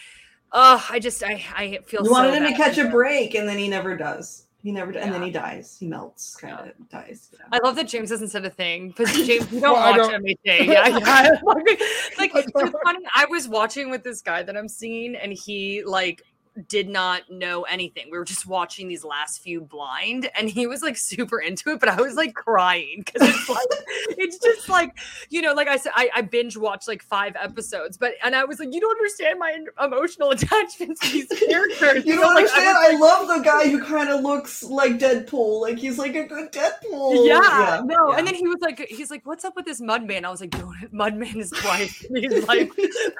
uh 0.53 0.81
i 0.89 0.97
just 0.97 1.21
i 1.23 1.43
i 1.55 1.79
feel 1.85 2.03
You 2.05 2.09
wanted 2.11 2.33
him 2.35 2.43
to 2.49 2.53
catch 2.57 2.77
a 2.79 2.87
break, 2.89 3.35
and 3.35 3.47
then 3.47 3.57
he 3.57 3.67
never 3.67 3.95
does. 3.97 4.46
He 4.67 4.73
never, 4.73 4.91
and 4.91 5.13
then 5.13 5.23
he 5.23 5.31
dies. 5.31 5.77
He 5.79 5.87
melts, 5.87 6.35
kind 6.35 6.59
of 6.59 6.89
dies. 6.89 7.29
yeah. 7.31 7.45
I 7.53 7.59
love 7.63 7.77
that 7.77 7.87
James 7.87 8.09
hasn't 8.09 8.31
said 8.31 8.43
a 8.43 8.49
thing 8.49 8.89
because 8.89 9.13
James, 9.25 9.49
you 9.49 9.61
don't 9.61 9.71
Well, 9.71 9.75
I 9.77 9.97
watch 9.97 10.11
don't- 10.11 10.25
MHA. 10.25 10.35
Yeah, 10.45 10.87
yeah. 10.89 11.39
like, 11.45 11.79
like 12.19 12.35
I 12.35 12.39
it's 12.39 12.51
don't. 12.51 12.75
funny. 12.83 12.99
I 13.15 13.23
was 13.29 13.47
watching 13.47 13.89
with 13.89 14.03
this 14.03 14.21
guy 14.21 14.43
that 14.43 14.57
I'm 14.57 14.67
seeing, 14.67 15.15
and 15.15 15.31
he 15.31 15.85
like 15.85 16.21
did 16.67 16.89
not 16.89 17.29
know 17.29 17.63
anything. 17.63 18.05
We 18.11 18.17
were 18.17 18.25
just 18.25 18.47
watching 18.47 18.87
these 18.87 19.03
last 19.03 19.41
few 19.41 19.61
blind, 19.61 20.29
and 20.35 20.49
he 20.49 20.67
was 20.67 20.81
like 20.81 20.97
super 20.97 21.39
into 21.39 21.71
it, 21.71 21.79
but 21.79 21.89
I 21.89 22.01
was 22.01 22.15
like 22.15 22.33
crying 22.33 23.03
because 23.05 23.29
it's 23.29 23.49
like 23.49 23.67
it's 24.17 24.37
just 24.39 24.69
like 24.69 24.97
you 25.29 25.41
know, 25.41 25.53
like 25.53 25.67
I 25.67 25.77
said, 25.77 25.91
I, 25.95 26.09
I 26.15 26.21
binge 26.21 26.57
watched 26.57 26.87
like 26.87 27.03
five 27.03 27.35
episodes, 27.35 27.97
but 27.97 28.13
and 28.23 28.35
I 28.35 28.45
was 28.45 28.59
like, 28.59 28.73
you 28.73 28.81
don't 28.81 28.91
understand 28.97 29.39
my 29.39 29.57
emotional 29.83 30.31
attachments 30.31 31.01
to 31.01 31.11
these 31.11 31.27
characters. 31.27 32.05
You 32.05 32.15
know, 32.15 32.21
don't 32.23 32.35
like, 32.35 32.45
understand. 32.45 32.77
was 32.77 32.95
I, 32.95 32.97
love 32.97 33.27
the 33.27 33.43
guy 33.43 33.69
who 33.69 33.83
kind 33.83 34.09
of 34.09 34.21
looks 34.21 34.63
like 34.63 34.93
Deadpool. 34.93 35.61
Like 35.61 35.77
he's 35.77 35.97
like 35.97 36.15
a 36.15 36.25
good 36.25 36.51
Deadpool. 36.51 37.25
Yeah, 37.25 37.81
no. 37.85 38.11
yeah. 38.11 38.17
And 38.17 38.27
then 38.27 38.35
he 38.35 38.47
was 38.47 38.59
like, 38.61 38.79
he's 38.89 39.11
like, 39.11 39.25
what's 39.25 39.45
up 39.45 39.55
with 39.55 39.65
this 39.65 39.81
Mudman? 39.81 40.23
I 40.23 40.29
was 40.29 40.41
like, 40.41 40.51
dude, 40.51 40.91
Mudman 40.91 41.35
is 41.35 41.51
twice. 41.51 42.05
He's 42.13 42.43
like, 42.47 42.71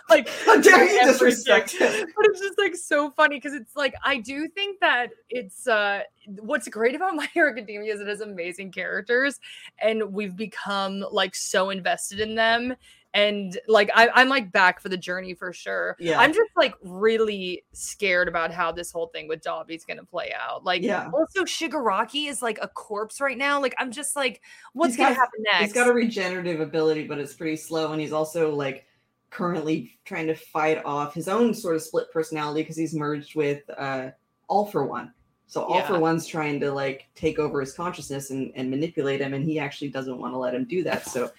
like, 0.10 0.30
How 0.46 0.60
dare 0.60 0.90
you 0.90 1.04
disrespect 1.04 1.72
him? 1.72 2.08
But 2.16 2.26
it's 2.26 2.40
just 2.40 2.58
like 2.58 2.76
so 2.76 3.12
funny 3.12 3.27
because 3.30 3.54
it's 3.54 3.76
like 3.76 3.94
I 4.04 4.18
do 4.18 4.48
think 4.48 4.80
that 4.80 5.10
it's 5.30 5.68
uh 5.68 6.02
what's 6.40 6.68
great 6.68 6.96
about 6.96 7.16
My 7.18 7.28
Hero 7.34 7.52
Academia 7.52 7.94
is 7.94 8.02
it 8.02 8.08
has 8.08 8.22
amazing 8.22 8.72
characters 8.72 9.40
and 9.82 10.14
we've 10.14 10.36
become 10.36 11.06
like 11.12 11.36
so 11.36 11.70
invested 11.70 12.20
in 12.20 12.36
them. 12.36 12.76
And 13.14 13.58
like 13.68 13.90
I, 13.96 14.10
I'm 14.14 14.28
like 14.30 14.52
back 14.52 14.80
for 14.80 14.90
the 14.90 14.98
journey 14.98 15.34
for 15.34 15.52
sure. 15.52 15.96
Yeah. 16.00 16.20
I'm 16.20 16.34
just 16.34 16.52
like 16.56 16.76
really 16.84 17.64
scared 17.72 18.28
about 18.28 18.52
how 18.52 18.72
this 18.72 18.92
whole 18.92 19.08
thing 19.08 19.28
with 19.28 19.42
Dabi's 19.42 19.86
gonna 19.86 20.04
play 20.04 20.34
out. 20.40 20.64
Like 20.66 20.84
Yeah. 20.84 21.10
also 21.14 21.44
Shigaraki 21.44 22.30
is 22.30 22.42
like 22.44 22.60
a 22.62 22.68
corpse 22.68 23.20
right 23.22 23.38
now. 23.38 23.60
Like 23.62 23.74
I'm 23.80 23.92
just 23.92 24.16
like, 24.16 24.42
what's 24.74 24.92
He's 24.94 24.98
gonna 24.98 25.16
got- 25.16 25.22
happen 25.22 25.40
next? 25.44 25.64
He's 25.64 25.74
got 25.74 25.88
a 25.88 25.94
regenerative 25.94 26.60
ability, 26.60 27.08
but 27.08 27.18
it's 27.18 27.34
pretty 27.34 27.56
slow, 27.56 27.92
and 27.92 28.00
he's 28.02 28.14
also 28.14 28.54
like 28.54 28.86
currently 29.30 29.98
trying 30.06 30.28
to 30.28 30.36
fight 30.36 30.84
off 30.86 31.14
his 31.14 31.28
own 31.28 31.54
sort 31.54 31.76
of 31.76 31.82
split 31.82 32.12
personality 32.12 32.62
because 32.62 32.78
he's 32.78 32.94
merged 32.94 33.36
with 33.36 33.62
uh 33.78 34.10
All 34.48 34.66
for 34.66 34.86
One. 34.86 35.12
So 35.48 35.64
All 35.64 35.82
for 35.84 36.00
One's 36.00 36.26
trying 36.28 36.60
to 36.62 36.72
like 36.72 37.08
take 37.16 37.40
over 37.40 37.62
his 37.62 37.74
consciousness 37.74 38.32
and, 38.32 38.52
and 38.56 38.70
manipulate 38.70 39.22
him, 39.22 39.34
and 39.34 39.46
he 39.46 39.60
actually 39.60 39.90
doesn't 39.90 40.18
want 40.18 40.34
to 40.34 40.38
let 40.38 40.54
him 40.54 40.66
do 40.66 40.84
that. 40.84 41.06
So 41.08 41.32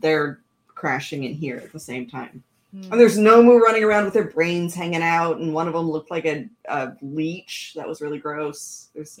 they're 0.00 0.40
crashing 0.68 1.24
in 1.24 1.34
here 1.34 1.56
at 1.56 1.72
the 1.72 1.80
same 1.80 2.06
time. 2.08 2.42
Hmm. 2.72 2.92
And 2.92 3.00
there's 3.00 3.16
Nomu 3.16 3.60
running 3.60 3.84
around 3.84 4.04
with 4.04 4.12
their 4.14 4.30
brains 4.30 4.74
hanging 4.74 5.02
out, 5.02 5.38
and 5.38 5.54
one 5.54 5.66
of 5.68 5.72
them 5.74 5.90
looked 5.90 6.10
like 6.10 6.26
a, 6.26 6.48
a 6.68 6.92
leech. 7.00 7.72
That 7.76 7.86
was 7.88 8.00
really 8.00 8.18
gross. 8.18 8.88
There's 8.94 9.18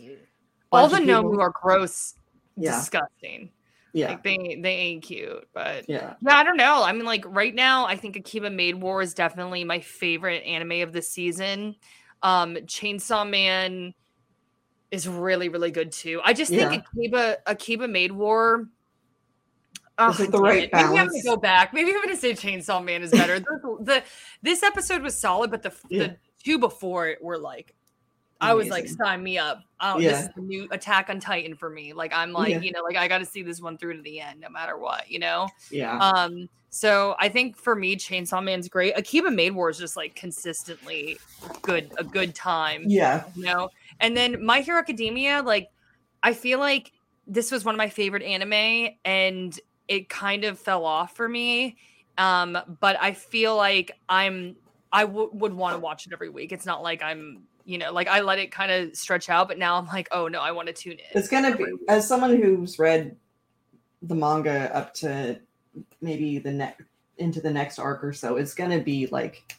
all 0.72 0.88
the 0.88 0.98
people- 0.98 1.22
Nomu 1.22 1.38
are 1.40 1.50
gross, 1.62 2.14
Yeah, 2.56 2.78
disgusting. 2.78 3.48
Yeah, 3.94 4.08
Like 4.08 4.24
they 4.24 4.58
they 4.60 4.74
ain't 4.74 5.04
cute, 5.04 5.48
but 5.54 5.88
yeah. 5.88 6.14
yeah, 6.20 6.36
I 6.36 6.42
don't 6.42 6.56
know. 6.56 6.82
I 6.82 6.92
mean, 6.92 7.04
like 7.06 7.24
right 7.28 7.54
now, 7.54 7.86
I 7.86 7.94
think 7.94 8.16
Akiba 8.16 8.50
Maid 8.50 8.74
War 8.74 9.00
is 9.00 9.14
definitely 9.14 9.62
my 9.62 9.78
favorite 9.78 10.42
anime 10.44 10.82
of 10.82 10.92
the 10.92 11.00
season. 11.00 11.76
Um, 12.20 12.56
Chainsaw 12.56 13.28
Man 13.28 13.94
is 14.90 15.06
really 15.06 15.48
really 15.48 15.70
good 15.70 15.92
too. 15.92 16.20
I 16.24 16.32
just 16.32 16.50
think 16.50 16.72
Yeah. 16.72 16.80
Akiba 16.92 17.36
Akiba 17.46 17.86
Maid 17.86 18.10
War. 18.10 18.68
Is 20.10 20.18
the 20.18 20.40
right 20.40 20.64
it. 20.64 20.70
Maybe 20.72 20.98
I'm 20.98 21.06
gonna 21.06 21.22
go 21.22 21.36
back. 21.36 21.72
Maybe 21.72 21.92
I'm 21.92 22.02
gonna 22.02 22.16
say 22.16 22.32
Chainsaw 22.32 22.82
Man 22.84 23.00
is 23.04 23.12
better. 23.12 23.38
the, 23.40 23.76
the 23.80 24.02
this 24.42 24.64
episode 24.64 25.02
was 25.02 25.16
solid, 25.16 25.52
but 25.52 25.62
the 25.62 25.72
Yeah. 25.88 26.02
the 26.08 26.16
two 26.42 26.58
before 26.58 27.06
it 27.06 27.22
were 27.22 27.38
like, 27.38 27.76
I 28.40 28.52
was 28.54 28.68
like, 28.68 28.86
sign 28.88 29.22
me 29.22 29.38
up. 29.38 29.62
Oh, 29.80 29.98
this 29.98 30.04
Yeah. 30.12 30.20
is 30.20 30.28
the 30.34 30.42
new 30.42 30.68
Attack 30.70 31.08
on 31.08 31.20
Titan 31.20 31.54
for 31.54 31.70
me. 31.70 31.92
Like 31.92 32.12
I'm 32.14 32.32
like, 32.32 32.50
Yeah. 32.50 32.60
you 32.60 32.72
know, 32.72 32.82
like 32.82 32.96
I 32.96 33.08
got 33.08 33.18
to 33.18 33.24
see 33.24 33.42
this 33.42 33.60
one 33.60 33.78
through 33.78 33.96
to 33.96 34.02
the 34.02 34.20
end, 34.20 34.40
no 34.40 34.48
matter 34.48 34.76
what, 34.76 35.10
you 35.10 35.18
know. 35.18 35.48
Yeah. 35.70 35.98
Um, 35.98 36.48
so 36.70 37.14
I 37.18 37.28
think 37.28 37.56
for 37.56 37.74
me, 37.74 37.96
Chainsaw 37.96 38.42
Man's 38.42 38.68
great. 38.68 38.98
Akiba 38.98 39.30
Maid 39.30 39.50
War 39.54 39.70
is 39.70 39.78
just 39.78 39.96
like 39.96 40.14
consistently 40.14 41.18
good, 41.62 41.92
a 41.98 42.04
good 42.04 42.34
time, 42.34 42.84
yeah. 42.86 43.24
you 43.36 43.44
know. 43.44 43.70
And 44.00 44.16
then 44.16 44.44
My 44.44 44.60
Hero 44.60 44.78
Academia, 44.78 45.42
like 45.42 45.70
I 46.22 46.32
feel 46.34 46.58
like 46.58 46.92
this 47.26 47.50
was 47.52 47.64
one 47.64 47.74
of 47.74 47.78
my 47.78 47.88
favorite 47.88 48.22
anime, 48.22 48.94
and 49.04 49.58
it 49.88 50.08
kind 50.08 50.44
of 50.44 50.58
fell 50.58 50.84
off 50.84 51.14
for 51.16 51.28
me. 51.28 51.76
Um, 52.18 52.58
but 52.80 52.96
I 53.00 53.12
feel 53.12 53.56
like 53.56 53.92
I'm 54.08 54.56
I 54.92 55.02
w- 55.04 55.30
would 55.32 55.52
want 55.54 55.74
to 55.74 55.78
watch 55.80 56.06
it 56.06 56.12
every 56.12 56.28
week. 56.28 56.52
It's 56.52 56.66
not 56.66 56.82
like 56.82 57.02
I'm, 57.02 57.42
you 57.64 57.78
know, 57.78 57.92
like 57.92 58.08
I 58.08 58.20
let 58.20 58.38
it 58.38 58.52
kind 58.52 58.70
of 58.70 58.94
stretch 58.96 59.28
out, 59.28 59.48
but 59.48 59.58
now 59.58 59.76
I'm 59.76 59.86
like, 59.86 60.08
oh 60.12 60.28
no, 60.28 60.40
I 60.40 60.52
want 60.52 60.68
to 60.68 60.74
tune 60.74 60.92
in. 60.92 61.18
It's 61.18 61.28
gonna 61.28 61.56
be 61.56 61.64
as 61.88 62.06
someone 62.06 62.40
who's 62.40 62.78
read 62.78 63.16
the 64.02 64.14
manga 64.14 64.74
up 64.76 64.92
to 64.94 65.40
maybe 66.00 66.38
the 66.38 66.52
next 66.52 66.82
into 67.18 67.40
the 67.40 67.50
next 67.50 67.78
arc 67.78 68.04
or 68.04 68.12
so. 68.12 68.36
It's 68.36 68.54
gonna 68.54 68.80
be 68.80 69.06
like 69.06 69.56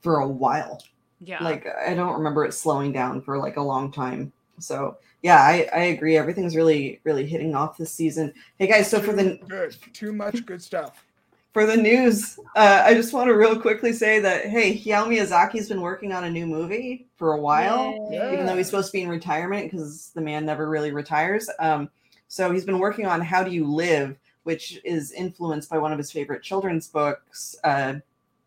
for 0.00 0.20
a 0.20 0.28
while. 0.28 0.82
yeah. 1.20 1.42
Like 1.42 1.66
I 1.86 1.94
don't 1.94 2.14
remember 2.14 2.44
it 2.44 2.54
slowing 2.54 2.92
down 2.92 3.20
for 3.20 3.38
like 3.38 3.56
a 3.56 3.62
long 3.62 3.92
time. 3.92 4.32
So 4.58 4.96
yeah, 5.22 5.40
I, 5.40 5.68
I 5.72 5.80
agree. 5.84 6.16
Everything's 6.16 6.56
really 6.56 7.00
really 7.04 7.26
hitting 7.26 7.54
off 7.54 7.76
this 7.76 7.92
season. 7.92 8.32
Hey 8.58 8.66
guys, 8.66 8.90
so 8.90 9.00
for 9.00 9.12
the 9.12 9.38
good, 9.46 9.76
too 9.92 10.12
much 10.12 10.46
good 10.46 10.62
stuff. 10.62 11.04
For 11.52 11.66
the 11.66 11.76
news, 11.76 12.38
uh, 12.56 12.82
I 12.84 12.94
just 12.94 13.12
want 13.12 13.28
to 13.28 13.34
real 13.34 13.60
quickly 13.60 13.92
say 13.92 14.20
that 14.20 14.46
hey, 14.46 14.76
Hayao 14.76 15.06
Miyazaki's 15.06 15.68
been 15.68 15.82
working 15.82 16.12
on 16.12 16.24
a 16.24 16.30
new 16.30 16.46
movie 16.46 17.08
for 17.16 17.34
a 17.34 17.40
while. 17.40 18.08
Yeah. 18.10 18.32
even 18.32 18.46
though 18.46 18.56
he's 18.56 18.66
supposed 18.66 18.88
to 18.88 18.92
be 18.92 19.02
in 19.02 19.08
retirement 19.08 19.70
because 19.70 20.10
the 20.14 20.20
man 20.20 20.46
never 20.46 20.68
really 20.68 20.92
retires. 20.92 21.48
Um, 21.58 21.90
so 22.28 22.50
he's 22.50 22.64
been 22.64 22.78
working 22.78 23.06
on 23.06 23.20
How 23.20 23.44
Do 23.44 23.50
You 23.50 23.66
Live, 23.66 24.18
which 24.44 24.80
is 24.84 25.12
influenced 25.12 25.68
by 25.68 25.76
one 25.76 25.92
of 25.92 25.98
his 25.98 26.10
favorite 26.10 26.42
children's 26.42 26.88
books 26.88 27.54
uh, 27.64 27.94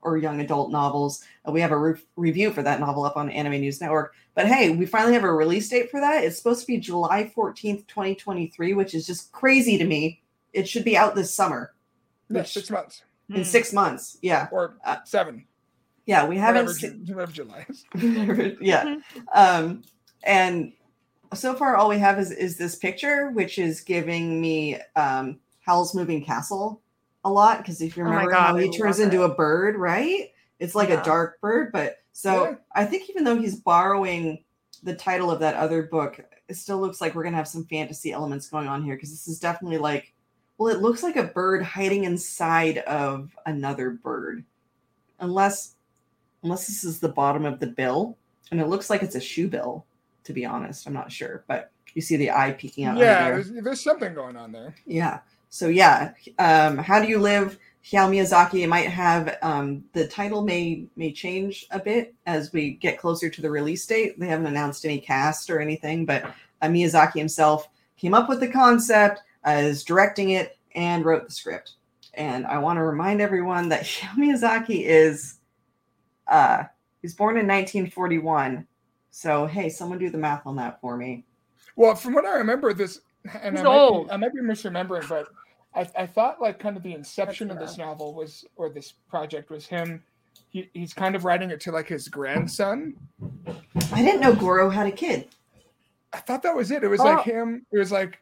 or 0.02 0.18
young 0.18 0.42
adult 0.42 0.72
novels. 0.72 1.24
Uh, 1.48 1.52
we 1.52 1.62
have 1.62 1.72
a 1.72 1.78
re- 1.78 2.02
review 2.16 2.52
for 2.52 2.64
that 2.64 2.80
novel 2.80 3.06
up 3.06 3.18
on 3.18 3.30
Anime 3.30 3.62
News 3.62 3.82
Network. 3.82 4.16
But 4.34 4.48
hey, 4.48 4.72
we 4.72 4.88
finally 4.88 5.14
have 5.14 5.24
a 5.24 5.32
release 5.32 5.70
date 5.70 5.92
for 5.92 6.00
that. 6.00 6.24
It's 6.24 6.38
supposed 6.38 6.62
to 6.62 6.68
be 6.68 6.78
July 6.78 7.32
14th, 7.38 7.86
2023, 7.88 8.74
which 8.74 8.96
is 8.96 9.06
just 9.06 9.32
crazy 9.32 9.78
to 9.78 9.86
me. 9.86 10.22
It 10.54 10.68
should 10.68 10.84
be 10.84 10.98
out 10.98 11.14
this 11.14 11.34
summer 11.34 11.75
Yeah, 12.30 12.44
six 12.44 12.70
months 12.70 13.04
in 13.34 13.44
six 13.46 13.74
months. 13.74 14.18
Yeah. 14.22 14.48
or 14.52 14.78
Uh, 14.86 14.98
seven. 15.06 15.46
Yeah. 16.06 16.26
We 16.28 16.38
haven't 16.38 16.66
Whatever, 16.66 16.80
seen. 16.80 17.06
Whatever 17.16 17.32
July 17.32 17.66
is. 17.70 17.86
yeah. 18.62 18.98
Um, 19.34 19.84
and 20.24 20.74
so 21.34 21.54
far, 21.56 21.76
all 21.76 21.90
we 21.90 21.98
have 22.00 22.20
is 22.20 22.32
is 22.32 22.58
this 22.58 22.76
picture, 22.76 23.32
which 23.32 23.58
is 23.60 23.82
giving 23.82 24.40
me 24.42 24.78
um, 24.96 25.40
Howl's 25.62 25.94
Moving 25.96 26.24
Castle 26.24 26.82
a 27.24 27.30
lot 27.32 27.58
because 27.60 27.82
if 27.82 27.98
you 27.98 28.04
Oh 28.04 28.08
remember 28.10 28.32
God, 28.32 28.42
how 28.52 28.56
he 28.58 28.70
turns 28.72 29.00
into 29.00 29.24
it. 29.24 29.32
a 29.32 29.34
bird, 29.34 29.76
right? 29.78 30.30
It's 30.60 30.76
like 30.76 30.90
Yeah. 30.90 31.02
a 31.02 31.04
dark 31.04 31.42
bird, 31.42 31.72
but 31.74 31.98
so 32.14 32.44
Yeah. 32.46 32.56
I 32.74 32.86
think 32.86 33.10
even 33.10 33.24
though 33.24 33.38
he's 33.40 33.56
borrowing 33.60 34.44
the 34.84 34.96
title 34.96 35.32
of 35.32 35.40
that 35.40 35.56
other 35.56 35.84
book, 35.84 36.20
it 36.48 36.56
still 36.56 36.80
looks 36.80 37.02
like 37.02 37.16
we're 37.16 37.24
gonna 37.24 37.36
have 37.36 37.48
some 37.48 37.66
fantasy 37.66 38.12
elements 38.12 38.48
going 38.48 38.68
on 38.68 38.84
here 38.84 38.96
because 38.96 39.10
this 39.10 39.28
is 39.28 39.40
definitely 39.40 39.80
like, 39.80 40.14
well, 40.58 40.74
it 40.74 40.82
looks 40.82 41.04
like 41.04 41.16
a 41.16 41.24
bird 41.24 41.64
hiding 41.64 42.06
inside 42.06 42.80
of 42.80 43.36
another 43.46 43.92
bird, 43.92 44.44
unless 45.20 45.76
unless 46.44 46.68
this 46.68 46.84
is 46.84 47.00
the 47.00 47.10
bottom 47.10 47.46
of 47.46 47.60
the 47.60 47.68
bill, 47.68 48.18
and 48.52 48.62
it 48.62 48.68
looks 48.68 48.90
like 48.90 49.04
it's 49.04 49.16
a 49.16 49.22
shoe 49.22 49.48
bill. 49.48 49.86
To 50.26 50.34
be 50.34 50.46
honest, 50.46 50.88
I'm 50.88 50.94
not 50.94 51.12
sure, 51.12 51.44
but 51.48 51.72
you 51.94 52.02
see 52.02 52.16
the 52.16 52.32
eye 52.32 52.52
peeking 52.52 52.86
out. 52.86 52.98
Yeah, 52.98 53.26
there. 53.26 53.36
there's, 53.36 53.64
there's 53.64 53.82
something 53.82 54.14
going 54.14 54.36
on 54.36 54.52
there. 54.52 54.76
Yeah. 54.86 55.20
So 55.50 55.68
yeah, 55.68 56.14
um, 56.40 56.78
how 56.78 57.00
do 57.00 57.08
you 57.08 57.20
live? 57.20 57.58
Hayao 57.86 58.10
Miyazaki 58.10 58.68
might 58.68 58.90
have 58.90 59.38
um, 59.44 59.84
the 59.94 60.08
title 60.08 60.42
may 60.42 60.88
may 60.96 61.12
change 61.12 61.68
a 61.70 61.80
bit 61.80 62.16
as 62.26 62.52
we 62.52 62.72
get 62.72 62.98
closer 62.98 63.30
to 63.30 63.42
the 63.42 63.50
release 63.50 63.86
date. 63.86 64.20
They 64.20 64.28
haven't 64.28 64.48
announced 64.48 64.86
any 64.86 65.00
cast 65.00 65.50
or 65.50 65.62
anything, 65.62 66.06
but 66.06 66.26
uh, 66.62 66.68
Miyazaki 66.68 67.20
himself 67.20 67.70
came 67.96 68.14
up 68.14 68.28
with 68.28 68.40
the 68.40 68.48
concept, 68.48 69.22
is 69.46 69.84
directing 69.84 70.32
it, 70.32 70.58
and 70.76 71.06
wrote 71.06 71.26
the 71.26 71.32
script. 71.34 71.74
And 72.16 72.46
I 72.48 72.58
want 72.60 72.78
to 72.78 72.84
remind 72.84 73.22
everyone 73.22 73.70
that 73.70 73.84
Hayao 73.86 74.16
Miyazaki 74.18 74.84
is 74.86 75.40
uh, 76.28 76.64
he's 77.02 77.14
born 77.14 77.38
in 77.38 77.46
1941. 77.48 78.66
So 79.12 79.46
hey, 79.46 79.70
someone 79.70 79.98
do 80.00 80.10
the 80.10 80.18
math 80.18 80.46
on 80.46 80.56
that 80.58 80.80
for 80.82 80.98
me. 80.98 81.24
Well, 81.76 81.96
from 81.96 82.14
what 82.14 82.26
I 82.26 82.36
remember, 82.36 82.74
this 82.74 83.02
and 83.34 83.56
I 83.58 83.60
He's 83.60 83.64
might, 83.64 83.76
old. 83.76 84.08
be, 84.08 84.12
I 84.14 84.18
might 84.18 84.34
be 84.34 84.42
misremembering, 84.42 85.08
but 85.10 85.28
I, 85.74 85.88
I 86.04 86.06
thought 86.06 86.42
like 86.42 86.60
kind 86.60 86.78
of 86.78 86.84
the 86.84 86.94
inception 86.94 87.52
of 87.52 87.60
this 87.60 87.78
novel 87.78 88.14
was 88.14 88.46
or 88.56 88.70
this 88.70 88.94
project 89.10 89.50
was 89.50 89.66
him. 89.66 90.02
He, 90.50 90.70
he's 90.74 90.94
kind 90.94 91.16
of 91.16 91.26
writing 91.26 91.50
it 91.50 91.60
to 91.62 91.72
like 91.72 91.88
his 91.88 92.08
grandson. 92.08 92.96
I 93.92 94.02
didn't 94.02 94.22
know 94.22 94.34
Goro 94.34 94.70
had 94.70 94.88
a 94.88 94.92
kid. 94.92 95.28
I 96.14 96.20
thought 96.20 96.44
that 96.44 96.56
was 96.56 96.72
it. 96.72 96.84
It 96.84 96.88
was 96.88 97.02
Oh. 97.02 97.06
like 97.06 97.26
him. 97.26 97.66
It 97.74 97.78
was 97.78 97.92
like 97.92 98.20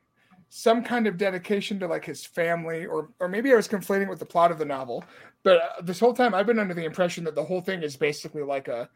some 0.56 0.84
kind 0.84 1.08
of 1.08 1.18
dedication 1.18 1.80
to 1.80 1.88
like 1.88 2.06
his 2.06 2.24
family, 2.24 2.86
or 2.86 3.10
or 3.20 3.28
maybe 3.28 3.52
I 3.52 3.56
was 3.56 3.68
conflating 3.68 4.08
with 4.08 4.20
the 4.20 4.26
plot 4.26 4.52
of 4.52 4.60
the 4.60 4.66
novel. 4.66 5.04
But 5.42 5.58
uh, 5.58 5.82
this 5.82 6.00
whole 6.00 6.14
time, 6.14 6.36
I've 6.36 6.46
been 6.46 6.60
under 6.60 6.76
the 6.76 6.86
impression 6.86 7.24
that 7.24 7.34
the 7.34 7.44
whole 7.44 7.60
thing 7.60 7.82
is 7.82 7.98
basically 7.98 8.44
like 8.44 8.68
a 8.68 8.88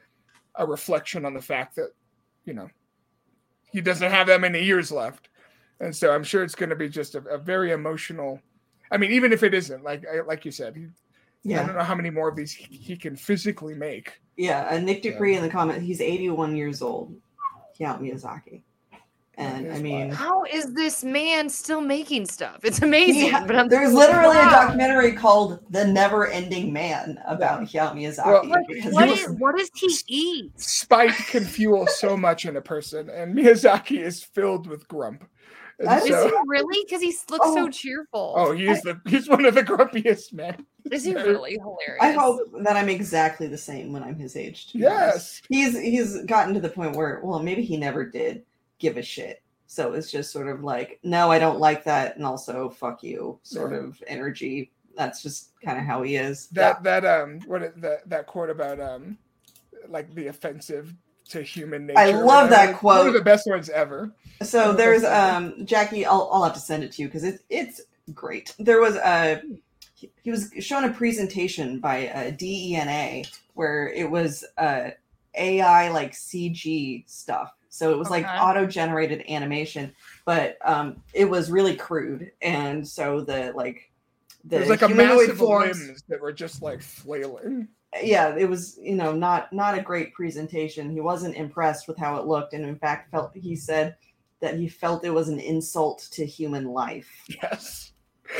a 0.55 0.67
reflection 0.67 1.25
on 1.25 1.33
the 1.33 1.41
fact 1.41 1.75
that 1.77 1.89
you 2.45 2.53
know 2.53 2.69
he 3.71 3.81
doesn't 3.81 4.11
have 4.11 4.27
that 4.27 4.39
many 4.39 4.63
years 4.63 4.91
left, 4.91 5.29
and 5.79 5.95
so 5.95 6.11
I'm 6.13 6.23
sure 6.23 6.43
it's 6.43 6.53
going 6.53 6.69
to 6.69 6.75
be 6.75 6.89
just 6.89 7.15
a, 7.15 7.23
a 7.23 7.39
very 7.39 7.71
emotional. 7.71 8.39
I 8.91 8.97
mean, 8.97 9.11
even 9.11 9.33
if 9.33 9.41
it 9.41 9.55
isn't, 9.55 9.83
like 9.83 10.03
I- 10.07 10.21
like 10.21 10.45
you 10.45 10.51
said, 10.51 10.75
he, 10.75 10.83
I 11.55 11.65
don't 11.65 11.75
know 11.75 11.83
how 11.83 11.95
many 11.95 12.11
more 12.11 12.29
of 12.29 12.35
these 12.35 12.51
he, 12.53 12.77
he 12.77 12.95
can 12.95 13.15
physically 13.15 13.73
make. 13.73 14.21
Yeah, 14.35 14.67
uh, 14.69 14.77
Nick 14.77 15.03
Yeah. 15.03 15.13
Dupree 15.13 15.35
in 15.35 15.41
the 15.41 15.49
comment, 15.49 15.81
he's 15.81 16.01
81 16.01 16.55
years 16.55 16.83
old. 16.83 17.15
Hayao 17.79 17.99
Miyazaki. 17.99 18.61
And 19.39 19.71
I 19.71 19.79
mean, 19.79 20.07
wild. 20.07 20.13
How 20.13 20.43
is 20.45 20.73
this 20.73 21.03
man 21.03 21.47
still 21.49 21.79
making 21.79 22.25
stuff? 22.25 22.59
It's 22.63 22.81
amazing. 22.81 23.27
Yeah, 23.27 23.45
but 23.45 23.55
I'm 23.55 23.67
there's 23.69 23.93
like, 23.93 24.09
literally 24.09 24.37
a 24.37 24.49
documentary 24.49 25.11
called 25.13 25.59
The 25.69 25.85
Never 25.85 26.27
Ending 26.27 26.73
Man 26.73 27.19
about 27.27 27.61
Hayao 27.61 27.93
Miyazaki. 27.93 28.25
Well, 28.25 28.47
What, 28.49 28.67
because 28.67 28.93
what, 28.93 29.07
he 29.07 29.13
is, 29.13 29.29
was- 29.29 29.37
what 29.39 29.55
does 29.57 29.69
he 29.75 29.95
eat? 30.07 30.59
spite 30.59 31.13
can 31.27 31.43
fuel 31.45 31.85
so 31.85 32.17
much 32.17 32.45
in 32.45 32.57
a 32.57 32.61
person, 32.61 33.09
and 33.11 33.35
Miyazaki 33.37 33.99
is 34.01 34.23
filled 34.23 34.65
with 34.65 34.87
grump. 34.87 35.23
And 35.79 35.87
Is 36.01 36.07
so- 36.09 36.27
he 36.27 36.33
really? 36.47 36.83
Because 36.85 37.01
he 37.03 37.13
looks 37.29 37.45
so 37.53 37.65
Oh. 37.65 37.69
cheerful. 37.69 38.33
oh, 38.35 38.51
he's 38.53 38.81
the 38.81 38.99
he's 39.05 39.29
one 39.29 39.45
of 39.45 39.53
the 39.53 39.61
grumpiest 39.63 40.33
men. 40.33 40.65
is 40.91 41.03
he 41.03 41.13
really 41.13 41.51
hilarious? 41.59 42.01
I 42.01 42.13
hope 42.13 42.39
that 42.63 42.75
I'm 42.75 42.89
exactly 42.89 43.45
the 43.45 43.59
same 43.59 43.93
when 43.93 44.01
I'm 44.01 44.17
his 44.17 44.35
age. 44.35 44.71
to 44.71 44.79
be 44.79 44.87
honest. 44.87 45.43
Yes, 45.49 45.73
He's 45.75 45.79
he's 45.79 46.23
gotten 46.23 46.55
to 46.55 46.59
the 46.59 46.69
point 46.69 46.95
where, 46.95 47.21
well, 47.23 47.37
maybe 47.43 47.61
he 47.61 47.77
never 47.77 48.03
did 48.03 48.41
give 48.79 48.97
a 48.97 49.01
shit. 49.01 49.41
So 49.67 49.93
it's 49.93 50.11
just 50.11 50.31
sort 50.31 50.47
of 50.47 50.63
like, 50.63 50.99
no, 51.03 51.29
I 51.31 51.39
don't 51.39 51.59
like 51.59 51.83
that, 51.85 52.15
and 52.15 52.25
also 52.25 52.69
fuck 52.69 53.03
you, 53.03 53.39
sort 53.43 53.73
Yeah. 53.73 53.79
of 53.79 54.01
energy. 54.07 54.71
That's 54.95 55.21
just 55.21 55.51
kind 55.63 55.77
of 55.77 55.83
how 55.85 56.03
he 56.03 56.15
is. 56.15 56.47
that 56.49 56.83
that 56.83 57.05
um 57.05 57.39
what 57.45 57.61
it- 57.61 57.81
that 57.81 58.09
that 58.09 58.27
quote 58.27 58.49
about 58.49 58.79
um 58.79 59.17
like 59.89 60.13
the 60.15 60.27
offensive 60.27 60.93
to 61.29 61.41
human 61.41 61.85
nature. 61.85 61.99
I 61.99 62.11
love 62.11 62.49
that 62.49 62.77
quote. 62.77 62.99
One 62.99 63.07
of 63.07 63.13
the 63.13 63.21
best 63.21 63.47
ones 63.47 63.69
ever. 63.69 64.13
So 64.41 64.73
there's 64.73 65.03
um 65.03 65.65
Jackie. 65.65 66.05
I'll 66.05 66.29
I'll 66.31 66.43
have 66.43 66.53
to 66.53 66.59
send 66.59 66.83
it 66.83 66.93
to 66.93 67.01
you 67.01 67.07
because 67.07 67.23
it's 67.23 67.43
it's 67.49 67.81
great. 68.13 68.55
There 68.59 68.79
was 68.81 68.95
a 68.95 69.41
he, 69.93 70.11
he 70.23 70.31
was 70.31 70.51
shown 70.59 70.83
a 70.85 70.93
presentation 70.93 71.79
by 71.79 72.07
uh, 72.09 72.31
DENA 72.31 73.25
where 73.53 73.89
it 73.89 74.09
was 74.09 74.45
uh 74.57 74.91
AI 75.35 75.89
like 75.89 76.13
CG 76.13 77.03
stuff. 77.09 77.53
So 77.69 77.91
it 77.91 77.97
was 77.97 78.09
like 78.09 78.25
auto 78.25 78.65
generated 78.65 79.23
animation, 79.29 79.93
but 80.25 80.57
um 80.63 81.01
it 81.13 81.25
was 81.25 81.51
really 81.51 81.75
crude, 81.75 82.31
and 82.41 82.87
so 82.87 83.21
the 83.21 83.51
like 83.55 83.91
the 84.43 84.57
There's 84.57 84.69
like 84.69 84.81
a 84.81 84.87
humanoid 84.87 85.17
massive 85.19 85.37
forms. 85.37 85.85
limbs 85.87 86.03
that 86.09 86.21
were 86.21 86.31
just 86.33 86.61
like 86.61 86.81
flailing. 86.81 87.67
Yeah, 88.03 88.35
it 88.35 88.49
was 88.49 88.77
you 88.81 88.95
know 88.95 89.13
not 89.13 89.51
not 89.53 89.77
a 89.77 89.81
great 89.81 90.13
presentation. 90.13 90.89
He 90.91 91.01
wasn't 91.01 91.35
impressed 91.35 91.87
with 91.87 91.97
how 91.97 92.17
it 92.17 92.25
looked, 92.25 92.53
and 92.53 92.65
in 92.65 92.77
fact 92.77 93.11
felt 93.11 93.31
he 93.35 93.55
said 93.55 93.95
that 94.39 94.55
he 94.55 94.67
felt 94.67 95.03
it 95.03 95.09
was 95.09 95.29
an 95.29 95.39
insult 95.39 96.07
to 96.11 96.25
human 96.25 96.65
life. 96.65 97.09
Yes. 97.41 97.91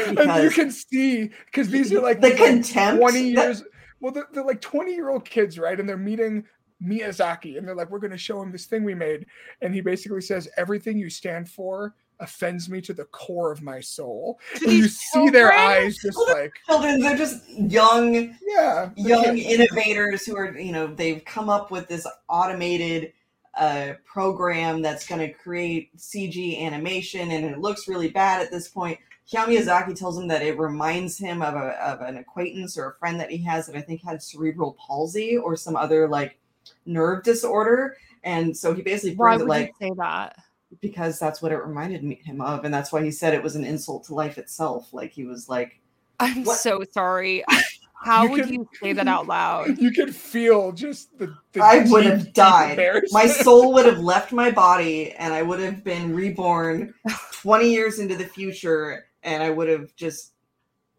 and 0.06 0.44
you 0.44 0.50
can 0.50 0.70
see 0.70 1.32
because 1.46 1.70
these 1.70 1.94
are 1.94 2.02
like 2.02 2.20
the 2.20 2.28
these, 2.30 2.40
like, 2.40 2.50
contempt 2.50 3.00
20 3.00 3.36
that- 3.36 3.46
years 3.46 3.64
well 4.02 4.12
they're, 4.12 4.28
they're 4.34 4.44
like 4.44 4.60
20 4.60 4.94
year 4.94 5.10
old 5.10 5.24
kids 5.24 5.58
right 5.58 5.80
and 5.80 5.88
they're 5.88 5.96
meeting 5.98 6.44
miyazaki 6.84 7.58
and 7.58 7.68
they're 7.68 7.76
like 7.76 7.90
we're 7.90 8.00
going 8.00 8.12
to 8.12 8.18
show 8.18 8.42
him 8.42 8.52
this 8.52 8.66
thing 8.66 8.84
we 8.84 8.94
made 8.94 9.26
and 9.62 9.74
he 9.74 9.82
basically 9.82 10.22
says 10.22 10.48
everything 10.58 10.98
you 10.98 11.10
stand 11.10 11.50
for 11.50 11.96
offends 12.20 12.70
me 12.70 12.82
to 12.82 12.94
the 12.94 13.06
core 13.06 13.52
of 13.52 13.62
my 13.62 13.80
soul 13.80 14.40
and 14.62 14.72
you 14.72 14.88
see 14.88 15.30
their 15.30 15.54
eyes 15.54 15.96
just 16.02 16.18
like 16.30 16.54
children 16.66 17.00
they're 17.00 17.18
just 17.18 17.48
young 17.50 18.36
yeah 18.48 18.90
young 18.96 19.36
kids. 19.36 19.60
innovators 19.60 20.26
who 20.26 20.36
are 20.36 20.58
you 20.58 20.72
know 20.72 20.88
they've 20.88 21.24
come 21.26 21.50
up 21.50 21.72
with 21.72 21.88
this 21.88 22.08
automated 22.30 23.14
uh, 23.56 23.94
program 24.06 24.84
that's 24.84 25.08
going 25.08 25.20
to 25.20 25.34
create 25.34 25.96
cg 25.98 26.62
animation 26.62 27.32
and 27.32 27.44
it 27.44 27.58
looks 27.60 27.88
really 27.88 28.10
bad 28.10 28.42
at 28.42 28.52
this 28.52 28.68
point 28.68 29.00
Hayao 29.32 29.46
Miyazaki 29.46 29.94
tells 29.94 30.18
him 30.18 30.28
that 30.30 30.42
it 30.42 30.58
reminds 30.58 31.18
him 31.18 31.42
of, 31.42 31.54
a, 31.54 31.72
of 31.86 32.00
an 32.00 32.16
acquaintance 32.16 32.78
or 32.78 32.92
a 32.92 32.96
friend 32.96 33.20
that 33.20 33.30
he 33.30 33.40
has 33.40 33.68
that 33.68 33.76
I 33.76 33.82
think 33.82 34.02
had 34.02 34.24
cerebral 34.24 34.78
palsy 34.80 35.36
or 35.36 35.58
some 35.58 35.76
other 35.76 36.08
like 36.08 36.40
nerve 36.88 37.24
disorder. 37.24 37.98
And 38.24 38.56
so 38.56 38.74
he 38.74 38.82
basically 38.82 39.16
Why 39.16 39.36
brings 39.38 39.40
would 39.42 39.46
it 39.46 39.50
like 39.50 39.74
you 39.80 39.88
say 39.90 39.94
that? 39.98 40.38
because 40.82 41.18
that's 41.20 41.42
what 41.42 41.52
it 41.52 41.58
reminded 41.58 42.04
me, 42.04 42.22
him 42.26 42.42
of. 42.42 42.66
And 42.66 42.74
that's 42.74 42.92
why 42.92 43.04
he 43.04 43.12
said 43.12 43.34
it 43.34 43.42
was 43.44 43.56
an 43.56 43.64
insult 43.64 44.04
to 44.06 44.14
life 44.16 44.38
itself. 44.38 44.94
Like 44.94 45.12
he 45.12 45.24
was 45.24 45.48
like, 45.48 45.80
I'm 46.20 46.44
What- 46.44 46.58
so 46.58 46.84
sorry. 46.92 47.44
How 48.00 48.26
You 48.26 48.32
would 48.32 48.44
can- 48.44 48.54
you 48.54 48.70
say 48.80 48.94
that 48.94 49.08
out 49.08 49.26
loud? 49.26 49.78
you 49.80 49.90
could 49.92 50.16
feel 50.16 50.72
just 50.72 51.18
the, 51.18 51.36
the 51.54 51.64
I 51.64 51.80
would 51.90 52.04
deep, 52.04 52.12
have 52.14 52.34
died. 52.34 52.80
my 53.12 53.26
soul 53.44 53.74
would 53.74 53.86
have 53.88 54.00
left 54.00 54.32
my 54.32 54.52
body 54.52 55.14
and 55.14 55.34
I 55.34 55.42
would 55.42 55.60
have 55.60 55.84
been 55.84 56.14
reborn 56.14 56.94
20 57.42 57.72
years 57.72 57.98
into 58.00 58.16
the 58.16 58.26
future. 58.26 59.08
And 59.24 59.42
I 59.42 59.50
would 59.50 59.68
have 59.68 59.96
just, 59.96 60.34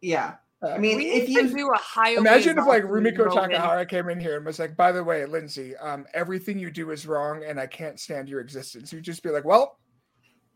yeah. 0.01 0.35
I 0.61 0.79
mean, 0.79 0.97
we 0.97 1.07
if 1.07 1.29
you 1.29 1.49
do 1.49 1.71
a 1.73 1.79
high. 1.79 2.11
Imagine 2.11 2.59
if 2.59 2.67
like 2.67 2.83
Rumiko. 2.83 3.29
Takahara 3.29 3.89
came 3.89 4.09
in 4.09 4.19
here 4.19 4.37
and 4.37 4.45
was 4.45 4.59
like, 4.59 4.77
"By 4.77 4.91
the 4.91 5.05
way, 5.05 5.21
Lynzee, 5.23 5.75
um, 5.81 6.05
everything 6.15 6.59
you 6.59 6.71
do 6.71 6.91
is 6.91 7.07
wrong, 7.07 7.45
and 7.45 7.61
I 7.61 7.67
can't 7.67 8.01
stand 8.01 8.29
your 8.29 8.41
existence." 8.41 8.93
You'd 8.93 9.05
just 9.05 9.23
be 9.23 9.31
like, 9.31 9.45
"Well, 9.45 9.79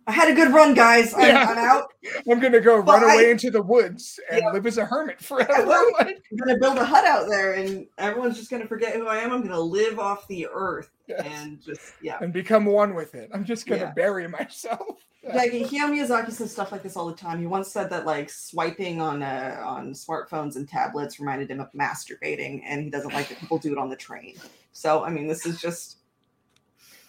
I 0.06 0.12
had 0.12 0.30
a 0.30 0.34
good 0.34 0.52
run, 0.52 0.74
guys. 0.74 1.14
I'm, 1.14 1.20
Yeah. 1.20 1.46
I'm 1.48 1.58
out. 1.58 1.92
I'm 2.30 2.40
gonna 2.40 2.60
go 2.60 2.76
run 2.76 3.00
Bye. 3.02 3.14
away 3.14 3.30
into 3.30 3.50
the 3.50 3.62
woods 3.62 4.18
and 4.30 4.40
Yeah. 4.42 4.50
live 4.52 4.66
as 4.66 4.78
a 4.78 4.84
hermit 4.84 5.20
forever." 5.24 5.52
I'm 5.98 6.14
gonna 6.38 6.58
build 6.58 6.78
a 6.78 6.84
hut 6.84 7.04
out 7.04 7.28
there, 7.28 7.54
and 7.54 7.86
everyone's 7.98 8.36
just 8.36 8.50
gonna 8.50 8.66
forget 8.66 8.94
who 8.94 9.06
I 9.06 9.18
am. 9.18 9.32
I'm 9.32 9.42
gonna 9.42 9.60
live 9.60 9.98
off 9.98 10.26
the 10.28 10.48
earth 10.52 10.90
yes. 11.06 11.22
and 11.24 11.60
just 11.62 11.94
yeah. 12.02 12.18
and 12.20 12.32
become 12.32 12.64
one 12.64 12.94
with 12.94 13.14
it. 13.14 13.30
I'm 13.32 13.44
just 13.44 13.66
gonna 13.66 13.82
Yeah. 13.82 13.92
bury 13.92 14.26
myself. 14.28 14.98
Yeah, 15.24 15.36
Hayao 15.44 15.88
Miyazaki 15.88 16.32
says 16.32 16.50
stuff 16.50 16.72
like 16.72 16.82
this 16.82 16.96
all 16.96 17.06
the 17.06 17.14
time. 17.14 17.38
He 17.38 17.46
once 17.46 17.68
said 17.70 17.88
that 17.90 18.04
like 18.04 18.28
swiping 18.28 19.00
on 19.00 19.22
uh, 19.22 19.62
on 19.64 19.92
smartphones 19.92 20.56
and 20.56 20.68
tablets 20.68 21.20
reminded 21.20 21.48
him 21.48 21.60
of 21.60 21.70
masturbating, 21.72 22.62
and 22.66 22.82
he 22.82 22.90
doesn't 22.90 23.14
like 23.14 23.28
that 23.28 23.38
people 23.38 23.58
do 23.58 23.70
it 23.70 23.78
on 23.78 23.88
the 23.88 23.94
train. 23.96 24.34
So 24.72 25.04
I 25.04 25.10
mean, 25.10 25.28
this 25.28 25.46
is 25.46 25.60
just 25.60 25.98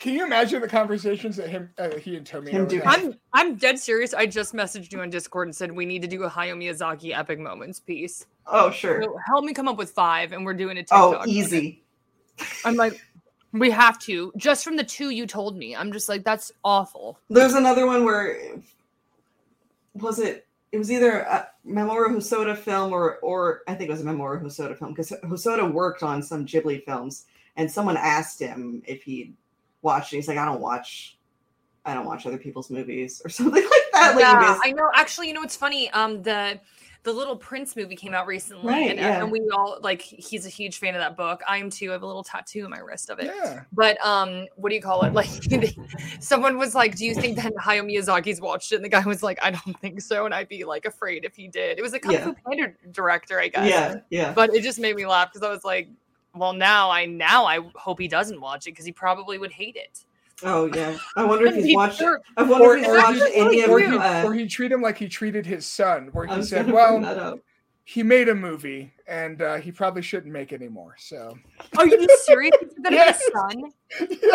Can 0.04 0.16
you 0.16 0.26
imagine 0.26 0.60
the 0.60 0.68
conversations 0.68 1.38
that 1.38 1.48
him, 1.48 1.70
uh, 1.78 1.92
he 1.92 2.18
and 2.18 2.28
Tomino 2.28 2.50
Him 2.50 2.68
would 2.68 2.84
have? 2.84 2.86
I'm 2.86 3.14
I'm 3.32 3.56
dead 3.56 3.80
serious. 3.80 4.14
I 4.14 4.26
just 4.26 4.54
messaged 4.54 4.92
you 4.92 5.00
on 5.00 5.10
Discord 5.10 5.48
and 5.48 5.56
said 5.56 5.72
we 5.72 5.86
need 5.86 6.02
to 6.02 6.10
do 6.10 6.24
a 6.24 6.30
Hayao 6.30 6.58
Miyazaki 6.58 7.18
epic 7.18 7.40
moments 7.40 7.80
piece. 7.80 8.26
oh 8.48 8.70
sure, 8.70 9.02
So 9.02 9.18
help 9.26 9.46
me 9.46 9.54
come 9.54 9.70
up 9.70 9.78
with 9.78 9.92
five, 9.92 10.34
and 10.34 10.44
we're 10.44 10.56
doing 10.56 10.78
a 10.78 10.84
oh 10.92 11.24
easy. 11.26 11.86
I'm 12.66 12.76
like, 12.76 13.00
we 13.54 13.72
have 13.72 13.98
to 14.00 14.34
just 14.36 14.66
from 14.66 14.76
the 14.76 14.84
two 14.84 15.12
you 15.12 15.26
told 15.26 15.56
me. 15.56 15.74
I'm 15.74 15.94
just 15.94 16.10
like, 16.10 16.26
that's 16.26 16.52
awful. 16.66 17.18
There's 17.30 17.54
another 17.54 17.86
one 17.86 18.04
where 18.04 18.38
was 19.94 20.20
it? 20.20 20.48
It 20.74 20.80
was 20.80 20.92
either 20.92 21.20
a 21.20 21.48
Mamoru 21.66 22.10
Hosoda 22.10 22.58
film 22.58 22.92
or 22.92 23.20
or 23.20 23.62
I 23.70 23.74
think 23.74 23.90
it 23.90 23.94
was 23.94 24.02
a 24.02 24.04
Mamoru 24.04 24.44
Hosoda 24.44 24.78
film 24.78 24.92
because 24.92 25.12
Hosoda 25.24 25.72
worked 25.72 26.04
on 26.04 26.22
some 26.22 26.46
Ghibli 26.46 26.84
films, 26.84 27.26
and 27.56 27.72
someone 27.72 27.96
asked 27.96 28.42
him 28.42 28.84
if 28.86 29.02
he 29.04 29.36
watched 29.84 30.14
it. 30.14 30.18
He's 30.18 30.28
like, 30.28 30.38
I 30.38 30.46
don't 30.46 30.62
watch, 30.62 31.18
I 31.86 31.94
don't 31.94 32.06
watch 32.06 32.26
other 32.26 32.38
people's 32.38 32.70
movies 32.72 33.22
or 33.24 33.30
something 33.30 33.62
like 33.64 33.72
that. 33.94 34.12
Like, 34.16 34.20
yeah, 34.22 34.56
you 34.56 34.62
I 34.64 34.72
know. 34.72 34.90
Actually, 34.96 35.28
you 35.28 35.34
know 35.34 35.42
what's 35.42 35.56
funny? 35.58 35.90
Um, 35.92 36.24
the 36.24 36.60
the 37.04 37.12
little 37.12 37.36
Prince 37.36 37.76
movie 37.76 37.98
came 37.98 38.14
out 38.14 38.28
recently, 38.28 38.66
Right, 38.66 38.90
and, 38.92 38.98
yeah. 38.98 39.22
and 39.22 39.30
we 39.30 39.42
all 39.54 39.78
like. 39.82 40.02
He's 40.02 40.46
a 40.46 40.50
huge 40.50 40.78
fan 40.78 40.96
of 40.96 41.02
that 41.02 41.18
book. 41.18 41.42
I 41.46 41.58
am 41.58 41.70
too. 41.70 41.90
I 41.90 41.92
have 41.92 42.02
a 42.02 42.08
little 42.08 42.24
tattoo 42.24 42.64
on 42.64 42.70
my 42.72 42.80
wrist 42.80 43.10
of 43.10 43.20
it. 43.20 43.26
Yeah. 43.26 43.64
But 43.74 43.98
um, 44.06 44.46
what 44.56 44.70
do 44.70 44.76
you 44.76 44.82
call 44.82 45.02
it? 45.04 45.12
Like, 45.14 45.28
someone 46.22 46.58
was 46.58 46.74
like, 46.76 46.96
"Do 46.96 47.06
you 47.06 47.14
think 47.14 47.36
that 47.38 47.54
Hayao 47.56 47.86
Miyazaki's 47.86 48.40
watched 48.40 48.72
it?" 48.72 48.76
And 48.78 48.86
the 48.86 48.90
guy 48.90 49.04
was 49.06 49.22
like, 49.22 49.38
"I 49.44 49.52
don't 49.52 49.78
think 49.82 50.00
so," 50.00 50.24
and 50.26 50.34
I'd 50.34 50.48
be 50.48 50.64
like 50.64 50.86
afraid 50.86 51.26
if 51.26 51.36
he 51.36 51.50
did. 51.50 51.78
It 51.78 51.82
was 51.82 51.94
a 51.94 52.00
Kung 52.00 52.14
Yeah. 52.14 52.24
Fu 52.24 52.36
Panda 52.48 52.74
director, 52.92 53.38
I 53.38 53.50
guess. 53.50 53.70
yeah, 53.70 53.96
yeah. 54.10 54.32
But 54.34 54.54
it 54.56 54.64
just 54.64 54.80
made 54.80 54.96
me 54.96 55.06
laugh 55.06 55.32
because 55.34 55.46
I 55.46 55.52
was 55.52 55.66
like, 55.66 55.90
"Well, 56.36 56.54
now 56.54 56.90
I 56.90 57.06
now 57.06 57.46
I 57.46 57.60
hope 57.76 58.00
he 58.00 58.08
doesn't 58.08 58.40
watch 58.42 58.68
it 58.68 58.72
because 58.72 58.86
he 58.86 58.92
probably 58.92 59.38
would 59.38 59.52
hate 59.52 59.76
it." 59.76 60.06
Oh 60.44 60.66
yeah. 60.74 60.98
I 61.16 61.24
wonder 61.24 61.46
if 61.46 61.56
he's 61.58 61.66
He'd 61.66 61.76
watched. 61.76 62.00
sure- 62.00 62.20
I 62.38 62.44
wonder 62.44 62.66
Or- 62.66 62.76
if 62.78 62.82
he's 62.86 62.90
or 62.90 62.98
watched 62.98 63.24
he- 63.28 63.36
any 63.36 63.62
of. 63.62 63.70
Or 63.70 63.80
he, 63.80 63.98
Uh, 63.98 64.26
or 64.26 64.34
he 64.34 64.48
treat 64.48 64.72
him 64.72 64.82
like 64.82 64.98
he 64.98 65.08
treated 65.08 65.46
his 65.46 65.66
son, 65.66 66.10
where 66.12 66.26
he 66.26 66.42
said, 66.44 66.70
"Well, 66.72 66.94
bring 66.94 67.02
that 67.04 67.18
up. 67.18 67.40
he 67.86 68.02
made 68.04 68.30
a 68.30 68.36
movie, 68.36 68.92
and 69.08 69.42
uh, 69.42 69.56
he 69.58 69.72
probably 69.72 70.02
shouldn't 70.02 70.34
make 70.34 70.52
any 70.52 70.68
more." 70.68 70.96
So 70.98 71.38
Are 71.78 71.88
you 71.88 72.08
serious? 72.24 72.52
That 72.82 72.92
Yes. 72.92 73.22
his 73.22 73.32
son? 73.34 73.72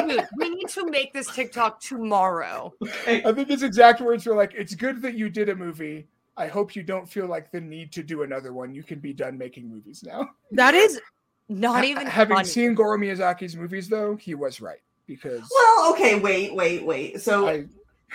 Dude, 0.08 0.26
we 0.36 0.48
need 0.50 0.68
to 0.68 0.88
make 0.88 1.12
this 1.12 1.26
TikTok 1.34 1.80
tomorrow. 1.80 2.72
Okay. 2.82 3.22
I 3.24 3.32
think 3.32 3.48
his 3.48 3.62
exact 3.62 4.00
words 4.00 4.24
were 4.24 4.36
like, 4.36 4.54
"It's 4.54 4.74
good 4.74 5.02
that 5.02 5.14
you 5.14 5.28
did 5.28 5.48
a 5.48 5.54
movie. 5.54 6.06
I 6.36 6.46
hope 6.46 6.76
you 6.76 6.84
don't 6.84 7.08
feel 7.08 7.26
like 7.26 7.50
the 7.50 7.60
need 7.60 7.90
to 7.92 8.02
do 8.04 8.22
another 8.22 8.52
one. 8.52 8.72
You 8.72 8.84
can 8.84 9.00
be 9.00 9.12
done 9.12 9.36
making 9.36 9.68
movies 9.68 10.04
now." 10.06 10.30
That 10.52 10.74
is 10.74 11.00
not 11.48 11.84
Ha- 11.84 11.90
even 11.90 12.06
having 12.06 12.36
funny. 12.36 12.48
seen 12.48 12.74
Goro 12.74 12.98
Miyazaki's 12.98 13.56
movies, 13.56 13.88
though, 13.88 14.16
he 14.16 14.34
was 14.34 14.60
right 14.60 14.80
because 15.06 15.42
Well, 15.52 15.92
okay, 15.92 16.18
wait, 16.20 16.54
wait, 16.54 16.84
wait. 16.84 17.20
So 17.20 17.48
I, 17.48 17.64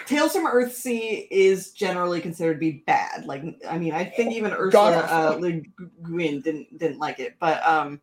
Tales 0.06 0.34
from 0.34 0.46
Earthsea 0.48 1.28
is 1.30 1.72
generally 1.72 2.20
considered 2.22 2.54
to 2.56 2.60
be 2.60 2.84
bad. 2.86 3.26
Like, 3.26 3.44
I 3.70 3.78
mean, 3.78 3.94
I 3.94 4.06
think 4.06 4.34
even 4.34 4.52
Ursula 4.52 4.98
uh, 4.98 5.30
awful. 5.32 5.42
Le 5.42 5.52
Guin 6.04 6.42
didn't 6.42 6.78
didn't 6.78 7.00
like 7.00 7.20
it, 7.20 7.36
but 7.40 7.64
um, 7.68 8.00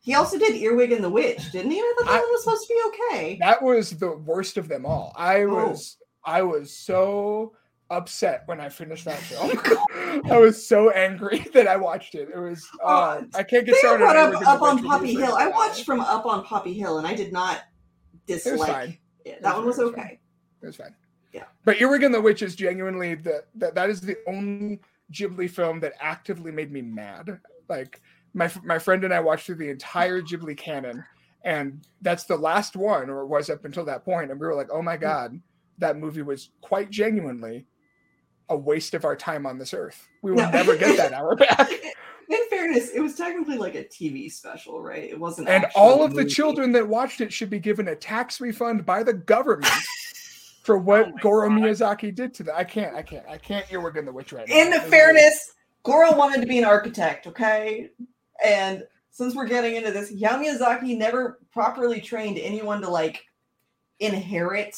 he 0.00 0.14
also 0.14 0.38
did 0.38 0.54
Earwig 0.56 0.92
and 0.92 1.02
the 1.02 1.10
Witch, 1.10 1.50
didn't 1.52 1.70
he? 1.72 1.78
I 1.80 1.94
thought 1.98 2.06
that 2.06 2.14
I- 2.14 2.20
one 2.20 2.30
was 2.30 2.44
supposed 2.44 2.66
to 2.68 2.74
be 2.74 2.82
okay. 3.14 3.38
that 3.40 3.62
was 3.62 3.90
the 3.90 4.12
worst 4.16 4.56
of 4.56 4.68
them 4.68 4.86
all. 4.86 5.12
I 5.16 5.42
Oh. 5.42 5.68
was 5.68 5.96
I 6.24 6.42
was 6.42 6.72
so 6.72 7.54
upset 7.90 8.42
when 8.46 8.60
I 8.60 8.68
finished 8.68 9.04
that 9.06 9.18
film. 9.30 9.58
I 10.30 10.38
was 10.38 10.66
so 10.66 10.90
angry 10.90 11.38
that 11.54 11.66
I 11.66 11.76
watched 11.76 12.14
it. 12.14 12.28
It 12.34 12.38
was 12.38 12.66
uh, 12.82 12.86
Uh, 12.86 13.22
I 13.34 13.42
can't 13.42 13.64
get 13.66 13.76
started. 13.76 14.04
brought 14.04 14.16
up 14.16 14.46
up 14.46 14.62
on 14.62 14.82
Poppy 14.82 15.14
Hill. 15.14 15.34
I 15.36 15.48
watched 15.48 15.84
from 15.84 16.00
Up 16.00 16.26
on 16.26 16.44
Poppy 16.44 16.74
Hill, 16.74 16.98
and 16.98 17.06
I 17.06 17.14
did 17.14 17.32
not 17.32 17.62
It 18.26 18.34
was 18.34 18.42
dislike 18.44 18.70
fine. 18.70 18.98
it. 19.24 19.42
That 19.42 19.56
one 19.56 19.66
was 19.66 19.78
It 19.78 19.84
was 19.84 19.94
fine. 19.94 20.04
okay. 20.04 20.20
It 20.62 20.66
was 20.66 20.76
fine. 20.76 20.94
Yeah. 21.32 21.44
But 21.64 21.80
Earwig 21.80 22.02
and 22.02 22.14
the 22.14 22.20
Witch 22.20 22.42
is 22.42 22.54
genuinely 22.56 23.14
the 23.14 23.44
that 23.56 23.74
that 23.74 23.90
is 23.90 24.00
the 24.00 24.16
only 24.26 24.80
Ghibli 25.12 25.48
film 25.50 25.80
that 25.80 25.92
actively 26.00 26.50
made 26.52 26.72
me 26.72 26.82
mad. 26.82 27.38
Like 27.68 28.00
my 28.34 28.50
my 28.64 28.78
friend 28.78 29.04
and 29.04 29.14
I 29.14 29.20
watched 29.20 29.46
through 29.46 29.56
the 29.56 29.70
entire 29.70 30.20
Ghibli 30.20 30.56
canon, 30.56 31.04
and 31.44 31.86
that's 32.02 32.24
the 32.24 32.36
last 32.36 32.76
one, 32.76 33.08
or 33.08 33.20
it 33.20 33.26
was 33.26 33.50
up 33.50 33.64
until 33.64 33.84
that 33.86 34.04
point, 34.04 34.30
and 34.30 34.40
we 34.40 34.46
were 34.46 34.54
like, 34.54 34.68
"Oh 34.72 34.82
my 34.82 34.96
Hmm. 34.96 35.00
god, 35.02 35.40
that 35.78 35.96
movie 35.98 36.22
was 36.22 36.50
quite 36.60 36.90
genuinely 36.90 37.66
a 38.48 38.56
waste 38.56 38.94
of 38.94 39.04
our 39.04 39.16
time 39.16 39.46
on 39.46 39.58
this 39.58 39.72
earth. 39.74 40.08
We 40.22 40.32
will 40.32 40.38
No. 40.42 40.50
never 40.50 40.76
get 40.76 40.96
that 40.96 41.12
hour 41.12 41.34
back." 41.36 41.70
In 42.30 42.38
fairness, 42.50 42.90
it 42.90 43.00
was 43.00 43.14
technically 43.14 43.56
like 43.56 43.74
a 43.74 43.84
TV 43.84 44.30
special, 44.30 44.82
right? 44.82 45.04
It 45.04 45.18
wasn't. 45.18 45.48
And 45.48 45.64
all 45.74 46.02
of 46.04 46.14
the 46.14 46.24
children 46.26 46.72
that 46.72 46.86
watched 46.86 47.20
it 47.22 47.32
should 47.32 47.48
be 47.48 47.58
given 47.58 47.88
a 47.88 47.96
tax 47.96 48.38
refund 48.40 48.84
by 48.84 49.02
the 49.02 49.14
government 49.14 49.72
for 50.62 50.76
what 50.76 51.08
Oh 51.08 51.12
Goro 51.22 51.48
God. 51.48 51.58
Miyazaki 51.60 52.14
did 52.14 52.34
to 52.34 52.42
them. 52.42 52.54
I 52.58 52.64
can't, 52.64 52.94
I 52.94 53.00
can't, 53.02 53.24
I 53.26 53.38
can't 53.38 53.64
Earwig 53.72 53.96
and 53.96 54.06
the 54.06 54.12
Witch 54.12 54.34
right 54.34 54.46
now. 54.46 54.54
In 54.54 54.72
It 54.72 54.82
was- 54.82 54.90
fairness, 54.90 55.52
Goro 55.84 56.14
wanted 56.14 56.42
to 56.42 56.46
be 56.46 56.58
an 56.58 56.64
architect, 56.64 57.26
okay? 57.28 57.88
And 58.44 58.84
since 59.10 59.34
we're 59.34 59.46
getting 59.46 59.76
into 59.76 59.90
this, 59.90 60.12
Hayao 60.12 60.38
Miyazaki 60.38 60.98
never 60.98 61.38
properly 61.50 61.98
trained 62.00 62.38
anyone 62.38 62.82
to 62.82 62.90
like 62.90 63.24
inherit 64.00 64.76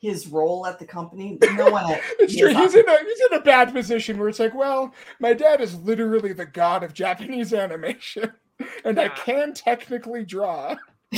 his 0.00 0.26
role 0.26 0.66
at 0.66 0.78
the 0.78 0.84
company. 0.84 1.38
No 1.54 1.70
one 1.70 1.90
at 1.90 2.00
It's 2.18 2.36
true. 2.36 2.48
He's 2.48 2.74
in 2.74 2.88
a 2.88 2.98
he's 2.98 3.20
in 3.30 3.38
a 3.38 3.42
bad 3.42 3.72
position 3.72 4.18
where 4.18 4.28
it's 4.28 4.38
like, 4.38 4.54
well, 4.54 4.94
my 5.20 5.32
dad 5.32 5.60
is 5.60 5.74
literally 5.76 6.32
the 6.32 6.46
god 6.46 6.82
of 6.82 6.94
Japanese 6.94 7.52
animation, 7.52 8.32
and 8.84 8.98
I 8.98 9.08
can 9.08 9.54
technically 9.54 10.24
draw. 10.24 10.76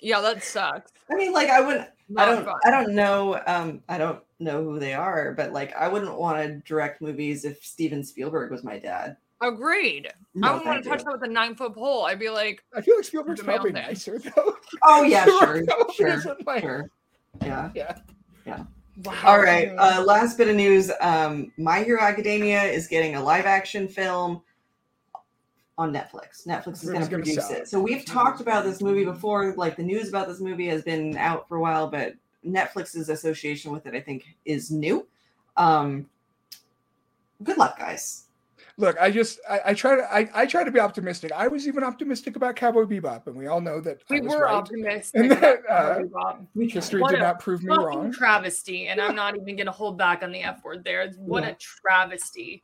yeah, 0.00 0.20
that 0.20 0.42
sucks. 0.42 0.92
I 1.10 1.14
mean, 1.14 1.32
like 1.32 1.48
I 1.48 1.60
wouldn't 1.60 1.88
I 2.16 2.26
don't 2.26 2.44
fun. 2.44 2.54
I 2.64 2.70
don't 2.70 2.94
know 2.94 3.40
um 3.46 3.82
I 3.88 3.98
don't 3.98 4.20
know 4.40 4.64
who 4.64 4.78
they 4.78 4.94
are, 4.94 5.34
but 5.34 5.52
like 5.52 5.74
I 5.76 5.88
wouldn't 5.88 6.18
want 6.18 6.38
to 6.38 6.56
direct 6.66 7.02
movies 7.02 7.44
if 7.44 7.64
Steven 7.64 8.02
Spielberg 8.02 8.50
was 8.50 8.64
my 8.64 8.78
dad. 8.78 9.16
Agreed. 9.40 10.12
No, 10.34 10.48
I 10.48 10.52
wouldn't 10.52 10.66
want 10.66 10.82
to 10.82 10.88
touch 10.88 10.98
you. 11.00 11.04
that 11.04 11.12
with 11.20 11.22
a 11.30 11.32
nine 11.32 11.54
foot 11.54 11.74
pole. 11.74 12.04
I'd 12.06 12.18
be 12.18 12.28
like, 12.30 12.62
I 12.74 12.80
feel 12.80 12.96
like 12.96 13.04
Spielberg's 13.04 13.40
The 13.40 13.46
male 13.46 13.56
probably 13.56 13.72
thing. 13.72 13.82
nicer 13.82 14.18
though. 14.18 14.56
Oh 14.82 15.02
yeah, 15.04 15.24
sure, 15.24 15.62
Spielberg 15.92 16.22
sure, 16.22 16.60
sure. 16.60 16.90
Yeah. 17.42 17.70
Yeah. 17.74 18.64
wow. 19.04 19.14
All 19.24 19.38
right. 19.38 19.68
Uh, 19.78 20.02
last 20.04 20.36
bit 20.38 20.48
of 20.48 20.56
news. 20.56 20.90
Um, 21.00 21.52
My 21.56 21.82
Hero 21.84 22.00
Academia 22.00 22.62
is 22.64 22.88
getting 22.88 23.14
a 23.14 23.22
live 23.22 23.46
action 23.46 23.86
film 23.86 24.42
on 25.76 25.92
Netflix. 25.92 26.44
Netflix 26.46 26.82
is 26.82 26.90
going 26.90 27.02
to 27.02 27.08
produce 27.08 27.50
it. 27.50 27.58
it? 27.58 27.68
So 27.68 27.78
we've 27.80 28.04
talked 28.04 28.40
about 28.40 28.64
this 28.64 28.82
movie 28.82 29.04
before. 29.04 29.54
Like 29.56 29.76
the 29.76 29.84
news 29.84 30.08
about 30.08 30.26
this 30.26 30.40
movie 30.40 30.66
has 30.66 30.82
been 30.82 31.16
out 31.16 31.46
for 31.48 31.58
a 31.58 31.60
while, 31.60 31.88
but 31.88 32.14
Netflix's 32.44 33.08
association 33.08 33.70
with 33.70 33.86
it, 33.86 33.94
I 33.94 34.00
think, 34.00 34.24
is 34.44 34.72
new. 34.72 35.06
Um, 35.56 36.08
good 37.44 37.56
luck, 37.58 37.78
guys. 37.78 38.24
Look, 38.80 38.96
I 39.00 39.10
just 39.10 39.40
I, 39.50 39.60
I 39.66 39.74
try 39.74 39.96
to 39.96 40.02
I, 40.14 40.30
I 40.32 40.46
try 40.46 40.62
to 40.62 40.70
be 40.70 40.78
optimistic. 40.78 41.32
I 41.32 41.48
was 41.48 41.66
even 41.66 41.82
optimistic 41.82 42.36
about 42.36 42.54
Cowboy 42.54 42.84
Bebop, 42.84 43.26
and 43.26 43.34
we 43.34 43.48
all 43.48 43.60
know 43.60 43.80
that 43.80 44.02
we 44.08 44.20
were 44.20 44.42
right. 44.44 44.54
optimistic. 44.54 45.20
And 45.20 45.30
that, 45.32 45.58
uh, 45.68 45.98
Bebop. 45.98 46.46
We 46.54 46.68
tried. 46.68 46.74
History 46.74 47.00
What 47.02 47.10
did 47.10 47.18
not 47.18 47.40
prove 47.40 47.64
me 47.64 47.74
wrong. 47.74 48.12
travesty, 48.12 48.86
and 48.86 49.00
I'm 49.00 49.16
not 49.16 49.34
even 49.36 49.56
gonna 49.56 49.72
hold 49.72 49.98
back 49.98 50.22
on 50.22 50.30
the 50.30 50.42
F 50.44 50.62
word 50.62 50.84
there. 50.84 51.02
It's- 51.02 51.16
What 51.18 51.42
Yeah. 51.42 51.50
a 51.50 51.54
travesty. 51.56 52.62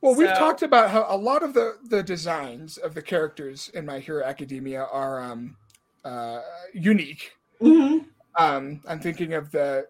Well, 0.00 0.14
we've 0.14 0.28
talked 0.28 0.62
about 0.62 0.90
how 0.90 1.04
a 1.08 1.16
lot 1.16 1.42
of 1.42 1.52
the 1.52 1.78
the 1.88 2.02
designs 2.02 2.78
of 2.78 2.94
the 2.94 3.02
characters 3.02 3.70
in 3.74 3.84
My 3.84 3.98
Hero 3.98 4.24
Academia 4.24 4.84
are 4.84 5.20
um, 5.20 5.56
uh, 6.04 6.42
unique. 6.72 7.32
Mhm. 7.60 8.06
Um, 8.38 8.80
I'm 8.86 9.00
thinking 9.00 9.34
of 9.34 9.50
the 9.50 9.86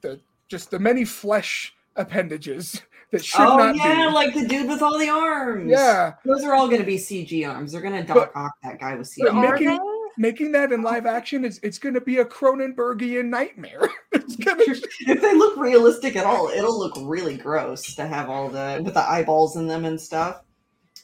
the 0.00 0.20
just 0.48 0.70
the 0.70 0.78
many 0.78 1.04
flesh 1.04 1.74
appendages 1.96 2.80
that 3.12 3.24
should 3.24 3.40
Oh 3.40 3.56
not 3.56 3.76
yeah, 3.76 4.06
be. 4.08 4.12
like 4.14 4.34
the 4.34 4.46
dude 4.46 4.68
with 4.68 4.82
all 4.82 4.98
the 4.98 5.08
arms. 5.08 5.70
yeah, 5.70 6.14
Those 6.24 6.44
are 6.44 6.54
all 6.54 6.66
going 6.68 6.80
to 6.80 6.86
be 6.86 6.96
CG 6.96 7.48
arms. 7.48 7.72
They're 7.72 7.80
going 7.80 8.04
to 8.06 8.12
But- 8.14 8.32
Doc 8.32 8.32
Ock 8.36 8.52
that 8.62 8.78
guy 8.80 8.94
with 8.96 9.12
but 9.18 9.32
CG. 9.32 9.34
Are 9.34 9.50
making- 9.52 9.68
they? 9.68 9.78
making 10.18 10.52
that 10.52 10.70
in 10.72 10.82
live 10.82 11.06
action 11.06 11.44
is 11.44 11.58
it's 11.62 11.78
going 11.78 11.94
to 11.94 12.00
be 12.00 12.18
a 12.18 12.24
Cronenbergian 12.24 13.26
nightmare. 13.26 13.88
it's 14.12 14.36
gonna 14.36 14.62
if 14.66 15.22
they 15.22 15.34
look 15.34 15.56
realistic 15.56 16.16
at 16.16 16.26
all, 16.26 16.48
it'll 16.48 16.78
look 16.78 16.92
really 17.02 17.36
gross 17.36 17.94
to 17.94 18.06
have 18.06 18.28
all 18.28 18.48
the 18.48 18.80
with 18.84 18.94
the 18.94 19.08
eyeballs 19.08 19.56
in 19.56 19.66
them 19.66 19.84
and 19.84 20.00
stuff. 20.00 20.42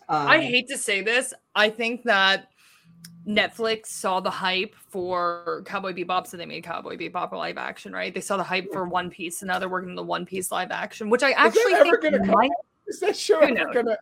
Um, 0.09 0.27
I 0.29 0.41
hate 0.41 0.69
to 0.69 0.77
say 0.79 1.01
this. 1.03 1.33
I 1.55 1.71
think 1.71 2.03
that 2.05 2.49
Netflix 3.27 3.87
saw 3.87 4.21
the 4.21 4.31
hype 4.31 4.75
for 4.89 5.63
Cowboy 5.67 5.93
Bebop, 5.93 6.27
so 6.27 6.37
they 6.37 6.47
made 6.47 6.63
Cowboy 6.65 6.97
Bebop 6.97 7.33
a 7.33 7.37
live 7.37 7.59
action, 7.59 7.93
right? 7.93 8.15
They 8.15 8.21
saw 8.21 8.37
the 8.37 8.43
hype 8.45 8.73
for 8.73 8.85
One 8.87 9.11
Piece, 9.11 9.43
and 9.43 9.49
now 9.49 9.59
they're 9.59 9.69
working 9.69 9.91
on 9.91 9.97
the 9.97 10.03
One 10.03 10.25
Piece 10.25 10.53
live 10.53 10.71
action, 10.71 11.11
which 11.11 11.23
I 11.25 11.33
actually 11.33 11.75
ever 11.75 11.99
think 12.01 12.19
gonna 12.19 12.33
might. 12.33 12.51
is 12.87 13.01
that 13.01 13.17
show 13.17 13.39
Who 13.41 13.47
ever 13.47 13.55
knows? 13.55 13.75
gonna? 13.75 13.97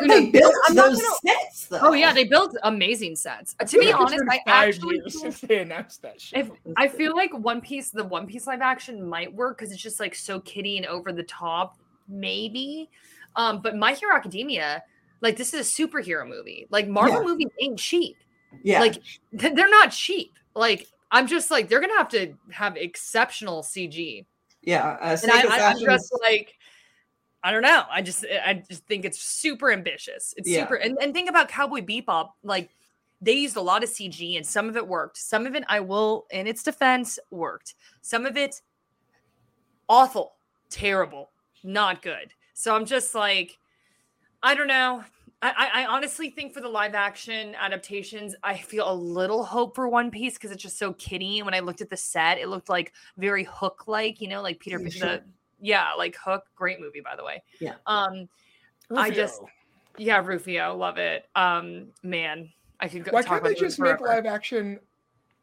Who 0.00 0.08
They 0.08 0.20
knows? 0.24 0.32
built 0.32 0.54
I'm 0.68 0.74
not 0.74 0.86
those 0.90 1.02
gonna- 1.02 1.14
sets 1.26 1.66
though. 1.66 1.80
Oh 1.82 1.92
yeah, 1.92 2.14
they 2.14 2.24
built 2.24 2.56
amazing 2.62 3.14
sets. 3.16 3.54
Uh, 3.60 3.64
To 3.66 3.76
I 3.76 3.80
be 3.80 3.86
feel 3.88 3.98
like 3.98 4.06
honest, 4.06 4.24
I 4.30 4.40
actually 4.46 4.96
years 4.96 5.12
feel- 5.12 5.20
since 5.20 5.40
they 5.42 5.58
announced 5.58 6.00
that 6.00 6.18
shit. 6.18 6.38
if 6.38 6.50
I 6.78 6.88
feel 6.88 7.14
like 7.14 7.32
One 7.36 7.60
Piece, 7.60 7.90
the 7.90 8.04
One 8.04 8.26
Piece 8.26 8.46
live 8.46 8.62
action 8.62 9.06
might 9.06 9.32
work 9.34 9.58
because 9.58 9.70
it's 9.70 9.82
just 9.82 10.00
like 10.00 10.14
so 10.14 10.40
kiddie 10.40 10.78
and 10.78 10.86
over 10.86 11.12
the 11.12 11.24
top, 11.24 11.76
maybe. 12.08 12.88
Um, 13.36 13.60
but 13.60 13.76
My 13.76 13.92
Hero 13.92 14.14
Academia, 14.16 14.82
like 15.20 15.36
this 15.36 15.52
is 15.52 15.60
a 15.78 15.82
superhero 15.86 16.26
movie. 16.26 16.66
Like 16.70 16.88
Marvel 16.88 17.18
Yeah. 17.20 17.24
movies 17.28 17.48
ain't 17.60 17.78
cheap. 17.78 18.16
Yeah, 18.62 18.80
Like 18.80 18.94
th- 19.38 19.54
they're 19.54 19.70
not 19.70 19.90
cheap. 19.92 20.38
Like 20.54 20.86
I'm 21.10 21.26
just 21.26 21.50
like 21.50 21.68
they're 21.68 21.80
gonna 21.80 21.96
have 21.96 22.08
to 22.10 22.34
have 22.50 22.76
exceptional 22.76 23.62
CG, 23.62 24.24
yeah. 24.62 24.96
Uh, 25.00 25.16
and 25.22 25.30
I, 25.30 25.70
I'm 25.70 25.78
just 25.80 26.12
like. 26.22 26.54
I 27.44 27.50
don't 27.50 27.62
know. 27.62 27.82
I 27.90 28.02
just 28.02 28.24
I 28.46 28.62
just 28.68 28.86
think 28.86 29.04
it's 29.04 29.18
super 29.20 29.72
ambitious. 29.72 30.32
It's 30.36 30.48
Yeah. 30.48 30.60
super 30.62 30.76
and, 30.76 30.96
and 31.02 31.12
think 31.12 31.28
about 31.28 31.48
Cowboy 31.48 31.80
Bebop. 31.80 32.28
Like 32.44 32.70
they 33.20 33.32
used 33.32 33.56
a 33.56 33.60
lot 33.60 33.82
of 33.82 33.90
CG 33.90 34.36
and 34.36 34.46
some 34.46 34.68
of 34.68 34.76
it 34.76 34.86
worked. 34.86 35.16
Some 35.16 35.44
of 35.44 35.56
it 35.56 35.64
I 35.68 35.80
will 35.80 36.26
in 36.30 36.46
its 36.46 36.62
defense 36.62 37.18
worked. 37.32 37.74
Some 38.00 38.26
of 38.26 38.36
it 38.36 38.60
awful, 39.88 40.34
terrible, 40.70 41.30
not 41.64 42.00
good. 42.00 42.32
So 42.54 42.76
I'm 42.76 42.86
just 42.86 43.12
like 43.12 43.58
I 44.40 44.54
don't 44.54 44.68
know. 44.68 45.02
I, 45.42 45.70
I 45.74 45.86
honestly 45.86 46.30
think 46.30 46.54
for 46.54 46.60
the 46.60 46.68
live 46.68 46.94
action 46.94 47.56
adaptations, 47.56 48.36
I 48.44 48.56
feel 48.56 48.90
a 48.90 48.94
little 48.94 49.42
hope 49.42 49.74
for 49.74 49.88
One 49.88 50.10
Piece 50.10 50.34
because 50.34 50.52
it's 50.52 50.62
just 50.62 50.78
so 50.78 50.92
kiddie. 50.92 51.38
And 51.38 51.46
when 51.46 51.54
I 51.54 51.58
looked 51.60 51.80
at 51.80 51.90
the 51.90 51.96
set, 51.96 52.38
it 52.38 52.48
looked 52.48 52.68
like 52.68 52.92
very 53.16 53.42
Hook 53.44 53.88
like, 53.88 54.20
you 54.20 54.28
know, 54.28 54.40
like 54.40 54.60
Peter. 54.60 54.78
Yeah, 54.78 54.88
the, 55.00 55.22
yeah, 55.60 55.88
like 55.98 56.16
Hook. 56.16 56.44
Great 56.54 56.80
movie, 56.80 57.00
by 57.00 57.16
the 57.16 57.24
way. 57.24 57.42
Yeah. 57.58 57.74
Um, 57.86 58.28
I 58.94 59.10
just, 59.10 59.40
yeah, 59.98 60.24
Rufio, 60.24 60.76
love 60.76 60.98
it. 60.98 61.28
Um, 61.34 61.88
man, 62.04 62.48
I 62.78 62.86
could 62.86 63.04
go. 63.04 63.10
Why 63.10 63.22
talk 63.22 63.30
can't 63.30 63.44
they 63.44 63.50
about 63.50 63.58
the 63.58 63.62
movie 63.62 63.66
just 63.68 63.80
make 63.80 64.00
live 64.00 64.26
action 64.26 64.78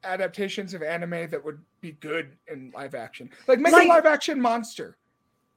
adaptations 0.06 0.74
of 0.74 0.82
anime 0.82 1.30
that 1.30 1.44
would 1.44 1.60
be 1.82 1.92
good 1.94 2.38
in 2.48 2.72
live 2.74 2.96
action? 2.96 3.30
Like 3.48 3.60
make 3.60 3.74
Like- 3.74 3.86
a 3.88 3.90
live 3.90 4.06
action 4.06 4.40
monster. 4.42 4.96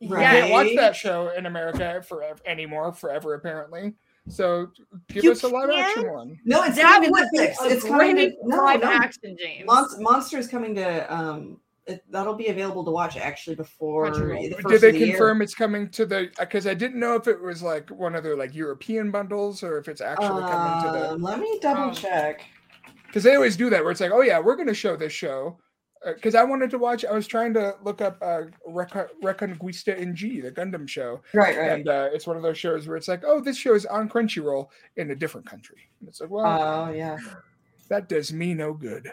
You 0.01 0.09
Right. 0.09 0.25
can't 0.25 0.51
watch 0.51 0.75
that 0.75 0.97
show 0.97 1.29
in 1.29 1.47
America 1.47 2.03
forever 2.03 2.41
anymore, 2.45 2.93
forever 2.93 3.35
apparently. 3.35 3.95
So 4.29 4.69
give 5.09 5.25
You 5.25 5.33
us 5.33 5.43
a 5.43 5.49
live 5.49 5.71
action 5.71 6.03
can't? 6.05 6.15
one. 6.15 6.39
No, 6.45 6.63
it's 6.65 6.77
That 6.77 6.85
coming 7.03 7.09
to 7.09 7.21
would 7.21 7.29
be 7.33 7.39
Netflix. 7.39 7.55
It's 7.71 7.85
coming 7.85 8.17
to 8.17 8.23
great 8.27 8.35
no, 8.45 8.57
live 8.59 8.81
no. 8.83 8.89
action, 8.91 9.37
James. 9.39 9.69
Monst- 9.69 10.01
Monster 10.01 10.39
is 10.39 10.49
coming 10.49 10.75
to 10.77 11.13
um. 11.15 11.59
It, 11.89 12.05
that'll 12.11 12.35
be 12.37 12.47
available 12.47 12.85
to 12.85 12.93
watch 12.93 13.17
actually 13.17 13.57
before 13.57 14.07
Crunchyroll. 14.09 14.51
the 14.51 14.63
first 14.63 14.69
Did 14.69 14.81
they 14.83 14.89
of 14.91 14.93
the 14.95 14.99
year. 15.01 15.09
confirm 15.09 15.43
it's 15.43 15.55
coming 15.57 15.89
to 15.91 16.07
the? 16.07 16.31
Because 16.39 16.69
I 16.69 16.75
didn't 16.75 17.01
know 17.01 17.17
if 17.17 17.27
it 17.27 17.41
was 17.43 17.61
like 17.61 17.91
one 17.91 18.15
of 18.15 18.23
their 18.23 18.37
like 18.37 18.55
European 18.55 19.11
bundles 19.11 19.65
or 19.65 19.79
if 19.79 19.89
it's 19.89 20.01
actually 20.01 20.43
coming 20.43 20.85
to 20.93 20.99
the. 21.01 21.11
Um, 21.15 21.23
let 21.23 21.41
me 21.41 21.59
double 21.61 21.83
Um, 21.83 21.93
check. 21.95 22.43
because 23.09 23.25
they 23.25 23.35
always 23.35 23.57
do 23.57 23.69
that 23.71 23.83
where 23.83 23.91
it's 23.91 24.01
like 24.01 24.13
oh 24.13 24.21
yeah 24.21 24.39
we're 24.39 24.55
going 24.55 24.69
to 24.69 24.75
show 24.75 24.95
this 24.95 25.13
show 25.13 25.59
because 26.05 26.35
i 26.35 26.43
wanted 26.43 26.71
to 26.71 26.79
watch 26.79 27.05
i 27.05 27.13
was 27.13 27.27
trying 27.27 27.55
to 27.55 27.75
look 27.85 28.01
up 28.01 28.17
uh 28.23 28.43
Reco- 28.69 29.09
Reconguista 29.23 29.97
in 29.97 30.15
G 30.17 30.41
the 30.41 30.51
gundam 30.51 30.89
show 30.89 31.21
Right, 31.33 31.57
right. 31.57 31.71
and 31.73 31.89
uh, 31.89 32.09
it's 32.13 32.27
one 32.27 32.37
of 32.37 32.43
those 32.43 32.59
shows 32.59 32.89
where 32.89 32.97
it's 32.97 33.09
like 33.09 33.23
oh 33.27 33.41
this 33.41 33.57
show 33.57 33.75
is 33.75 33.87
on 33.87 34.09
crunchyroll 34.09 34.69
in 34.97 35.11
a 35.11 35.15
different 35.15 35.47
country 35.47 35.79
and 36.01 36.09
it's 36.09 36.21
like 36.21 36.31
well 36.31 36.89
Oh 36.89 36.93
yeah. 36.93 37.19
that 37.89 38.09
does 38.09 38.33
me 38.33 38.55
no 38.55 38.73
good 38.73 39.13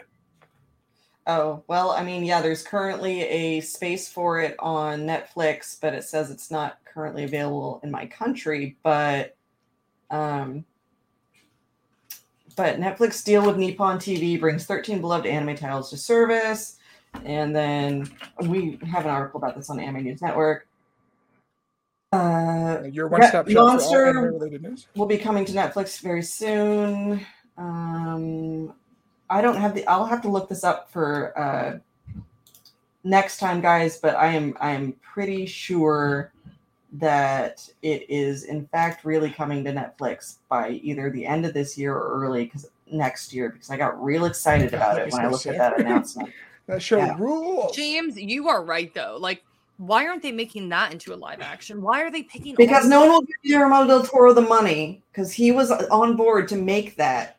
Oh 1.26 1.62
well, 1.68 1.90
I 1.90 2.02
mean, 2.02 2.24
yeah. 2.24 2.40
There's 2.40 2.62
currently 2.66 3.20
a 3.22 3.60
space 3.60 4.08
for 4.10 4.40
it 4.40 4.56
on 4.58 5.00
Netflix, 5.00 5.78
but 5.78 5.94
it 5.94 6.02
says 6.02 6.30
it's 6.30 6.50
not 6.50 6.78
currently 6.86 7.24
available 7.24 7.78
in 7.84 7.90
my 7.90 8.06
country. 8.06 8.78
But, 8.82 9.36
um, 10.10 10.64
but 12.56 12.80
Netflix 12.80 13.22
deal 13.22 13.46
with 13.46 13.58
Nippon 13.58 13.98
TV 13.98 14.40
brings 14.40 14.64
13 14.64 15.00
beloved 15.02 15.26
anime 15.26 15.56
titles 15.56 15.90
to 15.90 15.98
service, 15.98 16.78
and 17.24 17.54
then 17.54 18.10
we 18.42 18.78
have 18.90 19.04
an 19.04 19.10
article 19.10 19.38
about 19.38 19.56
this 19.56 19.70
on 19.70 19.80
Anime 19.80 20.04
News 20.04 20.22
Network. 20.22 20.66
Uh, 22.12 22.82
your 22.90 23.06
one-stop 23.06 23.46
Re- 23.46 23.52
shop 23.52 23.66
Monster- 23.66 24.32
will 24.96 25.06
be 25.06 25.18
coming 25.18 25.44
to 25.44 25.52
Netflix 25.52 26.00
very 26.00 26.22
soon. 26.22 27.24
Um, 27.56 28.74
I 29.28 29.40
don't 29.40 29.56
have 29.56 29.74
the. 29.74 29.86
I'll 29.86 30.06
have 30.06 30.22
to 30.22 30.28
look 30.28 30.48
this 30.48 30.64
up 30.64 30.90
for 30.90 31.38
uh, 31.38 31.78
next 33.04 33.38
time, 33.38 33.60
guys. 33.60 33.98
But 33.98 34.16
I 34.16 34.26
am 34.28 34.56
I 34.60 34.72
am 34.72 34.92
pretty 34.94 35.46
sure 35.46 36.32
that 36.92 37.68
it 37.82 38.10
is 38.10 38.44
in 38.44 38.66
fact 38.66 39.04
really 39.04 39.30
coming 39.30 39.62
to 39.62 39.72
Netflix 39.72 40.38
by 40.48 40.70
either 40.70 41.10
the 41.10 41.24
end 41.24 41.46
of 41.46 41.54
this 41.54 41.78
year 41.78 41.94
or 41.94 42.24
early 42.24 42.46
because 42.46 42.68
next 42.90 43.32
year 43.32 43.50
because 43.50 43.70
I 43.70 43.76
got 43.76 44.02
real 44.02 44.24
excited 44.24 44.74
about 44.74 44.98
it 44.98 45.12
when 45.12 45.24
I 45.24 45.28
looked 45.28 45.46
at 45.46 45.58
that 45.58 45.78
announcement. 45.78 46.30
that 46.70 46.82
show 46.82 46.98
Yeah. 46.98 47.16
rules 47.18 47.74
James, 47.76 48.16
you 48.16 48.48
are 48.48 48.64
right 48.64 48.92
though. 48.94 49.16
Like, 49.20 49.42
why 49.76 50.06
aren't 50.06 50.22
they 50.22 50.32
making 50.32 50.68
that 50.70 50.92
into 50.92 51.14
a 51.14 51.16
live 51.16 51.40
action? 51.40 51.80
Why 51.82 52.02
are 52.02 52.10
they 52.10 52.22
picking? 52.22 52.54
Because 52.56 52.86
no 52.88 53.00
one 53.00 53.08
will 53.10 53.20
give 53.22 53.36
Guillermo 53.44 53.86
del 53.86 54.02
Toro 54.02 54.32
the 54.34 54.40
money 54.42 55.02
because 55.12 55.32
he 55.32 55.52
was 55.52 55.70
on 55.70 56.16
board 56.16 56.48
to 56.48 56.56
make 56.56 56.96
that 56.96 57.38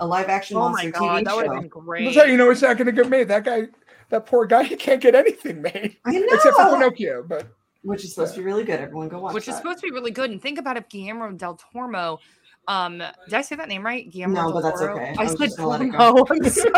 a 0.00 0.06
live 0.06 0.28
action 0.28 0.56
Oh 0.56 0.60
my 0.60 0.68
monster 0.70 0.90
god, 0.92 1.22
TV 1.22 1.24
that 1.26 1.36
would 1.36 1.44
show. 1.46 1.52
have 1.52 1.60
been 1.60 1.68
great. 1.68 2.04
that's 2.06 2.16
how 2.16 2.24
you 2.24 2.36
know 2.38 2.50
it's 2.50 2.62
not 2.62 2.76
going 2.78 2.86
to 2.86 2.92
get 2.92 3.08
made 3.10 3.28
that 3.28 3.44
guy 3.44 3.64
that 4.08 4.24
poor 4.26 4.46
guy 4.46 4.62
he 4.72 4.76
can't 4.76 5.00
get 5.02 5.14
anything 5.14 5.60
made 5.60 5.96
I 6.06 6.12
know. 6.12 6.26
except 6.32 6.56
for 6.56 6.70
pinocchio 6.70 7.24
but 7.28 7.48
which 7.82 8.04
is 8.04 8.14
supposed 8.14 8.34
to 8.34 8.40
be 8.40 8.46
really 8.46 8.64
good. 8.64 8.78
Everyone 8.80 9.08
go 9.08 9.18
watch 9.20 9.32
it. 9.32 9.34
which 9.34 9.48
is 9.48 9.56
supposed 9.56 9.80
to 9.80 9.82
be 9.82 9.90
really 9.90 10.12
good. 10.12 10.30
And 10.30 10.40
think 10.40 10.58
about 10.58 10.76
if 10.76 10.88
Guillermo 10.88 11.32
del 11.32 11.58
Toro, 11.72 12.20
um, 12.68 12.98
did 12.98 13.34
I 13.34 13.42
say 13.42 13.56
that 13.56 13.68
name 13.68 13.84
right? 13.84 14.08
Guillermo 14.08 14.34
No, 14.34 14.42
del 14.44 14.52
but 14.52 14.62
that's 14.62 14.80
Toro? 14.80 14.94
okay. 14.94 15.14
I 15.18 15.22
I 15.24 15.26
said 15.26 15.38
just 15.38 15.56
gonna 15.58 15.68
let 15.68 15.80
it 15.82 15.90
Toro. 15.92 16.24
I'm 16.30 16.44
so 16.48 16.70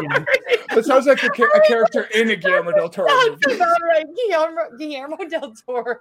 Yeah. 0.00 0.24
It 0.76 0.84
sounds 0.86 1.06
like 1.06 1.22
a, 1.22 1.28
cha- 1.34 1.44
a 1.54 1.60
character 1.66 2.08
in 2.14 2.30
a 2.30 2.36
Guillermo 2.36 2.72
del 2.72 2.88
Toro 2.88 3.08
That's 3.08 3.46
movie. 3.46 3.56
about 3.56 3.76
right. 3.82 4.04
Guillermo, 4.16 4.76
Guillermo 4.78 5.16
del 5.28 5.52
Toro. 5.66 5.96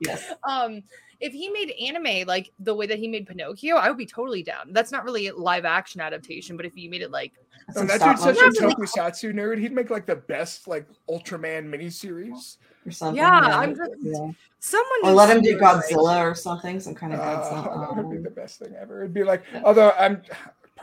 Yes. 0.00 0.32
Um, 0.44 0.82
if 1.20 1.32
he 1.32 1.48
made 1.50 1.70
anime 1.72 2.26
like 2.26 2.52
the 2.60 2.74
way 2.74 2.86
that 2.86 2.98
he 2.98 3.08
made 3.08 3.26
Pinocchio, 3.26 3.76
I 3.76 3.88
would 3.88 3.98
be 3.98 4.06
totally 4.06 4.42
down. 4.42 4.72
That's 4.72 4.92
not 4.92 5.04
really 5.04 5.28
a 5.28 5.34
live 5.36 5.64
action 5.64 6.00
adaptation, 6.00 6.56
but 6.56 6.66
if 6.66 6.76
you 6.76 6.88
made 6.90 7.02
it 7.02 7.10
like 7.10 7.32
Oh, 7.76 7.84
that 7.84 8.00
dude's 8.00 8.20
such 8.22 8.36
a 8.38 8.42
motion 8.42 8.70
tokusatsu 8.70 9.32
nerd. 9.32 9.58
He'd 9.58 9.72
make 9.72 9.88
like 9.88 10.04
the 10.04 10.16
best 10.16 10.66
like 10.66 10.86
Ultraman 11.08 11.68
miniseries. 11.68 12.56
or 12.84 12.90
something. 12.90 13.16
Yeah, 13.16 13.30
I'm 13.30 13.76
just- 13.76 13.90
yeah. 14.00 14.30
someone 14.58 14.98
Or 15.04 15.12
let 15.12 15.34
him 15.34 15.42
do 15.42 15.50
it 15.56 15.60
right. 15.60 15.82
Godzilla 15.84 16.20
or 16.28 16.34
something, 16.34 16.80
some 16.80 16.94
kind 16.96 17.12
of 17.14 17.20
Godzilla. 17.20 17.64
that 17.96 17.96
would 17.96 18.10
be 18.10 18.16
um, 18.16 18.22
the 18.24 18.30
best 18.30 18.58
thing 18.58 18.74
ever. 18.80 19.02
It'd 19.02 19.14
be 19.14 19.22
like, 19.22 19.44
Yeah. 19.52 19.62
although 19.64 19.92
I'm, 19.92 20.22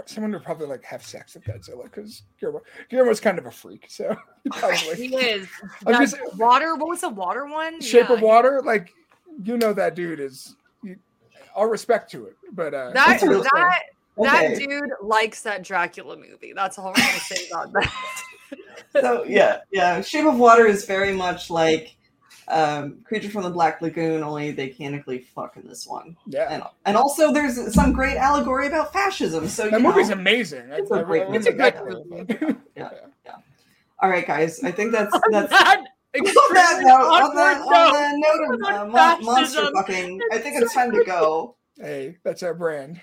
someone 0.05 0.31
would 0.31 0.43
probably 0.43 0.67
like 0.67 0.83
have 0.83 1.03
sex 1.03 1.33
with 1.35 1.43
Godzilla 1.43 1.83
because 1.83 2.23
Guillermo, 2.39 2.61
Guillermo's 2.89 3.19
kind 3.19 3.37
of 3.37 3.45
a 3.45 3.51
freak. 3.51 3.85
So 3.89 4.15
he'd 4.43 4.53
probably 4.53 4.95
He 5.07 5.15
is. 5.15 5.47
I'm 5.85 6.01
just- 6.05 6.17
water. 6.37 6.75
What 6.75 6.89
was 6.89 7.01
the 7.01 7.09
water 7.09 7.45
one? 7.47 7.81
Shape 7.81 8.09
Yeah, 8.09 8.15
of 8.15 8.21
Water, 8.21 8.61
like 8.63 8.93
you 9.43 9.57
know 9.57 9.73
that 9.73 9.95
dude 9.95 10.19
is. 10.19 10.55
You, 10.83 10.95
all 11.55 11.67
respect 11.67 12.09
to 12.11 12.25
it, 12.25 12.35
but 12.53 12.73
uh, 12.73 12.91
That 12.91 13.19
That's 13.19 13.23
a 13.23 13.27
that 13.27 13.81
that 14.17 14.51
okay. 14.51 14.65
dude 14.65 14.89
likes 15.01 15.41
that 15.43 15.63
Dracula 15.63 16.17
movie. 16.17 16.53
That's 16.53 16.77
all 16.77 16.87
I'm 16.89 16.93
gonna 16.93 17.19
say 17.19 17.47
about 17.51 17.71
that. 17.73 17.93
So 18.93 19.23
yeah, 19.23 19.59
yeah. 19.71 20.01
Shape 20.01 20.25
of 20.25 20.37
Water 20.37 20.65
is 20.65 20.85
very 20.85 21.13
much 21.13 21.49
like 21.49 21.95
um, 22.49 22.99
Creature 23.03 23.29
from 23.29 23.43
the 23.43 23.49
Black 23.49 23.81
Lagoon, 23.81 24.23
only 24.23 24.51
they 24.51 24.69
canonically 24.69 25.19
fuck 25.19 25.55
in 25.57 25.67
this 25.67 25.85
one. 25.87 26.15
yeah, 26.27 26.47
And 26.49 26.63
and 26.85 26.97
also 26.97 27.31
there's 27.31 27.73
some 27.73 27.91
great 27.93 28.17
allegory 28.17 28.67
about 28.67 28.91
fascism. 28.91 29.47
So 29.47 29.69
that 29.69 29.81
know. 29.81 29.89
movie's 29.89 30.09
amazing. 30.09 30.71
I, 30.71 30.77
It's 30.77 30.91
a 30.91 31.03
great 31.03 31.27
movie. 31.27 31.37
It's 31.37 31.47
a 31.47 31.53
movie. 31.85 32.55
All 34.01 34.09
right, 34.09 34.25
guys. 34.25 34.63
I 34.63 34.71
think 34.71 34.91
that's 34.93 35.11
that's 35.29 35.51
that 35.51 35.85
on 36.15 36.53
that 36.53 36.81
note, 36.81 36.91
on 36.91 37.35
that, 37.35 37.59
note. 37.59 37.73
on 37.73 37.93
that 37.93 38.15
note 38.17 38.53
of 38.55 38.61
uh, 38.63 38.85
mon- 38.85 39.25
monster 39.25 39.71
fucking, 39.73 40.21
I 40.31 40.37
think 40.39 40.61
it's 40.61 40.73
time 40.73 40.91
to 40.91 41.03
go. 41.03 41.55
hey, 41.79 42.17
that's 42.23 42.43
our 42.43 42.53
brand. 42.53 42.99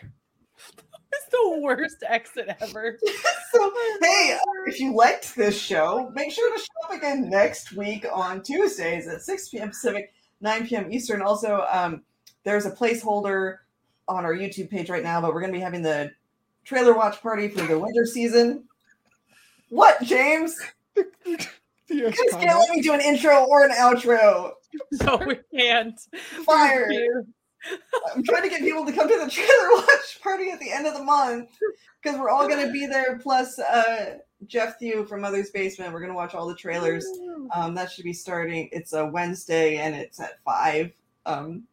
It's 1.36 1.56
the 1.56 1.60
worst 1.60 2.04
exit 2.06 2.56
ever. 2.60 2.98
So, 3.52 3.72
hey, 4.02 4.36
if 4.66 4.80
you 4.80 4.94
liked 4.94 5.34
this 5.34 5.58
show, 5.58 6.10
make 6.14 6.30
sure 6.30 6.52
to 6.52 6.58
show 6.58 6.66
up 6.84 6.98
again 6.98 7.30
next 7.30 7.72
week 7.72 8.04
on 8.12 8.42
Tuesdays 8.42 9.08
at 9.08 9.22
6 9.22 9.48
p.m. 9.48 9.68
Pacific, 9.70 10.12
9 10.42 10.66
p.m. 10.66 10.92
Eastern. 10.92 11.22
Also, 11.22 11.64
um, 11.70 12.02
there's 12.44 12.66
a 12.66 12.70
placeholder 12.70 13.58
on 14.08 14.26
our 14.26 14.34
YouTube 14.34 14.68
page 14.68 14.90
right 14.90 15.02
now, 15.02 15.22
but 15.22 15.32
we're 15.32 15.40
going 15.40 15.52
to 15.52 15.58
be 15.58 15.62
having 15.62 15.80
the 15.80 16.10
trailer 16.64 16.92
watch 16.92 17.22
party 17.22 17.48
for 17.48 17.62
the 17.62 17.78
winter 17.78 18.04
season. 18.04 18.64
What, 19.70 20.02
James? 20.02 20.58
You 21.88 22.06
guys 22.06 22.16
can't 22.32 22.58
let 22.58 22.70
me 22.70 22.82
do 22.82 22.94
an 22.94 23.00
intro 23.00 23.44
or 23.44 23.64
an 23.64 23.70
outro. 23.70 24.52
No, 25.04 25.16
we 25.24 25.38
can't. 25.56 25.98
Fired. 26.44 27.26
You. 27.70 27.78
I'm 28.14 28.22
trying 28.22 28.42
to 28.42 28.48
get 28.48 28.60
people 28.60 28.84
to 28.86 28.92
come 28.92 29.08
to 29.08 29.24
the 29.24 29.30
trailer 29.30 29.70
watch 29.72 30.20
party 30.22 30.50
at 30.50 30.60
the 30.60 30.70
end 30.72 30.86
of 30.86 30.94
the 30.94 31.02
month 31.02 31.50
because 32.02 32.18
we're 32.18 32.30
all 32.30 32.48
going 32.48 32.64
to 32.66 32.72
be 32.72 32.86
there. 32.86 33.18
Plus, 33.18 33.58
uh, 33.58 34.16
Geoff 34.46 34.74
Thew 34.78 35.06
from 35.06 35.22
Mother's 35.22 35.50
Basement. 35.50 35.92
We're 35.92 36.00
going 36.00 36.12
to 36.12 36.16
watch 36.16 36.34
all 36.34 36.46
the 36.46 36.54
trailers. 36.54 37.06
Um, 37.54 37.74
that 37.74 37.90
should 37.90 38.04
be 38.04 38.12
starting. 38.12 38.68
It's 38.72 38.92
a 38.92 39.06
Wednesday 39.06 39.78
and 39.78 39.94
it's 39.94 40.20
at 40.20 40.42
five. 40.44 40.92
Um, 41.24 41.64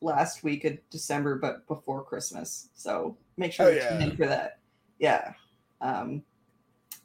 last 0.00 0.44
week 0.44 0.64
of 0.64 0.78
December, 0.90 1.38
but 1.38 1.66
before 1.66 2.04
Christmas. 2.04 2.70
So 2.74 3.16
make 3.36 3.52
sure 3.52 3.66
Oh, 3.66 3.74
to 3.74 3.88
tune 3.88 4.02
in 4.02 4.16
for 4.16 4.26
that. 4.26 4.60
Yeah. 4.98 5.32
Um, 5.80 6.22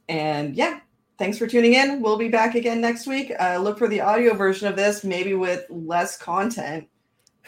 and 0.09 0.55
yeah, 0.55 0.79
thanks 1.17 1.37
for 1.37 1.47
tuning 1.47 1.73
in. 1.73 2.01
We'll 2.01 2.17
be 2.17 2.29
back 2.29 2.55
again 2.55 2.81
next 2.81 3.07
week. 3.07 3.31
Uh, 3.39 3.57
look 3.57 3.77
for 3.77 3.87
the 3.87 4.01
audio 4.01 4.35
version 4.35 4.67
of 4.67 4.75
this, 4.75 5.03
maybe 5.03 5.33
with 5.33 5.65
less 5.69 6.17
content. 6.17 6.87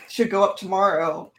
Should 0.09 0.29
go 0.29 0.43
up 0.43 0.57
tomorrow, 0.57 1.31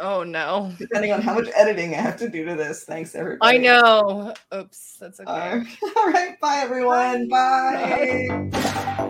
Oh 0.00 0.22
no. 0.22 0.72
depending 0.78 1.12
on 1.12 1.22
how 1.22 1.34
much 1.34 1.48
editing 1.56 1.94
I 1.94 1.98
have 1.98 2.16
to 2.18 2.28
do 2.28 2.44
to 2.44 2.54
this. 2.54 2.84
Thanks, 2.84 3.14
everybody. 3.14 3.56
I 3.56 3.58
know. 3.58 4.34
Oops, 4.54 4.96
that's 5.00 5.20
okay. 5.20 5.30
Uh, 5.30 5.60
all 5.96 6.10
right. 6.10 6.38
Bye, 6.40 6.60
everyone. 6.62 7.28
Bye. 7.28 8.28
bye. 8.50 9.04